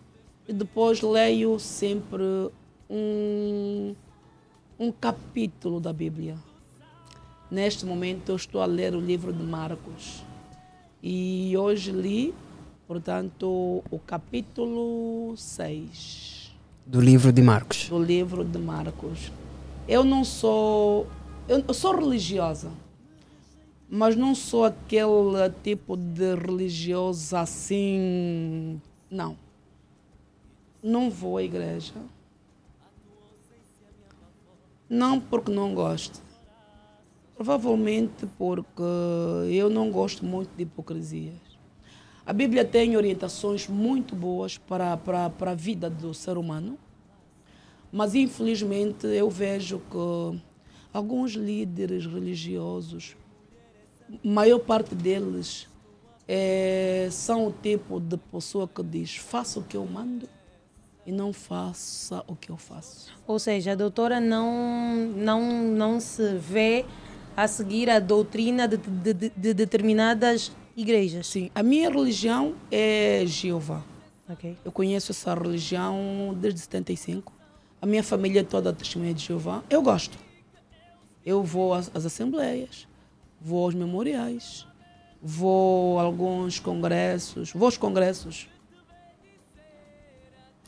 E 0.47 0.53
depois 0.53 1.01
leio 1.01 1.59
sempre 1.59 2.23
um, 2.89 3.95
um 4.79 4.91
capítulo 4.91 5.81
da 5.81 5.91
Bíblia. 5.91 6.37
Neste 7.51 7.85
momento 7.85 8.29
eu 8.29 8.35
estou 8.35 8.61
a 8.61 8.65
ler 8.65 8.95
o 8.95 8.99
livro 8.99 9.33
de 9.33 9.43
Marcos. 9.43 10.23
E 11.01 11.53
hoje 11.57 11.91
li, 11.91 12.33
portanto, 12.87 13.83
o 13.89 13.99
capítulo 13.99 15.35
6 15.37 16.53
Do 16.85 16.99
livro 16.99 17.31
de 17.31 17.41
Marcos. 17.41 17.89
do 17.89 18.01
livro 18.01 18.43
de 18.43 18.57
Marcos. 18.59 19.31
Eu 19.87 20.03
não 20.03 20.23
sou. 20.23 21.07
Eu, 21.47 21.73
sou 21.73 21.95
religiosa, 21.95 22.71
mas 23.89 24.15
não 24.15 24.33
sou 24.33 24.63
aquele 24.63 25.49
tipo 25.61 25.97
de 25.97 26.35
religiosa 26.35 27.41
assim. 27.41 28.81
Não. 29.11 29.35
Não 30.81 31.09
vou 31.09 31.37
à 31.37 31.43
igreja. 31.43 31.93
Não 34.89 35.19
porque 35.19 35.51
não 35.51 35.73
gosto. 35.73 36.21
Provavelmente 37.35 38.25
porque 38.37 38.83
eu 39.51 39.69
não 39.69 39.91
gosto 39.91 40.25
muito 40.25 40.49
de 40.55 40.63
hipocrisias. 40.63 41.42
A 42.25 42.31
Bíblia 42.31 42.63
tem 42.63 42.95
orientações 42.95 43.67
muito 43.67 44.15
boas 44.15 44.57
para, 44.57 44.95
para, 44.95 45.29
para 45.29 45.51
a 45.51 45.55
vida 45.55 45.89
do 45.89 46.13
ser 46.13 46.37
humano, 46.37 46.77
mas 47.91 48.15
infelizmente 48.15 49.05
eu 49.07 49.29
vejo 49.29 49.79
que 49.91 50.41
alguns 50.93 51.33
líderes 51.33 52.05
religiosos, 52.05 53.15
maior 54.23 54.59
parte 54.59 54.95
deles, 54.95 55.67
eh, 56.27 57.09
são 57.11 57.47
o 57.47 57.51
tipo 57.51 57.99
de 57.99 58.15
pessoa 58.15 58.67
que 58.67 58.81
diz: 58.81 59.17
faça 59.17 59.59
o 59.59 59.63
que 59.63 59.75
eu 59.75 59.85
mando 59.85 60.27
e 61.05 61.11
não 61.11 61.33
faça 61.33 62.23
o 62.25 62.35
que 62.37 62.49
eu 62.49 62.55
faço. 62.57 63.11
Ou 63.27 63.37
seja, 63.37 63.73
a 63.73 63.75
doutora 63.75 64.21
não, 64.21 64.95
não, 65.13 65.63
não 65.65 65.99
se 65.99 66.35
vê 66.35 66.85
a 67.35 67.47
seguir 67.49 67.89
a 67.89 67.99
doutrina 67.99 68.65
de, 68.67 68.77
de- 68.77 69.13
de- 69.13 69.31
de 69.35 69.53
determinadas 69.53 70.53
igrejas. 70.75 71.27
Sim, 71.27 71.49
a 71.53 71.63
minha 71.63 71.89
religião 71.89 72.55
é 72.71 73.23
Jeová. 73.25 73.83
Ok. 74.29 74.57
Eu 74.63 74.71
conheço 74.71 75.11
essa 75.11 75.33
religião 75.33 76.35
desde 76.39 76.61
75. 76.61 77.33
A 77.81 77.85
minha 77.85 78.03
família 78.03 78.39
é 78.39 78.43
toda 78.43 78.71
testemunha 78.71 79.13
de 79.13 79.23
Jeová. 79.23 79.63
Eu 79.69 79.81
gosto. 79.81 80.17
Eu 81.25 81.43
vou 81.43 81.73
às, 81.73 81.91
às 81.93 82.05
assembleias, 82.05 82.87
vou 83.39 83.65
aos 83.65 83.75
memoriais, 83.75 84.65
vou 85.21 85.99
a 85.99 86.03
alguns 86.03 86.59
congressos, 86.59 87.51
vou 87.51 87.65
aos 87.65 87.77
congressos. 87.77 88.49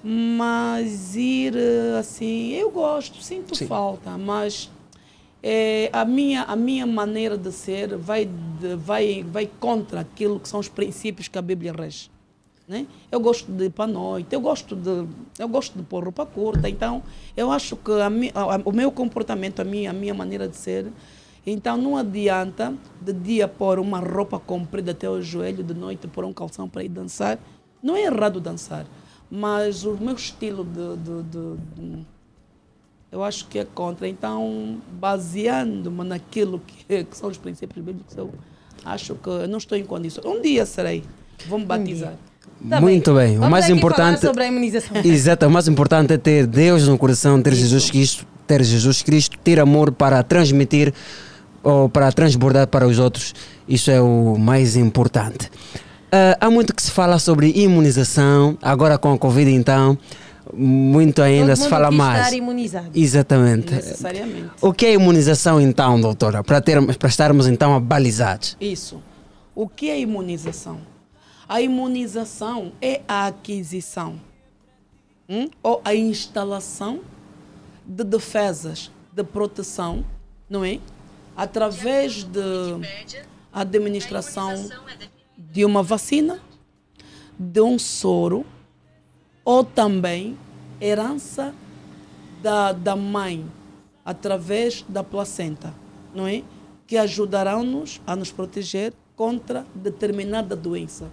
Mas 0.04 1.16
ir 1.16 1.56
eh, 1.56 1.98
assim, 1.98 2.52
eu 2.52 2.70
gosto, 2.70 3.22
sinto 3.22 3.56
Sim. 3.56 3.66
falta, 3.66 4.18
mas 4.18 4.70
eh, 5.48 5.92
a, 5.94 6.04
minha, 6.04 6.42
a 6.44 6.56
minha 6.56 6.88
maneira 6.88 7.38
de 7.38 7.52
ser 7.52 7.96
vai, 7.96 8.28
vai, 8.78 9.24
vai 9.24 9.46
contra 9.60 10.00
aquilo 10.00 10.40
que 10.40 10.50
são 10.50 10.60
os 10.60 10.68
princípios 10.68 11.28
que 11.28 11.38
a 11.38 11.42
Bíblia 11.42 11.72
rege. 11.72 12.10
Né? 12.68 12.88
Eu 13.12 13.20
gosto 13.20 13.52
de 13.52 13.66
ir 13.66 13.70
para 13.70 13.84
a 13.86 13.88
noite, 13.88 14.34
eu 14.34 14.42
gosto 14.42 14.76
de, 14.76 15.06
eu 15.38 15.48
gosto 15.48 15.78
de 15.78 15.84
pôr 15.84 16.04
roupa 16.04 16.26
curta, 16.26 16.68
então 16.68 17.04
eu 17.38 17.52
acho 17.52 17.76
que 17.76 17.92
a- 17.92 18.08
a- 18.42 18.62
o 18.66 18.72
meu 18.72 18.92
comportamento, 18.92 19.60
a 19.60 19.64
minha, 19.64 19.92
a 19.92 19.94
minha 19.94 20.16
maneira 20.16 20.48
de 20.48 20.58
ser, 20.58 20.92
então 21.46 21.78
não 21.78 21.96
adianta 21.96 22.74
de 23.00 23.14
dia 23.14 23.48
pôr 23.48 23.78
uma 23.78 24.00
roupa 24.00 24.40
comprida 24.40 24.94
até 24.94 25.08
o 25.08 25.22
joelho, 25.22 25.64
de 25.64 25.76
noite 25.76 26.08
pôr 26.08 26.26
um 26.26 26.34
calção 26.34 26.68
para 26.68 26.84
ir 26.84 26.90
dançar. 26.90 27.38
Não 27.84 27.96
é 27.96 28.06
errado 28.06 28.40
dançar, 28.42 28.88
mas 29.30 29.86
o 29.86 29.94
meu 29.96 30.16
estilo 30.16 30.64
de, 30.66 30.98
de, 30.98 31.24
de- 31.24 31.58
de- 32.00 32.06
eu 33.12 33.24
acho 33.24 33.48
que 33.48 33.60
é 33.60 33.66
contra. 33.66 34.08
Então, 34.08 34.78
baseando-me 34.94 36.04
naquilo 36.04 36.60
que, 36.60 37.04
que 37.06 37.18
são 37.18 37.30
os 37.30 37.38
princípios 37.38 37.84
bíblicos, 37.84 38.16
eu 38.18 38.34
acho 38.84 39.16
que 39.16 39.28
eu 39.28 39.48
não 39.48 39.58
estou 39.58 39.78
em 39.78 39.84
condições. 39.84 40.26
Um 40.26 40.42
dia 40.42 40.66
serei, 40.66 41.04
vou 41.48 41.60
me 41.60 41.66
batizar. 41.66 42.14
Tá 42.70 42.80
Muito 42.80 43.14
bem. 43.14 43.32
O 43.38 43.40
Vamos 43.40 43.52
mais 43.52 43.70
importante. 43.70 44.22
sobre 44.22 44.44
a 44.44 44.48
imunização. 44.48 44.98
Exato. 45.04 45.46
O 45.48 45.52
mais 45.52 45.68
importante 45.68 46.14
é 46.14 46.18
ter 46.18 46.48
Deus 46.48 46.88
no 46.88 46.98
coração, 46.98 47.42
ter 47.42 47.54
Jesus 47.54 47.90
Cristo, 47.90 48.26
ter 48.48 48.64
Jesus 48.64 49.02
Cristo, 49.02 49.38
ter 49.40 49.60
amor 49.60 49.92
para 49.92 50.24
transmitir 50.24 50.94
ou 51.62 51.90
para 51.90 52.12
transbordar 52.12 52.68
para 52.68 52.88
os 52.88 53.00
outros. 53.00 53.34
Isso 53.68 53.92
é 53.92 54.00
o 54.00 54.38
mais 54.38 54.76
importante. 54.76 55.50
Ah, 56.12 56.38
há 56.40 56.50
muito 56.50 56.74
que 56.74 56.82
se 56.82 56.92
fala 56.92 57.20
sobre 57.20 57.52
imunização. 57.56 58.58
Agora 58.62 58.98
com 58.98 59.12
a 59.12 59.18
Covid, 59.18 59.52
então, 59.52 59.98
muito 60.54 61.22
ainda 61.22 61.56
Todo 61.56 61.64
se 61.64 61.70
fala 61.70 61.92
mais. 61.92 62.26
estar 62.26 62.36
imunizado. 62.36 62.90
Exatamente. 62.94 63.74
Necessariamente. 63.74 64.52
O 64.62 64.74
que 64.74 64.86
é 64.86 64.94
imunização 64.94 65.60
então, 65.60 66.00
doutora? 66.00 66.44
Para, 66.44 66.62
termos, 66.62 66.98
para 66.98 67.10
estarmos 67.10 67.48
então 67.48 67.76
abalizados. 67.76 68.56
Isso. 68.60 69.02
O 69.54 69.68
que 69.68 69.90
é 69.90 70.00
imunização? 70.00 70.80
A 71.48 71.62
imunização 71.62 72.72
é 72.82 73.02
a 73.08 73.28
aquisição 73.28 74.20
hum, 75.30 75.50
ou 75.62 75.82
a 75.84 75.94
instalação 75.96 77.02
de 77.86 78.04
defesas, 78.04 78.92
de 79.14 79.24
proteção, 79.24 80.04
não 80.50 80.66
é? 80.66 80.80
Através 81.38 82.24
de 82.24 82.42
administração 83.54 84.70
de 85.38 85.64
uma 85.64 85.84
vacina, 85.84 86.40
de 87.38 87.62
um 87.62 87.78
soro 87.78 88.46
ou 89.46 89.64
também 89.64 90.38
herança 90.82 91.54
da, 92.42 92.74
da 92.74 92.96
mãe 92.96 93.46
através 94.04 94.84
da 94.90 95.04
placenta, 95.04 95.74
não 96.14 96.28
é? 96.28 96.44
Que 96.86 96.98
ajudarão-nos 96.98 98.02
a 98.06 98.16
nos 98.16 98.32
proteger 98.32 98.94
contra 99.16 99.66
determinada 99.76 100.56
doença 100.56 101.10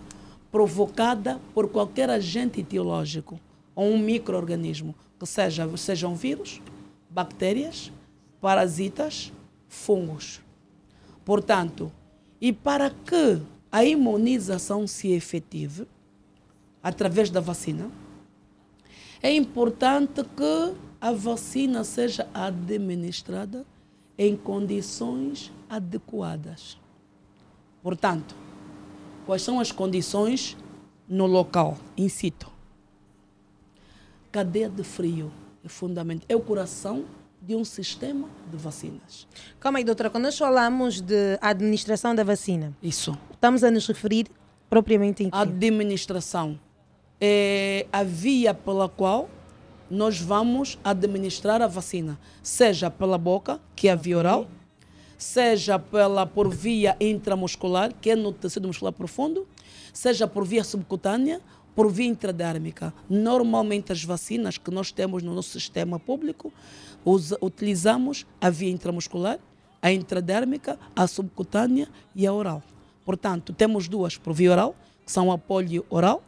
provocada 0.52 1.40
por 1.54 1.68
qualquer 1.68 2.10
agente 2.10 2.60
etiológico 2.60 3.40
ou 3.74 3.86
um 3.86 3.98
microorganismo, 3.98 4.94
que 5.18 5.26
seja 5.26 5.66
sejam 5.78 6.14
vírus, 6.14 6.60
bactérias, 7.09 7.90
parasitas, 8.38 9.32
fungos. 9.66 10.42
Portanto, 11.24 11.90
e 12.38 12.52
para 12.52 12.90
que 12.90 13.40
a 13.70 13.82
imunização 13.82 14.86
se 14.86 15.12
efetive 15.12 15.86
através 16.82 17.30
da 17.30 17.40
vacina, 17.40 17.90
é 19.22 19.32
importante 19.32 20.24
que 20.36 20.74
a 21.00 21.12
vacina 21.12 21.84
seja 21.84 22.28
administrada 22.34 23.64
em 24.18 24.36
condições 24.36 25.52
adequadas. 25.70 26.76
Portanto, 27.82 28.34
quais 29.24 29.42
são 29.42 29.60
as 29.60 29.70
condições 29.70 30.56
no 31.08 31.26
local, 31.26 31.78
in 31.96 32.08
situ? 32.08 32.50
Cadeia 34.30 34.68
de 34.68 34.82
frio 34.82 35.30
é 35.64 35.68
fundamental, 35.68 36.26
é 36.28 36.34
o 36.34 36.40
coração 36.40 37.04
de 37.40 37.54
um 37.54 37.64
sistema 37.64 38.28
de 38.50 38.56
vacinas. 38.56 39.26
Calma 39.58 39.78
aí, 39.78 39.84
doutora, 39.84 40.10
quando 40.10 40.24
nós 40.24 40.38
falamos 40.38 41.00
de 41.00 41.38
administração 41.40 42.14
da 42.14 42.24
vacina, 42.24 42.72
Isso. 42.82 43.16
estamos 43.32 43.62
a 43.64 43.70
nos 43.70 43.86
referir 43.86 44.26
propriamente 44.70 45.24
em 45.24 45.30
quê? 45.30 45.36
Administração 45.36 46.58
é 47.24 47.86
a 47.92 48.02
via 48.02 48.52
pela 48.52 48.88
qual 48.88 49.30
nós 49.88 50.20
vamos 50.20 50.76
administrar 50.82 51.62
a 51.62 51.68
vacina, 51.68 52.18
seja 52.42 52.90
pela 52.90 53.16
boca, 53.16 53.60
que 53.76 53.86
é 53.86 53.92
a 53.92 53.94
via 53.94 54.18
oral, 54.18 54.48
seja 55.16 55.78
pela, 55.78 56.26
por 56.26 56.52
via 56.52 56.96
intramuscular, 56.98 57.92
que 58.00 58.10
é 58.10 58.16
no 58.16 58.32
tecido 58.32 58.66
muscular 58.66 58.92
profundo, 58.92 59.46
seja 59.92 60.26
por 60.26 60.44
via 60.44 60.64
subcutânea 60.64 61.40
por 61.76 61.90
via 61.90 62.06
intradérmica. 62.06 62.92
Normalmente 63.08 63.92
as 63.92 64.02
vacinas 64.04 64.58
que 64.58 64.70
nós 64.70 64.90
temos 64.92 65.22
no 65.22 65.32
nosso 65.34 65.50
sistema 65.50 65.98
público, 65.98 66.52
usa- 67.04 67.38
utilizamos 67.40 68.26
a 68.40 68.50
via 68.50 68.70
intramuscular, 68.70 69.38
a 69.80 69.92
intradérmica, 69.92 70.78
a 70.94 71.06
subcutânea 71.06 71.88
e 72.14 72.26
a 72.26 72.32
oral. 72.32 72.62
Portanto, 73.04 73.52
temos 73.52 73.88
duas 73.88 74.16
por 74.18 74.32
via 74.34 74.50
oral, 74.52 74.76
que 75.06 75.10
são 75.10 75.32
a 75.32 75.38
polio 75.38 75.86
oral, 75.88 76.22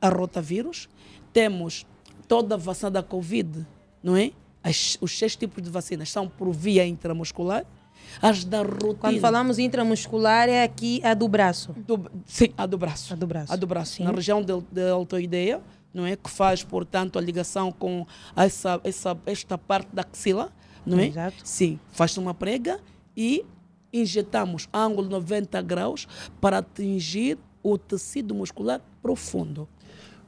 a 0.00 0.08
rotavírus, 0.08 0.88
temos 1.32 1.86
toda 2.28 2.54
a 2.54 2.58
vacina 2.58 2.90
da 2.90 3.02
Covid, 3.02 3.66
não 4.02 4.16
é? 4.16 4.32
As- 4.62 4.98
os 5.00 5.16
seis 5.16 5.36
tipos 5.36 5.62
de 5.62 5.70
vacinas 5.70 6.10
são 6.10 6.28
por 6.28 6.52
via 6.52 6.84
intramuscular, 6.86 7.64
as 8.20 8.44
da 8.44 8.62
rotina. 8.62 8.94
Quando 8.94 9.20
falamos 9.20 9.58
intramuscular, 9.58 10.48
é 10.48 10.62
aqui 10.62 11.00
a 11.04 11.14
do 11.14 11.28
braço. 11.28 11.74
sim, 12.24 12.48
a 12.56 12.66
do 12.66 12.76
braço. 12.78 13.12
A 13.12 13.16
do 13.16 13.26
braço. 13.26 13.52
A 13.52 13.56
do 13.56 13.66
braço, 13.66 13.92
Sim. 13.94 14.04
na 14.04 14.10
região 14.12 14.42
de, 14.42 14.60
de 14.72 14.88
altoideia, 14.90 15.60
não 15.92 16.04
é? 16.06 16.14
Que 16.16 16.30
faz, 16.30 16.62
portanto, 16.62 17.18
a 17.18 17.22
ligação 17.22 17.72
com 17.72 18.06
essa, 18.34 18.80
essa, 18.84 19.16
esta 19.26 19.56
parte 19.58 19.88
da 19.94 20.02
axila, 20.02 20.52
não 20.84 20.98
é? 21.00 21.06
Exato. 21.06 21.36
Sim, 21.44 21.78
faz 21.92 22.16
uma 22.16 22.34
prega 22.34 22.80
e 23.16 23.44
injetamos 23.92 24.68
ângulo 24.72 25.08
90 25.08 25.60
graus 25.62 26.06
para 26.40 26.58
atingir 26.58 27.38
o 27.62 27.78
tecido 27.78 28.34
muscular 28.34 28.80
profundo. 29.02 29.68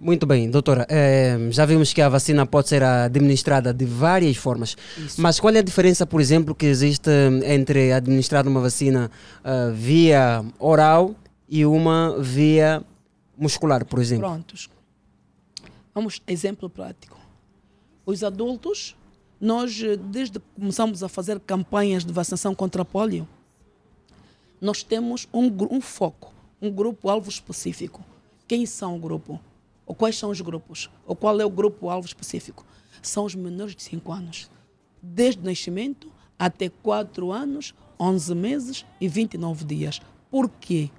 Muito 0.01 0.27
bem, 0.27 0.49
doutora. 0.49 0.87
eh, 0.89 1.37
já 1.51 1.67
vimos 1.67 1.93
que 1.93 2.01
a 2.01 2.09
vacina 2.09 2.47
pode 2.47 2.69
ser 2.69 2.85
administrada 2.85 3.75
de 3.75 3.85
várias 3.85 4.37
formas. 4.37 4.77
Mas 5.17 5.41
qual 5.41 5.53
é 5.55 5.59
a 5.59 5.63
diferença, 5.63 6.07
por 6.07 6.21
exemplo, 6.21 6.55
que 6.55 6.67
existe 6.67 7.11
entre 7.45 7.93
administrar 7.93 8.47
uma 8.47 8.61
vacina 8.61 9.11
ah, 9.43 9.71
via 9.75 10.45
oral 10.59 11.17
e 11.49 11.67
uma 11.67 12.17
via 12.21 12.85
muscular, 13.37 13.85
por 13.85 13.99
exemplo? 13.99 14.29
Prontos. 14.29 14.71
Vamos, 15.93 16.23
exemplo 16.29 16.71
prático. 16.71 17.19
Os 18.07 18.23
adultos, 18.23 18.97
nós, 19.41 19.83
eh, 19.83 19.97
desde 19.97 20.39
que 20.39 20.47
começamos 20.55 21.03
a 21.03 21.09
fazer 21.09 21.41
campanhas 21.41 22.05
de 22.05 22.13
vacinação 22.13 22.55
contra 22.55 22.83
a 22.83 22.85
polio, 22.85 23.27
nós 24.61 24.85
temos 24.85 25.27
um, 25.35 25.51
um 25.73 25.81
foco, 25.81 26.33
um 26.63 26.71
grupo-alvo 26.71 27.29
específico. 27.29 28.05
Quem 28.47 28.65
são 28.65 28.95
o 28.95 28.99
grupo? 28.99 29.41
Ou 29.89 29.95
quais 29.95 30.19
são 30.19 30.29
os 30.29 30.43
grupos? 30.43 30.91
Ou 31.07 31.17
qual 31.17 31.41
é 31.41 31.47
o 31.47 31.51
grupo-alvo 31.51 32.07
específico? 32.07 32.65
São 33.01 33.25
os 33.25 33.35
menores 33.35 33.75
de 33.75 33.83
5 33.83 34.13
anos. 34.13 34.51
Desde 35.03 35.41
o 35.41 35.45
nascimento 35.47 36.13
até 36.39 36.69
4 36.69 37.33
anos, 37.33 37.75
11 37.99 38.35
meses 38.35 38.87
e 39.01 39.09
29 39.09 39.65
dias. 39.65 40.01
Por 40.31 40.51
quê? 40.51 40.91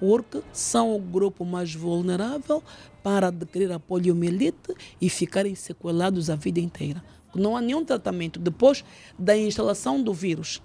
Porque 0.00 0.42
são 0.52 0.92
o 0.92 0.98
grupo 0.98 1.44
mais 1.44 1.72
vulnerável 1.72 2.60
para 3.00 3.28
adquirir 3.28 3.70
a 3.70 3.78
poliomielite 3.78 4.74
e 5.00 5.08
ficarem 5.08 5.54
sequelados 5.54 6.28
a 6.28 6.34
vida 6.34 6.58
inteira. 6.58 7.02
Não 7.32 7.56
há 7.56 7.60
nenhum 7.60 7.84
tratamento 7.84 8.40
depois 8.40 8.84
da 9.16 9.36
instalação 9.36 10.02
do 10.02 10.12
vírus 10.12 10.60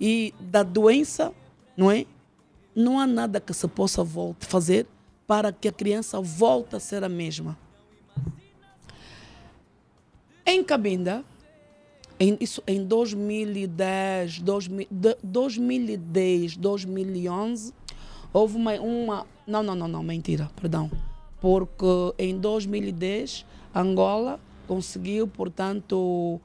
e 0.00 0.34
da 0.40 0.64
doença, 0.64 1.32
não 1.76 1.88
é? 1.88 2.04
Não 2.74 2.98
há 2.98 3.06
nada 3.06 3.40
que 3.40 3.54
se 3.54 3.68
possa 3.68 4.04
fazer 4.40 4.88
para 5.32 5.50
que 5.50 5.66
a 5.66 5.72
criança 5.72 6.20
volte 6.20 6.76
a 6.76 6.78
ser 6.78 7.02
a 7.02 7.08
mesma. 7.08 7.56
Em 10.44 10.62
Cabinda, 10.62 11.24
em, 12.20 12.36
isso, 12.38 12.62
em 12.66 12.84
2010, 12.84 14.40
2000, 14.40 14.86
de- 14.90 15.16
2010, 15.22 16.58
2011, 16.58 17.72
houve 18.30 18.56
uma, 18.58 18.74
uma. 18.74 19.26
Não, 19.46 19.62
não, 19.62 19.74
não, 19.74 19.88
não, 19.88 20.02
mentira, 20.02 20.50
perdão. 20.54 20.90
Porque 21.40 22.12
em 22.18 22.38
2010, 22.38 23.46
Angola 23.74 24.38
conseguiu, 24.68 25.26
portanto, 25.26 26.42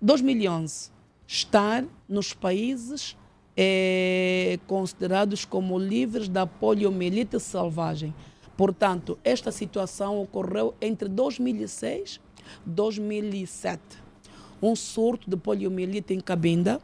2011, 0.00 0.92
estar 1.26 1.84
nos 2.08 2.32
países 2.32 3.16
eh, 3.56 4.58
considerados 4.66 5.44
como 5.44 5.78
livres 5.78 6.28
da 6.28 6.46
poliomielite 6.46 7.38
selvagem. 7.40 8.14
Portanto, 8.56 9.18
esta 9.24 9.50
situação 9.52 10.20
ocorreu 10.20 10.74
entre 10.80 11.08
2006 11.08 12.16
e 12.16 12.20
2007. 12.70 13.80
Um 14.62 14.74
surto 14.76 15.28
de 15.28 15.36
poliomielite 15.36 16.14
em 16.14 16.20
Cabinda 16.20 16.80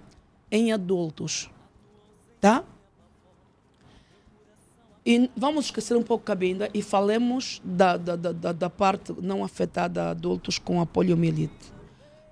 em 0.51 0.73
adultos. 0.73 1.51
Tá? 2.41 2.65
E 5.05 5.29
vamos 5.37 5.65
esquecer 5.67 5.97
um 5.97 6.03
pouco 6.03 6.25
Cabinda 6.25 6.69
e 6.73 6.81
falemos 6.83 7.61
da, 7.65 7.97
da, 7.97 8.15
da- 8.17 8.53
da 8.53 8.71
parte 8.71 9.13
não 9.21 9.43
afetada 9.43 10.05
a 10.05 10.11
adultos 10.11 10.59
com 10.59 10.81
a 10.81 10.87
poliomielite. 10.87 11.73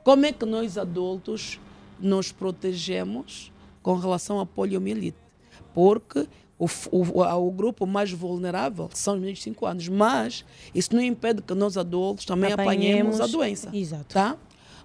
Como 0.05 0.25
é 0.25 0.33
que 0.33 0.47
nós 0.47 0.79
adultos 0.79 1.59
nos 1.99 2.31
protegemos 2.31 3.51
com 3.83 3.95
relação 3.97 4.41
à 4.41 4.47
poliomielite? 4.47 5.17
Porque 5.73 6.27
o, 6.59 6.67
o, 6.91 7.23
a- 7.23 7.37
o 7.37 7.51
grupo 7.51 7.87
mais 7.87 8.11
vulnerável 8.13 8.89
são 8.93 9.15
os 9.15 9.21
meninos 9.21 9.39
de 9.39 9.45
5 9.45 9.67
anos, 9.67 9.89
mas 9.89 10.45
isso 10.75 10.95
não 10.95 11.03
impede 11.03 11.43
que 11.43 11.55
nós 11.55 11.77
adultos 11.77 12.25
também 12.25 12.53
apanhemos, 12.53 13.17
Apanhemos, 13.17 13.21
a 13.21 13.27
doença. 13.27 13.71
exato. 13.75 14.15
Tá? 14.15 14.37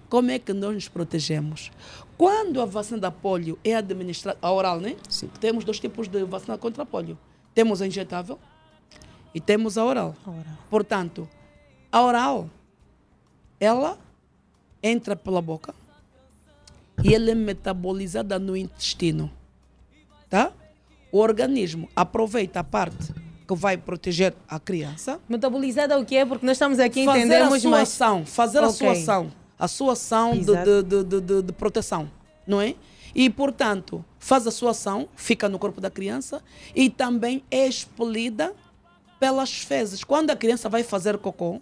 Como 0.09 0.30
é 0.31 0.38
que 0.39 0.53
nós 0.53 0.73
nos 0.73 0.88
protegemos? 0.88 1.72
Quando 2.17 2.61
a 2.61 2.65
vacina 2.65 2.99
da 2.99 3.11
polio 3.11 3.57
é 3.63 3.76
administrada, 3.76 4.38
a 4.41 4.51
oral, 4.51 4.80
né? 4.80 4.95
Sim. 5.09 5.30
Temos 5.39 5.65
dois 5.65 5.80
tipos 5.80 6.07
de 6.07 6.23
vacina 6.23 6.57
contra 6.57 6.84
a 6.84 6.85
polio. 6.85 7.17
Temos 7.53 7.81
a 7.81 7.88
injetável 7.88 8.39
e 9.34 9.41
temos 9.41 9.77
a 9.77 9.84
oral. 9.84 10.15
Portanto, 10.69 11.27
a 11.91 12.01
oral, 12.03 12.49
ela 13.59 13.97
entra 14.81 15.15
pela 15.15 15.41
boca 15.41 15.73
e 17.03 17.13
ela 17.13 17.31
é 17.31 17.35
metabolizada 17.35 18.39
no 18.39 18.55
intestino. 18.55 19.31
Tá? 20.30 20.51
O 21.11 21.19
organismo 21.19 21.89
aproveita 21.95 22.59
a 22.59 22.63
parte 22.63 23.13
que 23.47 23.55
vai 23.55 23.77
proteger 23.77 24.34
a 24.47 24.59
criança. 24.59 25.19
Metabolizada 25.30 25.97
o 25.99 26.05
que 26.05 26.15
é? 26.15 26.26
Porque 26.26 26.45
nós 26.45 26.55
estamos 26.55 26.80
aqui 26.80 27.05
fazer 27.05 27.19
entendemos 27.19 27.53
a 27.53 27.59
sua 27.59 27.72
mas 27.72 27.89
ação, 27.89 28.26
fazer 28.26 28.63
a 28.63 28.69
sua 28.69 28.91
ação, 28.91 29.31
a 29.57 29.67
sua 29.67 29.93
ação 29.93 30.31
de, 30.38 30.84
de, 30.84 31.22
de, 31.22 31.41
de 31.43 31.53
proteção, 31.53 32.09
não 32.47 32.59
é? 32.59 32.76
E, 33.13 33.30
portanto, 33.30 34.03
faz 34.19 34.45
a 34.45 34.51
sua 34.51 34.72
ação, 34.72 35.07
fica 35.15 35.47
no 35.47 35.57
corpo 35.57 35.80
da 35.80 35.89
criança 35.89 36.41
e 36.76 36.89
também 36.89 37.43
é 37.49 37.65
expelida 37.65 38.53
pelas 39.19 39.53
fezes. 39.53 40.03
Quando 40.03 40.31
a 40.31 40.35
criança 40.35 40.67
vai 40.67 40.84
fazer 40.84 41.17
cocô, 41.17 41.61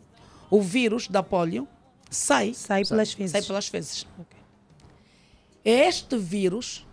o 0.50 0.62
vírus 0.62 1.08
da 1.08 1.22
polio 1.22 1.68
sai. 2.10 2.56
Sai 2.56 2.84
pelas 2.84 3.14
fezes. 3.14 3.32
Sai 3.32 3.42
pelas 3.44 3.68
fezes. 3.68 4.08
É 5.66 5.88
este 5.88 6.18
vírus 6.18 6.86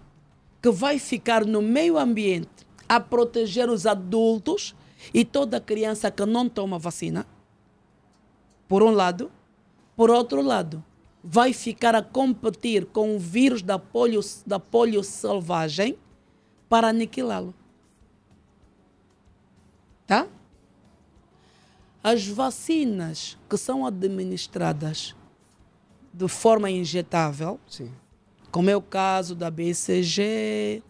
que 0.63 0.71
vai 0.71 0.99
ficar 0.99 1.45
no 1.45 1.61
meio 1.61 1.99
ambiente 1.99 2.67
a 2.89 3.01
proteger 3.01 3.69
os 3.69 3.87
adultos 3.87 4.75
e 5.15 5.25
toda 5.25 5.61
criança 5.61 6.11
que 6.11 6.25
não 6.27 6.49
toma 6.49 6.79
vacina, 6.79 7.27
por 8.69 8.83
um 8.83 8.91
lado. 8.91 9.31
Por 9.97 10.11
outro 10.11 10.41
lado, 10.41 10.83
vai 11.23 11.53
ficar 11.53 11.95
a 11.95 12.03
competir 12.03 12.87
com 12.87 13.17
o 13.17 13.19
vírus 13.19 13.63
da 13.63 13.79
polio, 13.79 14.21
da 14.47 14.59
polio 14.59 15.03
selvagem 15.03 15.99
para 16.69 16.89
aniquilá-lo. 16.89 17.55
Tá? 20.07 20.27
As 22.03 22.27
vacinas 22.27 23.37
que 23.49 23.57
são 23.57 23.85
administradas 23.85 25.15
de 26.13 26.27
forma 26.27 26.71
injetável, 26.71 27.61
como 28.51 28.69
é 28.69 28.77
o 28.77 28.83
caso 28.83 29.35
da 29.35 29.51
BCG, 29.51 30.83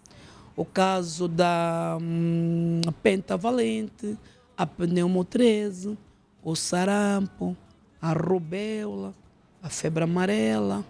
o 0.57 0.65
caso 0.65 1.29
da 1.29 1.99
hum, 2.01 2.81
pentavalente, 3.03 4.19
a 4.57 4.67
pneumo 4.67 5.25
13, 5.25 5.97
o 6.43 6.55
sarampo, 6.57 7.57
a 8.01 8.13
rubéola, 8.13 9.15
a 9.63 9.69
febre 9.69 10.05
amarela. 10.05 10.85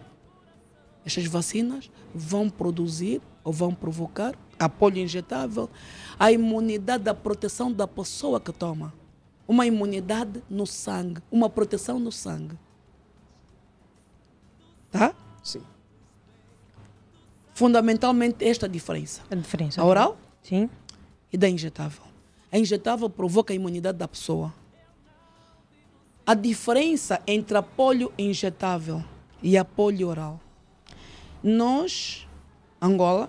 Estas 1.05 1.27
vacinas 1.27 1.91
vão 2.15 2.49
produzir 2.49 3.21
ou 3.43 3.53
vão 3.53 3.75
provocar 3.75 4.35
a 4.59 4.69
polio 4.69 5.03
injetável, 5.03 5.69
a 6.19 6.31
imunidade 6.31 7.05
da 7.05 7.15
proteção 7.15 7.73
da 7.73 7.89
pessoa 7.89 8.41
que 8.41 8.53
toma. 8.53 8.93
Uma 9.49 9.67
imunidade 9.67 10.43
no 10.49 10.67
sangue, 10.67 11.23
uma 11.31 11.49
proteção 11.49 11.99
no 11.99 12.13
sangue. 12.13 12.57
Tá? 14.91 15.15
Sim. 15.43 15.63
Fundamentalmente 17.61 18.43
esta 18.43 18.67
diferença. 18.67 19.21
A 19.31 19.35
diferença. 19.35 19.83
A 19.83 19.85
oral? 19.85 20.17
Sim. 20.43 20.71
E 21.31 21.37
da 21.37 21.47
injetável. 21.47 22.03
A 22.51 22.57
injetável 22.57 23.11
provoca 23.11 23.53
a 23.53 23.55
imunidade 23.55 23.99
da 23.99 24.09
pessoa. 24.09 24.51
A 26.25 26.33
diferença 26.33 27.21
entre 27.27 27.59
a 27.59 27.63
polio 27.63 28.15
injetável 28.17 29.05
e 29.43 29.59
a 29.59 29.65
polio 29.67 30.09
oral. 30.09 30.41
Nós, 31.43 32.27
Angola, 32.81 33.29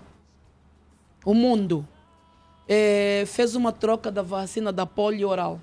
o 1.25 1.33
mundo, 1.33 1.85
eh, 2.69 3.25
fez 3.27 3.53
uma 3.53 3.73
troca 3.73 4.09
da 4.09 4.21
vacina 4.21 4.71
da 4.71 4.85
polio 4.85 5.27
oral 5.27 5.59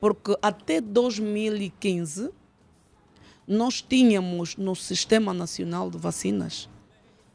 Porque 0.00 0.36
até 0.42 0.80
2015 0.80 2.32
nós 3.46 3.80
tínhamos 3.80 4.56
no 4.56 4.74
Sistema 4.74 5.32
Nacional 5.32 5.88
de 5.90 5.96
Vacinas 5.96 6.68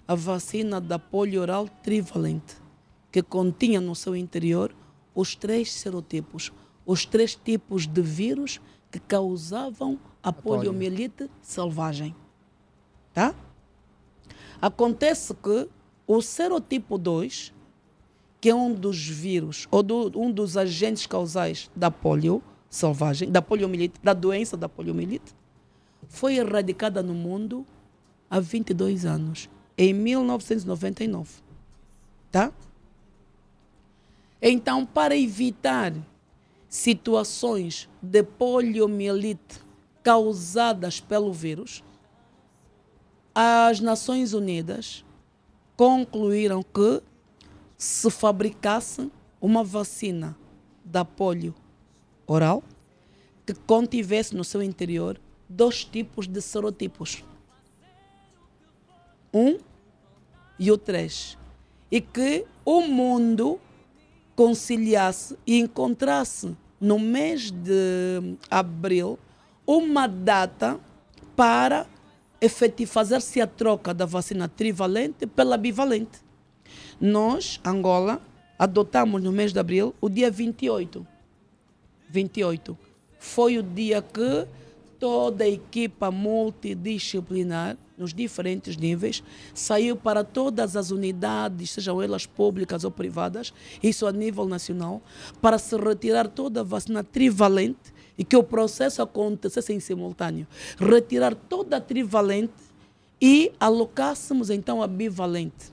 a 0.10 0.16
vacina 0.16 0.82
da 0.82 0.98
polio 0.98 1.40
oral 1.40 1.68
trivalente, 1.84 2.56
que 3.12 3.22
continha 3.22 3.80
no 3.80 3.94
seu 3.94 4.16
interior 4.16 4.74
os 5.14 5.36
três 5.36 5.72
serotipos, 5.72 6.52
os 6.84 7.06
três 7.06 7.36
tipos 7.36 7.86
de 7.86 8.02
vírus 8.02 8.60
que 8.90 9.00
causavam 9.00 10.00
a 10.24 10.34
polio. 10.34 10.58
poliomielite 10.62 11.30
selvagem. 11.44 12.16
Tá? 13.14 13.36
Acontece 14.60 15.32
que 15.36 15.70
o 16.08 16.22
serotipo 16.24 16.98
2, 16.98 17.54
que 18.42 18.50
é 18.50 18.56
um 18.56 18.74
dos 18.74 19.06
vírus, 19.08 19.68
ou 19.70 19.84
do- 19.84 20.20
um 20.20 20.32
dos 20.32 20.58
agentes 20.58 21.06
causais 21.06 21.70
da 21.76 21.92
polio 21.92 22.42
selvagem, 22.68 23.30
da 23.32 23.44
poliomielite, 23.44 24.00
da 24.02 24.16
doença 24.16 24.58
da 24.58 24.68
poliomielite, 24.68 25.36
foi 26.08 26.38
erradicada 26.38 27.04
no 27.04 27.14
mundo 27.14 27.64
há 28.28 28.40
22 28.40 29.06
anos, 29.06 29.48
em 29.80 29.94
1999. 29.94 31.42
Tá? 32.30 32.52
Então, 34.42 34.86
para 34.86 35.16
evitar 35.16 35.94
situações 36.68 37.88
de 38.02 38.22
poliomielite 38.22 39.62
causadas 40.04 41.00
pelo 41.00 41.32
vírus, 41.32 41.82
as 43.34 43.80
Nações 43.80 44.34
Unidas 44.34 45.06
concluíram 45.78 46.62
que 46.62 47.02
se 47.78 48.12
fabricasse 48.12 49.10
uma 49.40 49.64
vacina 49.64 50.38
da 50.84 51.06
polio 51.06 51.56
oral 52.28 52.62
que 53.46 53.54
contivesse 53.54 54.36
no 54.36 54.44
seu 54.44 54.62
interior 54.62 55.20
dois 55.48 55.86
tipos 55.86 56.28
de 56.28 56.42
serotipos. 56.42 57.24
Um 59.34 59.58
e 60.60 60.72
o 60.72 60.78
três. 60.78 61.38
E 61.90 62.02
que 62.02 62.46
o 62.66 62.82
mundo 62.82 63.60
conciliasse 64.36 65.38
e 65.48 65.60
encontrasse 65.60 66.56
no 66.80 67.00
mês 67.00 67.52
de 67.52 68.38
abril 68.50 69.18
uma 69.66 70.08
data 70.08 70.80
para 71.36 71.88
fazer-se 72.88 73.42
a 73.42 73.48
troca 73.48 73.94
da 73.94 74.06
vacina 74.06 74.48
trivalente 74.48 75.26
pela 75.28 75.58
bivalente. 75.58 76.20
Nós, 77.00 77.60
Angola, 77.66 78.22
adotamos 78.58 79.22
no 79.24 79.32
mês 79.32 79.52
de 79.52 79.60
abril 79.60 79.94
o 80.00 80.10
dia 80.10 80.30
28. 80.30 81.06
28. 82.10 82.78
Foi 83.18 83.58
o 83.58 83.64
dia 83.64 84.02
que 84.02 84.48
toda 85.00 85.44
a 85.44 85.50
equipa 85.50 86.12
multidisciplinar, 86.12 87.78
nos 88.00 88.14
diferentes 88.14 88.78
níveis, 88.78 89.22
saiu 89.54 89.96
para 89.96 90.24
todas 90.24 90.76
as 90.76 90.90
unidades, 90.90 91.72
sejam 91.72 92.02
elas 92.02 92.26
públicas 92.26 92.84
ou 92.84 92.92
privadas, 92.92 93.54
isso 93.84 94.08
a 94.08 94.12
nível 94.12 94.46
nacional, 94.46 95.02
para 95.42 95.58
se 95.58 95.76
retirar 95.76 96.28
toda 96.28 96.62
a 96.62 96.64
vacina 96.64 97.04
trivalente 97.04 97.94
e 98.18 98.24
que 98.24 98.36
o 98.36 98.44
processo 98.44 99.02
acontecesse 99.02 99.74
em 99.74 99.80
simultâneo. 99.80 100.48
Retirar 100.78 101.36
toda 101.36 101.78
a 101.78 101.82
trivalente 101.82 102.54
e 103.22 103.52
alocássemos 103.60 104.50
então 104.50 104.82
a 104.82 104.88
bivalente. 104.88 105.72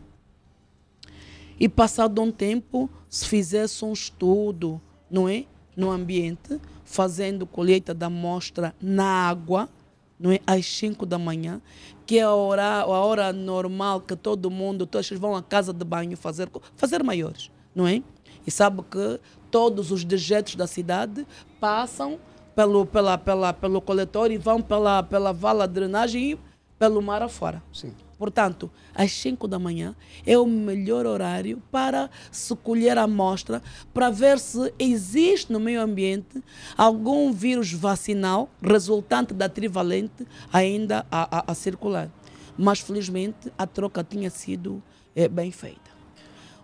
E 1.59 1.69
passado 1.69 2.21
um 2.21 2.31
tempo, 2.31 2.91
se 3.09 3.27
fizesse 3.27 3.85
um 3.85 3.93
estudo, 3.93 4.81
não 5.11 5.29
é? 5.29 5.45
No 5.75 5.91
ambiente, 5.91 6.61
fazendo 6.85 7.47
colheita 7.47 7.93
da 7.93 8.07
amostra 8.07 8.75
na 8.81 9.29
água, 9.29 9.69
não 10.19 10.31
é? 10.31 10.41
Às 10.47 10.67
5 10.67 11.05
da 11.05 11.19
manhã, 11.19 11.61
que 12.07 12.19
é 12.19 12.23
a 12.23 12.33
hora, 12.33 12.81
a 12.81 12.87
hora 12.87 13.33
normal 13.33 14.01
que 14.01 14.17
todo 14.17 14.51
mundo, 14.51 14.87
todos 14.87 15.09
vão 15.11 15.37
à 15.37 15.43
casa 15.43 15.73
de 15.73 15.85
banho 15.85 16.17
fazer, 16.17 16.49
fazer 16.77 17.03
maiores, 17.03 17.51
não 17.75 17.87
é? 17.87 18.03
E 18.47 18.51
sabe 18.51 18.83
que 18.83 19.21
todos 19.51 19.91
os 19.91 20.05
dejetos 20.05 20.55
da 20.55 20.67
cidade 20.67 21.27
passam 21.61 22.19
pelo, 22.55 22.87
pela, 22.87 23.19
pela, 23.19 23.53
pelo 23.53 23.81
coletor 23.81 24.31
e 24.31 24.39
vão 24.39 24.63
pela, 24.63 25.03
pela 25.03 25.33
vala 25.33 25.67
de 25.67 25.75
drenagem 25.75 26.33
e 26.33 26.39
pelo 26.79 27.03
mar 27.03 27.23
afora. 27.23 27.63
Sim. 27.73 27.93
Portanto, 28.19 28.71
às 28.95 29.13
5 29.13 29.47
da 29.47 29.59
manhã 29.59 29.95
é 30.27 30.39
o 30.39 30.47
melhor 30.47 31.05
horário 31.05 31.63
para 31.71 32.09
se 32.33 32.55
colher 32.57 32.97
a 32.97 33.03
amostra 33.03 33.63
para 33.93 34.09
ver 34.11 34.39
se 34.39 34.73
existe 34.79 35.53
no 35.53 35.61
meio 35.61 35.83
ambiente 35.83 36.43
algum 36.79 37.31
vírus 37.33 37.73
vacinal 37.73 38.49
resultante 38.63 39.35
da 39.35 39.49
trivalente 39.49 40.27
ainda 40.53 41.05
a, 41.11 41.39
a- 41.41 41.45
a 41.53 41.55
circular. 41.55 42.09
Mas 42.57 42.81
felizmente 42.81 43.53
a 43.59 43.67
troca 43.67 44.03
tinha 44.03 44.31
sido 44.31 44.83
eh, 45.15 45.29
bem 45.29 45.51
feita. 45.53 45.91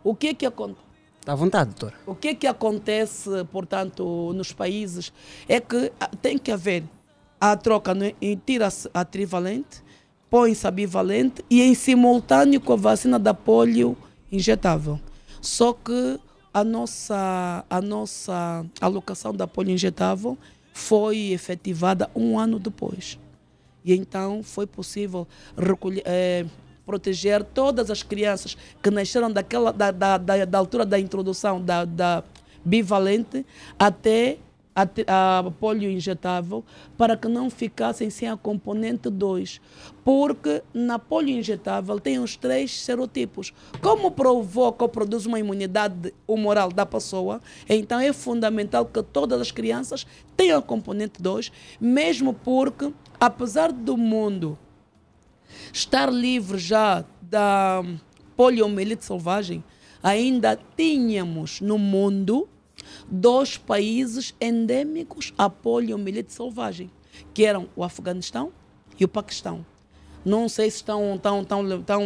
O 0.03 0.15
que 0.15 0.29
é 0.29 0.35
que 0.35 0.47
acontece? 0.47 0.81
Está 1.21 1.33
à 1.33 1.37
vontade, 1.37 1.71
doutora. 1.71 1.95
O 2.07 2.15
que 2.15 2.29
é 2.29 2.35
que 2.35 2.47
acontece, 2.47 3.29
portanto, 3.53 4.33
nos 4.35 4.53
países 4.53 5.13
é 5.47 5.61
que 5.61 5.93
ah, 6.01 6.09
tem 6.21 6.39
que 6.39 6.51
haver 6.51 6.83
a 7.39 7.57
troca, 7.57 7.95
né? 7.95 8.15
e 8.21 8.35
tira-se 8.37 8.89
a 8.95 9.05
trivalente, 9.05 9.83
põe-se 10.33 10.71
bivalente 10.71 11.45
e 11.51 11.61
em 11.61 11.75
simultâneo 11.75 12.59
com 12.59 12.73
a 12.73 12.77
vacina 12.77 13.19
da 13.19 13.35
polio 13.35 13.95
injetável. 14.33 14.99
Só 15.43 15.75
que 15.75 16.19
a 16.55 16.65
nossa, 16.65 17.63
a 17.69 17.81
nossa 17.83 18.65
alocação 18.81 19.35
da 19.35 19.47
polio 19.47 19.75
injetável 19.75 20.39
foi 20.73 21.33
efetivada 21.33 22.09
um 22.17 22.39
ano 22.39 22.59
depois. 22.59 23.19
E 23.85 23.93
então 23.93 24.43
foi 24.43 24.67
possível 24.67 25.29
recolher, 25.55 26.03
eh, 26.07 26.47
proteger 26.87 27.45
todas 27.45 27.91
as 27.91 28.03
crianças 28.03 28.57
que 28.83 28.91
nasceram 28.91 29.31
daquela, 29.31 29.71
da, 29.71 29.91
da, 29.91 30.17
da, 30.17 30.45
da 30.47 30.59
altura 30.59 30.87
da 30.87 30.99
introdução 30.99 31.61
da, 31.61 31.85
da 31.85 32.25
bivalente 32.65 33.45
até 33.79 34.39
a, 34.75 35.39
a 35.39 35.51
polio 35.51 35.91
injetável 35.91 36.65
para 36.97 37.17
que 37.17 37.29
não 37.29 37.51
ficassem 37.51 38.11
sem 38.11 38.29
a 38.29 38.37
componente 38.37 39.11
2. 39.11 39.61
Porque 40.05 40.63
na 40.75 40.99
polio 40.99 41.39
injetável 41.39 42.01
tem 42.01 42.19
os 42.19 42.37
três 42.37 42.81
serotipos. 42.81 43.53
Como 43.81 44.11
provoca 44.11 44.85
ou 44.85 44.89
produz 44.89 45.27
uma 45.27 45.39
imunidade 45.39 46.13
humoral 46.27 46.73
da 46.73 46.85
pessoa, 46.85 47.41
então 47.69 48.01
é 48.01 48.13
fundamental 48.13 48.85
que 48.87 49.03
todas 49.03 49.41
as 49.41 49.53
crianças 49.53 50.07
tenham 50.37 50.59
a 50.59 50.63
componente 50.63 51.23
2, 51.23 51.53
mesmo 51.81 52.35
porque, 52.35 52.93
apesar 53.21 53.71
do 53.71 53.97
mundo 53.97 54.59
estar 55.73 56.11
livre 56.13 56.59
já 56.59 57.05
da 57.21 57.83
poliomielite 58.37 59.05
selvagem, 59.05 59.63
ainda 60.03 60.59
tínhamos 60.77 61.61
no 61.61 61.79
mundo 61.79 62.49
dois 63.07 63.57
países 63.57 64.35
endêmicos 64.41 65.33
à 65.39 65.49
poliomielite 65.49 66.33
selvagem, 66.33 66.91
que 67.33 67.45
eram 67.45 67.69
o 67.77 67.85
Afeganistão 67.85 68.53
e 68.99 69.05
o 69.05 69.09
Paquistão. 69.09 69.65
Não 70.25 70.49
sei 70.49 70.71
se 70.71 70.77
estão, 70.77 71.19
tão, 71.19 71.45
tão, 71.45 71.83
tão, 71.83 72.03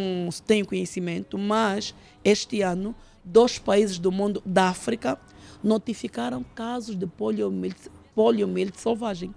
têm 0.47 0.64
conhecimento, 0.64 1.36
mas 1.36 1.94
este 2.24 2.62
ano, 2.62 2.94
dois 3.24 3.59
países 3.59 3.98
do 3.98 4.10
mundo 4.10 4.43
da 4.44 4.68
África 4.68 5.18
notificaram 5.62 6.44
casos 6.55 6.97
de 6.97 7.06
poliomielite, 7.06 7.90
poliomielite 8.14 8.80
selvagem. 8.80 9.34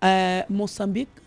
Eh, 0.00 0.44
Moçambique 0.50 1.22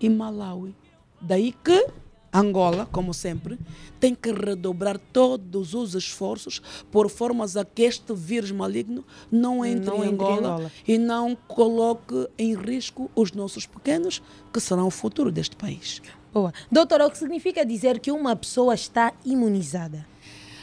e 0.00 0.08
Malawi. 0.08 0.74
Daí 1.20 1.52
que 1.52 1.86
Angola, 2.32 2.86
como 2.92 3.12
sempre, 3.12 3.58
tem 3.98 4.14
que 4.14 4.30
redobrar 4.32 4.98
todos 5.12 5.74
os 5.74 5.94
esforços 5.94 6.62
por 6.90 7.10
formas 7.10 7.56
a 7.56 7.64
que 7.64 7.82
este 7.82 8.14
vírus 8.14 8.52
maligno 8.52 9.04
não 9.30 9.64
entre, 9.64 9.86
Não 9.90 9.96
em, 10.04 10.08
entre 10.10 10.10
em 10.10 10.12
Angola 10.34 10.36
Angola. 10.54 10.72
e 10.86 10.96
não 10.96 11.34
coloque 11.48 12.28
em 12.38 12.54
risco 12.54 13.10
os 13.16 13.32
nossos 13.32 13.66
pequenos, 13.66 14.22
que 14.52 14.60
serão 14.60 14.86
o 14.86 14.90
futuro 14.90 15.32
deste 15.32 15.56
país. 15.56 16.00
Boa. 16.32 16.52
Doutora, 16.70 17.06
o 17.06 17.10
que 17.10 17.18
significa 17.18 17.66
dizer 17.66 17.98
que 17.98 18.12
uma 18.12 18.36
pessoa 18.36 18.74
está 18.74 19.12
imunizada? 19.24 20.06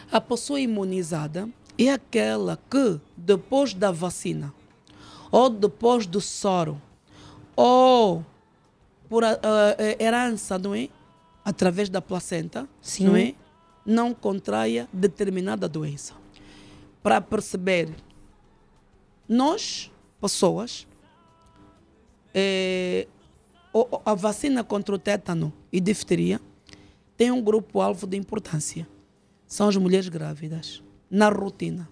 A 0.10 0.22
pessoa 0.22 0.60
imunizada 0.62 1.50
é 1.78 1.92
aquela 1.92 2.58
que, 2.72 2.98
depois 3.18 3.74
da 3.74 3.92
vacina, 3.92 4.54
ou 5.30 5.50
depois 5.50 6.06
do 6.08 6.22
soro, 6.22 6.82
ou 7.58 8.24
por 9.10 9.26
a- 9.26 9.32
a- 9.32 9.76
a 9.78 10.02
herança, 10.04 10.58
não 10.58 10.74
é? 10.74 10.88
Através 11.52 11.88
da 11.88 12.02
placenta, 12.02 12.68
Sim. 12.82 13.06
não 13.06 13.16
é? 13.16 13.34
Não 13.86 14.14
contraia 14.14 14.86
determinada 14.92 15.66
doença. 15.70 16.14
Para 17.02 17.22
perceber, 17.22 17.96
nós, 19.30 19.90
pessoas, 20.20 20.86
o- 23.74 24.02
a 24.06 24.14
vacina 24.14 24.62
contra 24.62 24.94
o 24.94 24.98
tétano 25.00 25.54
e 25.72 25.80
difteria 25.80 26.42
tem 27.16 27.32
um 27.32 27.42
grupo-alvo 27.42 28.06
de 28.06 28.18
importância. 28.18 28.86
São 29.48 29.70
as 29.70 29.78
mulheres 29.78 30.10
grávidas. 30.10 30.84
Na 31.10 31.30
rotina. 31.30 31.88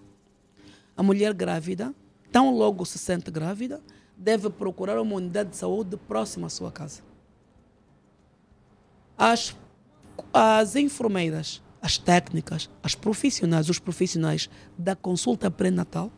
A 0.94 1.02
mulher 1.02 1.32
grávida 1.32 1.94
tão 2.30 2.54
logo 2.54 2.84
se 2.84 2.98
sente 2.98 3.30
grávida, 3.30 3.80
deve 4.14 4.50
procurar 4.50 5.00
uma 5.00 5.14
unidade 5.16 5.48
de 5.50 5.56
saúde 5.56 5.96
próxima 5.96 6.46
à 6.48 6.50
sua 6.50 6.70
casa. 6.70 7.02
As, 9.18 9.56
as 10.32 10.76
enfermeiras, 10.76 11.62
as 11.80 11.96
técnicas, 11.96 12.68
as 12.82 12.94
profissionais, 12.94 13.68
os 13.68 13.78
profissionais 13.78 14.50
da 14.76 14.94
consulta 14.94 15.50
pré-natal 15.50 16.10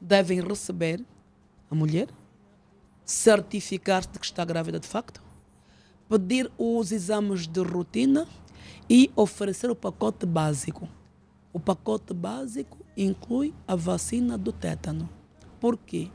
devem 0.00 0.40
receber 0.40 1.04
a 1.70 1.74
mulher, 1.74 2.08
certificar-se 3.04 4.08
de 4.10 4.18
que 4.18 4.26
está 4.26 4.44
grávida 4.44 4.78
de 4.78 4.86
facto, 4.86 5.22
pedir 6.08 6.50
os 6.56 6.92
exames 6.92 7.46
de 7.46 7.62
rotina 7.62 8.26
e 8.88 9.10
oferecer 9.16 9.70
o 9.70 9.76
pacote 9.76 10.24
básico. 10.24 10.88
O 11.52 11.58
pacote 11.58 12.14
básico 12.14 12.78
inclui 12.96 13.54
a 13.66 13.74
vacina 13.74 14.38
do 14.38 14.52
tétano. 14.52 15.08
Por 15.58 15.76
quê? 15.76 16.10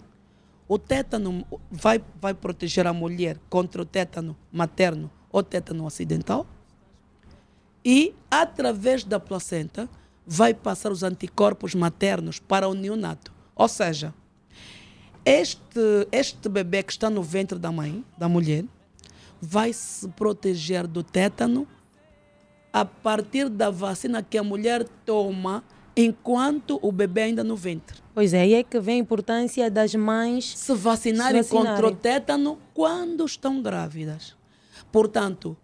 O 0.68 0.78
tétano 0.78 1.46
vai, 1.70 2.02
vai 2.20 2.34
proteger 2.34 2.88
a 2.88 2.94
mulher 2.94 3.38
contra 3.50 3.82
o 3.82 3.86
tétano 3.86 4.36
materno 4.52 5.12
ou 5.32 5.44
tétano 5.44 5.86
acidental 5.86 6.46
e, 7.84 8.16
através 8.32 9.04
da 9.04 9.20
placenta, 9.20 9.90
vai 10.26 10.54
passar 10.54 10.92
os 10.92 11.04
anticorpos 11.04 11.76
maternos 11.76 12.40
para 12.40 12.68
o 12.68 12.74
neonato. 12.74 13.34
Ou 13.56 13.68
seja, 13.68 14.14
este, 15.26 16.08
este 16.12 16.50
bebê 16.50 16.84
que 16.84 16.92
está 16.92 17.10
no 17.10 17.22
ventre 17.22 17.58
da 17.60 17.72
mãe, 17.72 18.04
da 18.18 18.30
mulher, 18.30 18.66
vai 19.42 19.74
se 19.74 20.08
proteger 20.10 20.88
do 20.88 21.04
tétano 21.04 21.68
a 22.72 22.86
partir 22.86 23.50
da 23.50 23.70
vacina 23.70 24.24
que 24.24 24.38
a 24.38 24.44
mulher 24.44 24.88
toma 25.06 25.64
enquanto 25.96 26.80
o 26.82 26.92
bebê 26.92 27.24
ainda 27.24 27.44
no 27.44 27.56
ventre. 27.56 28.03
Pois 28.14 28.32
é, 28.34 28.42
aí 28.42 28.54
é 28.54 28.64
que 28.64 28.80
vem 28.80 28.96
a 28.96 29.00
importância 29.00 29.72
das 29.72 29.96
mães 29.96 30.56
se 30.56 30.74
vacinarem, 30.76 31.42
se 31.42 31.50
vacinarem. 31.50 31.82
contra 31.82 31.88
o 31.88 31.96
tétano 31.96 32.60
quando 32.74 33.26
estão 33.26 33.60
grávidas. 33.60 34.36
Portanto, 34.92 35.58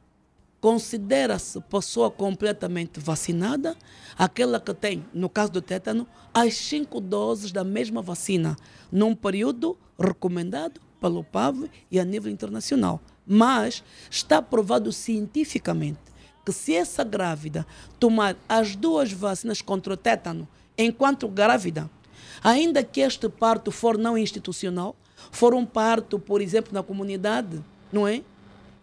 considera-se 0.59 1.61
pessoa 1.61 2.09
completamente 2.09 2.99
vacinada 2.99 3.75
aquela 4.17 4.59
que 4.59 4.73
tem, 4.73 5.05
no 5.13 5.29
caso 5.29 5.51
do 5.51 5.61
tétano, 5.61 6.07
as 6.33 6.55
cinco 6.55 6.99
doses 6.99 7.51
da 7.51 7.63
mesma 7.63 8.01
vacina, 8.01 8.57
num 8.91 9.13
período 9.13 9.77
recomendado 9.99 10.81
pelo 10.99 11.23
PAV 11.23 11.69
e 11.91 11.99
a 11.99 12.03
nível 12.03 12.31
internacional. 12.31 12.99
Mas 13.27 13.83
está 14.09 14.41
provado 14.41 14.91
cientificamente 14.91 15.99
que 16.43 16.51
se 16.51 16.75
essa 16.75 17.03
grávida 17.03 17.65
tomar 17.99 18.35
as 18.47 18.75
duas 18.75 19.11
vacinas 19.11 19.61
contra 19.61 19.93
o 19.93 19.97
tétano 19.97 20.47
enquanto 20.75 21.27
grávida, 21.27 21.89
ainda 22.43 22.83
que 22.83 23.01
este 23.01 23.27
parto 23.29 23.71
for 23.71 23.97
não 23.97 24.17
institucional, 24.17 24.95
for 25.31 25.53
um 25.53 25.65
parto, 25.65 26.17
por 26.19 26.41
exemplo, 26.41 26.73
na 26.73 26.81
comunidade, 26.83 27.61
não 27.91 28.07
é? 28.07 28.21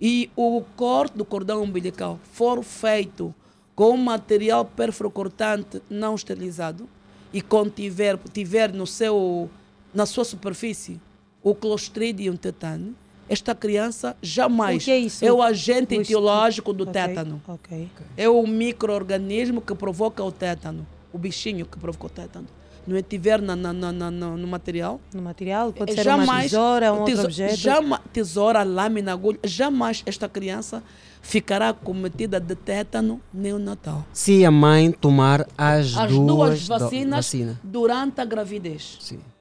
E 0.01 0.31
o 0.37 0.62
corte 0.77 1.16
do 1.16 1.24
cordão 1.24 1.62
umbilical 1.62 2.20
for 2.33 2.62
feito 2.62 3.35
com 3.74 3.97
material 3.97 4.65
perfrocortante 4.65 5.83
não 5.89 6.15
esterilizado 6.15 6.89
e 7.33 7.41
contiver 7.41 8.19
tiver 8.33 8.73
no 8.73 8.87
seu, 8.87 9.51
na 9.95 10.07
sua 10.07 10.24
superfície 10.24 11.01
o 11.43 11.55
clostridium 11.55 12.37
tetani, 12.37 12.95
esta 13.28 13.55
criança 13.55 14.16
jamais 14.23 14.87
O 14.87 14.91
é 14.91 15.27
é 15.27 15.33
o 15.33 15.43
agente 15.43 15.97
O 15.97 16.01
etiológico 16.01 16.73
do 16.73 16.83
Ok, 16.85 16.93
tétano. 16.93 17.43
ok. 17.47 17.89
É 18.16 18.28
o 18.28 18.47
microorganismo 18.47 19.61
que 19.61 19.74
provoca 19.74 20.23
o 20.23 20.31
tétano, 20.31 20.87
o 21.12 21.19
bichinho 21.19 21.66
que 21.66 21.78
provoca 21.78 22.07
o 22.07 22.11
tétano. 22.11 22.47
Não 22.87 22.97
é 22.97 23.03
tiver 23.03 23.41
na, 23.43 23.57
na, 23.57 23.73
na, 23.73 23.93
na- 23.93 24.11
no 24.11 24.47
material? 24.47 25.01
No 25.13 25.21
material, 25.23 25.73
pode 25.73 25.93
É 25.99 26.03
ser 26.03 26.09
uma 26.09 26.41
tesoura, 26.43 26.93
um 26.93 26.99
outro 27.01 27.15
teso- 27.15 27.25
objeto. 27.27 27.57
jama- 27.57 28.01
tesoura, 28.13 28.63
lâmina, 28.63 29.13
agulha. 29.13 29.39
Jamais 29.45 30.03
esta 30.07 30.29
criança 30.29 30.83
ficará 31.21 31.73
cometida 31.73 32.39
de 32.39 32.55
tétano 32.55 33.21
neonatal. 33.35 34.07
Se 34.13 34.45
a 34.45 34.51
mãe 34.51 34.93
tomar 34.93 35.47
as, 35.59 35.97
As 35.97 36.11
duas, 36.13 36.27
duas 36.27 36.63
do- 36.63 36.69
vacinas 36.79 37.17
vacina. 37.27 37.61
durante 37.65 38.21
a 38.21 38.25
gravidez. 38.25 38.99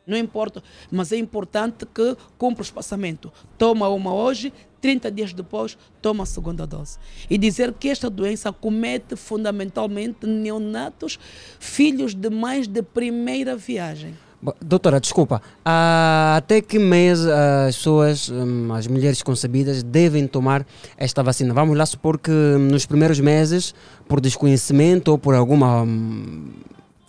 Não 0.07 0.17
importa, 0.17 0.61
mas 0.91 1.11
é 1.11 1.17
importante 1.17 1.85
que 1.85 2.15
cumpra 2.37 2.61
o 2.61 2.65
espaçamento. 2.65 3.31
Toma 3.57 3.87
uma 3.89 4.13
hoje, 4.13 4.53
30 4.85 5.09
dias 5.09 5.33
depois, 5.33 5.75
toma 5.99 6.21
a 6.21 6.25
segunda 6.27 6.67
dose. 6.67 6.97
E 7.27 7.39
dizer 7.39 7.73
que 7.73 7.89
esta 7.89 8.07
doença 8.07 8.53
comete 8.53 9.15
fundamentalmente 9.15 10.27
neonatos, 10.27 11.17
filhos 11.59 12.13
de 12.13 12.29
mães 12.29 12.67
de 12.67 12.83
primeira 12.83 13.55
viagem. 13.55 14.13
Doutora, 14.61 14.99
desculpa. 14.99 15.41
Ah, 15.65 16.35
até 16.37 16.61
que 16.61 16.77
mês 16.77 17.19
as 17.25 17.75
pessoas, 17.77 18.29
hum, 18.29 18.71
as 18.73 18.85
mulheres 18.85 19.23
concebidas, 19.23 19.81
devem 19.81 20.27
tomar 20.27 20.63
esta 20.97 21.23
vacina? 21.23 21.51
Vamos 21.51 21.75
lá 21.75 21.83
supor 21.87 22.19
que 22.19 22.29
hum, 22.29 22.67
nos 22.69 22.85
primeiros 22.85 23.19
meses, 23.19 23.73
por 24.07 24.21
desconhecimento 24.21 25.09
ou 25.09 25.17
por 25.17 25.33
alguma 25.33 25.81
hum, 25.81 26.49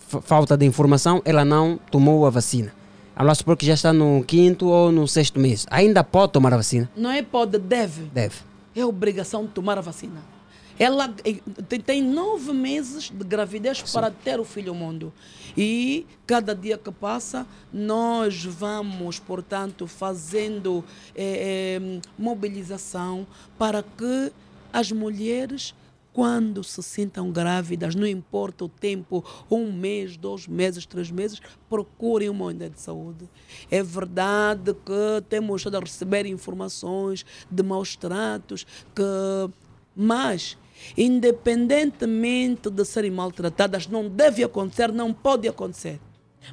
fa- 0.09 0.23
falta 0.23 0.57
de 0.57 0.65
informação, 0.65 1.21
ela 1.27 1.45
não 1.45 1.79
tomou 1.91 2.25
a 2.27 2.31
vacina. 2.31 2.73
Vamos 3.17 3.29
lá 3.29 3.35
supor 3.35 3.57
que 3.57 3.65
já 3.65 3.73
está 3.73 3.95
no 3.95 4.23
quinto 4.25 4.67
ou 4.67 4.93
no 4.93 5.09
sexto 5.09 5.41
mês. 5.41 5.67
Ainda 5.71 6.05
pode 6.05 6.33
tomar 6.35 6.53
a 6.53 6.59
vacina? 6.59 6.91
Não 6.95 7.11
é 7.11 7.23
pode, 7.23 7.59
deve. 7.59 8.03
Deve. 8.13 8.37
É 8.75 8.85
obrigação 8.85 9.47
de 9.47 9.53
tomar 9.53 9.79
a 9.79 9.81
vacina. 9.81 10.21
Ela 10.79 11.15
eh, 11.25 11.41
tem- 11.79 12.03
nove 12.03 12.53
meses 12.53 13.05
de 13.11 13.25
gravidez 13.25 13.81
para 13.91 14.11
ter 14.11 14.39
o 14.39 14.45
filho 14.45 14.69
ao 14.73 14.75
mundo. 14.75 15.11
E 15.57 16.05
cada 16.27 16.55
dia 16.55 16.77
que 16.77 16.93
passa, 16.93 17.47
nós 17.73 18.45
vamos, 18.45 19.19
portanto, 19.19 19.87
fazendo 19.87 20.85
eh, 21.15 21.79
eh, 21.81 22.01
mobilização 22.19 23.27
para 23.59 23.83
que 23.83 24.31
as 24.71 24.93
mulheres, 24.93 25.75
quando 26.17 26.65
se 26.65 26.83
sintam 26.83 27.31
grávidas, 27.31 27.95
não 27.95 28.07
importa 28.07 28.65
o 28.65 28.71
tempo, 28.71 29.23
um 29.51 29.71
mês, 29.71 30.17
dois 30.17 30.49
meses, 30.49 30.87
três 30.87 31.11
meses, 31.11 31.43
procurem 31.69 32.31
uma 32.31 32.47
unidade 32.47 32.73
de 32.73 32.81
saúde. 32.81 33.29
É 33.71 33.83
verdade 33.83 34.73
que 34.73 35.23
temos 35.29 35.61
estado 35.61 35.77
a 35.77 35.81
receber 35.81 36.25
informações 36.25 37.27
de 37.51 37.63
maus 37.63 37.97
tratos, 37.97 38.67
que... 38.95 39.53
mas, 39.95 40.57
independentemente 40.97 42.71
de 42.71 42.85
serem 42.87 43.11
maltratadas, 43.11 43.87
não 43.87 44.09
deve 44.09 44.43
acontecer, 44.43 44.91
não 44.91 45.13
pode 45.13 45.47
acontecer. 45.47 46.01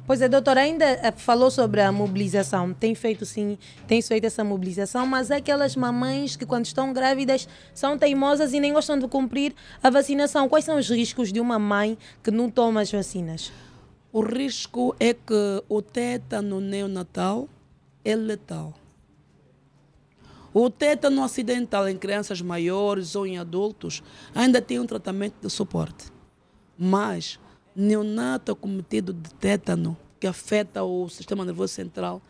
Pois 0.06 0.20
é, 0.20 0.28
doutora, 0.28 0.60
ainda 0.60 0.84
eh, 0.84 1.12
falou 1.16 1.50
sobre 1.50 1.80
a 1.80 1.90
mobilização. 1.90 2.74
Tem 2.74 2.94
feito 2.94 3.24
sim, 3.24 3.56
tem 3.86 4.02
feito 4.02 4.24
essa 4.24 4.44
mobilização, 4.44 5.06
mas 5.06 5.30
há 5.30 5.36
aquelas 5.36 5.76
mamães 5.76 6.36
que 6.36 6.44
quando 6.44 6.66
estão 6.66 6.92
grávidas 6.92 7.48
são 7.72 7.96
teimosas 7.96 8.52
e 8.52 8.60
nem 8.60 8.72
gostam 8.72 8.98
de 8.98 9.06
cumprir 9.08 9.54
a 9.82 9.90
vacinação. 9.90 10.48
Quais 10.48 10.64
são 10.64 10.78
os 10.78 10.90
riscos 10.90 11.32
de 11.32 11.40
uma 11.40 11.58
mãe 11.58 11.96
que 12.22 12.30
não 12.30 12.50
toma 12.50 12.80
as 12.80 12.90
vacinas? 12.90 13.52
O 14.12 14.20
risco 14.20 14.94
é 15.00 15.14
que 15.14 15.62
o 15.68 15.80
tétano 15.80 16.60
neonatal 16.60 17.48
é 18.04 18.14
letal. 18.14 18.74
O 20.52 20.70
tétano 20.70 21.24
acidental 21.24 21.88
em 21.88 21.96
crianças 21.96 22.40
maiores 22.40 23.16
ou 23.16 23.26
em 23.26 23.38
adultos 23.38 24.04
ainda 24.32 24.62
tem 24.62 24.78
um 24.78 24.86
tratamento 24.86 25.34
de 25.40 25.50
suporte. 25.50 26.12
Mas 26.78 27.40
neonato 27.74 28.52
acometido 28.52 29.12
de 29.12 29.32
tétano, 29.34 29.96
que 30.20 30.26
afeta 30.26 30.82
o 30.84 31.08
sistema 31.08 31.44
nervoso 31.44 31.72
central, 31.72 32.22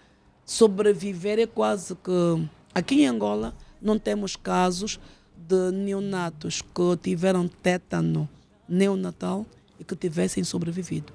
sobreviver 0.45 1.39
é 1.39 1.47
quase 1.47 1.95
que. 1.95 2.49
Aqui 2.75 3.03
em 3.03 3.07
Angola 3.07 3.55
não 3.81 3.99
temos 3.99 4.35
casos 4.35 4.99
de 5.37 5.71
neonatos 5.71 6.63
que 6.63 6.97
tiveram 7.03 7.47
tétano 7.47 8.29
neonatal 8.69 9.47
e 9.79 9.85
que 9.85 9.95
tivessem 9.95 10.43
sobrevivido. 10.43 11.13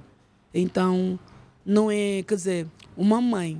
Então, 0.53 1.19
não 1.65 1.91
é, 1.91 2.23
quer 2.23 2.35
dizer, 2.35 2.68
uma 2.95 3.19
mãe 3.19 3.60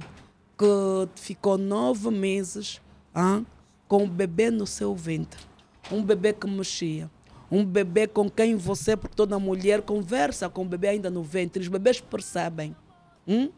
que 0.58 1.10
ficou 1.16 1.58
nove 1.58 2.10
meses 2.10 2.82
ah, 3.14 3.42
com 3.88 4.04
o 4.04 4.08
bebê 4.08 4.52
no 4.52 4.68
seu 4.68 4.96
ventre, 4.96 5.42
um 5.92 6.04
bebê 6.04 6.34
que 6.34 6.48
mexia, 6.48 7.10
um 7.52 7.66
bebê 7.66 8.08
com 8.08 8.30
quem 8.30 8.56
você, 8.56 8.96
por 8.96 9.10
toda 9.10 9.40
mulher, 9.40 9.82
conversa 9.82 10.50
com 10.50 10.62
o 10.62 10.66
bebê 10.66 10.90
ainda 10.90 11.10
no 11.10 11.24
ventre, 11.24 11.62
os 11.62 11.68
bebês 11.68 12.00
percebem. 12.00 12.76
hum? 13.28 13.50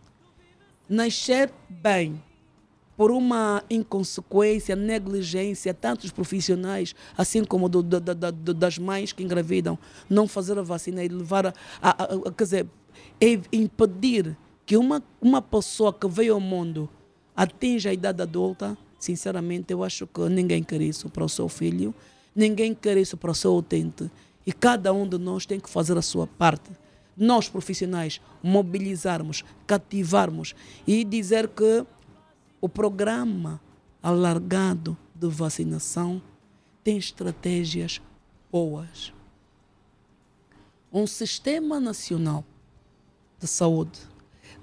Nascer 0.89 1.51
bem 1.69 2.21
por 2.97 3.09
uma 3.11 3.63
inconsequência, 3.69 4.75
negligência, 4.75 5.73
tanto 5.73 6.01
dos 6.01 6.11
profissionais, 6.11 6.93
assim 7.17 7.43
como 7.43 7.67
do- 7.69 7.81
do- 7.81 7.99
do- 7.99 8.53
das 8.53 8.77
mães 8.77 9.11
que 9.13 9.23
engravidam, 9.23 9.79
não 10.09 10.27
fazer 10.27 10.57
a 10.59 10.61
vacina 10.61 11.03
e 11.03 11.07
levar 11.07 11.47
a, 11.47 11.53
a- 11.81 12.03
a- 12.03 12.31
quer 12.31 12.43
dizer, 12.43 12.67
impedir 13.51 14.37
que 14.65 14.77
uma, 14.77 15.01
uma 15.21 15.41
pessoa 15.41 15.91
que 15.93 16.07
veio 16.07 16.33
ao 16.35 16.39
mundo 16.39 16.89
atinja 17.35 17.89
a 17.89 17.93
idade 17.93 18.21
adulta, 18.21 18.77
sinceramente, 18.99 19.71
eu 19.73 19.83
acho 19.83 20.05
que 20.05 20.21
ninguém 20.29 20.61
quer 20.63 20.81
isso 20.81 21.09
para 21.09 21.23
o 21.23 21.29
seu 21.29 21.47
filho, 21.49 21.93
ninguém 22.35 22.73
quer 22.73 22.97
isso 22.97 23.17
para 23.17 23.31
o 23.31 23.35
seu 23.35 23.55
utente. 23.55 24.09
E 24.45 24.51
cada 24.51 24.91
um 24.93 25.07
de 25.07 25.17
nós 25.17 25.45
tem 25.45 25.59
que 25.59 25.69
fazer 25.69 25.97
a 25.97 26.01
sua 26.01 26.25
parte. 26.27 26.71
nós 27.15 27.47
profissionais 27.47 28.19
mobilizarmos, 28.41 29.43
cativarmos 29.67 30.55
e 30.87 31.03
dizer 31.03 31.47
que 31.49 31.85
o 32.59 32.67
programa 32.69 33.61
alargado 34.01 34.97
de 35.13 35.27
vacinação 35.27 36.21
tem 36.83 36.97
estratégias 36.97 38.01
boas. 38.51 39.13
Um 40.91 41.05
sistema 41.05 41.79
nacional 41.79 42.43
de 43.39 43.47
saúde 43.47 43.99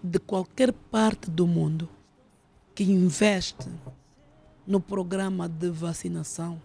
de 0.02 0.18
qualquer 0.18 0.72
parte 0.72 1.30
do 1.30 1.46
mundo 1.46 1.88
que 2.74 2.84
investe 2.84 3.68
no 4.66 4.80
programa 4.80 5.48
de 5.48 5.70
vacinação 5.70 6.60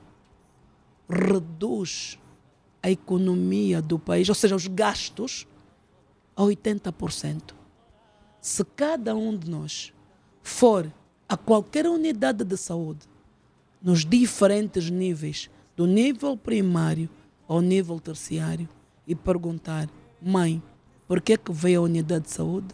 reduz 1.09 2.17
a 2.81 2.89
economia 2.89 3.81
do 3.81 3.97
país, 3.97 4.27
ou 4.27 4.35
seja, 4.35 4.55
os 4.55 4.67
gastos, 4.67 5.47
a 6.35 6.41
80%. 6.43 7.53
Se 8.41 8.63
cada 8.63 9.15
um 9.15 9.37
de 9.37 9.49
nós 9.49 9.93
for 10.41 10.91
a 11.29 11.37
qualquer 11.37 11.87
unidade 11.87 12.43
de 12.43 12.57
saúde, 12.57 13.07
nos 13.81 14.05
diferentes 14.05 14.89
níveis, 14.89 15.49
do 15.75 15.85
nível 15.85 16.37
primário 16.37 17.09
ao 17.47 17.61
nível 17.61 17.99
terciário, 17.99 18.67
e 19.07 19.15
perguntar: 19.15 19.89
mãe, 20.21 20.61
por 21.07 21.21
que, 21.21 21.37
que 21.37 21.51
veio 21.51 21.81
a 21.81 21.83
unidade 21.83 22.25
de 22.25 22.31
saúde? 22.31 22.73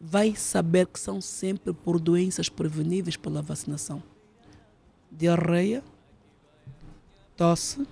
Vai 0.00 0.34
saber 0.34 0.86
que 0.86 0.98
são 0.98 1.20
sempre 1.20 1.72
por 1.72 1.98
doenças 1.98 2.48
preveníveis 2.48 3.16
pela 3.16 3.40
vacinação. 3.40 4.02
Diarreia, 5.10 5.82
tosse, 7.36 7.86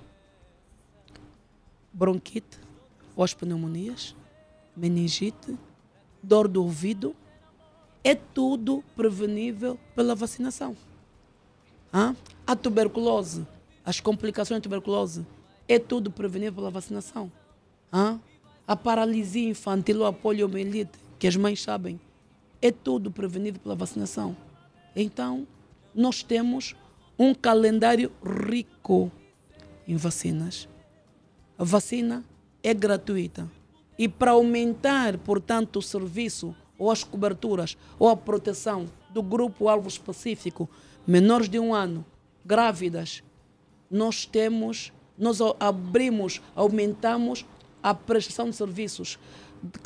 bronquite, 1.92 2.58
as 3.18 3.34
pneumonias, 3.34 4.16
meningite, 4.76 5.56
dor 6.22 6.48
do 6.48 6.62
ouvido, 6.62 7.14
é 8.04 8.14
tudo 8.14 8.82
prevenível 8.96 9.78
pela 9.94 10.14
vacinação. 10.14 10.76
Hã? 11.92 12.16
A 12.46 12.56
tuberculose, 12.56 13.46
as 13.84 14.00
complicações 14.00 14.60
da 14.60 14.62
tuberculose, 14.62 15.26
é 15.68 15.78
tudo 15.78 16.10
prevenível 16.10 16.54
pela 16.54 16.70
vacinação. 16.70 17.30
Hã? 17.92 18.20
A 18.66 18.74
paralisia 18.76 19.48
infantil 19.48 20.00
ou 20.00 20.06
a 20.06 20.12
poliomielite, 20.12 20.98
que 21.18 21.26
as 21.26 21.36
mães 21.36 21.62
sabem, 21.62 22.00
é 22.60 22.70
tudo 22.70 23.10
prevenível 23.10 23.60
pela 23.60 23.74
vacinação. 23.74 24.36
Então, 24.94 25.46
nós 25.94 26.22
temos 26.22 26.74
um 27.18 27.34
calendário 27.34 28.10
rico 28.48 29.10
em 29.86 29.96
vacinas. 29.96 30.68
A 31.58 31.64
vacina 31.64 32.24
é 32.62 32.72
gratuita. 32.72 33.50
E 33.98 34.08
para 34.08 34.32
aumentar, 34.32 35.18
portanto, 35.18 35.76
o 35.78 35.82
serviço 35.82 36.54
ou 36.78 36.90
as 36.90 37.04
coberturas 37.04 37.76
ou 37.98 38.08
a 38.08 38.16
proteção 38.16 38.86
do 39.10 39.22
grupo-alvo 39.22 39.88
específico, 39.88 40.68
menores 41.06 41.48
de 41.48 41.58
um 41.58 41.74
ano, 41.74 42.04
grávidas, 42.44 43.22
nós 43.90 44.24
temos, 44.24 44.92
nós 45.18 45.38
abrimos, 45.60 46.40
aumentamos 46.54 47.44
a 47.82 47.94
prestação 47.94 48.48
de 48.48 48.56
serviços, 48.56 49.18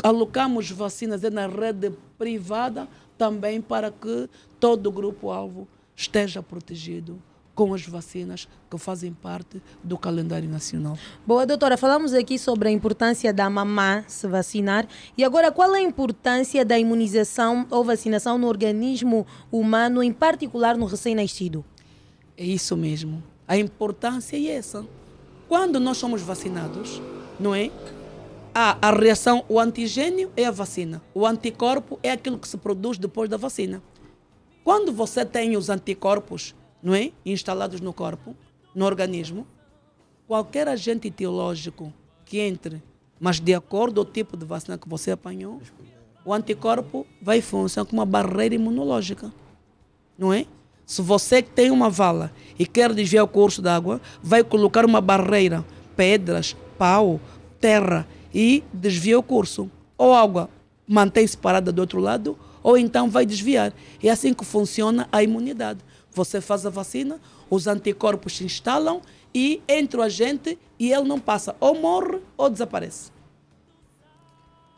alocamos 0.03 0.71
vacinas 0.71 1.23
na 1.23 1.47
rede 1.47 1.93
privada 2.17 2.89
também 3.19 3.61
para 3.61 3.91
que 3.91 4.29
todo 4.61 4.87
o 4.87 4.93
grupo-alvo 4.93 5.67
esteja 5.95 6.43
protegido 6.43 7.21
com 7.57 7.73
as 7.73 7.87
vacinas 7.87 8.47
que 8.71 8.79
fazem 8.79 9.13
parte 9.15 9.63
do 9.83 9.97
calendário 9.97 10.49
nacional. 10.49 10.97
Boa, 11.27 11.47
doutora, 11.47 11.79
falamos 11.79 12.13
aqui 12.13 12.39
sobre 12.39 12.69
a 12.69 12.71
importância 12.71 13.33
da 13.33 13.49
mamã 13.49 14.05
se 14.07 14.29
vacinar. 14.29 14.87
E 15.17 15.25
agora, 15.25 15.51
qual 15.51 15.75
é 15.75 15.79
a 15.79 15.83
importância 15.83 16.65
da 16.67 16.79
imunização 16.79 17.67
ou 17.71 17.83
vacinação 17.83 18.37
no 18.37 18.47
organismo 18.47 19.27
humano, 19.51 20.03
em 20.03 20.13
particular 20.13 20.77
no 20.77 20.85
recém-nascido? 20.85 21.65
É 22.37 22.45
isso 22.45 22.77
mesmo. 22.77 23.23
A 23.49 23.57
importância 23.57 24.37
é 24.37 24.49
essa. 24.49 24.87
Quando 25.49 25.81
nós 25.81 25.97
somos 25.97 26.21
vacinados, 26.21 27.01
não 27.41 27.55
é? 27.55 27.71
Há 28.55 28.77
a 28.83 28.91
reação, 28.91 29.45
o 29.49 29.59
antigênio 29.59 30.31
é 30.37 30.45
a 30.45 30.51
vacina. 30.51 31.01
O 31.15 31.27
anticorpo 31.27 31.99
é 32.03 32.11
aquilo 32.11 32.39
que 32.39 32.49
se 32.49 32.59
produz 32.59 32.99
depois 32.99 33.31
da 33.31 33.39
vacina. 33.39 33.83
Quando 34.63 34.93
você 34.93 35.25
tem 35.25 35.57
os 35.57 35.71
anticorpos, 35.71 36.55
não 36.87 36.95
é? 36.95 37.11
Instalados 37.25 37.81
no 37.81 37.93
corpo, 37.93 38.37
no 38.73 38.85
organismo, 38.85 39.45
qualquer 40.25 40.69
agente 40.69 41.09
etiológico 41.09 41.93
que 42.25 42.39
entre, 42.39 42.81
mas 43.19 43.41
de 43.41 43.53
acordo 43.55 44.05
com 44.05 44.09
o 44.09 44.13
tipo 44.13 44.37
de 44.37 44.45
vacina 44.45 44.79
que 44.79 44.89
você 44.89 45.11
apanhou, 45.11 45.61
o 46.25 46.33
anticorpo 46.33 47.05
vai 47.21 47.41
funcionar 47.41 47.87
como 47.87 47.99
uma 47.99 48.07
barreira 48.07 48.55
imunológica, 48.55 49.33
não 50.17 50.33
é? 50.33 50.47
Se 50.87 51.03
você 51.03 51.43
tem 51.43 51.73
uma 51.73 51.91
vala 51.91 52.31
e 52.57 52.65
quer 52.65 52.95
desviar 52.95 53.25
o 53.25 53.29
curso 53.29 53.61
d'água, 53.61 54.01
vai 54.23 54.45
colocar 54.45 54.85
uma 54.85 55.01
barreira, 55.01 55.65
pedras, 55.97 56.55
pau, 56.79 57.21
terra 57.61 58.07
e 58.33 58.63
desvia 58.73 59.19
o 59.19 59.25
curso. 59.25 59.69
Ou 59.99 60.13
a 60.13 60.23
água 60.23 60.49
mantém-se 60.87 61.37
parada 61.37 61.73
do 61.73 61.81
outro 61.81 61.99
lado, 61.99 62.39
ou 62.63 62.79
então 62.79 63.11
vai 63.11 63.27
desviar. 63.27 63.73
É 64.01 64.09
assim 64.09 64.33
que 64.33 64.45
funciona 64.45 65.09
a 65.11 65.21
imunidade. 65.21 65.81
Você 66.17 66.41
faz 66.41 66.65
a 66.65 66.71
vacina, 66.71 67.21
os 67.51 67.67
anticorpos 67.67 68.39
se 68.39 68.45
instalam 68.45 69.03
e 69.35 69.63
entra 69.69 70.01
o 70.01 70.03
agente 70.03 70.59
e 70.79 70.91
ele 70.91 71.07
não 71.07 71.21
passa, 71.21 71.55
ou 71.61 71.79
morre 71.79 72.23
ou 72.39 72.49
desaparece. 72.49 73.13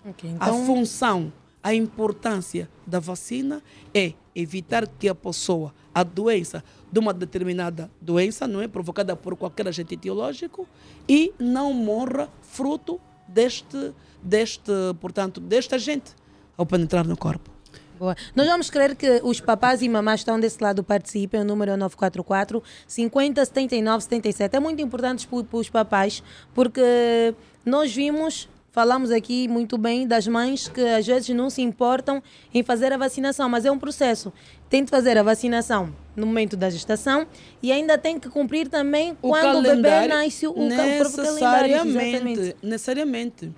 Okay, 0.05 0.31
A 0.31 0.35
então, 0.35 0.67
função, 0.67 1.33
a 1.63 1.73
importância 1.73 2.69
da 2.85 2.99
vacina 2.99 3.63
é 3.95 4.15
evitar 4.35 4.89
que 4.89 5.09
a 5.09 5.15
pessoa, 5.15 5.73
a 5.95 6.03
doença 6.03 6.65
de 6.91 6.99
uma 6.99 7.15
determinada 7.15 7.89
doença, 8.01 8.49
não 8.49 8.61
é 8.61 8.67
provocada 8.67 9.15
por 9.15 9.37
qualquer 9.37 9.69
agente 9.69 9.95
etiológico, 9.95 10.67
e 11.09 11.33
não 11.39 11.73
morra 11.73 12.29
fruto 12.43 13.01
deste, 13.29 13.93
deste, 14.21 14.73
portanto, 15.01 15.41
deste 15.41 15.73
agente 15.73 16.17
ao 16.57 16.67
penetrar 16.67 17.07
no 17.07 17.17
corpo. 17.17 17.58
Boa. 17.99 18.17
Nós 18.35 18.47
vamos 18.47 18.71
querer 18.71 18.95
que 18.95 19.21
os 19.25 19.41
papás 19.41 19.83
e 19.83 19.89
mamás 19.89 20.21
que 20.21 20.23
estão 20.23 20.39
desse 20.39 20.63
lado 20.63 20.85
participem. 20.85 21.41
O 21.41 21.45
número 21.45 21.73
é 21.73 21.77
944 21.77 22.63
50 22.87 23.45
79 23.45 24.05
77. 24.05 24.57
É 24.57 24.61
muito 24.61 24.81
importante 24.81 25.27
para 25.27 25.59
os 25.59 25.69
papais, 25.69 26.23
porque 26.55 27.35
nós 27.65 27.93
vimos, 27.93 28.49
falamos 28.71 29.11
aqui 29.11 29.49
muito 29.49 29.77
bem 29.77 30.07
das 30.07 30.29
mães 30.29 30.69
que 30.69 30.81
às 30.81 31.07
vezes 31.07 31.29
não 31.31 31.51
se 31.51 31.61
importam 31.61 32.23
em 32.55 32.63
fazer 32.63 32.93
a 32.93 32.97
vacinação, 32.97 33.49
mas 33.49 33.65
é 33.65 33.71
um 33.71 33.79
processo. 33.79 34.33
Tem 34.71 34.85
de 34.85 34.91
fazer 34.91 35.19
a 35.19 35.23
vacinação 35.23 35.93
no 36.15 36.27
momento 36.27 36.57
da 36.57 36.71
gestação 36.71 37.27
e 37.61 37.73
ainda 37.73 37.99
tem 37.99 38.21
que 38.21 38.29
cumprir 38.29 38.69
também 38.69 39.17
quando 39.21 39.59
o 39.59 39.63
bebê 39.63 40.07
nasce 40.07 40.47
o, 40.47 40.51
o 40.51 40.69
próprio 40.69 41.13
calendário. 41.13 41.75
exatamente. 41.75 42.57
necessariamente. 42.63 43.53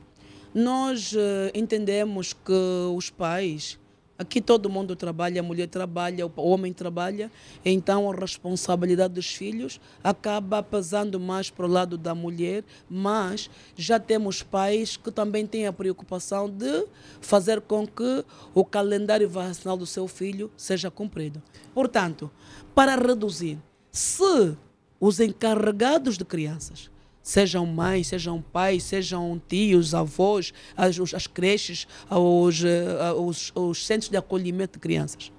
Nós 0.53 1.15
eh, 1.17 1.53
entendemos 1.55 2.33
que 2.33 2.53
os 2.97 3.09
pais, 3.09 3.79
aqui 4.21 4.39
todo 4.39 4.69
mundo 4.69 4.95
trabalha, 4.95 5.41
a 5.41 5.43
mulher 5.43 5.67
trabalha, 5.67 6.27
o 6.27 6.33
homem 6.37 6.75
trabalha, 6.75 7.33
então 7.65 8.11
a 8.11 8.15
responsabilidade 8.15 9.15
dos 9.15 9.35
filhos 9.35 9.81
acaba 10.05 10.63
pesando 10.63 11.19
mais 11.19 11.49
para 11.49 11.65
o 11.65 11.69
lado 11.69 11.97
da 11.97 12.15
mulher, 12.15 12.63
mas 12.89 13.49
já 13.75 13.99
temos 13.99 14.43
pais 14.43 14.95
que 14.99 15.11
também 15.11 15.47
têm 15.47 15.67
a 15.67 15.73
preocupação 15.73 16.51
de 16.51 16.87
fazer 17.19 17.63
com 17.63 17.87
que 17.87 18.23
o 18.53 18.63
calendário 18.63 19.27
vacinal 19.27 19.79
do 19.79 19.87
seu 19.87 20.07
filho 20.07 20.51
seja 20.55 20.91
cumprido. 20.91 21.43
Portanto, 21.73 22.31
para 22.75 22.97
reduzir, 22.97 23.59
se 23.91 24.55
os 25.01 25.19
encarregados 25.19 26.19
de 26.19 26.27
crianças 26.27 26.91
sejam 27.31 27.65
mães, 27.65 28.09
sejam 28.09 28.43
pais, 28.43 28.83
sejam 28.83 29.41
tios, 29.49 29.95
avós, 29.95 30.53
as, 30.77 30.99
as 31.15 31.29
creches, 31.29 31.87
os, 32.11 32.65
eh, 32.65 33.13
os, 33.13 33.53
os 33.55 33.87
centros 33.87 34.11
de 34.11 34.17
acolhimento 34.17 34.73
de 34.73 34.81
crianças, 34.81 35.31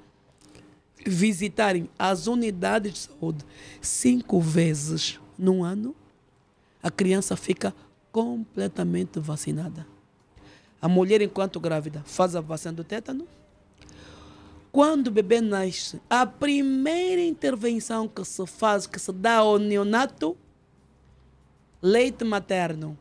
visitarem 1.05 1.89
as 1.99 2.27
unidades 2.27 2.93
de 2.93 2.99
saúde 2.99 3.45
cinco 3.81 4.39
vezes 4.39 5.19
no 5.37 5.65
ano, 5.65 5.93
a 6.81 6.89
criança 6.89 7.35
fica 7.35 7.75
completamente 8.09 9.19
vacinada. 9.19 9.85
A 10.81 10.87
mulher, 10.87 11.21
enquanto 11.21 11.59
grávida, 11.59 12.01
faz 12.05 12.37
a 12.37 12.41
vacina 12.41 12.73
do 12.73 12.85
tétano. 12.85 13.27
Quando 14.71 15.07
o 15.07 15.11
bebê 15.11 15.41
nasce, 15.41 16.01
a 16.09 16.25
primeira 16.25 17.21
intervenção 17.21 18.07
que 18.07 18.23
se 18.23 18.47
faz, 18.47 18.87
que 18.87 18.97
se 18.97 19.11
dá 19.11 19.35
ao 19.39 19.59
neonato, 19.59 20.37
leite 21.81 22.23
materno, 22.23 22.97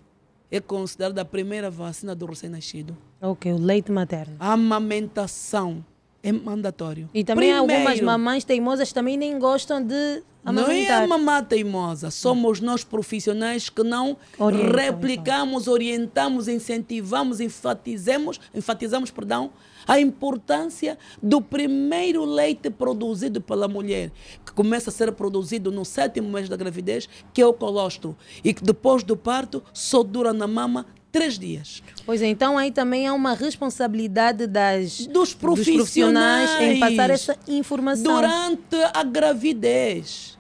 é 0.50 0.60
considerada 0.60 1.20
a 1.22 1.24
primeira 1.24 1.70
vacina 1.70 2.14
do 2.14 2.26
recém-nascido. 2.26 2.96
Ok, 3.20 3.52
o 3.52 3.58
leite 3.58 3.92
materno. 3.92 4.34
A 4.40 4.52
amamentação 4.52 5.84
É 6.22 6.32
mandatório. 6.32 7.08
E 7.14 7.24
também 7.24 7.50
algumas 7.50 7.80
Primeiro, 7.82 8.04
mamães 8.06 8.44
teimosas 8.44 8.92
também 8.92 9.16
nem 9.16 9.38
gostam 9.38 9.82
de 9.82 10.22
Não 10.44 10.52
é 10.52 10.66
amamentar. 10.66 11.02
a 11.04 11.06
mamá 11.06 11.42
teimosa, 11.42 12.10
somos 12.10 12.60
nós 12.60 12.84
profissionais 12.84 13.70
que 13.70 13.82
não 13.82 14.18
Orientam, 14.38 14.70
replicamos, 14.70 15.66
orientamos, 15.66 16.46
incentivamos, 16.46 17.40
enfatizamos, 17.40 18.38
enfatizamos, 18.54 19.10
perdão, 19.10 19.50
a 19.90 19.98
importância 19.98 20.96
do 21.20 21.42
primeiro 21.42 22.24
leite 22.24 22.70
produzido 22.70 23.40
pela 23.40 23.66
mulher, 23.66 24.12
que 24.46 24.52
começa 24.52 24.88
a 24.88 24.92
ser 24.92 25.10
produzido 25.10 25.72
no 25.72 25.84
sétimo 25.84 26.28
mês 26.28 26.48
da 26.48 26.54
gravidez, 26.54 27.08
que 27.34 27.42
é 27.42 27.46
o 27.46 27.52
colostro, 27.52 28.16
e 28.44 28.54
que 28.54 28.62
depois 28.62 29.02
do 29.02 29.16
parto 29.16 29.60
só 29.74 30.04
dura 30.04 30.32
na 30.32 30.46
mama 30.46 30.86
três 31.10 31.36
dias. 31.36 31.82
Pois 32.06 32.22
é, 32.22 32.28
então 32.28 32.56
aí 32.56 32.70
também 32.70 33.08
há 33.08 33.12
uma 33.12 33.34
responsabilidade 33.34 34.46
das, 34.46 35.08
dos 35.08 35.34
profissionais, 35.34 36.48
em 36.60 36.78
passar 36.78 37.10
essa 37.10 37.36
informação. 37.48 38.14
Durante 38.14 38.76
a 38.94 39.02
gravidez. 39.02 40.38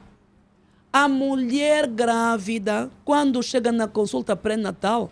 A 0.92 1.08
mulher 1.08 1.88
grávida, 1.88 2.88
quando 3.04 3.42
chega 3.42 3.72
na 3.72 3.88
consulta 3.88 4.36
pré-natal, 4.36 5.10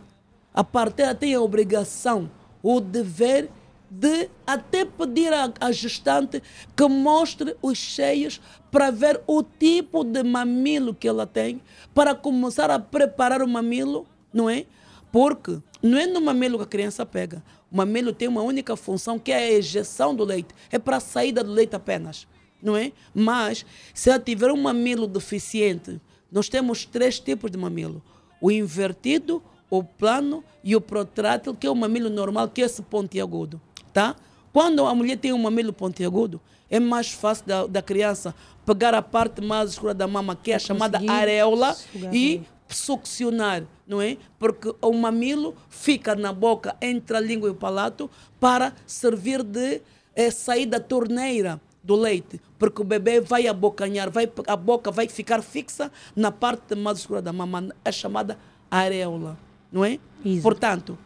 a 0.55 0.63
parteira 0.63 1.13
tem 1.13 1.35
a 1.35 1.41
obrigação, 1.41 2.31
o 2.63 2.81
dever 2.81 3.49
de 3.91 4.29
até 4.47 4.85
pedir 4.85 5.33
à, 5.33 5.73
gestante 5.73 6.43
que 6.77 6.87
mostre 6.87 7.57
os 7.63 7.79
cheios 7.79 8.41
para 8.71 8.91
ver 8.91 9.21
o 9.27 9.43
tipo 9.43 10.05
de 10.05 10.23
mamilo 10.23 10.95
que 10.95 11.09
ela 11.09 11.27
tem, 11.27 11.61
para 11.95 12.15
começar 12.15 12.71
a 12.71 12.79
preparar 12.79 13.43
o 13.43 13.49
mamilo, 13.49 14.07
não 14.33 14.49
é? 14.49 14.67
Porque 15.11 15.59
não 15.83 15.97
é 15.97 16.07
no 16.07 16.21
mamilo 16.21 16.59
que 16.59 16.65
a 16.65 16.67
criança 16.67 17.07
pega. 17.07 17.43
O 17.71 17.77
mamilo 17.77 18.13
tem 18.13 18.29
uma 18.29 18.43
única 18.43 18.77
função 18.77 19.19
que 19.19 19.33
é 19.33 19.37
a 19.37 19.53
ejeção 19.53 20.15
do 20.15 20.25
leite. 20.25 20.55
É 20.71 20.79
para 20.79 20.97
a 20.97 21.01
saída 21.01 21.43
do 21.43 21.53
leite 21.53 21.75
apenas. 21.75 22.27
Não 22.63 22.77
é? 22.77 22.93
Mas, 23.15 23.65
se 23.95 24.11
ela 24.11 24.19
tiver 24.19 24.51
um 24.51 24.61
mamilo 24.61 25.07
deficiente, 25.07 26.01
nós 26.31 26.49
temos 26.49 26.85
três 26.85 27.21
tipos 27.21 27.51
de 27.51 27.57
mamilo: 27.57 28.03
o 28.41 28.51
invertido, 28.51 29.43
o 29.71 29.83
plano 29.85 30.43
e 30.65 30.75
o 30.75 30.81
protrátil, 30.81 31.55
que 31.55 31.67
é 31.67 31.71
o 31.71 31.75
mamilo 31.75 32.11
normal, 32.11 32.49
que 32.49 32.61
é 32.61 32.65
esse 32.65 32.83
pontiagudo. 32.83 33.61
Tá? 33.93 34.15
Quando 34.53 34.85
a 34.85 34.95
mulher 34.95 35.17
tem 35.17 35.33
um 35.33 35.39
mamilo 35.39 35.73
pontiagudo, 35.73 36.41
é 36.71 36.79
mais 36.81 37.11
fácil 37.11 37.47
da, 37.47 37.67
da 37.67 37.83
criança 37.83 38.35
pegar 38.65 38.95
a 38.95 39.03
parte 39.03 39.41
mais 39.41 39.71
escura 39.71 39.95
da 39.95 40.07
mama, 40.07 40.37
que 40.37 40.53
é 40.53 40.57
a 40.57 40.59
chamada 40.59 41.01
areola, 41.11 41.77
e 42.13 42.43
succionar, 42.69 43.63
não 43.87 44.01
é? 44.03 44.19
Porque 44.39 44.75
o 44.83 44.93
mamilo 44.93 45.55
fica 45.71 46.15
na 46.15 46.33
boca, 46.33 46.77
entre 46.83 47.17
a 47.17 47.21
língua 47.21 47.49
e 47.49 47.53
o 47.53 47.55
palato, 47.55 48.11
para 48.39 48.75
servir 48.87 49.43
de 49.43 49.81
eh, 50.15 50.31
saída 50.31 50.79
torneira 50.79 51.61
do 51.83 51.97
leite, 51.97 52.39
porque 52.59 52.83
o 52.83 52.85
bebê 52.85 53.21
vai 53.21 53.47
abocanhar, 53.47 54.11
vai, 54.11 54.31
a 54.47 54.57
boca 54.57 54.91
vai 54.91 55.09
ficar 55.09 55.43
fixa 55.43 55.91
na 56.15 56.31
parte 56.31 56.75
mais 56.75 56.99
escura 56.99 57.23
da 57.23 57.33
mama, 57.33 57.69
é 57.83 57.91
chamada 57.91 58.39
areola, 58.71 59.39
não 59.73 59.83
é? 59.83 59.99
Portanto, 60.43 60.99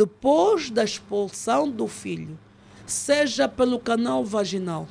depois 0.00 0.70
da 0.70 0.82
expulsão 0.82 1.68
do 1.68 1.86
filho, 1.86 2.38
seja 2.86 3.46
pelo 3.46 3.78
canal 3.78 4.24
vaginal 4.24 4.88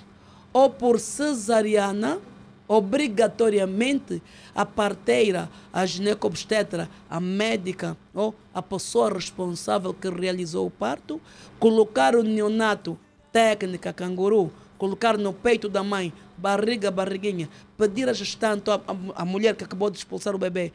ou 0.54 0.70
por 0.70 1.00
cesariana, 1.00 2.20
obrigatoriamente 2.68 4.22
a 4.54 4.64
parteira, 4.68 5.50
a 5.74 5.84
ginecobstetra, 5.84 6.88
a 7.10 7.20
médica 7.20 7.98
ou 8.14 8.36
a 8.54 8.62
pessoa 8.62 9.12
responsável 9.12 9.96
que 9.96 10.08
realizou 10.12 10.68
o 10.68 10.70
parto, 10.70 11.20
colocar 11.60 12.16
o 12.16 12.22
neonato, 12.22 12.96
técnica 13.32 13.92
canguru, 13.92 14.52
colocar 14.78 15.18
no 15.18 15.34
peito 15.34 15.68
da 15.68 15.84
mãe, 15.84 16.14
barriga, 16.38 16.92
barriguinha, 16.92 17.50
pedir 17.76 18.08
à 18.08 18.14
gestante, 18.14 18.70
a, 18.70 18.76
a, 18.76 19.24
a 19.24 19.26
mulher 19.26 19.56
que 19.56 19.64
acabou 19.64 19.90
de 19.90 19.98
expulsar 19.98 20.36
o 20.36 20.38
bebê, 20.38 20.72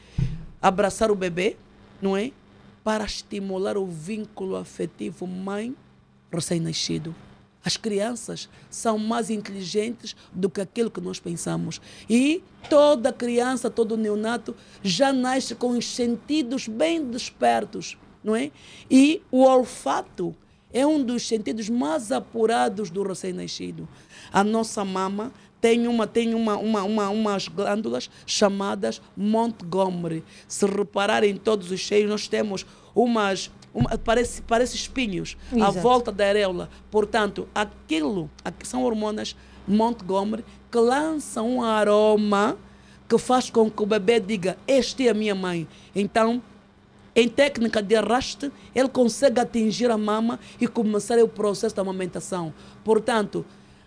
abraçar 0.60 1.08
o 1.12 1.14
bebê, 1.14 1.56
não 2.02 2.16
é? 2.16 2.32
Para 2.84 3.04
estimular 3.04 3.76
o 3.76 3.86
vínculo 3.86 4.54
afetivo 4.54 5.26
mãe 5.26 5.74
recém-nascido. 6.30 7.14
As 7.64 7.78
crianças 7.78 8.48
são 8.68 8.98
mais 8.98 9.30
inteligentes 9.30 10.14
do 10.30 10.50
que 10.50 10.60
aquilo 10.60 10.90
que 10.90 11.00
nós 11.00 11.18
pensamos. 11.18 11.80
E 12.10 12.44
toda 12.68 13.10
criança, 13.10 13.70
todo 13.70 13.96
neonato 13.96 14.54
já 14.82 15.12
nasce 15.12 15.54
com 15.54 15.70
os 15.70 15.86
sentidos 15.86 16.68
bem 16.68 17.02
despertos, 17.02 17.96
não 18.22 18.36
é? 18.36 18.52
E 18.90 19.22
o 19.30 19.44
olfato 19.44 20.36
é 20.70 20.86
um 20.86 21.02
dos 21.02 21.26
sentidos 21.26 21.70
mais 21.70 22.12
apurados 22.12 22.90
do 22.90 23.02
recém-nascido. 23.02 23.88
A 24.30 24.44
nossa 24.44 24.84
mama 24.84 25.32
tem 25.64 25.88
uma 25.88 26.06
tem 26.06 26.34
uma, 26.34 26.58
uma, 26.58 26.82
uma, 26.82 27.08
umas 27.08 27.48
glândulas 27.48 28.10
chamadas 28.26 29.00
Montgomery. 29.16 30.22
Se 30.46 30.66
repararem 30.66 31.30
em 31.30 31.36
todos 31.38 31.70
os 31.70 31.80
cheios, 31.80 32.06
nós 32.10 32.28
temos 32.28 32.66
umas 32.94 33.50
uma- 33.72 33.96
parece, 33.96 34.42
parece 34.42 34.76
espinhos 34.76 35.38
à 35.52 35.56
Exato. 35.56 35.80
volta 35.80 36.12
da 36.12 36.26
areola. 36.26 36.68
Portanto, 36.90 37.48
aquilo 37.54 38.28
aqui 38.44 38.68
são 38.68 38.82
hormonas 38.82 39.34
Montgomery 39.66 40.44
que 40.70 40.76
lançam 40.78 41.48
um 41.56 41.62
aroma 41.62 42.58
que 43.08 43.16
faz 43.16 43.48
com 43.48 43.70
que 43.70 43.82
o 43.82 43.86
bebê 43.86 44.20
diga: 44.20 44.58
Este 44.68 45.08
é 45.08 45.12
a 45.12 45.14
minha 45.14 45.34
mãe. 45.34 45.66
Então, 45.96 46.42
em 47.16 47.26
técnica 47.26 47.82
de 47.82 47.96
arraste, 47.96 48.52
ele 48.74 48.88
consegue 48.90 49.40
atingir 49.40 49.90
a 49.90 49.96
mama 49.96 50.38
e 50.60 50.68
começar 50.68 51.18
o 51.20 51.26
processo 51.28 51.74
da 51.74 51.80
amamentação. 51.80 52.52
Portanto, 52.84 53.46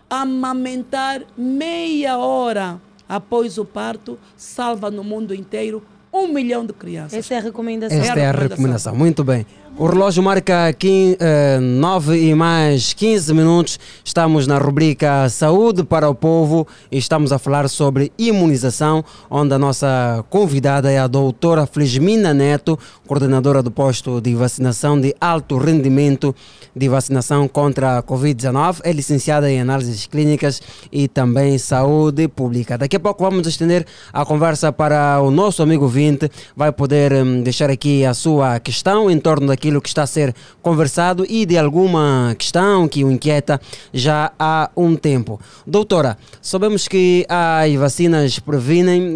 amamentar 0.10 1.22
meia 1.38 2.18
hora 2.18 2.80
após 3.08 3.58
o 3.58 3.66
parto 3.66 4.18
salva 4.36 4.92
no 4.92 5.04
mundo 5.04 5.34
inteiro 5.34 5.84
um 6.14 6.28
milhão 6.28 6.66
de 6.66 6.74
crianças. 6.74 7.14
Essa 7.20 7.36
é 7.36 7.38
a 7.38 7.42
recomendação. 7.42 8.00
Esta 8.00 8.20
é 8.20 8.26
a 8.28 8.32
recomendação. 8.32 8.96
Muito 8.96 9.24
bem. 9.24 9.46
O 9.80 9.86
relógio 9.86 10.24
marca 10.24 10.66
aqui 10.66 11.16
eh, 11.20 11.60
9 11.60 12.18
e 12.18 12.34
mais 12.34 12.94
15 12.94 13.32
minutos. 13.32 13.80
Estamos 14.04 14.48
na 14.48 14.58
rubrica 14.58 15.30
Saúde 15.30 15.84
para 15.84 16.10
o 16.10 16.16
Povo 16.16 16.68
e 16.92 16.98
estamos 16.98 17.32
a 17.32 17.38
falar 17.38 17.70
sobre 17.70 18.12
imunização, 18.18 19.06
onde 19.30 19.54
a 19.54 19.60
nossa 19.60 20.26
convidada 20.32 20.92
é 20.92 20.98
a 20.98 21.06
doutora 21.06 21.68
Flismina 21.68 22.34
Neto, 22.34 22.80
coordenadora 23.06 23.62
do 23.62 23.70
posto 23.70 24.20
de 24.20 24.34
vacinação 24.34 25.00
de 25.00 25.16
alto 25.22 25.60
rendimento 25.60 26.34
de 26.76 26.90
vacinação 26.90 27.48
contra 27.48 28.00
a 28.00 28.04
Covid-19. 28.04 28.80
É 28.84 28.92
licenciada 28.92 29.48
em 29.48 29.62
análises 29.62 30.08
clínicas 30.08 30.60
e 30.92 31.08
também 31.08 31.56
saúde 31.60 32.28
pública. 32.28 32.80
Daqui 32.80 32.96
a 32.96 33.00
pouco 33.00 33.24
vamos 33.24 33.46
estender 33.46 33.86
a 34.12 34.26
conversa 34.26 34.74
para 34.74 35.22
o 35.22 35.30
nosso 35.30 35.62
amigo 35.62 35.88
Vinte. 35.88 36.32
Vai 36.56 36.72
poder 36.72 37.14
hum, 37.14 37.44
deixar 37.44 37.70
aqui 37.70 38.04
a 38.04 38.16
sua 38.16 38.60
questão 38.60 39.12
em 39.12 39.20
torno 39.20 39.46
daquilo 39.68 39.82
que 39.82 39.90
está 39.90 40.04
a 40.04 40.08
ser 40.08 40.34
conversado 40.62 41.26
e 41.28 41.46
de 41.46 41.58
alguma 41.58 42.36
questão 42.38 42.88
que 42.88 43.04
o 43.04 43.12
inquieta 43.12 43.60
já 43.94 44.32
há 44.40 44.72
um 44.76 44.96
tempo. 44.96 45.40
Doutora, 45.66 46.18
sabemos 46.42 46.88
que 46.88 47.26
as 47.28 47.74
vacinas 47.76 48.40
previnem, 48.40 49.16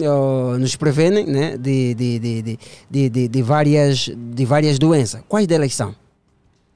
nos 0.60 0.76
prevenem 0.76 1.26
né, 1.26 1.58
de, 1.58 1.94
de, 1.94 2.20
de, 2.20 2.42
de, 2.90 3.10
de, 3.10 3.28
de, 3.28 3.42
várias, 3.42 4.10
de 4.16 4.46
várias 4.46 4.78
doenças. 4.78 5.24
Quais 5.28 5.48
delas 5.48 5.74
são? 5.74 5.96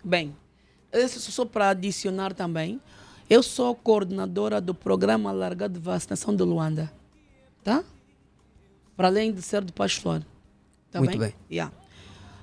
Bem, 0.03 0.33
só 1.09 1.43
para 1.43 1.69
adicionar 1.69 2.33
também, 2.33 2.79
eu 3.29 3.43
sou 3.43 3.75
coordenadora 3.75 4.61
do 4.61 4.73
programa 4.73 5.31
largado 5.31 5.73
de 5.73 5.79
vacinação 5.79 6.35
de 6.35 6.43
Luanda, 6.43 6.91
tá? 7.63 7.83
Para 8.95 9.09
além 9.09 9.33
de 9.33 9.41
ser 9.41 9.61
do 9.61 9.73
pastor. 9.73 10.23
Tá 10.91 10.99
Muito 10.99 11.17
bem. 11.17 11.33
Yeah. 11.51 11.73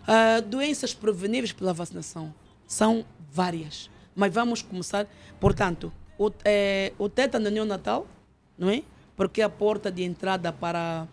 Ah, 0.07 0.41
doenças 0.41 0.93
preveníveis 0.95 1.53
pela 1.53 1.73
vacinação. 1.73 2.35
São 2.67 3.05
várias, 3.31 3.91
mas 4.15 4.33
vamos 4.33 4.63
começar, 4.63 5.07
portanto, 5.39 5.93
o, 6.19 6.31
eh, 6.45 6.93
o 6.99 7.09
tétano 7.09 7.51
neonatal, 7.51 8.07
não 8.59 8.69
é? 8.69 8.83
Porque 9.17 9.41
é 9.41 9.45
a 9.45 9.49
porta 9.49 9.91
de 9.91 10.03
entrada 10.03 10.53
para 10.53 11.07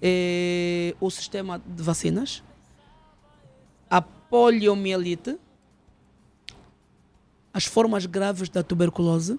eh, 0.00 0.94
o 1.00 1.10
sistema 1.10 1.58
de 1.58 1.82
vacinas. 1.82 2.42
A 3.88 4.00
poliomielite, 4.00 5.38
as 7.52 7.64
formas 7.64 8.06
graves 8.06 8.48
da 8.48 8.62
tuberculose, 8.62 9.38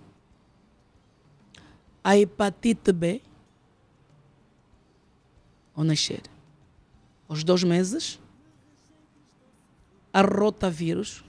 a 2.04 2.18
hepatite 2.18 2.92
B, 2.92 3.22
ao 5.76 5.84
nascer, 5.84 6.22
aos 7.30 7.44
dois 7.44 7.64
meses, 7.64 8.21
a 10.14 10.22
rotavírus, 10.22 11.24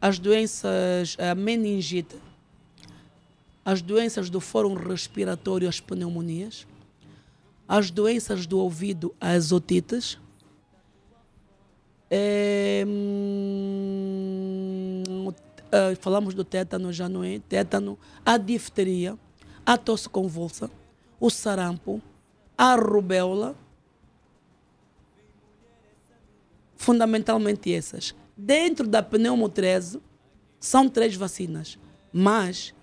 as 0.00 0.18
doenças, 0.18 1.16
a 1.18 1.34
meningite, 1.34 2.16
as 3.64 3.82
doenças 3.82 4.30
do 4.30 4.40
fórum 4.40 4.74
respiratório, 4.74 5.68
as 5.68 5.80
pneumonias, 5.80 6.66
as 7.66 7.90
doenças 7.90 8.46
do 8.46 8.58
ouvido, 8.58 9.14
as 9.20 9.50
otites, 9.50 10.18
é, 12.08 12.84
hum, 12.86 13.96
falamos 16.00 16.34
do 16.34 16.44
tétano, 16.44 16.92
já 16.92 17.08
não 17.08 17.24
é? 17.24 17.40
Tétano, 17.40 17.98
a 18.24 18.36
difteria, 18.36 19.18
a 19.64 19.76
tosse 19.76 20.08
convulsa, 20.08 20.70
o 21.18 21.28
sarampo, 21.28 22.00
a 22.56 22.76
rubéola, 22.76 23.56
fundamentalmente 26.76 27.72
essas. 27.72 28.14
Dentro 28.36 28.86
da 28.86 29.02
pneumo 29.02 29.48
13, 29.48 30.00
são 30.60 30.88
três 30.88 31.14
vacinas, 31.14 31.78
mas 32.12 32.74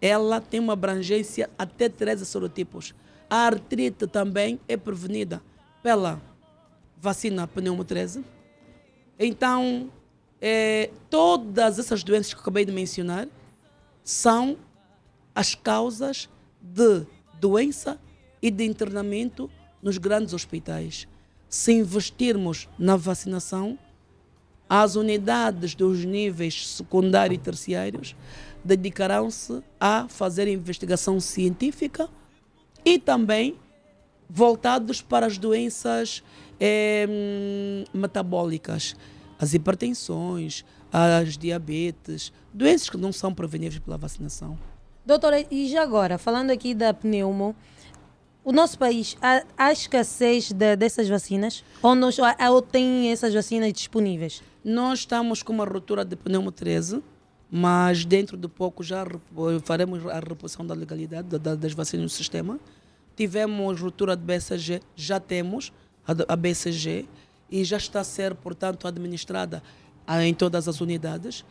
ela 0.00 0.40
tem 0.40 0.60
uma 0.60 0.72
abrangência 0.72 1.48
até 1.58 1.88
13 1.88 2.26
sorotipos. 2.26 2.94
A 3.28 3.46
artrite 3.46 4.06
também 4.06 4.60
é 4.68 4.76
prevenida 4.76 5.42
pela 5.82 6.20
vacina 6.96 7.46
pneumo 7.46 7.84
13. 7.84 8.24
Então, 9.18 9.90
eh, 10.40 10.90
todas 11.08 11.78
essas 11.78 12.02
doenças 12.02 12.34
que 12.34 12.40
acabei 12.40 12.64
de 12.64 12.72
mencionar 12.72 13.28
são 14.02 14.56
as 15.34 15.54
causas 15.54 16.28
de 16.60 17.06
doença 17.40 17.98
e 18.40 18.50
de 18.50 18.64
internamento 18.64 19.50
nos 19.82 19.98
grandes 19.98 20.32
hospitais. 20.32 21.06
Se 21.54 21.72
investirmos 21.72 22.68
na 22.76 22.96
vacinação, 22.96 23.78
as 24.68 24.96
unidades 24.96 25.76
dos 25.76 26.04
níveis 26.04 26.66
secundário 26.66 27.32
e 27.32 27.38
terciários 27.38 28.16
dedicarão-se 28.64 29.62
a 29.78 30.08
fazer 30.08 30.48
investigação 30.48 31.20
científica 31.20 32.08
e 32.84 32.98
também 32.98 33.56
voltados 34.28 35.00
para 35.00 35.26
as 35.26 35.38
doenças 35.38 36.24
eh, 36.58 37.06
metabólicas, 37.94 38.96
as 39.38 39.54
hipertensões, 39.54 40.64
as 40.92 41.38
diabetes, 41.38 42.32
doenças 42.52 42.90
que 42.90 42.96
não 42.96 43.12
são 43.12 43.32
preveníveis 43.32 43.78
pela 43.78 43.96
vacinação. 43.96 44.58
Doutora, 45.06 45.46
e 45.52 45.68
já 45.68 45.84
agora, 45.84 46.18
falando 46.18 46.50
aqui 46.50 46.74
da 46.74 46.92
pneumo, 46.92 47.54
o 48.44 48.52
nosso 48.52 48.78
país, 48.78 49.16
há, 49.22 49.42
há 49.56 49.72
escassez 49.72 50.52
de- 50.52 50.76
dessas 50.76 51.08
vacinas? 51.08 51.64
Ou, 51.82 51.94
nós, 51.94 52.16
ou, 52.50 52.60
tem 52.62 53.10
essas 53.10 53.32
vacinas 53.32 53.72
disponíveis? 53.72 54.42
Nós 54.64 55.00
estamos 55.00 55.42
com 55.42 55.52
uma 55.52 55.64
ruptura 55.64 56.04
de 56.04 56.14
pneumo 56.14 56.52
13, 56.52 57.02
mas 57.50 58.04
dentro 58.04 58.36
de 58.36 58.48
pouco 58.48 58.82
já 58.82 59.06
faremos 59.64 60.06
a 60.06 60.18
reposição 60.20 60.66
da 60.66 60.74
legalidade 60.74 61.28
da- 61.28 61.38
da- 61.38 61.54
das 61.54 61.72
vacinas 61.72 62.02
no 62.04 62.10
sistema. 62.10 62.58
Tivemos 63.16 63.80
ruptura 63.80 64.16
de 64.16 64.22
BCG, 64.22 64.80
já 64.96 65.18
temos 65.20 65.72
a 66.28 66.36
BCG 66.36 67.06
e 67.50 67.64
já 67.64 67.76
está 67.76 68.00
a 68.00 68.04
ser, 68.04 68.34
portanto, 68.34 68.86
administrada 68.88 69.62
ah, 70.06 70.22
em 70.24 70.34
todas 70.34 70.68
as 70.68 70.80
unidades. 70.80 71.44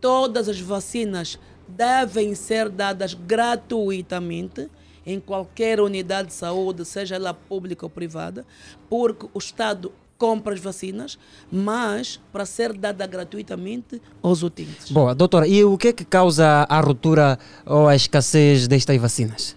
Todas 0.00 0.48
as 0.48 0.60
vacinas 0.60 1.38
devem 1.66 2.34
ser 2.34 2.68
dadas 2.68 3.14
gratuitamente 3.14 4.68
em 5.06 5.20
qualquer 5.20 5.80
unidade 5.80 6.28
de 6.28 6.34
saúde, 6.34 6.84
seja 6.84 7.16
ela 7.16 7.34
pública 7.34 7.84
ou 7.84 7.90
privada, 7.90 8.46
porque 8.88 9.26
o 9.32 9.38
Estado 9.38 9.92
compra 10.16 10.54
as 10.54 10.60
vacinas, 10.60 11.18
mas 11.50 12.20
para 12.32 12.46
ser 12.46 12.72
dada 12.72 13.06
gratuitamente 13.06 14.00
aos 14.22 14.42
utentes. 14.42 14.90
Boa, 14.90 15.14
doutora, 15.14 15.46
e 15.46 15.64
o 15.64 15.76
que 15.76 15.88
é 15.88 15.92
que 15.92 16.04
causa 16.04 16.66
a 16.68 16.80
ruptura 16.80 17.38
ou 17.66 17.88
a 17.88 17.94
escassez 17.94 18.66
destas 18.66 18.96
vacinas? 18.96 19.56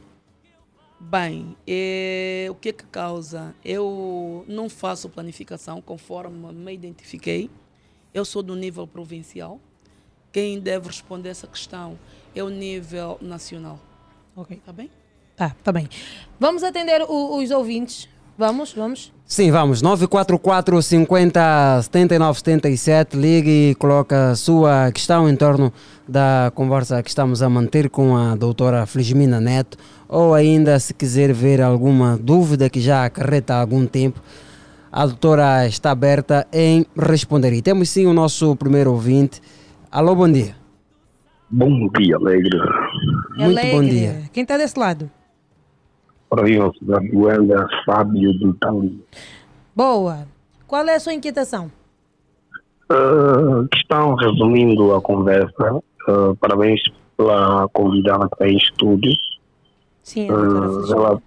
Bem, 1.00 1.56
eh, 1.66 2.48
o 2.50 2.56
que 2.56 2.70
é 2.70 2.74
que 2.74 2.84
causa? 2.86 3.56
Eu 3.64 4.44
não 4.46 4.68
faço 4.68 5.08
planificação 5.08 5.82
conforme 5.82 6.52
me 6.52 6.74
identifiquei. 6.74 7.50
Eu 8.14 8.26
sou 8.26 8.44
do 8.44 8.56
nível 8.56 8.86
provincial. 8.86 9.62
Quem 10.34 10.60
deve 10.60 10.88
responder 10.88 11.30
essa 11.30 11.48
questão 11.48 11.98
é 12.36 12.44
o 12.44 12.50
nível 12.50 13.18
nacional. 13.22 13.80
Ok. 14.36 14.62
Tá 14.66 14.74
bem? 14.74 14.92
Tá, 15.38 15.56
tá 15.64 15.72
bem. 15.72 15.88
Vamos 16.40 16.64
atender 16.64 17.02
o- 17.08 17.38
os 17.38 17.52
ouvintes. 17.52 18.10
Vamos, 18.38 18.74
vamos. 18.74 19.14
Sim, 19.26 19.52
vamos. 19.52 19.82
944 19.84 20.82
50 20.82 21.80
79 21.84 22.40
77. 22.40 23.16
Ligue 23.18 23.70
e 23.72 23.76
coloca 23.76 24.32
a 24.32 24.36
sua 24.36 24.92
questão 24.92 25.30
em 25.30 25.36
torno 25.36 25.72
da 26.08 26.52
conversa 26.56 27.02
que 27.04 27.10
estamos 27.10 27.42
a 27.44 27.50
manter 27.50 27.88
com 27.90 28.18
a 28.18 28.36
doutora 28.36 28.86
Flismina 28.88 29.40
Neto. 29.40 29.78
Ou 30.10 30.34
ainda, 30.34 30.80
se 30.80 30.92
quiser 30.94 31.32
ver 31.34 31.62
alguma 31.62 32.18
dúvida 32.18 32.68
que 32.70 32.80
já 32.82 33.06
acarreta 33.06 33.54
há 33.56 33.62
algum 33.62 33.86
tempo, 33.86 34.20
a 34.92 35.06
doutora 35.06 35.68
está 35.68 35.92
aberta 35.92 36.48
em 36.52 36.84
responder. 36.98 37.54
E 37.54 37.62
temos 37.62 37.90
sim 37.90 38.08
o 38.08 38.14
nosso 38.14 38.56
primeiro 38.56 38.92
ouvinte. 38.92 39.40
Alô, 39.92 40.16
bom 40.16 40.32
dia. 40.32 40.56
Bom 41.50 41.90
dia, 41.98 42.16
Alegre. 42.16 42.58
Muito 43.38 43.62
bom 43.62 43.78
Alegre. 43.78 43.90
dia. 43.90 44.22
Quem 44.34 44.44
está 44.44 44.58
desse 44.58 44.78
lado? 44.80 45.12
Do 46.30 47.30
Anda, 47.30 47.68
Fábio 47.86 48.34
do 48.40 48.54
Tali. 48.56 49.04
Boa. 49.76 50.28
Qual 50.68 50.86
é 50.86 50.96
a 50.96 51.00
sua 51.00 51.14
inquietação? 51.14 51.72
Uh, 52.92 53.68
questão, 53.70 54.16
resumindo 54.16 54.94
a 54.94 55.02
conversa, 55.02 55.74
uh, 55.74 56.36
parabéns 56.40 56.82
pela 57.16 57.68
convidada 57.70 58.28
que 58.28 58.36
está 58.36 58.48
em 58.48 58.58
estúdio. 58.58 59.12
Sim, 60.04 60.32
Uh, 60.32 60.94
ela 60.94 61.22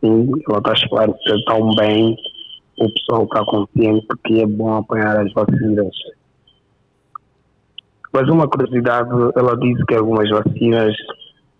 sim, 0.00 0.30
ela 0.48 0.58
está 0.58 0.70
a 0.70 0.74
esclarecer 0.74 1.44
tão 1.46 1.74
bem, 1.74 2.16
o 2.78 2.92
pessoal 2.92 3.24
está 3.24 3.44
consciente 3.44 4.06
que 4.24 4.42
é 4.42 4.46
bom 4.46 4.74
apanhar 4.74 5.16
as 5.18 5.32
vacinas. 5.32 5.94
Mas 8.12 8.28
uma 8.28 8.48
curiosidade, 8.48 9.10
ela 9.36 9.56
disse 9.56 9.84
que 9.86 9.94
algumas 9.94 10.28
vacinas 10.30 10.94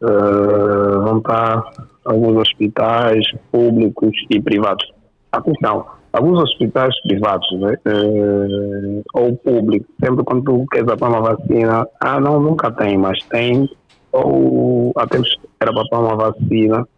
uh, 0.02 1.02
vão 1.02 1.18
estar 1.18 1.62
alguns 2.08 2.36
hospitais 2.36 3.24
públicos 3.52 4.12
e 4.30 4.40
privados. 4.40 4.84
Atenção, 5.30 5.84
alguns 6.12 6.40
hospitais 6.40 6.94
privados 7.02 7.46
né, 7.60 7.74
uh, 7.86 9.02
ou 9.14 9.36
públicos, 9.36 9.88
sempre 10.02 10.24
quando 10.24 10.42
tu 10.42 10.66
queres 10.72 10.88
apanhar 10.88 11.20
uma 11.20 11.34
vacina, 11.34 11.86
ah 12.00 12.18
não, 12.18 12.40
nunca 12.40 12.70
tem, 12.70 12.96
mas 12.96 13.22
tem, 13.24 13.68
ou 14.10 14.92
até 14.96 15.18
era 15.60 15.72
para 15.72 15.82
apanhar 15.82 16.02
uma 16.02 16.16
vacina, 16.16 16.88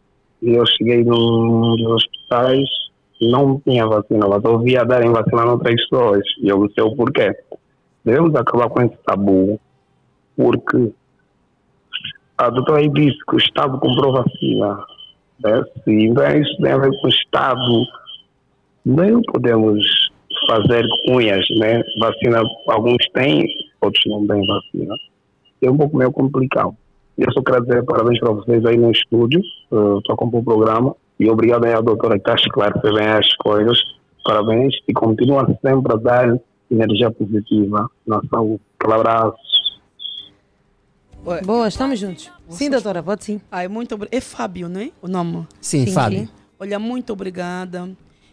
e 0.42 0.54
eu 0.54 0.64
cheguei 0.66 1.04
num 1.04 1.76
dos 1.76 1.92
hospitais, 1.92 2.68
não 3.20 3.60
tinha 3.60 3.86
vacina, 3.86 4.28
mas 4.28 4.44
eu 4.44 4.58
via 4.60 4.84
darem 4.84 5.10
vacina 5.10 5.42
a 5.42 5.52
outras 5.52 5.74
pessoas, 5.74 6.22
e 6.40 6.48
eu 6.48 6.60
não 6.60 6.70
sei 6.70 6.84
o 6.84 6.94
porquê. 6.94 7.34
Devemos 8.04 8.34
acabar 8.34 8.70
com 8.70 8.82
esse 8.82 8.96
tabu, 9.04 9.60
porque 10.36 10.92
a 12.38 12.48
doutora 12.48 12.78
aí 12.78 12.88
disse 12.88 13.18
que 13.28 13.34
o 13.34 13.38
Estado 13.38 13.78
comprou 13.78 14.12
vacina. 14.12 14.82
Né? 15.42 15.62
Se 15.84 15.90
então 15.90 16.36
isso 16.36 16.56
tem 16.62 16.72
a 16.72 16.78
ver 16.78 16.90
com 17.00 17.06
o 17.06 17.10
Estado, 17.10 17.86
não 18.84 19.22
podemos 19.22 19.80
fazer 20.48 20.84
cunhas, 21.06 21.44
né? 21.58 21.82
Vacina, 22.00 22.42
alguns 22.68 23.04
têm, 23.12 23.46
outros 23.80 24.04
não 24.06 24.26
têm 24.26 24.46
vacina. 24.46 24.94
É 25.62 25.70
um 25.70 25.76
pouco 25.76 25.96
meio 25.96 26.12
complicado. 26.12 26.74
Eu 27.18 27.30
só 27.32 27.42
quero 27.42 27.62
dizer 27.62 27.84
parabéns 27.84 28.18
para 28.18 28.32
vocês 28.32 28.64
aí 28.64 28.76
no 28.78 28.90
estúdio, 28.90 29.40
estou 29.98 30.16
com 30.16 30.26
o 30.26 30.44
programa, 30.44 30.96
e 31.18 31.28
obrigado 31.28 31.66
aí 31.66 31.74
à 31.74 31.80
doutora 31.80 32.18
que 32.18 32.30
está 32.30 32.34
bem 32.94 33.06
as 33.06 33.34
coisas. 33.36 33.78
Parabéns 34.24 34.74
e 34.88 34.92
continua 34.92 35.46
sempre 35.60 35.92
a 35.92 35.96
dar 35.96 36.40
energia 36.70 37.10
positiva 37.10 37.90
na 38.06 38.20
saúde. 38.30 38.60
Aquele 38.78 38.94
abraço. 38.94 39.49
Boa, 41.22 41.68
estamos 41.68 41.98
juntos. 41.98 42.30
Sim, 42.48 42.70
doutora, 42.70 43.02
pode 43.02 43.24
sim. 43.24 43.40
Ai, 43.50 43.68
muito 43.68 43.94
obri- 43.94 44.08
É 44.10 44.20
Fábio, 44.20 44.68
não 44.68 44.80
é? 44.80 44.90
O 45.02 45.08
nome? 45.08 45.46
Sim, 45.60 45.86
Sim, 45.86 45.92
Fábio. 45.92 46.18
sim. 46.20 46.28
Olha, 46.58 46.78
muito 46.78 47.12
obrigada. 47.12 47.90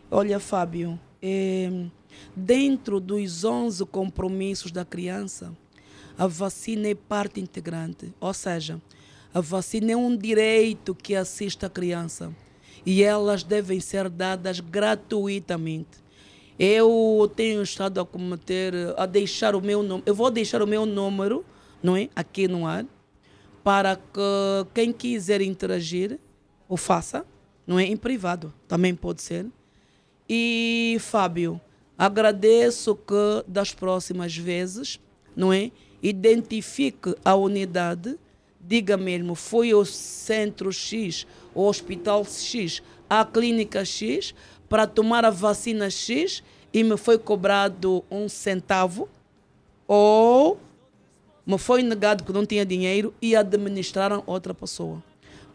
Olha, 0.09 0.39
Fábio, 0.39 0.97
eh, 1.21 1.69
dentro 2.35 2.99
dos 2.99 3.43
11 3.43 3.85
compromissos 3.85 4.71
da 4.71 4.85
criança, 4.85 5.51
a 6.17 6.27
vacina 6.27 6.87
é 6.87 6.95
parte 6.95 7.39
integrante. 7.41 8.13
Ou 8.19 8.33
seja, 8.33 8.81
a 9.33 9.41
vacina 9.41 9.91
é 9.91 9.95
um 9.97 10.15
direito 10.15 10.95
que 10.95 11.13
assiste 11.15 11.65
a 11.65 11.69
criança 11.69 12.31
e 12.85 13.03
elas 13.03 13.43
devem 13.43 13.79
ser 13.81 14.09
dadas 14.09 14.59
gratuitamente. 14.61 16.05
Eu 16.57 17.31
tenho 17.35 17.61
estado 17.61 17.99
a 17.99 18.05
cometer, 18.05 18.73
a 18.97 19.05
deixar 19.05 19.55
o 19.55 19.61
meu 19.61 19.83
número, 19.83 20.03
eu 20.05 20.15
vou 20.15 20.31
deixar 20.31 20.61
o 20.61 20.67
meu 20.67 20.85
número, 20.87 21.45
não 21.81 21.95
é? 21.95 22.09
Aqui 22.15 22.47
no 22.47 22.65
ar, 22.65 22.85
para 23.63 23.95
que 23.95 24.67
quem 24.73 24.93
quiser 24.93 25.41
interagir, 25.41 26.19
o 26.69 26.77
faça, 26.77 27.25
não 27.65 27.77
é? 27.77 27.83
Em 27.83 27.97
privado, 27.97 28.53
também 28.67 28.95
pode 28.95 29.21
ser. 29.21 29.45
E, 30.29 30.97
Fábio, 30.99 31.59
agradeço 31.97 32.95
que 32.95 33.43
das 33.47 33.73
próximas 33.73 34.35
vezes, 34.35 34.99
não 35.35 35.51
é? 35.51 35.71
Identifique 36.01 37.15
a 37.23 37.35
unidade, 37.35 38.17
diga 38.59 38.97
mesmo, 38.97 39.35
foi 39.35 39.73
o 39.73 39.83
centro 39.85 40.71
X, 40.71 41.25
o 41.53 41.63
hospital 41.63 42.25
X, 42.25 42.81
a 43.09 43.25
clínica 43.25 43.83
X, 43.83 44.33
para 44.69 44.85
tomar 44.85 45.23
a 45.25 45.29
vacina 45.29 45.89
X 45.89 46.43
e 46.73 46.83
me 46.83 46.97
foi 46.97 47.17
cobrado 47.17 48.03
um 48.11 48.27
centavo, 48.27 49.09
ou 49.87 50.59
me 51.47 51.57
foi 51.57 51.81
negado 51.81 52.23
que 52.25 52.33
não 52.33 52.45
tinha 52.45 52.65
dinheiro 52.65 53.13
e 53.21 53.35
administraram 53.35 54.21
outra 54.27 54.53
pessoa. 54.53 55.01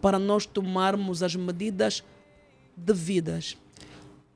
Para 0.00 0.18
nós 0.18 0.46
tomarmos 0.46 1.22
as 1.22 1.36
medidas 1.36 2.02
devidas. 2.76 3.56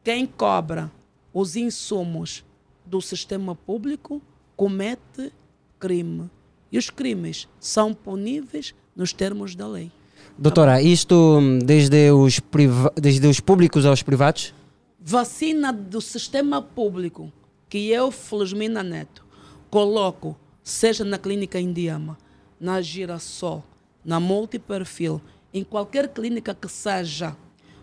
Quem 0.04 0.26
cobra 0.26 0.92
os 1.32 1.56
insumos 1.56 2.44
do 2.84 3.00
sistema 3.00 3.54
público 3.54 4.20
comete 4.54 5.32
crime. 5.80 6.30
E 6.70 6.78
os 6.78 6.90
crimes 6.90 7.48
são 7.58 7.94
puníveis 7.94 8.74
nos 8.94 9.12
termos 9.12 9.54
da 9.54 9.66
lei. 9.66 9.90
Doutora, 10.38 10.82
isto 10.82 11.14
hum, 11.40 11.58
desde 11.58 12.10
os, 12.10 12.38
priva- 12.38 12.92
desde 12.94 13.26
os 13.26 13.40
públicos 13.40 13.86
aos 13.86 14.02
privados? 14.02 14.52
Vacina 15.00 15.72
do 15.72 16.00
sistema 16.00 16.60
público 16.60 17.32
que 17.68 17.88
eu, 17.88 18.10
Felizmina 18.10 18.82
Neto, 18.82 19.24
coloco, 19.70 20.36
seja 20.66 21.04
na 21.04 21.16
clínica 21.16 21.60
Indiama, 21.60 22.18
na 22.58 22.82
Girassol, 22.82 23.62
na 24.04 24.18
Multiperfil, 24.18 25.22
em 25.54 25.62
qualquer 25.62 26.08
clínica 26.08 26.52
que 26.56 26.66
seja, 26.66 27.36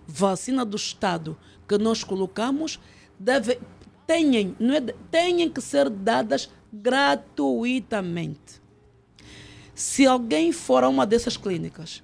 vacina 0.06 0.66
do 0.66 0.76
Estado 0.76 1.38
que 1.66 1.78
nós 1.78 2.04
colocamos, 2.04 2.82
deve, 3.18 3.58
tenham, 4.06 4.54
não 4.60 4.74
é, 4.76 4.82
tenham 5.10 5.50
que 5.50 5.62
ser 5.62 5.90
dadas 5.90 6.50
gratuitamente. 6.74 8.62
Se 9.74 10.06
alguém 10.06 10.52
for 10.52 10.84
a 10.84 10.90
uma 10.90 11.06
dessas 11.06 11.38
clínicas 11.38 12.04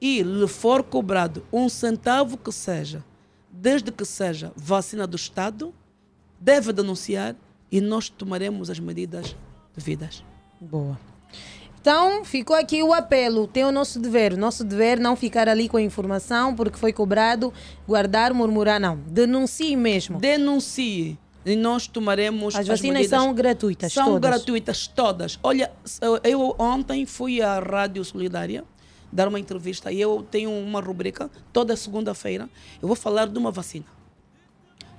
e 0.00 0.22
lhe 0.22 0.48
for 0.48 0.82
cobrado 0.82 1.46
um 1.52 1.68
centavo 1.68 2.38
que 2.38 2.50
seja, 2.50 3.04
desde 3.50 3.92
que 3.92 4.06
seja 4.06 4.54
vacina 4.56 5.06
do 5.06 5.16
Estado, 5.16 5.74
deve 6.40 6.72
denunciar 6.72 7.36
e 7.70 7.78
nós 7.78 8.08
tomaremos 8.08 8.70
as 8.70 8.80
medidas 8.80 9.36
devidas. 9.76 10.24
Boa. 10.60 10.98
Então, 11.80 12.24
ficou 12.24 12.56
aqui 12.56 12.82
o 12.82 12.94
apelo. 12.94 13.46
Tem 13.46 13.64
o 13.64 13.70
nosso 13.70 13.98
dever. 14.00 14.32
O 14.32 14.38
nosso 14.38 14.64
dever 14.64 14.98
não 14.98 15.14
ficar 15.14 15.48
ali 15.48 15.68
com 15.68 15.76
a 15.76 15.82
informação 15.82 16.54
porque 16.54 16.78
foi 16.78 16.92
cobrado, 16.94 17.52
guardar, 17.86 18.32
murmurar, 18.32 18.80
não. 18.80 18.96
Denuncie 19.06 19.76
mesmo. 19.76 20.18
Denuncie. 20.18 21.18
E 21.44 21.54
nós 21.54 21.86
tomaremos 21.86 22.54
As 22.54 22.62
as 22.62 22.68
vacinas 22.68 23.02
medidas. 23.02 23.20
são 23.20 23.34
gratuitas, 23.34 23.92
São 23.92 24.06
todas. 24.06 24.30
gratuitas, 24.30 24.86
todas. 24.86 25.38
Olha, 25.42 25.70
eu 26.22 26.54
ontem 26.58 27.04
fui 27.04 27.42
à 27.42 27.58
Rádio 27.58 28.02
Solidária 28.02 28.64
dar 29.12 29.28
uma 29.28 29.38
entrevista 29.38 29.92
e 29.92 30.00
eu 30.00 30.26
tenho 30.30 30.50
uma 30.50 30.80
rubrica 30.80 31.30
toda 31.52 31.76
segunda-feira. 31.76 32.48
Eu 32.80 32.88
vou 32.88 32.96
falar 32.96 33.26
de 33.28 33.38
uma 33.38 33.50
vacina 33.50 33.84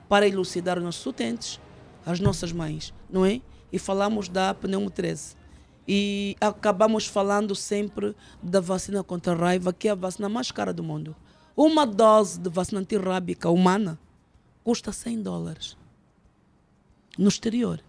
para 0.07 0.27
elucidar 0.27 0.77
os 0.77 0.83
nossos 0.83 1.03
utentes, 1.03 1.59
as 2.05 2.19
nossas 2.19 2.51
mães, 2.51 2.93
não 3.09 3.25
é? 3.25 3.41
E 3.71 3.79
falamos 3.79 4.29
da 4.29 4.53
pneumo 4.53 4.89
13. 4.89 5.35
E 5.87 6.35
acabamos 6.41 7.05
falando 7.05 7.53
sempre 7.55 8.15
da 8.41 8.59
vacina 8.59 9.03
contra 9.03 9.33
a 9.33 9.35
raiva, 9.35 9.73
que 9.73 9.87
é 9.87 9.91
a 9.91 9.95
vacina 9.95 10.27
mais 10.27 10.51
cara 10.51 10.73
do 10.73 10.83
mundo. 10.83 11.15
Uma 11.55 11.85
dose 11.85 12.39
de 12.39 12.49
vacina 12.49 12.81
antirrábica 12.81 13.49
humana 13.49 13.99
custa 14.63 14.91
100 14.91 15.21
dólares 15.21 15.77
no 17.17 17.29
exterior. 17.29 17.81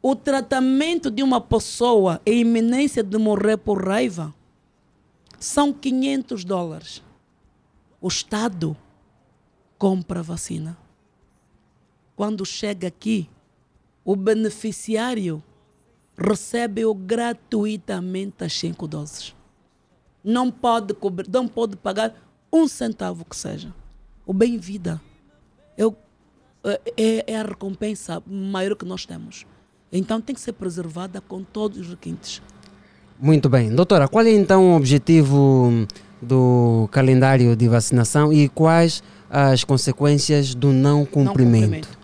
O 0.00 0.14
tratamento 0.14 1.10
de 1.10 1.22
uma 1.22 1.40
pessoa 1.40 2.20
em 2.24 2.40
iminência 2.40 3.02
de 3.02 3.18
morrer 3.18 3.56
por 3.56 3.84
raiva 3.84 4.32
são 5.40 5.72
500 5.72 6.44
dólares. 6.44 7.02
O 8.00 8.06
Estado 8.06 8.76
compra 9.76 10.20
a 10.20 10.22
vacina. 10.22 10.78
Quando 12.14 12.44
chega 12.44 12.88
aqui, 12.88 13.28
o 14.10 14.16
beneficiário 14.16 15.42
recebe-o 16.16 16.94
gratuitamente 16.94 18.42
as 18.42 18.54
cinco 18.54 18.88
doses. 18.88 19.34
Não 20.24 20.50
pode, 20.50 20.94
cobrir, 20.94 21.28
não 21.30 21.46
pode 21.46 21.76
pagar 21.76 22.14
um 22.50 22.66
centavo 22.66 23.22
que 23.26 23.36
seja. 23.36 23.70
O 24.24 24.32
bem-vida 24.32 24.98
é, 25.76 25.84
o- 25.84 25.94
é- 26.96 27.24
é 27.26 27.36
a 27.38 27.42
recompensa 27.42 28.22
maior 28.26 28.74
que 28.76 28.86
nós 28.86 29.04
temos. 29.04 29.44
Então 29.92 30.22
tem 30.22 30.34
que 30.34 30.40
ser 30.40 30.54
preservada 30.54 31.20
com 31.20 31.44
todos 31.44 31.76
os 31.78 31.88
requintes. 31.90 32.40
Muito 33.20 33.50
bem. 33.50 33.68
Doutora, 33.74 34.08
qual 34.08 34.24
é 34.24 34.30
então 34.32 34.72
o 34.72 34.76
objetivo 34.76 35.86
do 36.22 36.88
calendário 36.90 37.54
de 37.54 37.68
vacinação 37.68 38.32
e 38.32 38.48
quais 38.48 39.02
as 39.28 39.64
consequências 39.64 40.54
do 40.54 40.72
não 40.72 41.00
Não 41.00 41.04
cumprimento? 41.06 41.97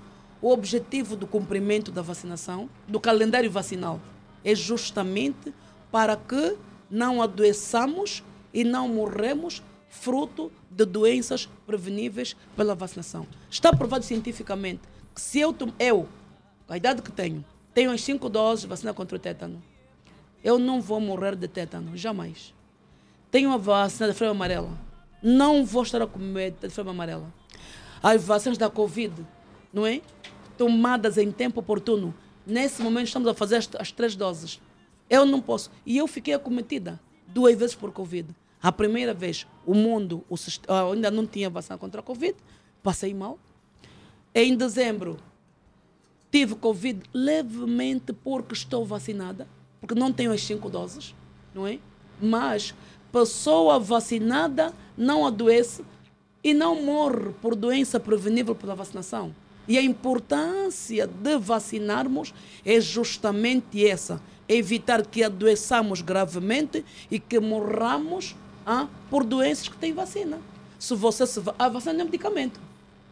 O 0.45 0.53
objetivo 0.53 1.17
do 1.17 1.27
cumprimento 1.27 1.91
da 1.91 2.03
vacinação, 2.03 2.69
do 2.87 3.01
calendário 3.01 3.51
vacinal, 3.51 3.99
é 4.45 4.55
justamente 4.55 5.55
para 5.91 6.19
que 6.19 6.59
não 6.91 7.23
adoeçamos 7.23 8.23
e 8.53 8.63
não 8.63 8.87
morremos 8.87 9.63
fruto 9.89 10.53
de 10.71 10.85
doenças 10.85 11.49
preveníveis 11.67 12.37
pela 12.55 12.75
vacinação. 12.75 13.27
Está 13.51 13.75
provado 13.75 14.05
cientificamente 14.05 14.83
que 15.15 15.21
se 15.23 15.41
eu, 15.41 15.57
eu 15.79 16.07
a 16.69 16.77
idade 16.77 17.01
que 17.01 17.11
tenho, 17.11 17.43
tenho 17.73 17.91
as 17.91 18.03
cinco 18.03 18.29
doses 18.29 18.65
de 18.65 18.69
vacina 18.69 18.93
contra 18.93 19.17
o 19.17 19.19
tétano, 19.19 19.63
eu 20.45 20.59
não 20.59 20.79
vou 20.79 21.01
morrer 21.01 21.37
de 21.37 21.49
tétano, 21.49 21.97
jamais. 21.97 22.53
Tenho 23.31 23.51
a 23.51 23.57
vacina 23.57 24.09
da 24.09 24.13
febre 24.13 24.33
amarela, 24.33 24.79
não 25.23 25.65
vou 25.65 25.85
estar 25.85 26.07
com 26.07 26.19
medo 26.19 26.61
da 26.61 26.69
febre 26.69 26.91
amarela. 26.91 27.33
As 28.03 28.23
vacinas 28.23 28.59
da 28.59 28.69
Covid, 28.69 29.27
não 29.73 29.87
é? 29.87 30.03
Tomadas 30.57 31.19
em 31.19 31.31
tempo 31.31 31.61
oportuno. 31.61 32.15
Nesse 32.47 32.83
momento 32.83 33.07
estamos 33.07 33.29
a 33.29 33.35
fazer 33.35 33.57
as, 33.57 33.69
as 33.79 33.93
três 33.93 34.15
doses. 34.15 34.61
Eu 35.09 35.25
não 35.25 35.41
posso. 35.41 35.71
E 35.85 35.97
eu 35.97 36.07
fiquei 36.07 36.35
acometida 36.35 37.01
duas 37.29 37.57
vezes 37.57 37.75
por 37.75 37.93
Covid. 37.93 38.35
A 38.63 38.73
primeira 38.73 39.13
vez, 39.13 39.47
o 39.67 39.75
mundo 39.75 40.25
o 40.29 40.37
ah, 40.69 40.93
ainda 40.93 41.11
não 41.11 41.27
tinha 41.27 41.51
vacina 41.51 41.77
contra 41.77 42.01
a 42.01 42.05
Covid. 42.05 42.35
Passei 42.83 43.13
mal. 43.13 43.39
Em 44.35 44.57
dezembro, 44.57 45.19
tive 46.31 46.55
Covid 46.55 47.03
levemente 47.13 48.13
porque 48.13 48.55
estou 48.55 48.85
vacinada, 48.85 49.47
porque 49.81 49.95
não 49.95 50.13
tenho 50.13 50.33
as 50.33 50.43
cinco 50.43 50.69
doses, 50.69 51.15
não 51.55 51.67
é? 51.67 51.79
Mas 52.21 52.75
pessoa 53.13 53.79
vacinada 53.79 54.73
não 54.97 55.27
adoece 55.27 55.85
e 56.43 56.53
não 56.53 56.83
morre 56.83 57.33
por 57.41 57.55
doença 57.55 58.01
prevenível 58.01 58.55
pela 58.55 58.75
vacinação. 58.75 59.35
E 59.67 59.79
a 59.79 59.83
importância 59.83 61.07
de 61.07 61.39
vacinarmos 61.39 62.35
é 62.65 62.81
justamente 62.81 63.87
essa: 63.87 64.21
evitar 64.49 65.05
que 65.07 65.23
adoeçamos 65.25 66.01
gravemente 66.03 66.85
e 67.11 67.19
que 67.19 67.41
morramos 67.41 68.37
ah, 68.67 68.87
por 69.11 69.25
doenças 69.25 69.69
que 69.69 69.77
têm 69.77 69.93
vacina. 69.93 70.39
Se 70.79 70.95
você 70.95 71.27
se 71.27 71.41
va- 71.41 71.55
a 71.59 71.69
vacina 71.69 72.03
é 72.03 72.05
medicamento, 72.05 72.61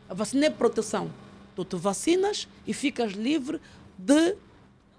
a 0.08 0.14
vacina 0.14 0.46
é 0.46 0.50
proteção. 0.50 1.10
Tu 1.56 1.64
te 1.64 1.76
vacinas 1.76 2.46
e 2.66 2.72
ficas 2.74 3.12
livre 3.12 3.60
de 3.98 4.36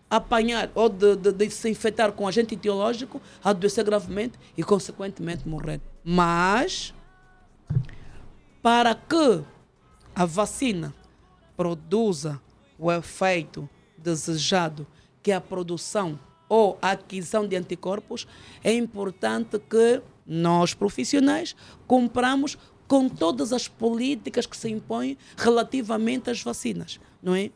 apanhar 0.10 0.70
ou 0.76 0.90
de, 0.90 1.16
de- 1.16 1.32
de 1.32 1.50
se 1.52 1.70
infectar 1.70 2.12
com 2.12 2.28
agente 2.28 2.54
etiológico, 2.56 3.22
adoecer 3.44 3.84
gravemente 3.84 4.38
e, 4.58 4.64
consequentemente, 4.64 5.48
morrer. 5.48 5.82
Mas, 6.04 6.94
para 8.62 8.94
que 8.96 9.42
a 10.16 10.26
vacina 10.26 10.94
produza 11.64 12.42
o 12.78 12.92
efeito 12.92 13.70
desejado, 13.98 14.86
que 15.22 15.32
é 15.32 15.36
a 15.36 15.40
produção 15.40 16.20
ou 16.50 16.78
a 16.82 16.92
aquisição 16.92 17.48
de 17.48 17.56
anticorpos, 17.56 18.28
é 18.62 18.74
importante 18.74 19.58
que 19.58 20.02
nós, 20.28 20.74
profissionais, 20.74 21.56
compramos 21.88 22.58
com 22.86 23.08
todas 23.08 23.54
as 23.54 23.66
políticas 23.66 24.46
que 24.46 24.58
se 24.58 24.70
impõem 24.70 25.18
relativamente 25.38 26.30
às 26.30 26.44
vacinas, 26.44 27.00
não 27.22 27.34
é? 27.34 27.50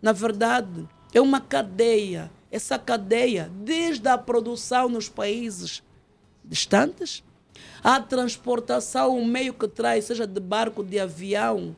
Na 0.00 0.12
verdade, 0.12 0.88
é 1.12 1.20
uma 1.20 1.38
cadeia. 1.38 2.32
Essa 2.50 2.78
cadeia, 2.78 3.52
desde 3.62 4.08
a 4.08 4.16
produção 4.16 4.88
nos 4.88 5.06
países 5.06 5.82
distantes, 6.42 7.22
a 7.84 8.00
transportação, 8.00 9.18
o 9.18 9.26
meio 9.26 9.52
que 9.52 9.68
traz, 9.68 10.06
seja 10.06 10.26
de 10.26 10.40
barco, 10.40 10.82
de 10.82 10.98
avião, 10.98 11.76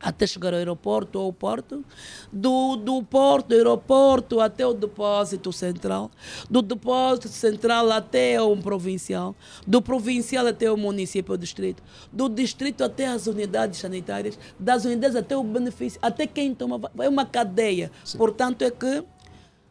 até 0.00 0.26
chegar 0.26 0.52
ao 0.52 0.58
aeroporto 0.58 1.18
ou 1.18 1.26
ao 1.26 1.32
porto, 1.32 1.84
do, 2.32 2.76
do 2.76 3.02
porto, 3.02 3.52
aeroporto 3.52 4.40
até 4.40 4.66
o 4.66 4.72
depósito 4.72 5.52
central, 5.52 6.10
do 6.48 6.62
depósito 6.62 7.28
central 7.28 7.90
até 7.90 8.40
um 8.40 8.60
provincial, 8.60 9.34
do 9.66 9.82
provincial 9.82 10.46
até 10.46 10.70
o 10.70 10.76
município 10.76 11.32
ou 11.32 11.38
distrito, 11.38 11.82
do 12.12 12.28
distrito 12.28 12.84
até 12.84 13.06
as 13.06 13.26
unidades 13.26 13.80
sanitárias, 13.80 14.38
das 14.58 14.84
unidades 14.84 15.16
até 15.16 15.36
o 15.36 15.42
benefício, 15.42 15.98
até 16.00 16.26
quem 16.26 16.54
toma, 16.54 16.80
é 17.00 17.08
uma 17.08 17.26
cadeia. 17.26 17.90
Portanto, 18.16 18.62
é 18.62 18.70
que 18.70 19.02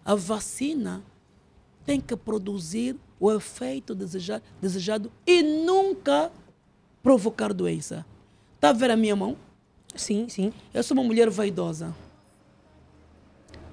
a 0.04 0.16
vacina 0.16 1.02
tem 1.86 2.02
que 2.02 2.16
produzir 2.18 2.98
o 3.20 3.32
efeito 3.32 3.96
deseja- 3.96 4.42
desejado 4.62 5.12
e 5.26 5.42
nunca 5.42 6.30
provocar 7.02 7.54
doença. 7.54 8.06
Está 8.56 8.70
a 8.70 8.74
ver 8.74 8.92
a 8.92 8.98
minha 8.98 9.16
mão? 9.16 9.38
Sim, 9.98 10.30
sim. 10.30 10.54
Eu 10.74 10.84
sou 10.84 10.96
uma 10.96 11.04
mulher 11.04 11.30
vaidosa. 11.30 11.94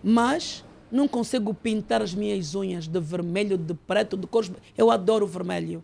Mas 0.02 0.64
não 0.90 1.06
consigo 1.06 1.52
pintar 1.54 2.02
as 2.02 2.14
minhas 2.14 2.54
unhas 2.54 2.86
de 2.88 3.00
vermelho, 3.00 3.56
de 3.56 3.74
preto, 3.74 4.16
de 4.16 4.26
cores. 4.26 4.50
Eu 4.76 4.90
adoro 4.90 5.26
vermelho. 5.26 5.82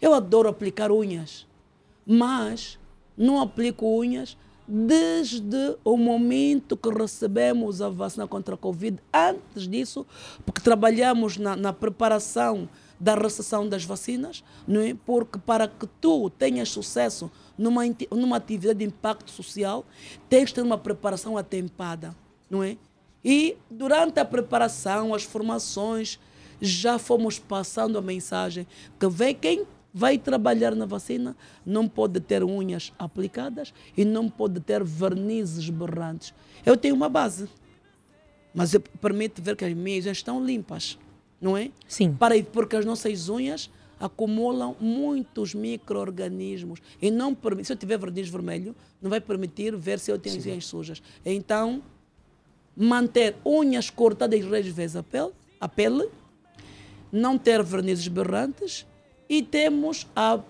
Eu 0.00 0.14
adoro 0.14 0.48
aplicar 0.48 0.90
unhas. 0.90 1.46
Mas 2.06 2.78
não 3.16 3.40
aplico 3.40 3.86
unhas 3.86 4.36
desde 4.66 5.76
o 5.82 5.96
momento 5.96 6.76
que 6.76 6.90
recebemos 6.90 7.80
a 7.80 7.88
vacina 7.88 8.26
contra 8.26 8.54
a 8.54 8.58
Covid. 8.58 8.98
Antes 9.12 9.66
disso, 9.66 10.06
porque 10.44 10.60
trabalhamos 10.60 11.38
na, 11.38 11.56
na 11.56 11.72
preparação 11.72 12.68
da 13.00 13.14
recepção 13.14 13.68
das 13.68 13.84
vacinas, 13.84 14.42
não 14.66 14.80
é? 14.80 14.94
Porque 15.06 15.38
para 15.38 15.68
que 15.68 15.86
tu 16.00 16.30
tenhas 16.30 16.68
sucesso 16.68 17.30
numa, 17.56 17.82
numa 18.10 18.36
atividade 18.36 18.80
de 18.80 18.84
impacto 18.84 19.30
social, 19.30 19.84
tens 20.28 20.48
de 20.48 20.54
ter 20.54 20.62
uma 20.62 20.78
preparação 20.78 21.36
atempada, 21.36 22.14
não 22.50 22.62
é? 22.62 22.76
E 23.24 23.56
durante 23.70 24.20
a 24.20 24.24
preparação, 24.24 25.14
as 25.14 25.22
formações, 25.22 26.18
já 26.60 26.98
fomos 26.98 27.38
passando 27.38 27.98
a 27.98 28.02
mensagem 28.02 28.66
que 28.98 29.08
vem 29.08 29.34
quem 29.34 29.66
vai 29.92 30.18
trabalhar 30.18 30.74
na 30.74 30.86
vacina 30.86 31.36
não 31.64 31.88
pode 31.88 32.20
ter 32.20 32.44
unhas 32.44 32.92
aplicadas 32.98 33.72
e 33.96 34.04
não 34.04 34.28
pode 34.28 34.60
ter 34.60 34.84
vernizes 34.84 35.68
berrantes. 35.70 36.34
Eu 36.64 36.76
tenho 36.76 36.94
uma 36.94 37.08
base, 37.08 37.48
mas 38.54 38.76
permite 39.00 39.40
ver 39.40 39.56
que 39.56 39.64
as 39.64 39.72
minhas 39.72 40.06
estão 40.06 40.44
limpas, 40.44 40.98
não 41.40 41.56
é? 41.56 41.70
Sim. 41.86 42.14
Para, 42.14 42.42
porque 42.42 42.76
as 42.76 42.84
nossas 42.84 43.28
unhas 43.28 43.70
acumulam 44.00 44.76
muitos 44.80 45.54
micro-organismos 45.54 46.80
e 47.00 47.10
não 47.10 47.34
permite, 47.34 47.66
se 47.66 47.72
eu 47.72 47.76
tiver 47.76 47.98
verniz 47.98 48.28
vermelho, 48.28 48.74
não 49.02 49.10
vai 49.10 49.20
permitir 49.20 49.74
ver 49.76 49.98
se 49.98 50.10
eu 50.10 50.18
tenho 50.18 50.38
as 50.38 50.46
unhas 50.46 50.66
sujas. 50.66 51.02
Então, 51.24 51.82
manter 52.76 53.36
unhas 53.44 53.90
cortadas 53.90 54.44
três 54.44 54.68
vezes 54.68 54.96
a 54.96 55.02
pele, 55.02 55.32
a 55.60 55.68
pele 55.68 56.08
não 57.10 57.36
ter 57.38 57.62
vernizes 57.62 58.06
berrantes 58.06 58.86
e 59.28 59.42
temos 59.42 60.06
a, 60.14 60.40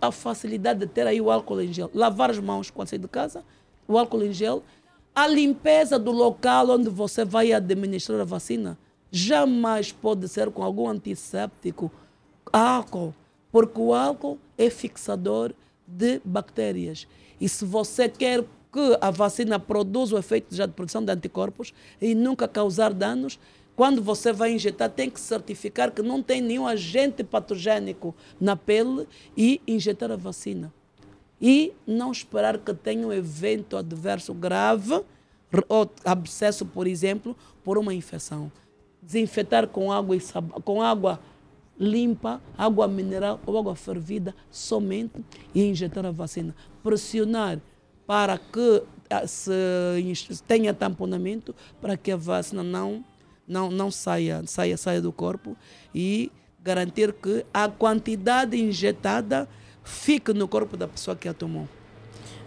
a 0.00 0.10
facilidade 0.10 0.80
de 0.80 0.86
ter 0.86 1.06
aí 1.06 1.20
o 1.20 1.30
álcool 1.30 1.60
em 1.60 1.72
gel. 1.72 1.90
Lavar 1.94 2.30
as 2.30 2.38
mãos 2.38 2.70
quando 2.70 2.88
sair 2.88 2.98
de 2.98 3.08
casa, 3.08 3.44
o 3.86 3.96
álcool 3.98 4.24
em 4.24 4.32
gel. 4.32 4.62
A 5.14 5.26
limpeza 5.26 5.98
do 5.98 6.10
local 6.10 6.70
onde 6.70 6.88
você 6.88 7.24
vai 7.24 7.52
administrar 7.52 8.20
a 8.20 8.24
vacina 8.24 8.78
jamais 9.10 9.92
pode 9.92 10.28
ser 10.28 10.50
com 10.50 10.62
algum 10.62 10.88
antisséptico, 10.88 11.90
álcool, 12.52 13.14
porque 13.50 13.80
o 13.80 13.94
álcool 13.94 14.38
é 14.56 14.70
fixador 14.70 15.52
de 15.86 16.20
bactérias. 16.24 17.06
E 17.40 17.48
se 17.48 17.64
você 17.64 18.08
quer 18.08 18.44
que 18.72 18.98
a 19.00 19.10
vacina 19.10 19.58
produza 19.58 20.14
o 20.14 20.18
efeito 20.18 20.54
de 20.54 20.68
produção 20.68 21.04
de 21.04 21.12
anticorpos 21.12 21.74
e 22.00 22.14
nunca 22.14 22.46
causar 22.46 22.92
danos, 22.92 23.38
quando 23.74 24.02
você 24.02 24.32
vai 24.32 24.52
injetar, 24.52 24.90
tem 24.90 25.08
que 25.08 25.18
certificar 25.18 25.90
que 25.90 26.02
não 26.02 26.22
tem 26.22 26.40
nenhum 26.40 26.66
agente 26.66 27.24
patogênico 27.24 28.14
na 28.40 28.54
pele 28.54 29.08
e 29.36 29.60
injetar 29.66 30.10
a 30.10 30.16
vacina. 30.16 30.72
E 31.40 31.72
não 31.86 32.12
esperar 32.12 32.58
que 32.58 32.74
tenha 32.74 33.06
um 33.06 33.12
evento 33.12 33.76
adverso 33.76 34.34
grave, 34.34 35.02
ou 35.68 35.90
abscesso, 36.04 36.66
por 36.66 36.86
exemplo, 36.86 37.34
por 37.64 37.78
uma 37.78 37.94
infecção. 37.94 38.52
Desinfetar 39.10 39.66
com 39.66 39.90
água, 39.90 40.14
e 40.14 40.20
sab... 40.20 40.48
com 40.62 40.80
água 40.80 41.18
limpa, 41.78 42.40
água 42.56 42.86
mineral 42.86 43.40
ou 43.44 43.58
água 43.58 43.74
fervida 43.74 44.34
somente 44.50 45.24
e 45.52 45.64
injetar 45.64 46.06
a 46.06 46.12
vacina. 46.12 46.54
Pressionar 46.80 47.58
para 48.06 48.38
que 48.38 48.82
ah, 49.08 49.26
se 49.26 49.50
tenha 50.46 50.72
tamponamento, 50.72 51.54
para 51.80 51.96
que 51.96 52.12
a 52.12 52.16
vacina 52.16 52.62
não, 52.62 53.04
não, 53.48 53.68
não 53.68 53.90
saia, 53.90 54.44
saia, 54.46 54.76
saia 54.76 55.02
do 55.02 55.10
corpo 55.10 55.56
e 55.92 56.30
garantir 56.62 57.12
que 57.14 57.44
a 57.52 57.68
quantidade 57.68 58.56
injetada 58.56 59.48
fique 59.82 60.32
no 60.32 60.46
corpo 60.46 60.76
da 60.76 60.86
pessoa 60.86 61.16
que 61.16 61.28
a 61.28 61.34
tomou. 61.34 61.66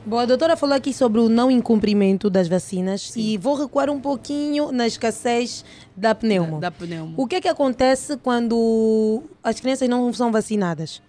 Bom, 0.06 0.20
a 0.20 0.26
doutora 0.26 0.58
falou 0.58 0.76
aqui 0.76 0.94
sobre 0.94 1.22
o 1.22 1.30
não 1.30 1.50
incumprimento 1.50 2.30
das 2.30 2.50
vacinas 2.50 3.16
e 3.16 3.38
vou 3.38 3.56
recuar 3.56 3.90
um 3.90 4.02
pouquinho 4.02 4.70
na 4.70 4.86
escassez 4.86 5.64
da 5.96 6.14
pneumo. 6.14 6.60
Da 6.60 6.70
pneumo. 6.70 7.14
O 7.18 7.26
que 7.26 7.36
é 7.36 7.42
que 7.42 7.48
acontece 7.48 8.18
quando 8.18 9.24
as 9.42 9.62
crianças 9.62 9.88
não 9.88 10.12
são 10.12 10.30
vacinadas? 10.30 11.02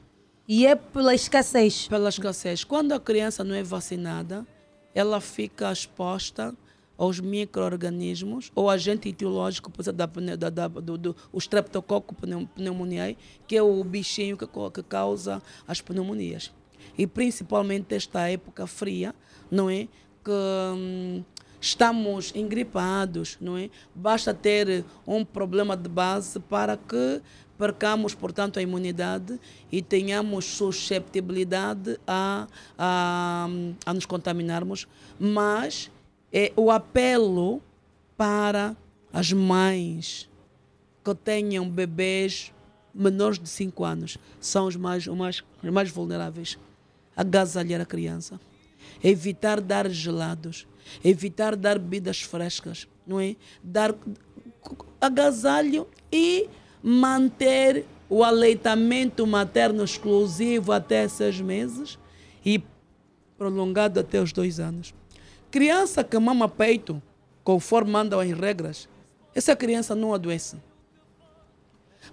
E 0.47 0.65
é 0.65 0.77
pela 0.77 1.13
escassez. 1.13 1.89
Pela 1.89 2.09
escassez. 2.09 2.63
Quando 2.63 2.93
a 2.93 3.01
criança 3.01 3.43
não 3.43 3.57
é 3.57 3.65
vacinada, 3.65 4.47
ela 4.95 5.21
fica 5.21 5.73
exposta 5.73 6.55
aos 6.97 7.19
micro-organismos 7.19 8.53
ou 8.55 8.71
agente 8.71 9.09
etiológico 9.09 9.73
por 9.73 9.83
exemplo, 9.83 9.99
da, 9.99 10.37
da, 10.37 10.51
da, 10.51 10.69
do, 10.69 10.97
do, 10.97 11.17
o 11.33 11.39
streptococo 11.39 12.15
pneu- 12.15 12.49
pneumoniae, 12.55 13.19
que 13.49 13.57
é 13.57 13.63
o 13.63 13.83
bichinho 13.83 14.37
que, 14.37 14.47
que 14.47 14.83
causa 14.85 15.43
as 15.67 15.81
pneumonias. 15.81 16.53
E 16.97 17.07
principalmente 17.07 17.95
esta 17.95 18.29
época 18.29 18.67
fria, 18.67 19.15
não 19.51 19.69
é? 19.69 19.89
Que 20.25 20.31
hum, 20.75 21.25
estamos 21.61 22.33
engripados, 22.35 23.37
não 23.41 23.57
é? 23.57 23.71
Basta 23.95 24.35
ter 24.35 24.85
um 25.07 25.25
problema 25.25 25.77
de 25.77 25.89
base 25.89 26.39
para 26.41 26.77
que 26.77 27.21
percamos, 27.59 28.15
portanto, 28.15 28.59
a 28.59 28.63
imunidade 28.63 29.41
e 29.71 29.81
tenhamos 29.81 30.45
susceptibilidade 30.45 31.99
a, 32.07 32.47
a, 32.79 33.49
a 33.87 33.95
nos 33.95 34.07
contaminarmos. 34.07 34.87
Mas 35.19 35.91
é 36.33 36.53
o 36.57 36.71
apelo 36.71 37.63
para 38.17 38.77
as 39.13 39.33
mães 39.33 40.29
que 41.05 41.15
tenham 41.15 41.69
bebês 41.69 42.53
menores 42.95 43.39
de 43.39 43.49
5 43.49 43.85
anos 43.85 44.19
são 44.41 44.67
os 44.67 44.77
mais, 44.77 45.07
os 45.07 45.17
mais, 45.17 45.45
os 45.63 45.71
mais 45.71 45.91
vulneráveis. 45.91 46.59
Agasalhar 47.17 47.81
a 47.81 47.87
criança. 47.87 48.41
Evitar 49.03 49.61
dar 49.61 49.89
gelados. 49.91 50.67
Evitar 51.05 51.57
dar 51.57 51.79
bebidas 51.79 52.23
frescas. 52.23 52.89
Não 53.07 53.21
é? 53.21 53.37
Dar 53.63 53.95
agasalho 55.01 55.87
e 56.11 56.49
manter 56.83 57.87
o 58.09 58.23
aleitamento 58.23 59.27
materno 59.27 59.85
exclusivo 59.85 60.73
até 60.73 61.09
seis 61.09 61.41
meses 61.41 61.99
e 62.45 62.63
prolongado 63.37 64.01
até 64.01 64.21
os 64.21 64.33
dois 64.33 64.61
anos. 64.61 64.95
Criança 65.51 66.05
que 66.05 66.19
mama 66.19 66.49
peito, 66.49 67.03
conforme 67.43 67.91
mandam 67.91 68.21
as 68.21 68.31
regras, 68.31 68.89
essa 69.35 69.57
criança 69.57 69.95
não 69.95 70.15
adoece. 70.15 70.57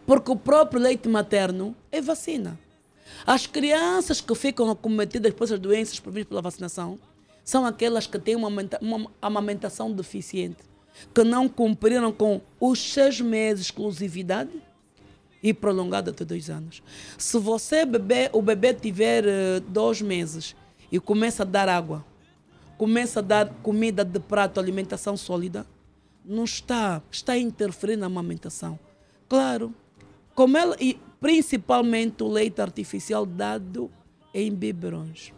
Porque 0.05 0.31
o 0.31 0.35
próprio 0.35 0.81
leite 0.81 1.07
materno 1.07 1.75
é 1.91 2.01
vacina. 2.01 2.57
As 3.25 3.45
crianças 3.45 4.21
que 4.21 4.33
ficam 4.35 4.69
acometidas 4.69 5.33
por 5.33 5.43
essas 5.43 5.59
doenças 5.59 5.99
previstas 5.99 6.29
pela 6.29 6.41
vacinação 6.41 6.99
são 7.43 7.65
aquelas 7.65 8.07
que 8.07 8.19
têm 8.19 8.35
uma, 8.35 8.49
uma 8.81 9.11
amamentação 9.21 9.91
deficiente, 9.91 10.63
que 11.13 11.23
não 11.23 11.47
cumpriram 11.47 12.11
com 12.11 12.41
os 12.59 12.93
seis 12.93 13.19
meses 13.19 13.65
de 13.65 13.71
exclusividade 13.71 14.51
e 15.41 15.53
prolongado 15.53 16.11
até 16.11 16.23
dois 16.23 16.49
anos. 16.49 16.83
Se 17.17 17.37
você 17.39 17.85
bebê, 17.85 18.29
o 18.33 18.41
bebê 18.41 18.73
tiver 18.73 19.25
eh, 19.25 19.59
dois 19.67 20.01
meses 20.01 20.55
e 20.91 20.99
começa 20.99 21.43
a 21.43 21.45
dar 21.45 21.67
água, 21.67 22.05
começa 22.77 23.19
a 23.19 23.23
dar 23.23 23.49
comida 23.63 24.05
de 24.05 24.19
prato, 24.19 24.59
alimentação 24.59 25.17
sólida, 25.17 25.65
não 26.23 26.43
está, 26.43 27.01
está 27.11 27.33
a 27.33 27.37
interferir 27.37 27.95
na 27.95 28.05
amamentação. 28.05 28.79
Claro, 29.27 29.73
como 30.35 30.57
ela, 30.57 30.75
e 30.79 30.99
principalmente 31.21 32.23
o 32.23 32.27
leite 32.27 32.59
artificial 32.59 33.27
dado 33.27 33.91
em 34.33 34.51
biberões. 34.51 35.31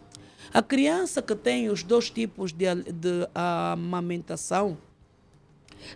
A 0.54 0.64
criança 0.64 1.22
que 1.22 1.36
tem 1.36 1.70
os 1.70 1.84
dois 1.84 2.10
tipos 2.10 2.54
de, 2.54 2.74
de 2.74 3.28
amamentação, 3.36 4.78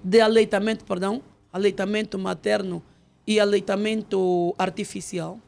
de 0.03 0.19
aleitamento, 0.19 0.83
perdão, 0.83 1.23
aleitamento 1.53 2.19
materno 2.19 2.83
e 3.25 3.39
aleitamento 3.39 4.53
artificial, 4.57 5.39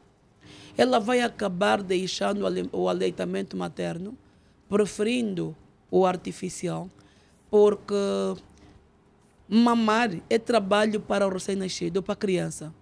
ela 0.76 0.98
vai 0.98 1.20
acabar 1.20 1.82
deixando 1.82 2.46
o 2.72 2.88
aleitamento 2.88 3.56
materno, 3.58 4.16
preferindo 4.70 5.54
o 5.90 6.06
artificial, 6.06 6.88
porque 7.50 7.94
mamar 9.46 10.10
é 10.30 10.38
trabalho 10.38 11.00
para 11.00 11.26
o 11.26 11.30
recém-nascido, 11.30 12.02
para 12.02 12.14
a 12.14 12.16
criança. 12.16 12.72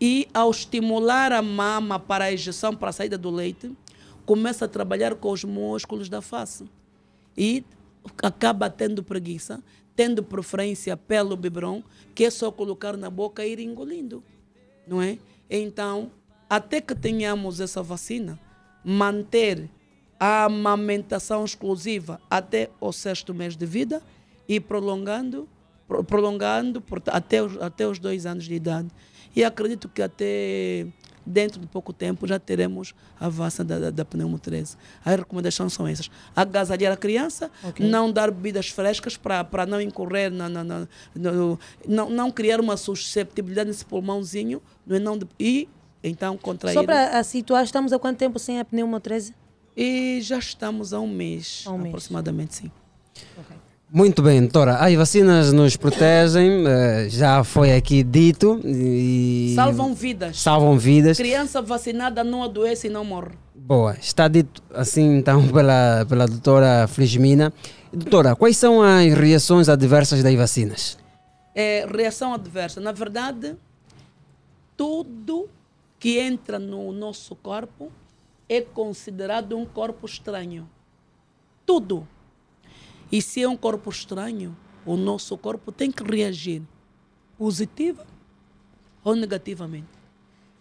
E 0.00 0.28
ao 0.34 0.50
estimular 0.50 1.32
a 1.32 1.40
mama 1.40 1.98
para 1.98 2.26
a 2.26 2.32
ejeção, 2.32 2.74
para 2.74 2.90
a 2.90 2.92
saída 2.92 3.16
do 3.16 3.30
leite, 3.30 3.72
começa 4.24 4.64
a 4.66 4.68
trabalhar 4.68 5.14
com 5.14 5.30
os 5.30 5.44
músculos 5.44 6.08
da 6.08 6.20
face. 6.20 6.68
E 7.36 7.64
acaba 8.22 8.68
tendo 8.68 9.02
preguiça, 9.02 9.62
tendo 9.94 10.22
preferência 10.22 10.96
pelo 10.96 11.36
biberon, 11.36 11.82
que 12.14 12.24
é 12.24 12.30
só 12.30 12.50
colocar 12.50 12.96
na 12.96 13.08
boca 13.08 13.44
e 13.46 13.52
ir 13.52 13.60
engolindo. 13.60 14.22
Não 14.86 15.00
é? 15.00 15.18
Então, 15.48 16.10
até 16.48 16.80
que 16.80 16.94
tenhamos 16.94 17.60
essa 17.60 17.82
vacina, 17.82 18.38
manter 18.84 19.68
a 20.20 20.44
amamentação 20.44 21.44
exclusiva 21.44 22.20
até 22.30 22.70
o 22.80 22.92
sexto 22.92 23.34
mês 23.34 23.56
de 23.56 23.66
vida 23.66 24.02
e 24.48 24.60
prolongando 24.60 25.48
pro- 25.88 26.04
prolongando 26.04 26.82
até, 27.06 27.42
os, 27.42 27.60
até 27.60 27.86
os 27.86 27.98
dois 27.98 28.26
anos 28.26 28.44
de 28.44 28.54
idade. 28.54 28.88
E 29.36 29.44
acredito 29.44 29.86
que 29.88 30.00
até 30.00 30.86
dentro 31.26 31.60
de 31.60 31.66
pouco 31.66 31.92
tempo 31.92 32.26
já 32.26 32.38
teremos 32.38 32.94
a 33.20 33.28
vacina 33.28 33.64
da, 33.64 33.78
da, 33.78 33.90
da 33.90 34.04
pneumo 34.04 34.38
13. 34.38 34.76
As 35.04 35.16
recomendações 35.16 35.72
são 35.74 35.86
essas. 35.86 36.08
Agasalhar 36.34 36.92
a 36.92 36.96
criança, 36.96 37.50
Ok. 37.62 37.86
não 37.86 38.10
dar 38.10 38.30
bebidas 38.30 38.68
frescas 38.68 39.16
para 39.16 39.66
não 39.66 39.80
incorrer, 39.80 40.30
na, 40.30 40.48
na, 40.48 40.64
na- 40.64 40.88
no- 41.14 41.58
não, 41.86 42.08
não 42.08 42.30
criar 42.30 42.60
uma 42.60 42.76
susceptibilidade 42.76 43.68
nesse 43.68 43.84
pulmãozinho 43.84 44.62
não 44.86 44.96
é? 44.96 44.98
Não 45.00 45.18
e 45.38 45.68
então 46.02 46.36
contrair. 46.38 46.74
Só 46.74 46.84
para 46.84 47.18
a 47.18 47.24
situar, 47.24 47.64
estamos 47.64 47.92
há 47.92 47.98
quanto 47.98 48.16
tempo 48.18 48.38
sem 48.38 48.58
a 48.60 48.64
pneumo 48.64 48.98
13? 49.00 49.34
E 49.76 50.20
já 50.22 50.38
estamos 50.38 50.94
há 50.94 51.00
um 51.00 51.08
mês, 51.12 51.64
Há 51.66 51.72
um 51.72 51.76
mês. 51.78 51.88
aproximadamente, 51.88 52.54
sim. 52.54 52.70
Muito 53.88 54.20
bem, 54.20 54.40
doutora. 54.40 54.78
As 54.78 54.92
vacinas 54.94 55.52
nos 55.52 55.76
protegem, 55.76 56.66
eh, 56.66 57.08
já 57.08 57.44
foi 57.44 57.72
aqui 57.72 58.02
dito. 58.02 58.60
E... 58.64 59.52
Salvam 59.54 59.94
vidas. 59.94 60.40
Salvam 60.40 60.76
vidas. 60.76 61.16
Criança 61.16 61.62
vacinada 61.62 62.24
não 62.24 62.42
adoece 62.42 62.88
e 62.88 62.90
não 62.90 63.04
morre. 63.04 63.30
Boa, 63.54 63.96
está 64.00 64.26
dito 64.26 64.60
assim 64.74 65.16
então 65.16 65.46
pela, 65.48 66.04
pela 66.08 66.26
doutora 66.26 66.88
Frismina. 66.88 67.52
Doutora, 67.92 68.34
quais 68.34 68.56
são 68.56 68.82
as 68.82 69.14
reações 69.14 69.68
adversas 69.68 70.20
das 70.22 70.34
vacinas? 70.34 70.98
É, 71.54 71.86
reação 71.88 72.34
adversa. 72.34 72.80
Na 72.80 72.92
verdade, 72.92 73.56
tudo 74.76 75.48
que 75.98 76.18
entra 76.18 76.58
no 76.58 76.90
nosso 76.92 77.36
corpo 77.36 77.90
é 78.48 78.60
considerado 78.60 79.56
um 79.56 79.64
corpo 79.64 80.06
estranho. 80.06 80.68
Tudo. 81.64 82.06
E 83.10 83.22
se 83.22 83.42
é 83.42 83.48
um 83.48 83.56
corpo 83.56 83.88
estranho, 83.90 84.56
o 84.84 84.96
nosso 84.96 85.36
corpo 85.38 85.70
tem 85.72 85.90
que 85.90 86.02
reagir 86.02 86.62
positiva 87.38 88.04
ou 89.04 89.14
negativamente. 89.14 89.86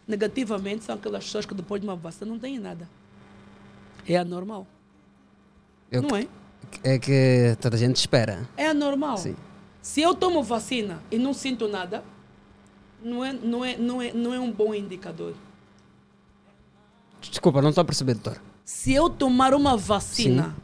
Negativamente 0.07 0.83
são 0.83 0.95
aquelas 0.95 1.24
pessoas 1.25 1.45
que 1.45 1.53
depois 1.56 1.82
de 1.82 1.88
uma 1.88 1.95
vacina 1.95 2.30
não 2.30 2.38
têm 2.40 2.59
nada. 2.59 2.88
É 4.07 4.17
anormal. 4.17 4.67
Eu- 5.91 6.01
Não 6.03 6.15
é? 6.15 6.27
É 6.83 6.99
que 6.99 7.56
toda 7.61 7.75
a 7.75 7.80
gente 7.80 7.95
espera. 7.98 8.48
É 8.57 8.67
anormal. 8.67 9.17
Sim. 9.17 9.35
Se 9.82 10.01
eu 10.01 10.14
tomo 10.14 10.43
vacina 10.43 11.01
e 11.11 11.17
não 11.17 11.33
sinto 11.33 11.67
nada, 11.67 12.03
não 13.03 13.24
é, 13.24 13.33
não 13.33 13.64
é, 13.65 13.77
não 13.77 14.01
é, 14.01 14.14
não 14.14 14.33
é 14.33 14.40
um 14.40 14.51
bom 14.51 14.74
indicador. 14.74 15.33
Desculpa, 17.22 17.61
não 17.61 17.69
estou 17.69 17.82
a 17.82 17.85
perceber, 17.85 18.14
doutora. 18.15 18.41
Se 18.64 18.93
eu 18.93 19.09
tomar 19.09 19.53
uma 19.53 19.75
vacina 19.77 20.56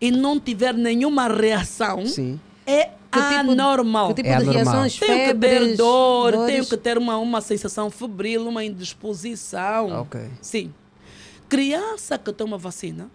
e 0.00 0.10
não 0.10 0.38
tiver 0.38 0.74
nenhuma 0.74 1.28
reação, 1.28 2.06
Sim. 2.06 2.38
é 2.66 2.84
tipo- 2.86 3.18
anormal. 3.18 4.08
que 4.08 4.14
tipo 4.22 4.28
É 4.28 4.36
de 4.36 4.42
anormal. 4.44 4.64
reações? 4.64 4.98
Tenho 4.98 5.12
que 5.12 5.18
ter 5.18 5.26
Febres, 5.58 5.76
dor, 5.76 6.32
dores? 6.32 6.46
tenho 6.52 6.66
que 6.66 6.76
ter 6.76 6.98
uma, 6.98 7.16
uma 7.18 7.40
sensação 7.40 7.90
febril, 7.90 8.46
uma 8.48 8.64
indisposição. 8.64 10.02
Ok. 10.02 10.20
Sim. 10.40 10.72
Criança 11.48 12.18
que 12.18 12.32
toma 12.32 12.58
vacina, 12.58 13.10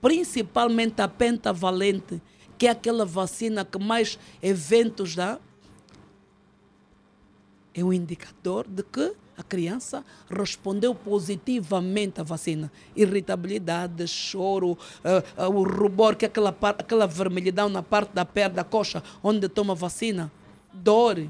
principalmente 0.00 1.00
a 1.00 1.08
pentavalente, 1.08 2.20
que 2.58 2.66
é 2.66 2.70
aquela 2.70 3.04
vacina 3.04 3.64
que 3.64 3.78
mais 3.78 4.18
eventos 4.42 5.14
dá, 5.16 5.38
é 7.74 7.82
um 7.84 7.92
indicador 7.92 8.66
de 8.68 8.82
que 8.82 9.12
a 9.38 9.42
criança 9.44 10.04
respondeu 10.28 10.92
positivamente 10.92 12.20
à 12.20 12.24
vacina. 12.24 12.70
Irritabilidade, 12.96 14.06
choro, 14.08 14.76
ah, 15.04 15.22
ah, 15.36 15.48
o 15.48 15.62
rubor, 15.62 16.16
que 16.16 16.24
é 16.24 16.28
aquela, 16.28 16.54
aquela 16.60 17.06
vermelhidão 17.06 17.68
na 17.68 17.82
parte 17.82 18.12
da 18.12 18.24
perna, 18.24 18.56
da 18.56 18.64
coxa, 18.64 19.00
onde 19.22 19.48
toma 19.48 19.76
vacina, 19.76 20.30
dor, 20.74 21.24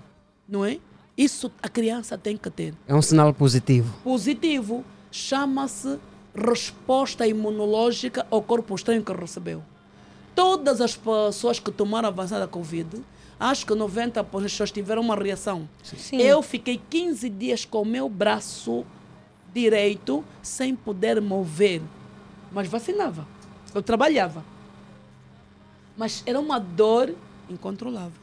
não 0.48 0.64
é? 0.64 0.78
Isso 1.16 1.52
a 1.62 1.68
criança 1.68 2.16
tem 2.16 2.36
que 2.36 2.48
ter 2.48 2.74
É 2.86 2.94
um 2.94 3.02
sinal 3.02 3.34
positivo. 3.34 3.92
positivo 4.02 4.84
chama-se 5.10 5.98
resposta 6.34 7.26
imunológica 7.26 8.26
ao 8.30 8.40
corpo 8.40 8.74
estranho 8.74 9.02
que 9.02 9.12
recebeu. 9.12 9.62
Todas 10.34 10.80
as 10.80 10.96
pessoas 10.96 11.58
que 11.58 11.70
tomaram 11.70 12.08
a 12.08 12.12
vacina 12.12 12.40
da 12.40 12.46
Covid, 12.46 13.02
acho 13.38 13.66
que 13.66 13.72
90% 13.72 14.12
das 14.42 14.52
pessoas 14.52 14.70
tiveram 14.70 15.02
uma 15.02 15.14
reação. 15.16 15.68
Sim. 15.82 16.16
Eu 16.20 16.42
fiquei 16.42 16.80
15 16.90 17.28
dias 17.28 17.64
com 17.64 17.82
o 17.82 17.86
meu 17.86 18.08
braço 18.08 18.84
direito 19.52 20.24
sem 20.42 20.74
poder 20.74 21.20
mover, 21.20 21.80
mas 22.52 22.68
vacinava. 22.68 23.26
Eu 23.74 23.82
trabalhava. 23.82 24.44
Mas 25.96 26.22
era 26.26 26.38
uma 26.38 26.58
dor 26.58 27.14
incontrolável. 27.50 28.20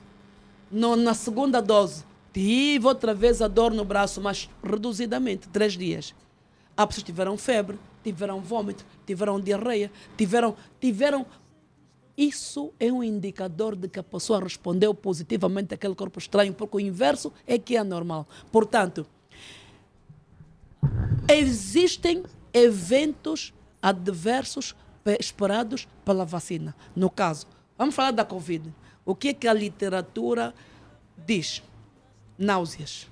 No- 0.71 0.95
na 0.95 1.13
segunda 1.13 1.61
dose, 1.61 2.03
tive 2.33 2.85
outra 2.87 3.13
vez 3.13 3.41
a 3.41 3.47
dor 3.47 3.71
no 3.73 3.83
braço, 3.85 4.21
mas 4.21 4.49
reduzidamente, 4.63 5.47
três 5.49 5.73
dias. 5.73 6.13
Há 6.75 6.85
pessoas 6.85 7.03
que 7.03 7.11
tiveram 7.11 7.37
febre, 7.37 7.77
tiveram 8.03 8.39
vômito, 8.41 8.85
tiveram 9.05 9.39
diarreia, 9.39 9.91
tiveram, 10.17 10.55
tiveram. 10.79 11.25
Isso 12.17 12.73
é 12.79 12.91
um 12.91 13.03
indicador 13.03 13.75
de 13.75 13.89
que 13.89 13.99
a 13.99 14.03
pessoa 14.03 14.39
respondeu 14.41 14.93
positivamente 14.93 15.73
àquele 15.73 15.93
corpo 15.95 16.17
estranho, 16.17 16.53
porque 16.53 16.77
o 16.77 16.79
inverso 16.79 17.31
é 17.45 17.57
que 17.59 17.75
é 17.75 17.83
normal. 17.83 18.25
Portanto, 18.51 19.05
existem 21.29 22.23
eventos 22.53 23.53
adversos 23.81 24.75
pe- 25.03 25.17
esperados 25.19 25.87
pela 26.05 26.25
vacina. 26.25 26.75
No 26.95 27.09
caso, 27.09 27.47
vamos 27.77 27.93
falar 27.95 28.11
da 28.11 28.23
Covid. 28.25 28.73
O 29.05 29.13
que 29.13 29.29
é 29.29 29.33
que 29.33 29.47
a 29.47 29.53
literatura 29.53 30.53
diz? 31.25 31.61
Náuseas, 32.37 33.07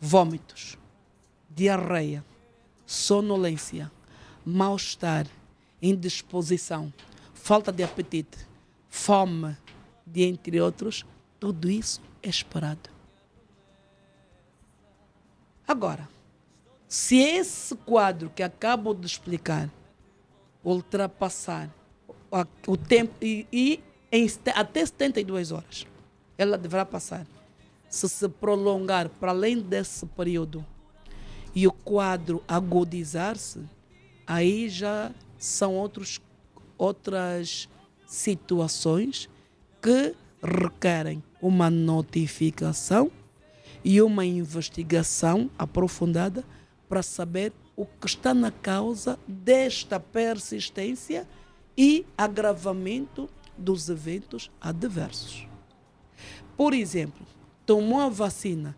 vômitos, 0.00 0.78
diarreia, 1.50 2.24
sonolência, 2.86 3.90
mal-estar, 4.44 5.26
indisposição, 5.82 6.92
falta 7.44 7.70
de 7.70 7.82
apetite, 7.82 8.38
fome, 8.88 9.54
de 10.06 10.22
entre 10.22 10.58
outros, 10.58 11.04
tudo 11.38 11.70
isso 11.70 12.00
é 12.22 12.28
esperado. 12.30 12.88
Agora, 15.68 16.08
se 16.88 17.18
esse 17.18 17.76
quadro 17.76 18.30
que 18.30 18.42
acabo 18.42 18.94
de 18.94 19.06
explicar 19.06 19.70
ultrapassar 20.64 21.68
o 22.66 22.78
tempo 22.78 23.12
e, 23.20 23.46
e 23.52 23.84
em 24.10 24.26
até 24.54 24.86
72 24.86 25.52
horas, 25.52 25.86
ela 26.38 26.56
deverá 26.56 26.86
passar. 26.86 27.26
Se 27.90 28.08
se 28.08 28.26
prolongar 28.26 29.10
para 29.10 29.32
além 29.32 29.60
desse 29.60 30.06
período 30.06 30.64
e 31.54 31.66
o 31.66 31.72
quadro 31.72 32.42
agudizar-se, 32.48 33.60
aí 34.26 34.66
já 34.70 35.12
são 35.36 35.74
outros, 35.74 36.22
outras 36.76 37.68
situações 38.06 39.28
que 39.80 40.14
requerem 40.42 41.22
uma 41.40 41.70
notificação 41.70 43.10
e 43.84 44.00
uma 44.00 44.24
investigação 44.24 45.50
aprofundada 45.58 46.44
para 46.88 47.02
saber 47.02 47.52
o 47.76 47.84
que 47.84 48.06
está 48.06 48.32
na 48.32 48.50
causa 48.50 49.18
desta 49.26 49.98
persistência 49.98 51.26
e 51.76 52.06
agravamento 52.16 53.28
dos 53.58 53.88
eventos 53.88 54.50
adversos. 54.60 55.46
Por 56.56 56.72
exemplo, 56.72 57.26
tomou 57.66 58.00
a 58.00 58.08
vacina, 58.08 58.76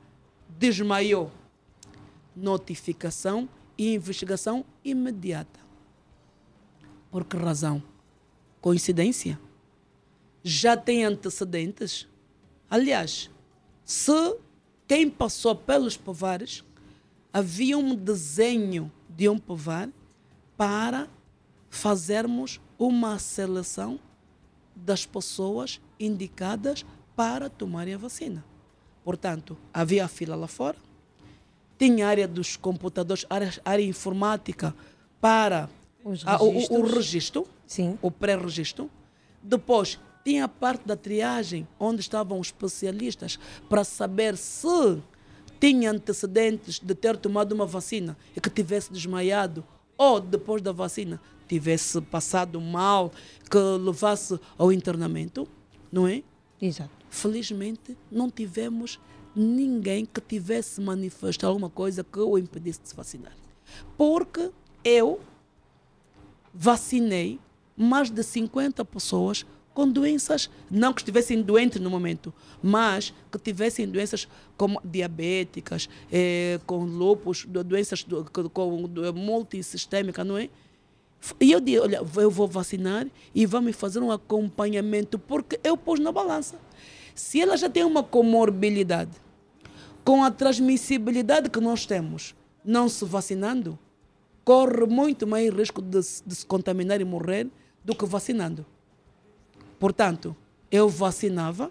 desmaiou, 0.49 1.31
notificação 2.34 3.49
e 3.76 3.94
investigação 3.94 4.65
imediata. 4.84 5.65
Por 7.16 7.24
que 7.24 7.38
razão? 7.38 7.82
Coincidência? 8.60 9.40
Já 10.42 10.76
tem 10.76 11.02
antecedentes? 11.02 12.06
Aliás, 12.68 13.30
se 13.86 14.36
quem 14.86 15.08
passou 15.08 15.56
pelos 15.56 15.96
povares 15.96 16.62
havia 17.32 17.78
um 17.78 17.94
desenho 17.94 18.92
de 19.08 19.30
um 19.30 19.38
povar 19.38 19.88
para 20.58 21.08
fazermos 21.70 22.60
uma 22.78 23.18
seleção 23.18 23.98
das 24.74 25.06
pessoas 25.06 25.80
indicadas 25.98 26.84
para 27.16 27.48
tomarem 27.48 27.94
a 27.94 27.98
vacina. 27.98 28.44
Portanto, 29.02 29.56
havia 29.72 30.04
a 30.04 30.08
fila 30.08 30.36
lá 30.36 30.48
fora, 30.48 30.76
tinha 31.78 32.06
a 32.06 32.10
área 32.10 32.28
dos 32.28 32.58
computadores, 32.58 33.24
área, 33.30 33.54
área 33.64 33.84
informática 33.84 34.74
para 35.18 35.70
Os 36.06 36.26
a- 36.26 36.40
o- 36.42 36.48
o, 36.78 36.82
registro, 36.86 37.46
o 38.00 38.10
pré-registro. 38.10 38.88
Depois, 39.42 39.98
tinha 40.24 40.44
a 40.44 40.48
parte 40.48 40.86
da 40.86 40.96
triagem, 40.96 41.66
onde 41.78 42.00
estavam 42.00 42.38
os 42.38 42.48
especialistas 42.48 43.38
para 43.68 43.82
saber 43.84 44.36
se 44.36 44.98
tinha 45.60 45.90
antecedentes 45.90 46.78
de 46.78 46.94
ter 46.94 47.16
tomado 47.16 47.52
uma 47.52 47.66
vacina 47.66 48.16
e 48.36 48.40
que 48.40 48.50
tivesse 48.50 48.92
desmaiado 48.92 49.64
ou 49.98 50.20
depois 50.20 50.60
da 50.62 50.72
vacina 50.72 51.20
tivesse 51.48 52.00
passado 52.00 52.60
mal, 52.60 53.10
que 53.50 53.56
levasse 53.58 54.38
ao 54.58 54.72
internamento, 54.72 55.46
não 55.92 56.06
é? 56.06 56.22
Exato. 56.60 56.90
Felizmente, 57.08 57.96
não 58.10 58.28
tivemos 58.30 58.98
ninguém 59.34 60.04
que 60.04 60.20
tivesse 60.20 60.80
manifestado 60.80 61.48
alguma 61.48 61.70
coisa 61.70 62.02
que 62.04 62.18
o 62.18 62.36
impedisse 62.38 62.80
de 62.82 62.88
se 62.88 62.94
vacinar. 62.96 63.32
Porque 63.96 64.50
eu 64.84 65.20
vacinei 66.56 67.38
mais 67.76 68.10
de 68.10 68.22
50 68.22 68.84
pessoas 68.84 69.44
com 69.74 69.86
doenças, 69.86 70.48
não 70.70 70.94
que 70.94 71.02
estivessem 71.02 71.42
doentes 71.42 71.78
no 71.82 71.90
momento, 71.90 72.32
mas 72.62 73.12
que 73.30 73.38
tivessem 73.38 73.86
doenças 73.86 74.26
como 74.56 74.80
diabéticas, 74.82 75.86
eh, 76.10 76.58
com 76.66 76.82
lúpus, 76.84 77.44
do- 77.44 77.62
doenças 77.62 78.02
do- 78.02 78.24
com 78.50 78.82
do- 78.86 79.12
multissistêmica, 79.12 80.24
não 80.24 80.38
é? 80.38 80.48
E 81.40 81.52
eu 81.52 81.60
disse, 81.60 81.78
olha, 81.80 82.02
eu 82.16 82.30
vou 82.30 82.48
vacinar 82.48 83.06
e 83.34 83.44
vamos 83.44 83.76
fazer 83.76 83.98
um 83.98 84.10
acompanhamento, 84.10 85.18
porque 85.18 85.60
eu 85.62 85.76
pus 85.76 86.00
na 86.00 86.10
balança. 86.10 86.56
Se 87.14 87.40
ela 87.42 87.56
já 87.56 87.68
tem 87.68 87.84
uma 87.84 88.02
comorbilidade, 88.02 89.10
com 90.04 90.24
a 90.24 90.30
transmissibilidade 90.30 91.50
que 91.50 91.60
nós 91.60 91.84
temos, 91.84 92.34
não 92.64 92.88
se 92.88 93.04
vacinando, 93.04 93.78
corre 94.47 94.86
muito 94.86 95.26
mais 95.26 95.52
risco 95.52 95.83
de, 95.83 95.99
de 96.25 96.34
se 96.36 96.47
contaminar 96.47 97.00
e 97.00 97.05
morrer 97.05 97.49
do 97.84 97.97
que 97.97 98.07
vacinando. 98.07 98.65
Portanto, 99.76 100.36
eu 100.70 100.89
vacinava 100.89 101.68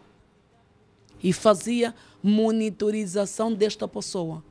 e 1.23 1.31
fazia 1.31 1.95
monitorização 2.21 3.53
desta 3.53 3.87
pessoa. 3.87 4.43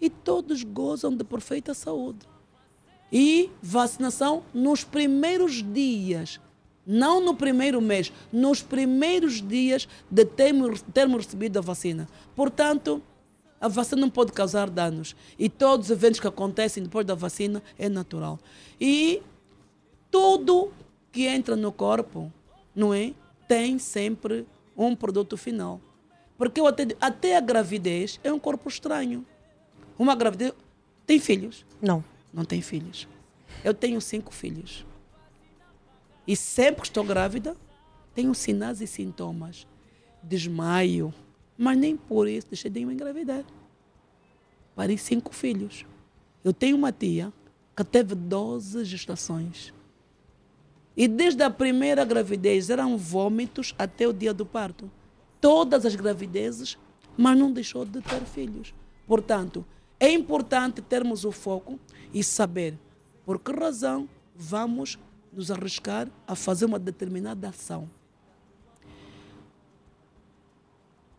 E 0.00 0.08
todos 0.08 0.64
gozam 0.64 1.14
de 1.14 1.24
perfeita 1.24 1.74
saúde. 1.74 2.26
E 3.12 3.50
vacinação 3.60 4.42
nos 4.54 4.82
primeiros 4.82 5.62
dias, 5.62 6.40
não 6.86 7.20
no 7.20 7.34
primeiro 7.34 7.82
mês, 7.82 8.10
nos 8.32 8.62
primeiros 8.62 9.46
dias 9.46 9.86
de 10.10 10.24
termos, 10.24 10.80
termos 10.94 11.26
recebido 11.26 11.58
a 11.58 11.62
vacina. 11.62 12.08
Portanto, 12.34 13.02
a 13.60 13.68
vacina 13.68 14.00
não 14.00 14.10
pode 14.10 14.32
causar 14.32 14.70
danos. 14.70 15.16
E 15.38 15.48
todos 15.48 15.86
os 15.86 15.90
eventos 15.90 16.20
que 16.20 16.26
acontecem 16.26 16.82
depois 16.82 17.06
da 17.06 17.14
vacina 17.14 17.62
é 17.78 17.88
natural. 17.88 18.38
E 18.80 19.22
tudo 20.10 20.72
que 21.10 21.26
entra 21.26 21.56
no 21.56 21.72
corpo, 21.72 22.32
não 22.74 22.94
é? 22.94 23.12
Tem 23.48 23.78
sempre 23.78 24.46
um 24.76 24.94
produto 24.94 25.36
final. 25.36 25.80
Porque 26.36 26.60
até, 26.60 26.86
até 27.00 27.36
a 27.36 27.40
gravidez 27.40 28.20
é 28.22 28.32
um 28.32 28.38
corpo 28.38 28.68
estranho. 28.68 29.26
Uma 29.98 30.14
gravidez. 30.14 30.52
Tem 31.04 31.18
filhos? 31.18 31.66
Não. 31.82 32.04
Não 32.32 32.44
tem 32.44 32.62
filhos. 32.62 33.08
Eu 33.64 33.74
tenho 33.74 34.00
cinco 34.00 34.32
filhos. 34.32 34.86
E 36.26 36.36
sempre 36.36 36.82
que 36.82 36.88
estou 36.88 37.02
grávida, 37.02 37.56
tenho 38.14 38.34
sinais 38.34 38.80
e 38.80 38.86
sintomas. 38.86 39.66
Desmaio. 40.22 41.12
Mas 41.58 41.76
nem 41.76 41.96
por 41.96 42.28
isso 42.28 42.46
deixei 42.46 42.70
de 42.70 42.80
engravidar. 42.80 43.44
Parei 44.76 44.96
cinco 44.96 45.34
filhos. 45.34 45.84
Eu 46.44 46.52
tenho 46.52 46.76
uma 46.76 46.92
tia 46.92 47.32
que 47.76 47.82
teve 47.82 48.14
12 48.14 48.84
gestações. 48.84 49.74
E 50.96 51.08
desde 51.08 51.42
a 51.42 51.50
primeira 51.50 52.04
gravidez 52.04 52.70
eram 52.70 52.96
vômitos 52.96 53.74
até 53.76 54.06
o 54.06 54.12
dia 54.12 54.32
do 54.32 54.46
parto. 54.46 54.88
Todas 55.40 55.84
as 55.84 55.96
gravidezes, 55.96 56.78
mas 57.16 57.36
não 57.36 57.52
deixou 57.52 57.84
de 57.84 58.00
ter 58.00 58.20
filhos. 58.22 58.72
Portanto, 59.06 59.64
é 59.98 60.12
importante 60.12 60.80
termos 60.80 61.24
o 61.24 61.32
foco 61.32 61.78
e 62.14 62.22
saber 62.22 62.78
por 63.24 63.40
que 63.40 63.50
razão 63.52 64.08
vamos 64.34 64.96
nos 65.32 65.50
arriscar 65.50 66.08
a 66.26 66.36
fazer 66.36 66.64
uma 66.64 66.78
determinada 66.78 67.48
ação. 67.48 67.90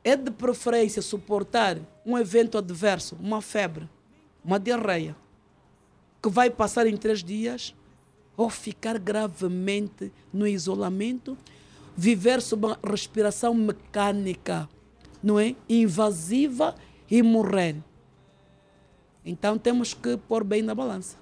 É 0.03 0.15
de 0.15 0.31
preferência 0.31 1.01
suportar 1.01 1.77
um 2.05 2.17
evento 2.17 2.57
adverso, 2.57 3.17
uma 3.19 3.41
febre, 3.41 3.89
uma 4.43 4.59
diarreia, 4.59 5.15
que 6.21 6.29
vai 6.29 6.49
passar 6.49 6.87
em 6.87 6.95
três 6.95 7.23
dias, 7.23 7.75
ou 8.35 8.49
ficar 8.49 8.97
gravemente 8.97 10.11
no 10.31 10.47
isolamento, 10.47 11.37
viver 11.95 12.41
sob 12.41 12.67
uma 12.67 12.79
respiração 12.81 13.53
mecânica, 13.53 14.69
não 15.21 15.37
é? 15.37 15.55
Invasiva 15.67 16.73
e 17.11 17.21
morrer. 17.21 17.75
Então 19.25 19.57
temos 19.57 19.93
que 19.93 20.15
pôr 20.15 20.45
bem 20.45 20.61
na 20.61 20.73
balança. 20.73 21.17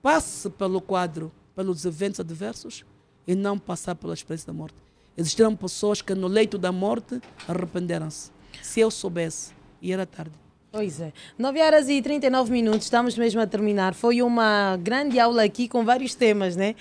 Passe 0.00 0.48
pelo 0.50 0.80
quadro, 0.80 1.32
pelos 1.56 1.84
eventos 1.84 2.20
adversos 2.20 2.84
e 3.26 3.34
não 3.34 3.58
passar 3.58 3.96
pela 3.96 4.14
experiência 4.14 4.46
da 4.46 4.52
morte. 4.52 4.83
Existiram 5.16 5.54
pessoas 5.54 6.02
que 6.02 6.14
no 6.14 6.26
leito 6.26 6.58
da 6.58 6.72
morte 6.72 7.20
arrependeram-se. 7.46 8.30
Se 8.62 8.80
eu 8.80 8.90
soubesse, 8.90 9.52
e 9.80 9.92
era 9.92 10.06
tarde. 10.06 10.32
Pois 10.76 11.00
é. 11.00 11.12
9 11.38 11.60
horas 11.62 11.88
e 11.88 12.02
39 12.02 12.50
minutos, 12.50 12.82
estamos 12.82 13.16
mesmo 13.16 13.40
a 13.40 13.46
terminar. 13.46 13.94
Foi 13.94 14.20
uma 14.20 14.76
grande 14.82 15.20
aula 15.20 15.44
aqui 15.44 15.68
com 15.68 15.84
vários 15.84 16.16
temas, 16.16 16.56
né? 16.56 16.74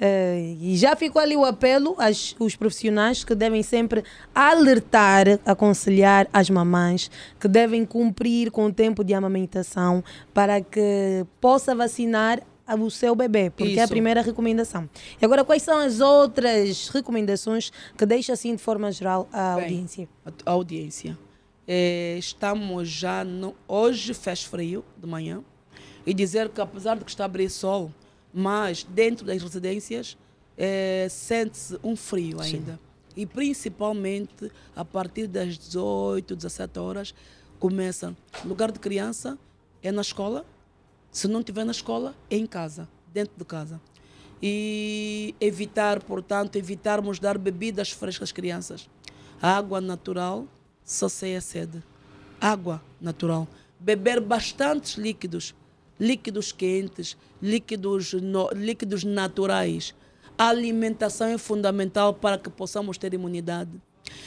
Eh, 0.00 0.54
e 0.62 0.76
já 0.78 0.96
ficou 0.96 1.20
ali 1.20 1.36
o 1.36 1.44
apelo 1.44 1.94
aos 1.98 2.34
os 2.38 2.56
profissionais 2.56 3.22
que 3.22 3.34
devem 3.34 3.62
sempre 3.62 4.02
alertar, 4.34 5.26
aconselhar 5.44 6.26
as 6.32 6.48
mamães 6.48 7.10
que 7.38 7.46
devem 7.46 7.84
cumprir 7.84 8.50
com 8.50 8.64
o 8.64 8.72
tempo 8.72 9.04
de 9.04 9.12
amamentação 9.12 10.02
para 10.32 10.62
que 10.62 11.26
possa 11.38 11.74
vacinar 11.74 12.40
o 12.72 12.90
seu 12.90 13.14
bebê, 13.14 13.50
porque 13.50 13.74
é 13.74 13.80
a 13.80 13.84
Isso. 13.84 13.88
primeira 13.92 14.22
recomendação. 14.22 14.88
E 15.20 15.24
agora, 15.24 15.44
quais 15.44 15.62
são 15.62 15.78
as 15.78 16.00
outras 16.00 16.88
recomendações 16.88 17.70
que 17.96 18.06
deixa 18.06 18.32
assim 18.32 18.54
de 18.54 18.62
forma 18.62 18.90
geral 18.90 19.28
a 19.32 19.56
Bem, 19.56 19.64
audiência? 19.64 20.08
A, 20.24 20.50
audiência. 20.50 21.18
Eh, 21.66 22.16
estamos 22.18 22.88
já 22.88 23.24
no, 23.24 23.54
hoje 23.66 24.12
fez 24.14 24.44
frio 24.44 24.84
de 24.98 25.06
manhã 25.06 25.42
e 26.06 26.12
dizer 26.12 26.48
que 26.48 26.60
apesar 26.60 26.96
de 26.98 27.04
que 27.04 27.10
está 27.10 27.24
a 27.24 27.26
abrir 27.26 27.50
sol, 27.50 27.90
mas 28.32 28.84
dentro 28.84 29.24
das 29.24 29.42
residências 29.42 30.16
eh, 30.56 31.06
sente-se 31.10 31.78
um 31.82 31.96
frio 31.96 32.42
Sim. 32.42 32.56
ainda. 32.56 32.80
E 33.16 33.24
principalmente 33.24 34.50
a 34.74 34.84
partir 34.84 35.26
das 35.26 35.56
18, 35.56 36.34
17 36.34 36.78
horas 36.78 37.14
começa. 37.58 38.14
Lugar 38.44 38.72
de 38.72 38.78
criança 38.78 39.38
é 39.82 39.92
na 39.92 40.02
escola. 40.02 40.44
Se 41.14 41.28
não 41.28 41.38
estiver 41.38 41.62
na 41.64 41.70
escola, 41.70 42.12
é 42.28 42.36
em 42.36 42.44
casa, 42.44 42.88
dentro 43.12 43.34
de 43.38 43.44
casa. 43.44 43.80
E 44.42 45.32
evitar, 45.40 46.02
portanto, 46.02 46.56
evitarmos 46.56 47.20
dar 47.20 47.38
bebidas 47.38 47.92
frescas 47.92 48.30
às 48.30 48.32
crianças. 48.32 48.90
Água 49.40 49.80
natural 49.80 50.44
sacia 50.82 51.38
a 51.38 51.40
sede. 51.40 51.80
Água 52.40 52.82
natural. 53.00 53.46
Beber 53.78 54.20
bastantes 54.20 54.94
líquidos. 54.96 55.54
Líquidos 56.00 56.50
quentes, 56.50 57.16
líquidos, 57.40 58.12
no- 58.14 58.50
líquidos 58.52 59.04
naturais. 59.04 59.94
A 60.36 60.48
alimentação 60.48 61.28
é 61.28 61.38
fundamental 61.38 62.12
para 62.12 62.36
que 62.36 62.50
possamos 62.50 62.98
ter 62.98 63.14
imunidade. 63.14 63.70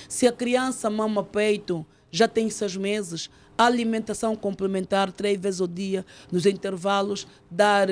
Se 0.08 0.26
a 0.26 0.32
criança 0.32 0.90
mama 0.90 1.22
peito, 1.22 1.86
já 2.10 2.30
tem 2.30 2.50
seis 2.50 2.78
meses, 2.78 3.30
alimentação 3.58 4.36
complementar 4.36 5.12
três 5.12 5.40
vezes 5.40 5.62
ao 5.62 5.68
dia, 5.68 6.06
nos 6.32 6.46
intervalos, 6.46 7.28
dar 7.50 7.88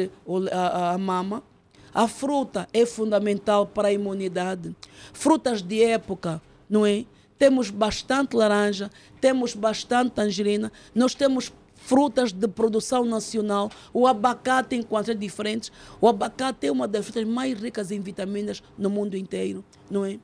a, 0.52 0.98
mama. 0.98 1.44
A 1.94 2.08
fruta 2.08 2.68
é 2.74 2.86
fundamental 2.86 3.66
para 3.66 3.88
a 3.88 3.94
imunidade. 3.94 4.76
Frutas 5.14 5.62
de 5.62 5.84
época, 5.84 6.42
não 6.70 6.86
é? 6.86 7.06
Temos 7.38 7.70
bastante 7.70 8.36
laranja, 8.36 8.90
temos 9.20 9.54
bastante 9.54 10.12
tangerina, 10.12 10.72
nós 10.94 11.16
temos 11.16 11.52
frutas 11.76 12.32
de 12.32 12.48
produção 12.48 13.06
nacional. 13.06 13.72
O 13.94 14.08
abacate 14.08 14.76
em 14.76 14.82
quantidades 14.82 15.20
diferentes. 15.20 15.72
O 16.02 16.08
abacate 16.08 16.68
é 16.68 16.72
uma 16.72 16.88
das 16.88 17.06
frutas 17.06 17.26
mais 17.26 17.60
ricas 17.60 17.92
em 17.92 18.00
vitaminas 18.00 18.64
no 18.78 18.90
mundo 18.90 19.16
inteiro, 19.16 19.64
não 19.90 20.04
é? 20.04 20.20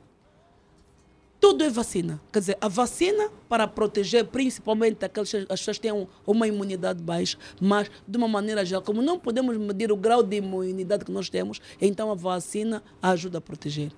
Tudo 1.41 1.63
é 1.63 1.69
vacina. 1.71 2.21
Quer 2.31 2.39
dizer, 2.39 2.57
a 2.61 2.67
vacina 2.67 3.29
para 3.49 3.67
proteger 3.67 4.25
principalmente 4.25 5.03
aquelas 5.03 5.31
que 5.31 5.37
as 5.37 5.47
pessoas 5.59 5.77
que 5.77 5.81
têm 5.81 5.91
um- 5.91 6.05
uma 6.25 6.47
imunidade 6.47 7.01
baixa, 7.01 7.35
mas 7.59 7.89
de 8.07 8.15
uma 8.15 8.27
maneira 8.27 8.63
geral, 8.63 8.83
como 8.83 9.01
não 9.01 9.17
podemos 9.19 9.57
medir 9.57 9.91
o 9.91 9.97
grau 9.97 10.21
de 10.21 10.37
imunidade 10.37 11.03
que 11.03 11.11
nós 11.11 11.29
temos, 11.29 11.59
então 11.81 12.11
a 12.11 12.15
vacina 12.15 12.83
ajuda 13.01 13.39
a 13.39 13.41
proteger. 13.41 13.91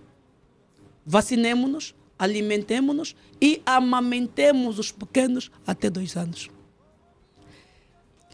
Vacinemos-nos, 1.05 1.93
alimentemos-nos 2.17 3.13
e 3.41 3.61
amamentemos 3.65 4.79
os 4.79 4.89
pequenos 4.89 5.51
até 5.67 5.89
dois 5.89 6.15
anos. 6.15 6.49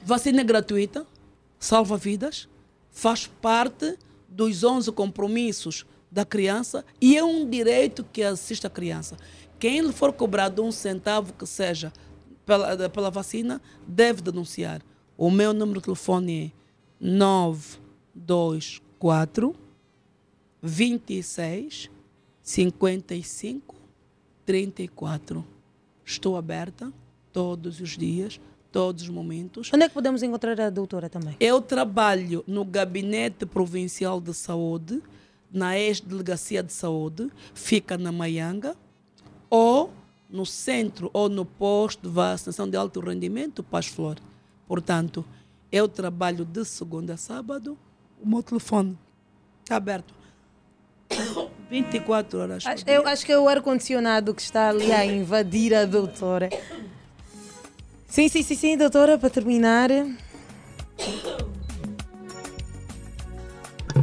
Vacina 0.04 0.42
é 0.42 0.44
gratuita, 0.44 1.06
salva 1.60 1.98
vidas, 1.98 2.48
faz 2.92 3.26
parte 3.26 3.98
dos 4.28 4.64
11 4.64 4.92
compromissos 4.92 5.84
da 6.12 6.26
criança 6.26 6.84
e 7.00 7.16
é 7.18 7.24
um 7.24 7.48
direito 7.50 8.04
que 8.04 8.24
assiste 8.24 8.66
a 8.66 8.70
criança. 8.70 9.16
Quem 9.60 9.82
lhe 9.82 9.92
for 9.92 10.12
cobrado 10.14 10.64
um 10.64 10.72
centavo 10.72 11.34
que 11.34 11.46
seja 11.46 11.94
pela, 12.46 12.90
pela 12.90 13.12
vacina, 13.12 13.62
deve 13.88 14.22
denunciar. 14.22 14.82
O 15.18 15.30
meu 15.30 15.54
número 15.54 15.80
de 15.80 15.86
telefone 15.86 16.46
é 16.46 16.52
924 17.00 19.56
26 20.62 21.90
55 22.42 23.76
34. 24.46 25.46
Estou 26.04 26.36
aberta 26.36 26.92
todos 27.32 27.80
os 27.80 27.96
dias, 27.96 28.42
todos 28.72 29.04
os 29.04 29.10
momentos. 29.10 29.70
Onde 29.72 29.84
é 29.84 29.88
que 29.88 29.94
podemos 29.94 30.24
encontrar 30.24 30.60
a 30.60 30.72
doutora 30.72 31.08
também? 31.08 31.36
Eu 31.40 31.62
trabalho 31.62 32.44
no 32.48 32.66
Gabinete 32.66 33.46
Provincial 33.46 34.20
de 34.20 34.34
Saúde, 34.34 35.04
na 35.52 35.78
ex-delegacia 35.78 36.62
de 36.64 36.72
saúde, 36.74 37.30
fica 37.54 37.98
na 37.98 38.12
Maianga, 38.12 38.76
ou 39.50 39.92
no 40.30 40.46
centro 40.46 41.10
ou 41.12 41.28
no 41.28 41.44
posto 41.44 42.08
de 42.08 42.14
vacinação 42.14 42.70
de 42.70 42.78
alto 42.78 43.00
rendimento, 43.00 43.64
Paz 43.64 43.88
Flor. 43.88 44.18
Portanto, 44.68 45.26
eu 45.72 45.88
trabalho 45.88 46.46
de 46.46 46.64
segunda 46.66 47.16
a 47.16 47.18
sábado, 47.18 47.78
o 48.22 48.28
meu 48.28 48.44
telefone 48.44 48.98
está 49.64 49.76
aberto 49.78 50.14
24 51.70 52.40
horas. 52.40 52.66
Acho- 52.66 52.84
Eu 52.88 53.08
acho 53.08 53.26
que 53.26 53.32
é 53.32 53.40
o 53.40 53.48
ar-condicionado 53.50 54.34
que 54.36 54.42
está 54.42 54.70
ali 54.70 54.92
a 54.92 55.04
invadir 55.06 55.74
a 55.74 55.86
doutora. 55.86 56.50
Sim, 58.08 58.28
sim, 58.28 58.42
sim, 58.44 58.56
sim, 58.56 58.78
doutora, 58.78 59.18
para 59.18 59.30
terminar. 59.30 59.90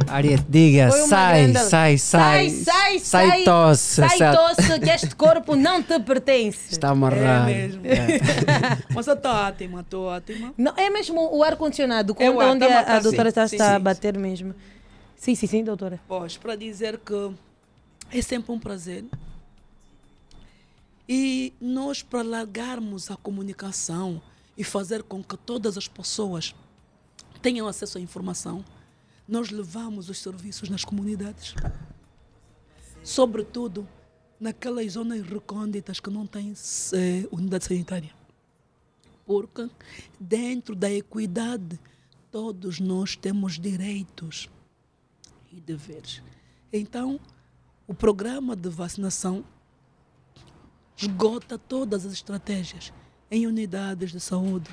Ariete, 0.09 0.45
diga, 0.49 0.89
Foi 0.89 0.99
uma 1.01 1.07
sai, 1.07 1.53
sai, 1.53 1.97
sai, 1.97 2.49
sai, 2.49 2.99
sai, 2.99 2.99
sai 2.99 3.43
tosse. 3.43 3.95
Sai 3.95 4.17
sai- 4.17 4.35
tosse, 4.35 4.79
que 4.79 4.89
este 4.89 5.15
corpo 5.15 5.55
não 5.55 5.81
te 5.83 5.99
pertence. 5.99 6.71
Está 6.71 6.89
amarrado. 6.89 7.49
É 7.49 7.53
mesmo. 7.67 7.81
Mas 8.93 9.07
eu 9.07 9.13
estou 9.13 9.31
ótima, 9.31 9.81
estou 9.81 10.05
ótima. 10.05 10.53
Não, 10.57 10.73
é 10.77 10.89
mesmo 10.89 11.29
o 11.35 11.43
ar-condicionado, 11.43 12.15
É 12.19 12.29
onde 12.29 12.65
tá 12.65 12.65
a, 12.65 12.79
a 12.79 12.81
matando. 12.81 13.03
doutora 13.03 13.29
está, 13.29 13.47
Sim, 13.47 13.61
a 13.61 13.75
sim, 13.75 13.79
bater 13.79 14.17
mesmo. 14.17 14.53
Sim, 15.15 15.35
sim, 15.35 15.47
sim, 15.47 15.63
doutora. 15.63 15.99
Pois, 16.07 16.37
para 16.37 16.55
dizer 16.55 16.99
que 16.99 17.31
é 18.11 18.21
sempre 18.21 18.51
um 18.51 18.59
prazer. 18.59 19.03
E 21.09 21.53
nós, 21.61 22.03
para 22.03 22.21
largarmos 22.21 23.09
a 23.09 23.15
comunicação 23.15 24.21
e 24.57 24.63
fazer 24.63 25.03
com 25.03 25.23
que 25.23 25.37
todas 25.37 25.77
as 25.77 25.87
pessoas 25.87 26.53
tenham 27.41 27.67
acesso 27.67 27.97
à 27.97 28.01
informação, 28.01 28.63
nós 29.27 29.51
levamos 29.51 30.09
os 30.09 30.19
serviços 30.19 30.69
nas 30.69 30.85
comunidades. 30.85 31.53
Sobretudo 33.03 33.87
naquelas 34.39 34.93
zonas 34.93 35.21
recônditas 35.21 35.99
que 35.99 36.09
não 36.09 36.25
têm 36.25 36.53
eh, 36.93 37.27
unidade 37.31 37.65
sanitária. 37.65 38.11
Porque 39.25 39.69
dentro 40.19 40.75
da 40.75 40.91
equidade, 40.91 41.79
todos 42.31 42.79
nós 42.79 43.15
temos 43.15 43.59
direitos 43.59 44.49
e 45.51 45.59
deveres. 45.59 46.21
Então, 46.71 47.19
o 47.87 47.93
programa 47.93 48.55
de 48.55 48.69
vacinação 48.69 49.43
esgota 50.95 51.57
todas 51.57 52.05
as 52.05 52.13
estratégias 52.13 52.93
em 53.29 53.45
unidades 53.45 54.11
de 54.11 54.19
saúde, 54.19 54.69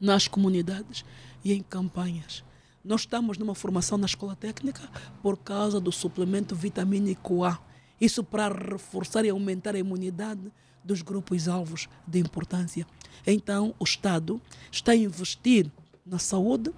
nas 0.00 0.26
comunidades 0.26 1.04
e 1.44 1.52
em 1.52 1.62
campanhas. 1.62 2.42
Nós 2.84 3.00
estamos 3.00 3.38
numa 3.38 3.54
formação 3.54 3.96
na 3.96 4.04
escola 4.04 4.36
técnica 4.36 4.82
por 5.22 5.38
causa 5.38 5.80
do 5.80 5.90
suplemento 5.90 6.54
vitamínico 6.54 7.42
A. 7.42 7.58
Isso 7.98 8.22
para 8.22 8.54
reforçar 8.54 9.24
e 9.24 9.30
aumentar 9.30 9.74
a 9.74 9.78
imunidade 9.78 10.52
dos 10.84 11.00
grupos 11.00 11.48
alvos 11.48 11.88
de 12.06 12.18
importância. 12.18 12.86
Então, 13.26 13.74
o 13.78 13.84
Estado 13.84 14.38
está 14.70 14.92
a 14.92 14.96
investir 14.96 15.70
na 16.04 16.18
saúde 16.18 16.70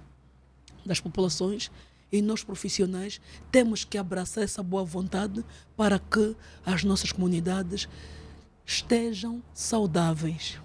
das 0.85 1.01
populações 1.01 1.69
e 2.09 2.21
nós 2.21 2.41
profissionais 2.41 3.19
temos 3.51 3.83
que 3.83 3.97
abraçar 3.97 4.45
essa 4.45 4.63
boa 4.63 4.85
vontade 4.85 5.43
para 5.75 5.99
que 5.99 6.37
as 6.65 6.85
nossas 6.85 7.11
comunidades 7.11 7.89
estejam 8.65 9.43
saudáveis. 9.53 10.57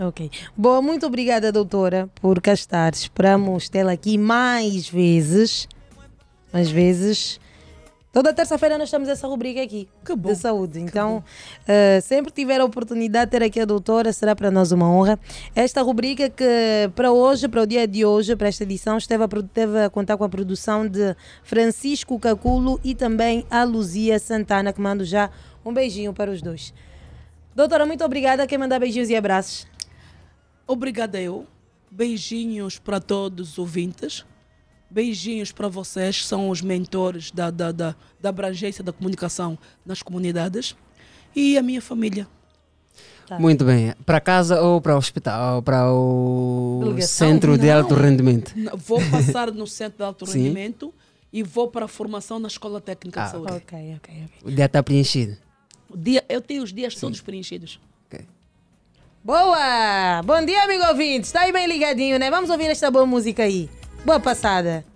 Ok. 0.00 0.30
Boa, 0.56 0.80
muito 0.80 1.06
obrigada, 1.06 1.50
doutora, 1.50 2.08
por 2.20 2.40
cá 2.40 2.52
estar. 2.52 2.92
Esperamos 2.94 3.68
tê-la 3.68 3.92
aqui 3.92 4.16
mais 4.16 4.88
vezes. 4.88 5.66
Mais 6.52 6.70
vezes. 6.70 7.40
Toda 8.12 8.32
terça-feira 8.32 8.78
nós 8.78 8.90
temos 8.90 9.08
essa 9.08 9.28
rubrica 9.28 9.62
aqui 9.62 9.86
de 10.16 10.34
saúde. 10.34 10.80
Então, 10.80 11.22
eh, 11.66 12.00
sempre 12.00 12.32
tiver 12.32 12.60
a 12.60 12.64
oportunidade 12.64 13.26
de 13.26 13.38
ter 13.38 13.44
aqui 13.44 13.60
a 13.60 13.64
doutora, 13.64 14.12
será 14.12 14.34
para 14.34 14.50
nós 14.50 14.72
uma 14.72 14.90
honra. 14.90 15.18
Esta 15.54 15.82
rubrica 15.82 16.30
que 16.30 16.90
para 16.96 17.12
hoje, 17.12 17.46
para 17.46 17.62
o 17.62 17.66
dia 17.66 17.86
de 17.86 18.06
hoje, 18.06 18.34
para 18.34 18.48
esta 18.48 18.62
edição, 18.62 18.96
esteve 18.96 19.24
a, 19.24 19.28
teve 19.52 19.84
a 19.84 19.90
contar 19.90 20.16
com 20.16 20.24
a 20.24 20.28
produção 20.28 20.88
de 20.88 21.14
Francisco 21.44 22.18
Caculo 22.18 22.80
e 22.82 22.94
também 22.94 23.44
a 23.50 23.62
Luzia 23.62 24.18
Santana, 24.18 24.72
que 24.72 24.80
mando 24.80 25.04
já 25.04 25.30
um 25.64 25.72
beijinho 25.72 26.14
para 26.14 26.30
os 26.30 26.40
dois. 26.40 26.72
Doutora, 27.54 27.84
muito 27.84 28.04
obrigada. 28.04 28.46
Quem 28.46 28.56
mandar 28.56 28.78
beijinhos 28.78 29.10
e 29.10 29.16
abraços? 29.16 29.67
Obrigada 30.68 31.18
eu. 31.20 31.46
Beijinhos 31.90 32.78
para 32.78 33.00
todos 33.00 33.52
os 33.52 33.58
ouvintes. 33.58 34.24
Beijinhos 34.90 35.50
para 35.52 35.68
vocês, 35.68 36.18
que 36.20 36.24
são 36.26 36.48
os 36.50 36.60
mentores 36.62 37.30
da, 37.30 37.50
da, 37.50 37.72
da, 37.72 37.96
da 38.20 38.28
abrangência 38.28 38.84
da 38.84 38.92
comunicação 38.92 39.58
nas 39.84 40.02
comunidades. 40.02 40.76
E 41.34 41.56
a 41.58 41.62
minha 41.62 41.80
família. 41.80 42.26
Muito 43.38 43.64
bem. 43.64 43.94
Para 44.06 44.20
casa 44.20 44.60
ou 44.62 44.80
para 44.80 44.94
o 44.94 44.98
hospital? 44.98 45.62
Para 45.62 45.90
o 45.92 46.80
Delegação? 46.84 47.28
centro 47.28 47.58
de 47.58 47.66
Não. 47.66 47.76
alto 47.78 47.94
rendimento? 47.94 48.54
Vou 48.76 49.00
passar 49.10 49.50
no 49.52 49.66
centro 49.66 49.98
de 49.98 50.04
alto 50.04 50.24
Sim. 50.30 50.42
rendimento 50.44 50.92
e 51.30 51.42
vou 51.42 51.68
para 51.68 51.84
a 51.84 51.88
formação 51.88 52.38
na 52.38 52.48
Escola 52.48 52.80
Técnica 52.80 53.22
Ah, 53.22 53.24
de 53.26 53.30
Saúde. 53.32 53.52
Ok, 53.52 53.96
ok, 53.96 54.24
O 54.44 54.50
dia 54.50 54.64
está 54.64 54.82
preenchido. 54.82 55.36
O 55.90 55.96
dia, 55.96 56.24
eu 56.28 56.40
tenho 56.40 56.62
os 56.62 56.72
dias 56.72 56.94
todos 56.94 57.20
preenchidos. 57.20 57.78
Boa! 59.28 60.22
Bom 60.24 60.42
dia, 60.42 60.62
amigo 60.64 60.82
ouvinte. 60.86 61.26
Está 61.26 61.42
aí 61.42 61.52
bem 61.52 61.66
ligadinho, 61.66 62.18
né? 62.18 62.30
Vamos 62.30 62.48
ouvir 62.48 62.70
esta 62.70 62.90
boa 62.90 63.04
música 63.04 63.42
aí. 63.42 63.68
Boa 64.02 64.18
passada. 64.18 64.86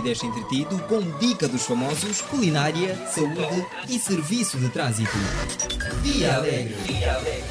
Lhe 0.00 0.04
deixa 0.04 0.26
entretido 0.26 0.78
com 0.88 1.00
dica 1.18 1.46
dos 1.46 1.62
famosos, 1.64 2.22
culinária, 2.22 2.96
saúde 3.08 3.66
e 3.88 3.98
serviço 3.98 4.58
de 4.58 4.68
trânsito. 4.70 5.10
Dia 6.02 6.36
Alegre. 6.36 6.74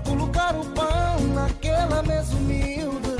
Para 0.00 0.02
colocar 0.02 0.54
o 0.56 0.64
pão 0.66 1.20
naquela 1.34 2.02
mesa 2.02 2.34
humilde. 2.34 3.16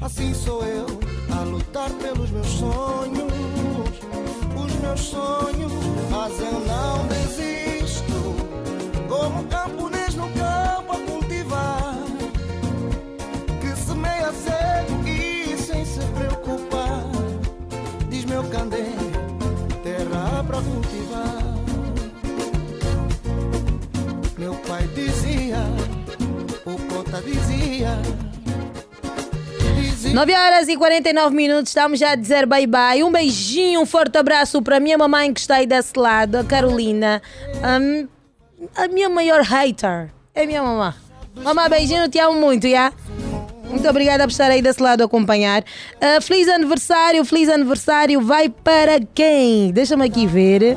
Assim 0.00 0.32
sou 0.34 0.64
eu 0.64 0.86
a 1.30 1.42
lutar 1.42 1.90
pelos 1.90 2.30
meus 2.30 2.46
sonhos, 2.46 3.32
os 4.56 4.74
meus 4.80 5.00
sonhos. 5.00 5.72
Mas 6.10 6.40
eu 6.40 6.60
não 6.60 7.06
desisto, 7.06 8.34
como 9.08 9.44
camponês 9.44 9.97
pai 24.68 24.86
dizia, 24.94 25.56
o 26.66 26.76
Cota 26.92 27.22
dizia. 27.22 27.88
9 30.12 30.34
horas 30.34 30.68
e 30.68 30.76
49 30.76 31.34
minutos, 31.34 31.70
estamos 31.70 31.98
já 31.98 32.10
a 32.10 32.14
dizer 32.14 32.44
bye 32.44 32.66
bye. 32.66 33.02
Um 33.02 33.10
beijinho, 33.10 33.80
um 33.80 33.86
forte 33.86 34.18
abraço 34.18 34.60
para 34.60 34.76
a 34.76 34.80
minha 34.80 34.98
mamãe 34.98 35.32
que 35.32 35.40
está 35.40 35.56
aí 35.56 35.66
desse 35.66 35.98
lado, 35.98 36.36
a 36.36 36.44
Carolina. 36.44 37.22
Hum, 37.56 38.06
a 38.76 38.86
minha 38.88 39.08
maior 39.08 39.40
hater 39.40 40.10
é 40.34 40.44
minha 40.44 40.62
mamã. 40.62 40.94
Mamãe, 41.34 41.70
beijinho, 41.70 42.08
te 42.08 42.18
amo 42.18 42.38
muito, 42.38 42.68
já? 42.68 42.92
Muito 43.70 43.88
obrigada 43.88 44.24
por 44.24 44.32
estar 44.32 44.50
aí 44.50 44.60
desse 44.60 44.82
lado 44.82 45.00
a 45.02 45.06
acompanhar. 45.06 45.64
Ah, 46.00 46.20
feliz 46.20 46.46
aniversário, 46.48 47.24
feliz 47.24 47.48
aniversário. 47.48 48.20
Vai 48.20 48.50
para 48.50 49.00
quem? 49.14 49.72
Deixa-me 49.72 50.04
aqui 50.04 50.26
ver. 50.26 50.76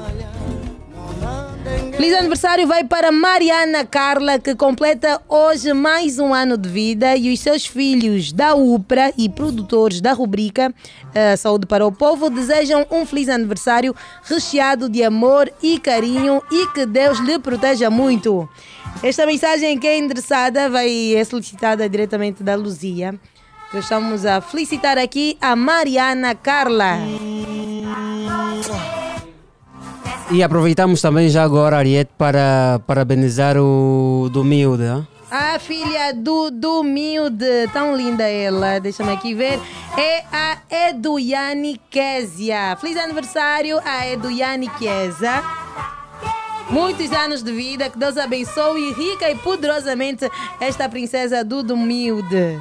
Feliz 2.01 2.15
aniversário 2.15 2.67
vai 2.67 2.83
para 2.83 3.11
Mariana 3.11 3.85
Carla, 3.85 4.39
que 4.39 4.55
completa 4.55 5.21
hoje 5.29 5.71
mais 5.71 6.17
um 6.17 6.33
ano 6.33 6.57
de 6.57 6.67
vida, 6.67 7.15
e 7.15 7.31
os 7.31 7.39
seus 7.39 7.67
filhos 7.67 8.31
da 8.31 8.55
UPRA 8.55 9.13
e 9.15 9.29
produtores 9.29 10.01
da 10.01 10.11
rubrica 10.11 10.73
eh, 11.13 11.35
Saúde 11.35 11.67
para 11.67 11.85
o 11.85 11.91
Povo 11.91 12.27
desejam 12.27 12.87
um 12.89 13.05
feliz 13.05 13.29
aniversário 13.29 13.95
recheado 14.23 14.89
de 14.89 15.03
amor 15.03 15.47
e 15.61 15.77
carinho 15.77 16.41
e 16.51 16.65
que 16.73 16.87
Deus 16.87 17.19
lhe 17.19 17.37
proteja 17.37 17.91
muito. 17.91 18.49
Esta 19.03 19.27
mensagem 19.27 19.77
que 19.77 19.85
é 19.85 19.99
endereçada 19.99 20.71
vai 20.71 21.13
é 21.13 21.23
solicitada 21.23 21.87
diretamente 21.87 22.41
da 22.41 22.55
Luzia. 22.55 23.13
Estamos 23.75 24.25
a 24.25 24.41
felicitar 24.41 24.97
aqui 24.97 25.37
a 25.39 25.55
Mariana 25.55 26.33
Carla. 26.33 26.97
E 30.33 30.41
aproveitamos 30.41 31.01
também 31.01 31.29
já 31.29 31.43
agora, 31.43 31.77
Ariete, 31.77 32.11
para 32.17 32.79
parabenizar 32.87 33.57
o 33.57 34.29
Domilde. 34.31 35.05
A 35.29 35.59
filha 35.59 36.13
do 36.13 36.49
Domilde, 36.49 37.67
tão 37.73 37.95
linda 37.95 38.23
ela, 38.23 38.79
deixa-me 38.79 39.11
aqui 39.11 39.33
ver, 39.33 39.59
é 39.97 40.23
a 40.31 40.57
Eduyane 40.89 41.79
Kézia. 41.89 42.77
Feliz 42.79 42.95
aniversário 42.95 43.79
a 43.83 44.07
Eduyane 44.07 44.69
Kézia. 44.79 45.43
Muitos 46.69 47.11
anos 47.11 47.43
de 47.43 47.51
vida, 47.51 47.89
que 47.89 47.97
Deus 47.97 48.17
abençoe 48.17 48.93
rica 48.93 49.29
e 49.29 49.35
poderosamente 49.35 50.29
esta 50.61 50.87
princesa 50.87 51.43
do 51.43 51.61
Domilde. 51.61 52.57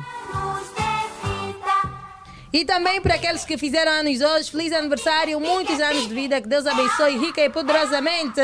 E 2.53 2.65
também 2.65 3.01
para 3.01 3.15
aqueles 3.15 3.45
que 3.45 3.57
fizeram 3.57 3.93
anos 3.93 4.21
hoje, 4.21 4.51
feliz 4.51 4.73
aniversário, 4.73 5.39
muitos 5.39 5.81
anos 5.81 6.09
de 6.09 6.15
vida, 6.15 6.41
que 6.41 6.49
Deus 6.49 6.67
abençoe 6.67 7.17
rica 7.17 7.41
e 7.41 7.49
poderosamente. 7.49 8.41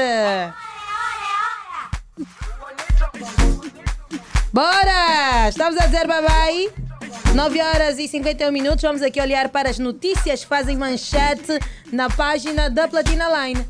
Bora! 4.52 5.48
Estamos 5.48 5.76
a 5.78 5.86
dizer 5.86 6.06
bye 6.06 6.22
bye. 6.22 6.72
9 7.34 7.60
horas 7.60 7.98
e 7.98 8.06
51 8.08 8.50
minutos. 8.50 8.80
Vamos 8.82 9.02
aqui 9.02 9.20
olhar 9.20 9.50
para 9.50 9.68
as 9.68 9.78
notícias 9.78 10.40
que 10.40 10.46
fazem 10.46 10.74
manchete 10.76 11.58
na 11.92 12.08
página 12.08 12.70
da 12.70 12.88
Platina 12.88 13.28
Line. 13.28 13.62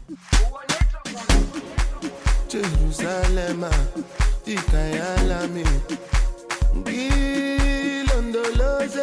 Jerusalema, 2.49 3.69
ikayalami, 4.47 5.65
ngilondoloze, 6.77 9.01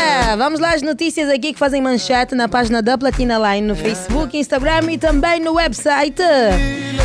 É, 0.00 0.34
vamos 0.34 0.60
lá, 0.60 0.72
as 0.72 0.80
notícias 0.80 1.28
aqui 1.28 1.52
que 1.52 1.58
fazem 1.58 1.82
manchete 1.82 2.34
na 2.34 2.48
página 2.48 2.80
da 2.80 2.96
Platina 2.96 3.36
Line 3.36 3.66
no 3.66 3.76
Facebook, 3.76 4.34
Instagram 4.34 4.92
e 4.92 4.96
também 4.96 5.40
no 5.40 5.52
website. 5.52 6.22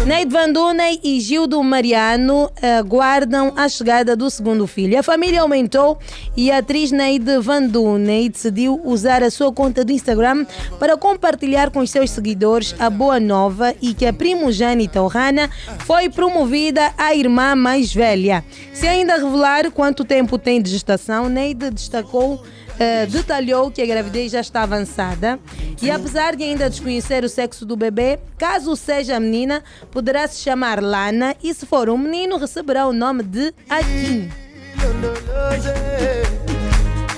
Neide 0.05 0.31
Van 0.31 0.51
Duney 0.51 0.99
e 1.03 1.19
Gildo 1.19 1.61
Mariano 1.61 2.49
aguardam 2.79 3.51
a 3.57 3.67
chegada 3.67 4.15
do 4.15 4.29
segundo 4.29 4.65
filho. 4.65 4.97
A 4.97 5.03
família 5.03 5.41
aumentou 5.41 5.97
e 6.37 6.51
a 6.51 6.59
atriz 6.59 6.91
Neide 6.91 7.39
Van 7.39 7.63
Duney 7.63 8.29
decidiu 8.29 8.79
usar 8.85 9.23
a 9.23 9.31
sua 9.31 9.51
conta 9.51 9.83
do 9.83 9.91
Instagram 9.91 10.45
para 10.79 10.95
compartilhar 10.95 11.71
com 11.71 11.79
os 11.79 11.89
seus 11.89 12.11
seguidores 12.11 12.75
a 12.79 12.89
boa 12.89 13.19
nova 13.19 13.73
e 13.81 13.93
que 13.93 14.05
a 14.05 14.13
primogênita 14.13 15.01
Ohana 15.01 15.49
foi 15.79 16.07
promovida 16.07 16.93
à 16.97 17.13
irmã 17.13 17.55
mais 17.55 17.91
velha. 17.91 18.45
Se 18.73 18.87
ainda 18.87 19.15
revelar 19.15 19.71
quanto 19.71 20.05
tempo 20.05 20.37
tem 20.37 20.61
de 20.61 20.69
gestação, 20.69 21.27
Neide 21.27 21.71
destacou 21.71 22.41
eh, 22.79 23.05
detalhou 23.05 23.71
que 23.71 23.81
a 23.81 23.85
gravidez 23.85 24.31
já 24.31 24.41
está 24.41 24.63
avançada 24.63 25.39
e 25.81 25.89
apesar 25.89 26.35
de 26.35 26.43
ainda 26.43 26.69
desconhecer 26.69 27.23
o 27.23 27.29
sexo 27.29 27.65
do 27.65 27.75
bebê, 27.75 28.19
caso 28.37 28.75
seja 28.75 29.19
menina, 29.19 29.63
poderá 29.91 30.27
se 30.27 30.41
chamar 30.41 30.81
Lana 30.81 31.35
e 31.43 31.53
se 31.53 31.65
for 31.65 31.89
um 31.89 31.97
menino, 31.97 32.37
receberá 32.37 32.87
o 32.87 32.93
nome 32.93 33.23
de 33.23 33.53
Akin. 33.69 34.29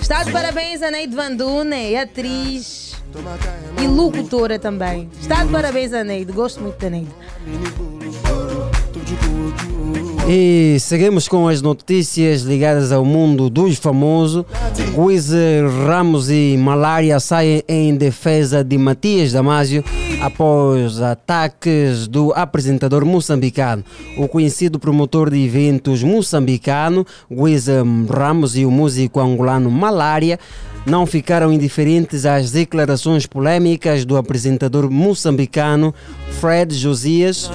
Está 0.01 0.23
de 0.23 0.31
parabéns 0.31 0.81
a 0.81 0.89
Neide 0.89 1.15
Van 1.15 1.35
Dune, 1.35 1.97
atriz 1.97 2.95
e 3.81 3.87
locutora 3.87 4.57
também. 4.57 5.09
Está 5.19 5.43
de 5.43 5.51
parabéns 5.51 5.93
a 5.93 6.03
Neide, 6.03 6.31
gosto 6.31 6.61
muito 6.61 6.77
da 6.79 6.89
Neide. 6.89 7.11
E 10.29 10.77
seguimos 10.81 11.25
com 11.25 11.47
as 11.47 11.61
notícias 11.61 12.41
ligadas 12.41 12.91
ao 12.91 13.05
mundo 13.05 13.49
dos 13.49 13.77
famosos. 13.77 14.43
Luiz 14.93 15.29
Ramos 15.87 16.29
e 16.29 16.57
Malária 16.57 17.17
saem 17.17 17.63
em 17.65 17.95
defesa 17.95 18.61
de 18.61 18.77
Matias 18.77 19.31
Damasio 19.31 19.85
após 20.21 21.01
ataques 21.01 22.09
do 22.09 22.33
apresentador 22.33 23.05
moçambicano. 23.05 23.85
O 24.17 24.27
conhecido 24.27 24.77
promotor 24.77 25.29
de 25.29 25.37
eventos 25.37 26.03
moçambicano, 26.03 27.07
Luiz 27.31 27.67
Ramos 28.09 28.57
e 28.57 28.65
o 28.65 28.71
músico 28.71 29.21
angolano 29.21 29.71
Malária 29.71 30.37
não 30.85 31.05
ficaram 31.05 31.53
indiferentes 31.53 32.25
às 32.25 32.51
declarações 32.51 33.25
polêmicas 33.25 34.03
do 34.03 34.17
apresentador 34.17 34.91
moçambicano 34.91 35.95
Fred 36.41 36.75
Josias 36.75 37.49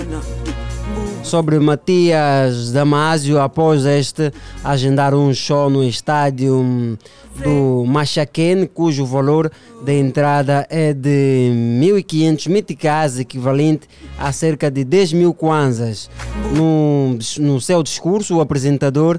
sobre 1.22 1.58
Matias 1.58 2.72
Damasio 2.72 3.40
após 3.40 3.84
este 3.86 4.32
agendar 4.62 5.14
um 5.14 5.32
show 5.32 5.70
no 5.70 5.82
estádio 5.82 6.98
do 7.42 7.84
Machaquene, 7.86 8.66
cujo 8.66 9.06
valor 9.06 9.50
da 9.82 9.92
entrada 9.92 10.66
é 10.68 10.92
de 10.92 11.50
1.500 11.80 12.48
meticais, 12.48 13.18
equivalente 13.18 13.88
a 14.18 14.30
cerca 14.32 14.70
de 14.70 14.84
10 14.84 15.14
mil 15.14 15.32
kwanzas. 15.32 16.10
No, 16.54 17.18
no 17.38 17.60
seu 17.60 17.82
discurso, 17.82 18.36
o 18.36 18.40
apresentador 18.40 19.18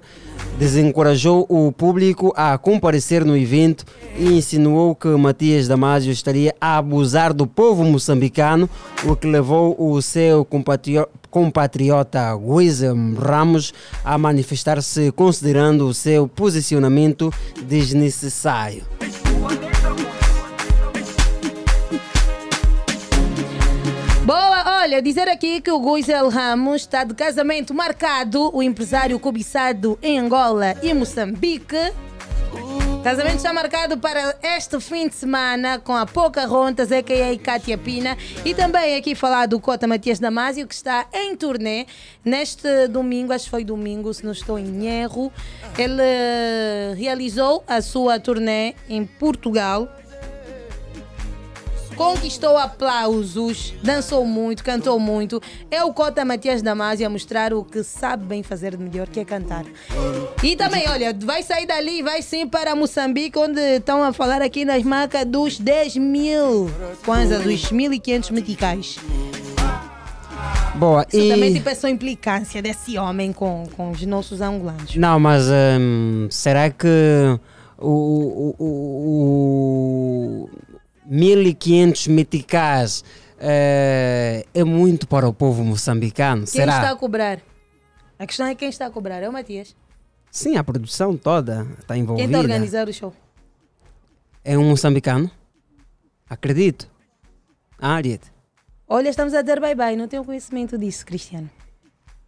desencorajou 0.59 1.48
o 1.49 1.72
público 1.72 2.32
a 2.35 2.57
comparecer 2.57 3.25
no 3.25 3.35
evento 3.35 3.85
e 4.17 4.25
insinuou 4.33 4.93
que 4.93 5.07
Matias 5.07 5.67
Damasio 5.67 6.11
estaria 6.11 6.53
a 6.61 6.77
abusar 6.77 7.33
do 7.33 7.48
povo 7.48 7.83
moçambicano, 7.83 8.69
o 9.03 9.15
que 9.15 9.25
levou 9.25 9.75
o 9.80 9.99
seu 10.01 10.45
compatrio- 10.45 11.07
compatriota 11.33 12.37
Guizem 12.37 13.15
Ramos 13.15 13.73
a 14.05 14.19
manifestar-se 14.19 15.11
considerando 15.13 15.87
o 15.87 15.93
seu 15.93 16.27
posicionamento 16.27 17.33
desnecessário. 17.65 18.85
Boa, 24.23 24.81
olha, 24.83 25.01
dizer 25.01 25.27
aqui 25.27 25.59
que 25.59 25.71
o 25.71 25.79
Guizel 25.79 26.29
Ramos 26.29 26.83
está 26.83 27.03
de 27.03 27.15
casamento 27.15 27.73
marcado, 27.73 28.55
o 28.55 28.61
empresário 28.61 29.19
cobiçado 29.19 29.97
em 30.03 30.19
Angola 30.19 30.75
e 30.83 30.93
Moçambique. 30.93 31.75
Casamento 33.03 33.35
está 33.35 33.51
marcado 33.51 33.98
para 33.98 34.33
este 34.41 34.80
fim 34.80 35.09
de 35.09 35.15
semana 35.15 35.77
com 35.77 35.93
a 35.93 36.06
Pocahontas, 36.06 36.90
a.k.a. 36.90 37.38
Katia 37.38 37.77
Pina, 37.77 38.17
e 38.45 38.56
também 38.56 38.95
aqui 38.95 39.14
falar 39.14 39.45
do 39.45 39.59
Cota 39.59 39.85
Matias 39.85 40.19
Damasio, 40.19 40.65
que 40.65 40.73
está 40.73 41.06
em 41.11 41.35
turnê 41.35 41.85
neste 42.23 42.88
domingo, 42.88 43.33
acho 43.33 43.43
que 43.43 43.51
foi 43.51 43.65
domingo, 43.65 44.14
se 44.14 44.23
não 44.23 44.32
estou 44.32 44.57
em 44.57 44.88
erro. 44.88 45.33
Ele 45.77 46.01
eh, 46.01 46.93
realizou 46.95 47.61
a 47.67 47.82
sua 47.82 48.22
turnê 48.22 48.73
em 48.88 49.06
Portugal, 49.06 49.93
conquistou 51.95 52.57
aplausos, 52.57 53.73
dançou 53.81 54.25
muito, 54.25 54.63
cantou 54.63 54.99
muito. 54.99 55.41
É 55.69 55.83
o 55.83 55.93
Cota 55.93 56.25
Matias 56.25 56.61
Damasio 56.61 57.07
a 57.07 57.09
mostrar 57.09 57.53
o 57.53 57.63
que 57.63 57.83
sabe 57.83 58.25
bem 58.25 58.43
fazer 58.43 58.75
de 58.75 58.83
melhor, 58.83 59.07
que 59.07 59.19
é 59.19 59.25
cantar. 59.25 59.65
E 60.43 60.55
também, 60.55 60.88
olha, 60.89 61.15
vai 61.23 61.43
sair 61.43 61.65
dali 61.65 61.99
e 61.99 62.03
vai 62.03 62.22
sim 62.22 62.47
para 62.47 62.75
Moçambique, 62.75 63.38
onde 63.38 63.59
estão 63.77 64.03
a 64.03 64.11
falar 64.13 64.41
aqui 64.41 64.65
nas 64.65 64.83
marcas 64.83 65.25
dos 65.25 65.59
10 65.59 65.97
mil 65.97 66.69
kwanzas, 67.05 67.43
dos 67.43 67.72
1.500 67.72 68.31
meticais. 68.31 68.97
Boa, 70.75 71.05
Isso 71.13 71.30
também 71.30 71.51
e... 71.51 71.53
tipo, 71.53 71.69
é 71.69 71.75
só 71.75 71.88
implicância 71.88 72.61
desse 72.61 72.97
homem 72.97 73.31
com, 73.31 73.63
com 73.77 73.91
os 73.91 74.03
nossos 74.05 74.41
angolanos. 74.41 74.95
Não, 74.95 75.19
mas 75.19 75.45
hum, 75.47 76.27
será 76.31 76.69
que 76.69 76.88
o, 77.77 77.88
o, 77.88 78.55
o, 78.59 78.65
o 80.49 80.72
1500 81.06 82.07
meticais 82.07 83.03
eh, 83.40 84.45
é 84.53 84.64
muito 84.64 85.07
para 85.07 85.27
o 85.27 85.33
povo 85.33 85.64
moçambicano? 85.64 86.41
Quem 86.41 86.48
será? 86.48 86.75
está 86.77 86.91
a 86.91 86.95
cobrar? 86.95 87.40
A 88.17 88.25
questão 88.25 88.45
é 88.48 88.56
quem 88.56 88.69
está 88.69 88.85
a 88.85 88.90
cobrar, 88.91 89.22
é 89.22 89.27
o 89.27 89.33
Matias. 89.33 89.75
Sim, 90.32 90.56
a 90.56 90.64
produção 90.64 91.15
toda 91.17 91.67
está 91.80 91.93
Quem 91.93 92.03
envolvida. 92.03 92.27
está 92.27 92.38
a 92.38 92.41
organizar 92.41 92.88
o 92.88 92.93
show? 92.93 93.14
É 94.43 94.57
um 94.57 94.69
moçambicano? 94.69 95.30
Acredito. 96.30 96.90
Ah, 97.77 97.95
Ariete. 97.95 98.32
Olha, 98.88 99.09
estamos 99.09 99.33
a 99.33 99.41
dizer 99.41 99.59
bye-bye, 99.59 99.95
não 99.95 100.07
tenho 100.07 100.23
conhecimento 100.23 100.77
disso, 100.77 101.06
Cristiano. 101.06 101.49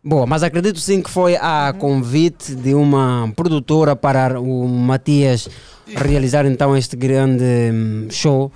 Boa, 0.08 0.28
mas 0.28 0.44
acredito 0.44 0.80
sim 0.80 1.02
que 1.02 1.10
foi 1.10 1.36
a 1.36 1.74
convite 1.74 2.54
de 2.54 2.76
uma 2.76 3.34
produtora 3.36 3.96
para 3.96 4.40
o 4.40 4.68
Matias 4.68 5.50
realizar 5.88 6.46
então 6.46 6.78
este 6.78 6.96
grande 6.96 7.44
hum, 7.74 8.08
show 8.12 8.52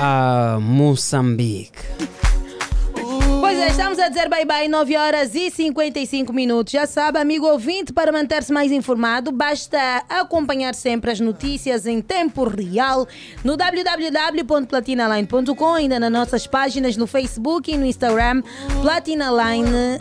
a 0.00 0.58
Moçambique. 0.58 1.78
A 4.08 4.10
dizer 4.10 4.28
bye-bye, 4.30 4.68
9 4.68 4.96
horas 4.96 5.34
e 5.34 5.50
55 5.50 6.32
minutos. 6.32 6.72
Já 6.72 6.86
sabe, 6.86 7.18
amigo 7.18 7.46
ouvinte, 7.46 7.92
para 7.92 8.10
manter-se 8.10 8.50
mais 8.50 8.72
informado, 8.72 9.30
basta 9.30 10.02
acompanhar 10.08 10.74
sempre 10.74 11.10
as 11.10 11.20
notícias 11.20 11.86
em 11.86 12.00
tempo 12.00 12.48
real 12.48 13.06
no 13.44 13.54
www.platinaline.com, 13.54 15.74
ainda 15.74 16.00
nas 16.00 16.10
nossas 16.10 16.46
páginas 16.46 16.96
no 16.96 17.06
Facebook 17.06 17.70
e 17.70 17.76
no 17.76 17.84
Instagram, 17.84 18.42
Platinaline 18.80 19.98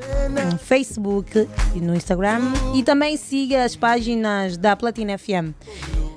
no 0.52 0.58
Facebook 0.58 1.46
e 1.76 1.82
no 1.82 1.94
Instagram, 1.94 2.54
e 2.74 2.84
também 2.84 3.18
siga 3.18 3.66
as 3.66 3.76
páginas 3.76 4.56
da 4.56 4.74
Platina 4.78 5.18
FM. 5.18 5.52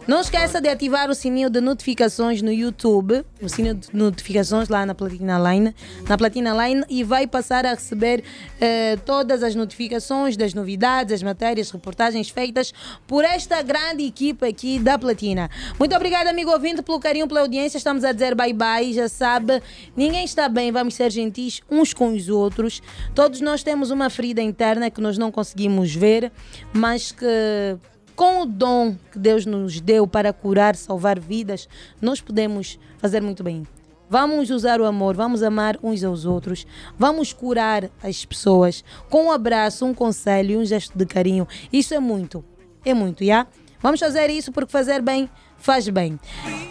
Não 0.07 0.23
esqueça 0.23 0.61
de 0.61 0.69
ativar 0.69 1.11
o 1.11 1.15
sininho 1.15 1.51
de 1.51 1.61
notificações 1.61 2.41
no 2.41 2.51
YouTube, 2.51 3.25
o 3.41 3.49
sininho 3.49 3.75
de 3.75 3.95
notificações 3.95 4.69
lá 4.69 4.85
na 4.85 4.95
Platina 4.95 5.39
Line, 5.39 5.75
na 6.09 6.17
Platina 6.17 6.67
Line 6.67 6.85
e 6.89 7.05
vai 7.05 7.27
passar 7.27 7.67
a 7.67 7.71
receber 7.75 8.25
eh, 8.61 8.97
todas 9.05 9.43
as 9.43 9.55
notificações 9.55 10.37
das 10.37 10.55
novidades, 10.55 11.15
as 11.15 11.23
matérias, 11.23 11.71
reportagens 11.71 12.31
feitas 12.31 12.73
por 13.07 13.25
esta 13.25 13.63
grande 13.63 14.05
equipa 14.05 14.49
aqui 14.49 14.79
da 14.79 14.99
Platina. 14.99 15.51
Muito 15.79 15.95
obrigada, 15.95 16.31
amigo 16.31 16.51
ouvinte, 16.51 16.83
pelo 16.83 16.99
carinho, 16.99 17.29
pela 17.29 17.41
audiência. 17.41 17.77
Estamos 17.77 18.03
a 18.03 18.11
dizer 18.11 18.35
bye 18.35 18.55
bye, 18.55 18.93
já 18.93 19.09
sabe, 19.09 19.63
ninguém 19.95 20.25
está 20.25 20.49
bem, 20.49 20.73
vamos 20.73 20.95
ser 20.95 21.11
gentis 21.13 21.61
uns 21.71 21.93
com 21.93 22.15
os 22.15 22.29
outros. 22.29 22.83
Todos 23.15 23.41
nós 23.43 23.63
temos 23.63 23.91
uma 23.91 24.09
ferida 24.09 24.41
interna 24.41 24.91
que 24.91 25.01
nós 25.01 25.19
não 25.19 25.31
conseguimos 25.31 25.95
ver, 25.95 26.33
mas 26.73 27.13
que 27.13 27.79
com 28.21 28.43
o 28.43 28.45
dom 28.45 28.95
que 29.11 29.19
Deus 29.19 29.47
nos 29.47 29.81
deu 29.81 30.07
para 30.07 30.31
curar, 30.31 30.77
salvar 30.77 31.19
vidas, 31.19 31.67
nós 32.03 32.21
podemos 32.21 32.79
fazer 32.99 33.23
muito 33.23 33.43
bem. 33.43 33.67
Vamos 34.11 34.51
usar 34.51 34.79
o 34.79 34.85
amor, 34.85 35.15
vamos 35.15 35.43
amar 35.43 35.79
uns 35.83 36.05
aos 36.05 36.27
outros, 36.27 36.67
vamos 36.99 37.33
curar 37.33 37.89
as 38.03 38.23
pessoas 38.27 38.85
com 39.09 39.29
um 39.29 39.33
abraço, 39.33 39.87
um 39.87 39.95
conselho, 39.95 40.61
um 40.61 40.67
gesto 40.67 40.99
de 40.99 41.07
carinho. 41.07 41.49
Isso 41.73 41.95
é 41.95 41.99
muito, 41.99 42.45
é 42.85 42.93
muito, 42.93 43.25
já? 43.25 43.47
Vamos 43.81 43.99
fazer 43.99 44.29
isso 44.29 44.53
porque 44.53 44.71
fazer 44.71 45.01
bem 45.01 45.27
faz 45.57 45.89
bem. 45.89 46.21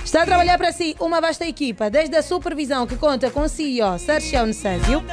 Está 0.06 0.22
a 0.22 0.26
trabalhar 0.28 0.56
para 0.56 0.72
si 0.72 0.96
uma 1.00 1.20
vasta 1.20 1.48
equipa, 1.48 1.90
desde 1.90 2.16
a 2.16 2.22
supervisão 2.22 2.86
que 2.86 2.96
conta 2.96 3.32
com 3.32 3.42
o 3.42 3.50
CEO 3.50 3.98
Sérgio 3.98 4.46
Necésio. 4.46 5.04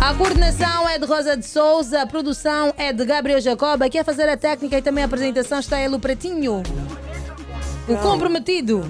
A 0.00 0.14
coordenação 0.14 0.88
é 0.88 0.98
de 0.98 1.04
Rosa 1.04 1.36
de 1.36 1.46
Souza, 1.46 2.02
a 2.02 2.06
produção 2.06 2.72
é 2.76 2.92
de 2.92 3.04
Gabriel 3.04 3.40
Jacob. 3.40 3.82
Aqui 3.82 3.98
a 3.98 4.04
fazer 4.04 4.28
a 4.28 4.36
técnica 4.36 4.78
e 4.78 4.82
também 4.82 5.04
a 5.04 5.06
apresentação 5.06 5.58
está 5.58 5.80
ele, 5.80 5.94
o 5.94 5.98
Pretinho. 5.98 6.62
O 7.88 7.96
comprometido. 7.98 8.82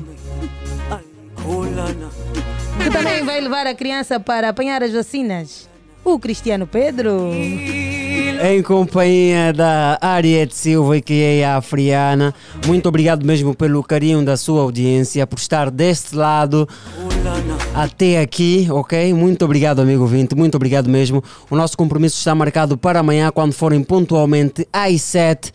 Que 2.82 2.90
também 2.90 3.24
vai 3.24 3.40
levar 3.40 3.66
a 3.66 3.74
criança 3.74 4.20
para 4.20 4.48
apanhar 4.48 4.82
as 4.82 4.92
vacinas. 4.92 5.69
O 6.04 6.18
Cristiano 6.18 6.66
Pedro. 6.66 7.32
Em 8.42 8.62
companhia 8.62 9.52
da 9.52 9.98
Ariete 10.00 10.56
Silva 10.56 10.96
e 10.96 11.02
que 11.02 11.22
é 11.22 11.44
a 11.44 11.58
Afriana. 11.58 12.34
Muito 12.66 12.88
obrigado 12.88 13.24
mesmo 13.24 13.54
pelo 13.54 13.82
carinho 13.82 14.24
da 14.24 14.36
sua 14.36 14.62
audiência, 14.62 15.26
por 15.26 15.38
estar 15.38 15.70
deste 15.70 16.16
lado 16.16 16.66
até 17.74 18.20
aqui, 18.20 18.66
ok? 18.70 19.12
Muito 19.12 19.44
obrigado, 19.44 19.80
amigo 19.80 20.02
ouvinte, 20.02 20.34
muito 20.34 20.54
obrigado 20.54 20.88
mesmo. 20.88 21.22
O 21.50 21.56
nosso 21.56 21.76
compromisso 21.76 22.16
está 22.16 22.34
marcado 22.34 22.78
para 22.78 23.00
amanhã, 23.00 23.30
quando 23.30 23.52
forem 23.52 23.82
pontualmente 23.82 24.66
às 24.72 25.02
7. 25.02 25.52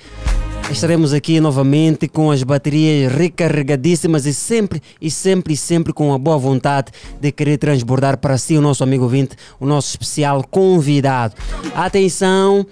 Estaremos 0.70 1.14
aqui 1.14 1.40
novamente 1.40 2.08
com 2.08 2.32
as 2.32 2.44
baterias 2.44 3.12
recarregadíssimas 3.12 4.26
e 4.26 4.34
sempre, 4.34 4.82
e 5.00 5.10
sempre, 5.10 5.54
e 5.54 5.58
sempre 5.58 5.94
com 5.94 6.12
a 6.14 6.18
boa 6.18 6.38
vontade 6.38 6.92
de 7.22 7.32
querer 7.32 7.58
transbordar 7.58 8.18
para 8.18 8.38
si 8.38 8.58
o 8.58 8.62
nosso 8.62 8.84
amigo 8.84 9.04
ouvinte, 9.04 9.36
o 9.60 9.66
nosso 9.66 9.90
especial 9.90 10.44
convidado. 10.50 11.36
Atenção! 11.74 12.66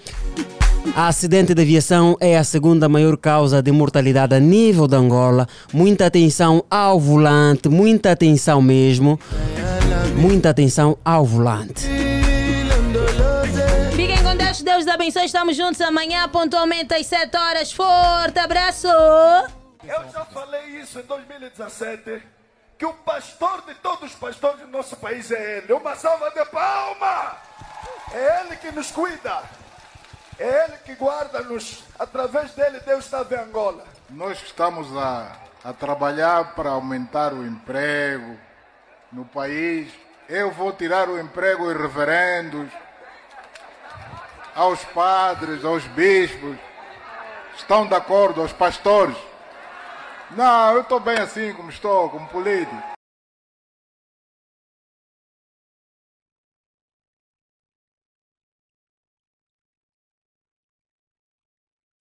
Acidente 0.96 1.54
de 1.54 1.62
aviação 1.62 2.18
é 2.20 2.38
a 2.38 2.44
segunda 2.44 2.90
maior 2.90 3.16
causa 3.16 3.62
de 3.62 3.72
mortalidade 3.72 4.36
a 4.36 4.40
nível 4.40 4.88
de 4.88 4.96
Angola. 4.96 5.48
Muita 5.72 6.08
atenção 6.08 6.64
ao 6.70 7.00
volante, 7.00 7.70
muita 7.70 8.12
atenção 8.12 8.62
mesmo. 8.62 9.20
Muita 10.16 10.50
atenção 10.50 10.98
ao 11.04 11.26
volante. 11.26 12.13
Deus, 14.54 14.62
Deus 14.62 14.88
abençoe. 14.88 15.26
Estamos 15.26 15.56
juntos 15.56 15.82
amanhã, 15.82 16.30
pontualmente 16.30 16.94
às 16.94 17.08
7 17.08 17.36
horas. 17.36 17.72
Forte 17.72 18.38
abraço! 18.38 18.88
Eu 18.88 20.10
já 20.12 20.26
falei 20.26 20.80
isso 20.80 21.00
em 21.00 21.04
2017, 21.04 22.22
que 22.78 22.86
o 22.86 22.94
pastor 22.94 23.64
de 23.66 23.74
todos 23.76 24.12
os 24.12 24.16
pastores 24.16 24.60
do 24.60 24.68
nosso 24.68 24.96
país 24.98 25.32
é 25.32 25.58
ele. 25.58 25.74
Uma 25.74 25.96
salva 25.96 26.30
de 26.30 26.46
palma! 26.46 27.36
É 28.14 28.42
ele 28.42 28.56
que 28.58 28.72
nos 28.72 28.92
cuida. 28.92 29.42
É 30.38 30.66
ele 30.66 30.78
que 30.86 30.94
guarda-nos. 30.94 31.84
Através 31.98 32.52
dele, 32.52 32.80
Deus 32.82 33.06
está 33.06 33.26
em 33.32 33.36
Angola. 33.36 33.84
Nós 34.12 34.40
estamos 34.44 34.96
a, 34.96 35.36
a 35.64 35.74
trabalhar 35.74 36.54
para 36.54 36.70
aumentar 36.70 37.34
o 37.34 37.44
emprego 37.44 38.38
no 39.12 39.26
país. 39.26 39.92
Eu 40.30 40.52
vou 40.52 40.72
tirar 40.74 41.10
o 41.10 41.20
emprego 41.20 41.64
aos 41.64 41.78
reverendos, 41.78 42.72
aos 44.56 44.84
padres, 44.86 45.64
aos 45.64 45.86
bispos. 45.88 46.58
Estão 47.56 47.88
de 47.88 47.94
acordo, 47.94 48.42
aos 48.42 48.54
pastores? 48.54 49.18
Não, 50.32 50.74
eu 50.74 50.82
estou 50.82 51.00
bem 51.00 51.18
assim 51.18 51.54
como 51.54 51.70
estou, 51.70 52.10
como 52.10 52.28
político. 52.28 52.94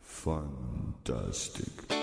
Fantastic. 0.00 2.01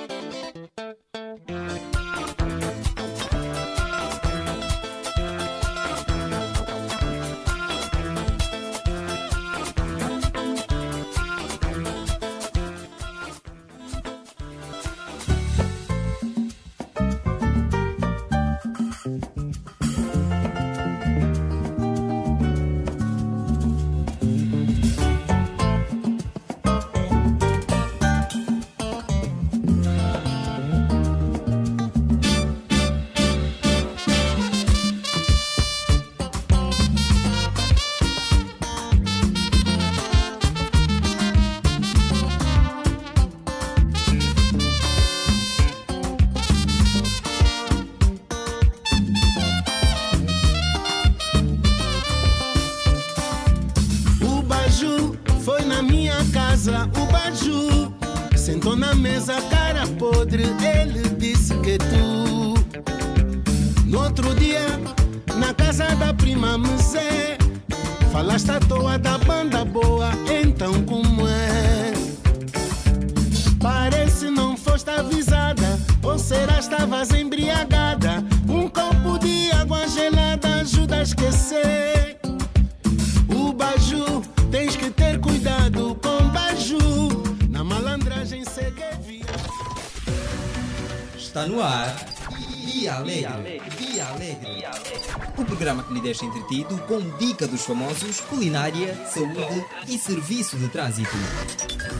Com 96.89 96.99
dica 97.19 97.47
dos 97.47 97.61
famosos, 97.61 98.19
culinária, 98.21 98.95
saúde 99.05 99.63
e 99.87 99.95
serviço 99.99 100.57
de 100.57 100.67
trânsito. 100.69 101.15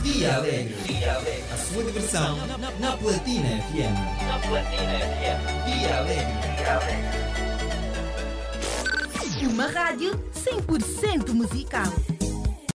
Dia 0.02 0.34
Alegre. 0.34 0.74
A 1.52 1.56
sua 1.56 1.84
diversão 1.84 2.36
na 2.80 2.96
Platina 2.96 3.62
FM. 3.70 3.94
Na 4.26 4.38
Platina 4.40 4.98
FM. 4.98 5.40
Dia 5.64 5.96
Alegre. 5.96 6.40
Uma 9.48 9.68
rádio 9.68 10.10
100% 10.34 11.34
musical. 11.34 11.92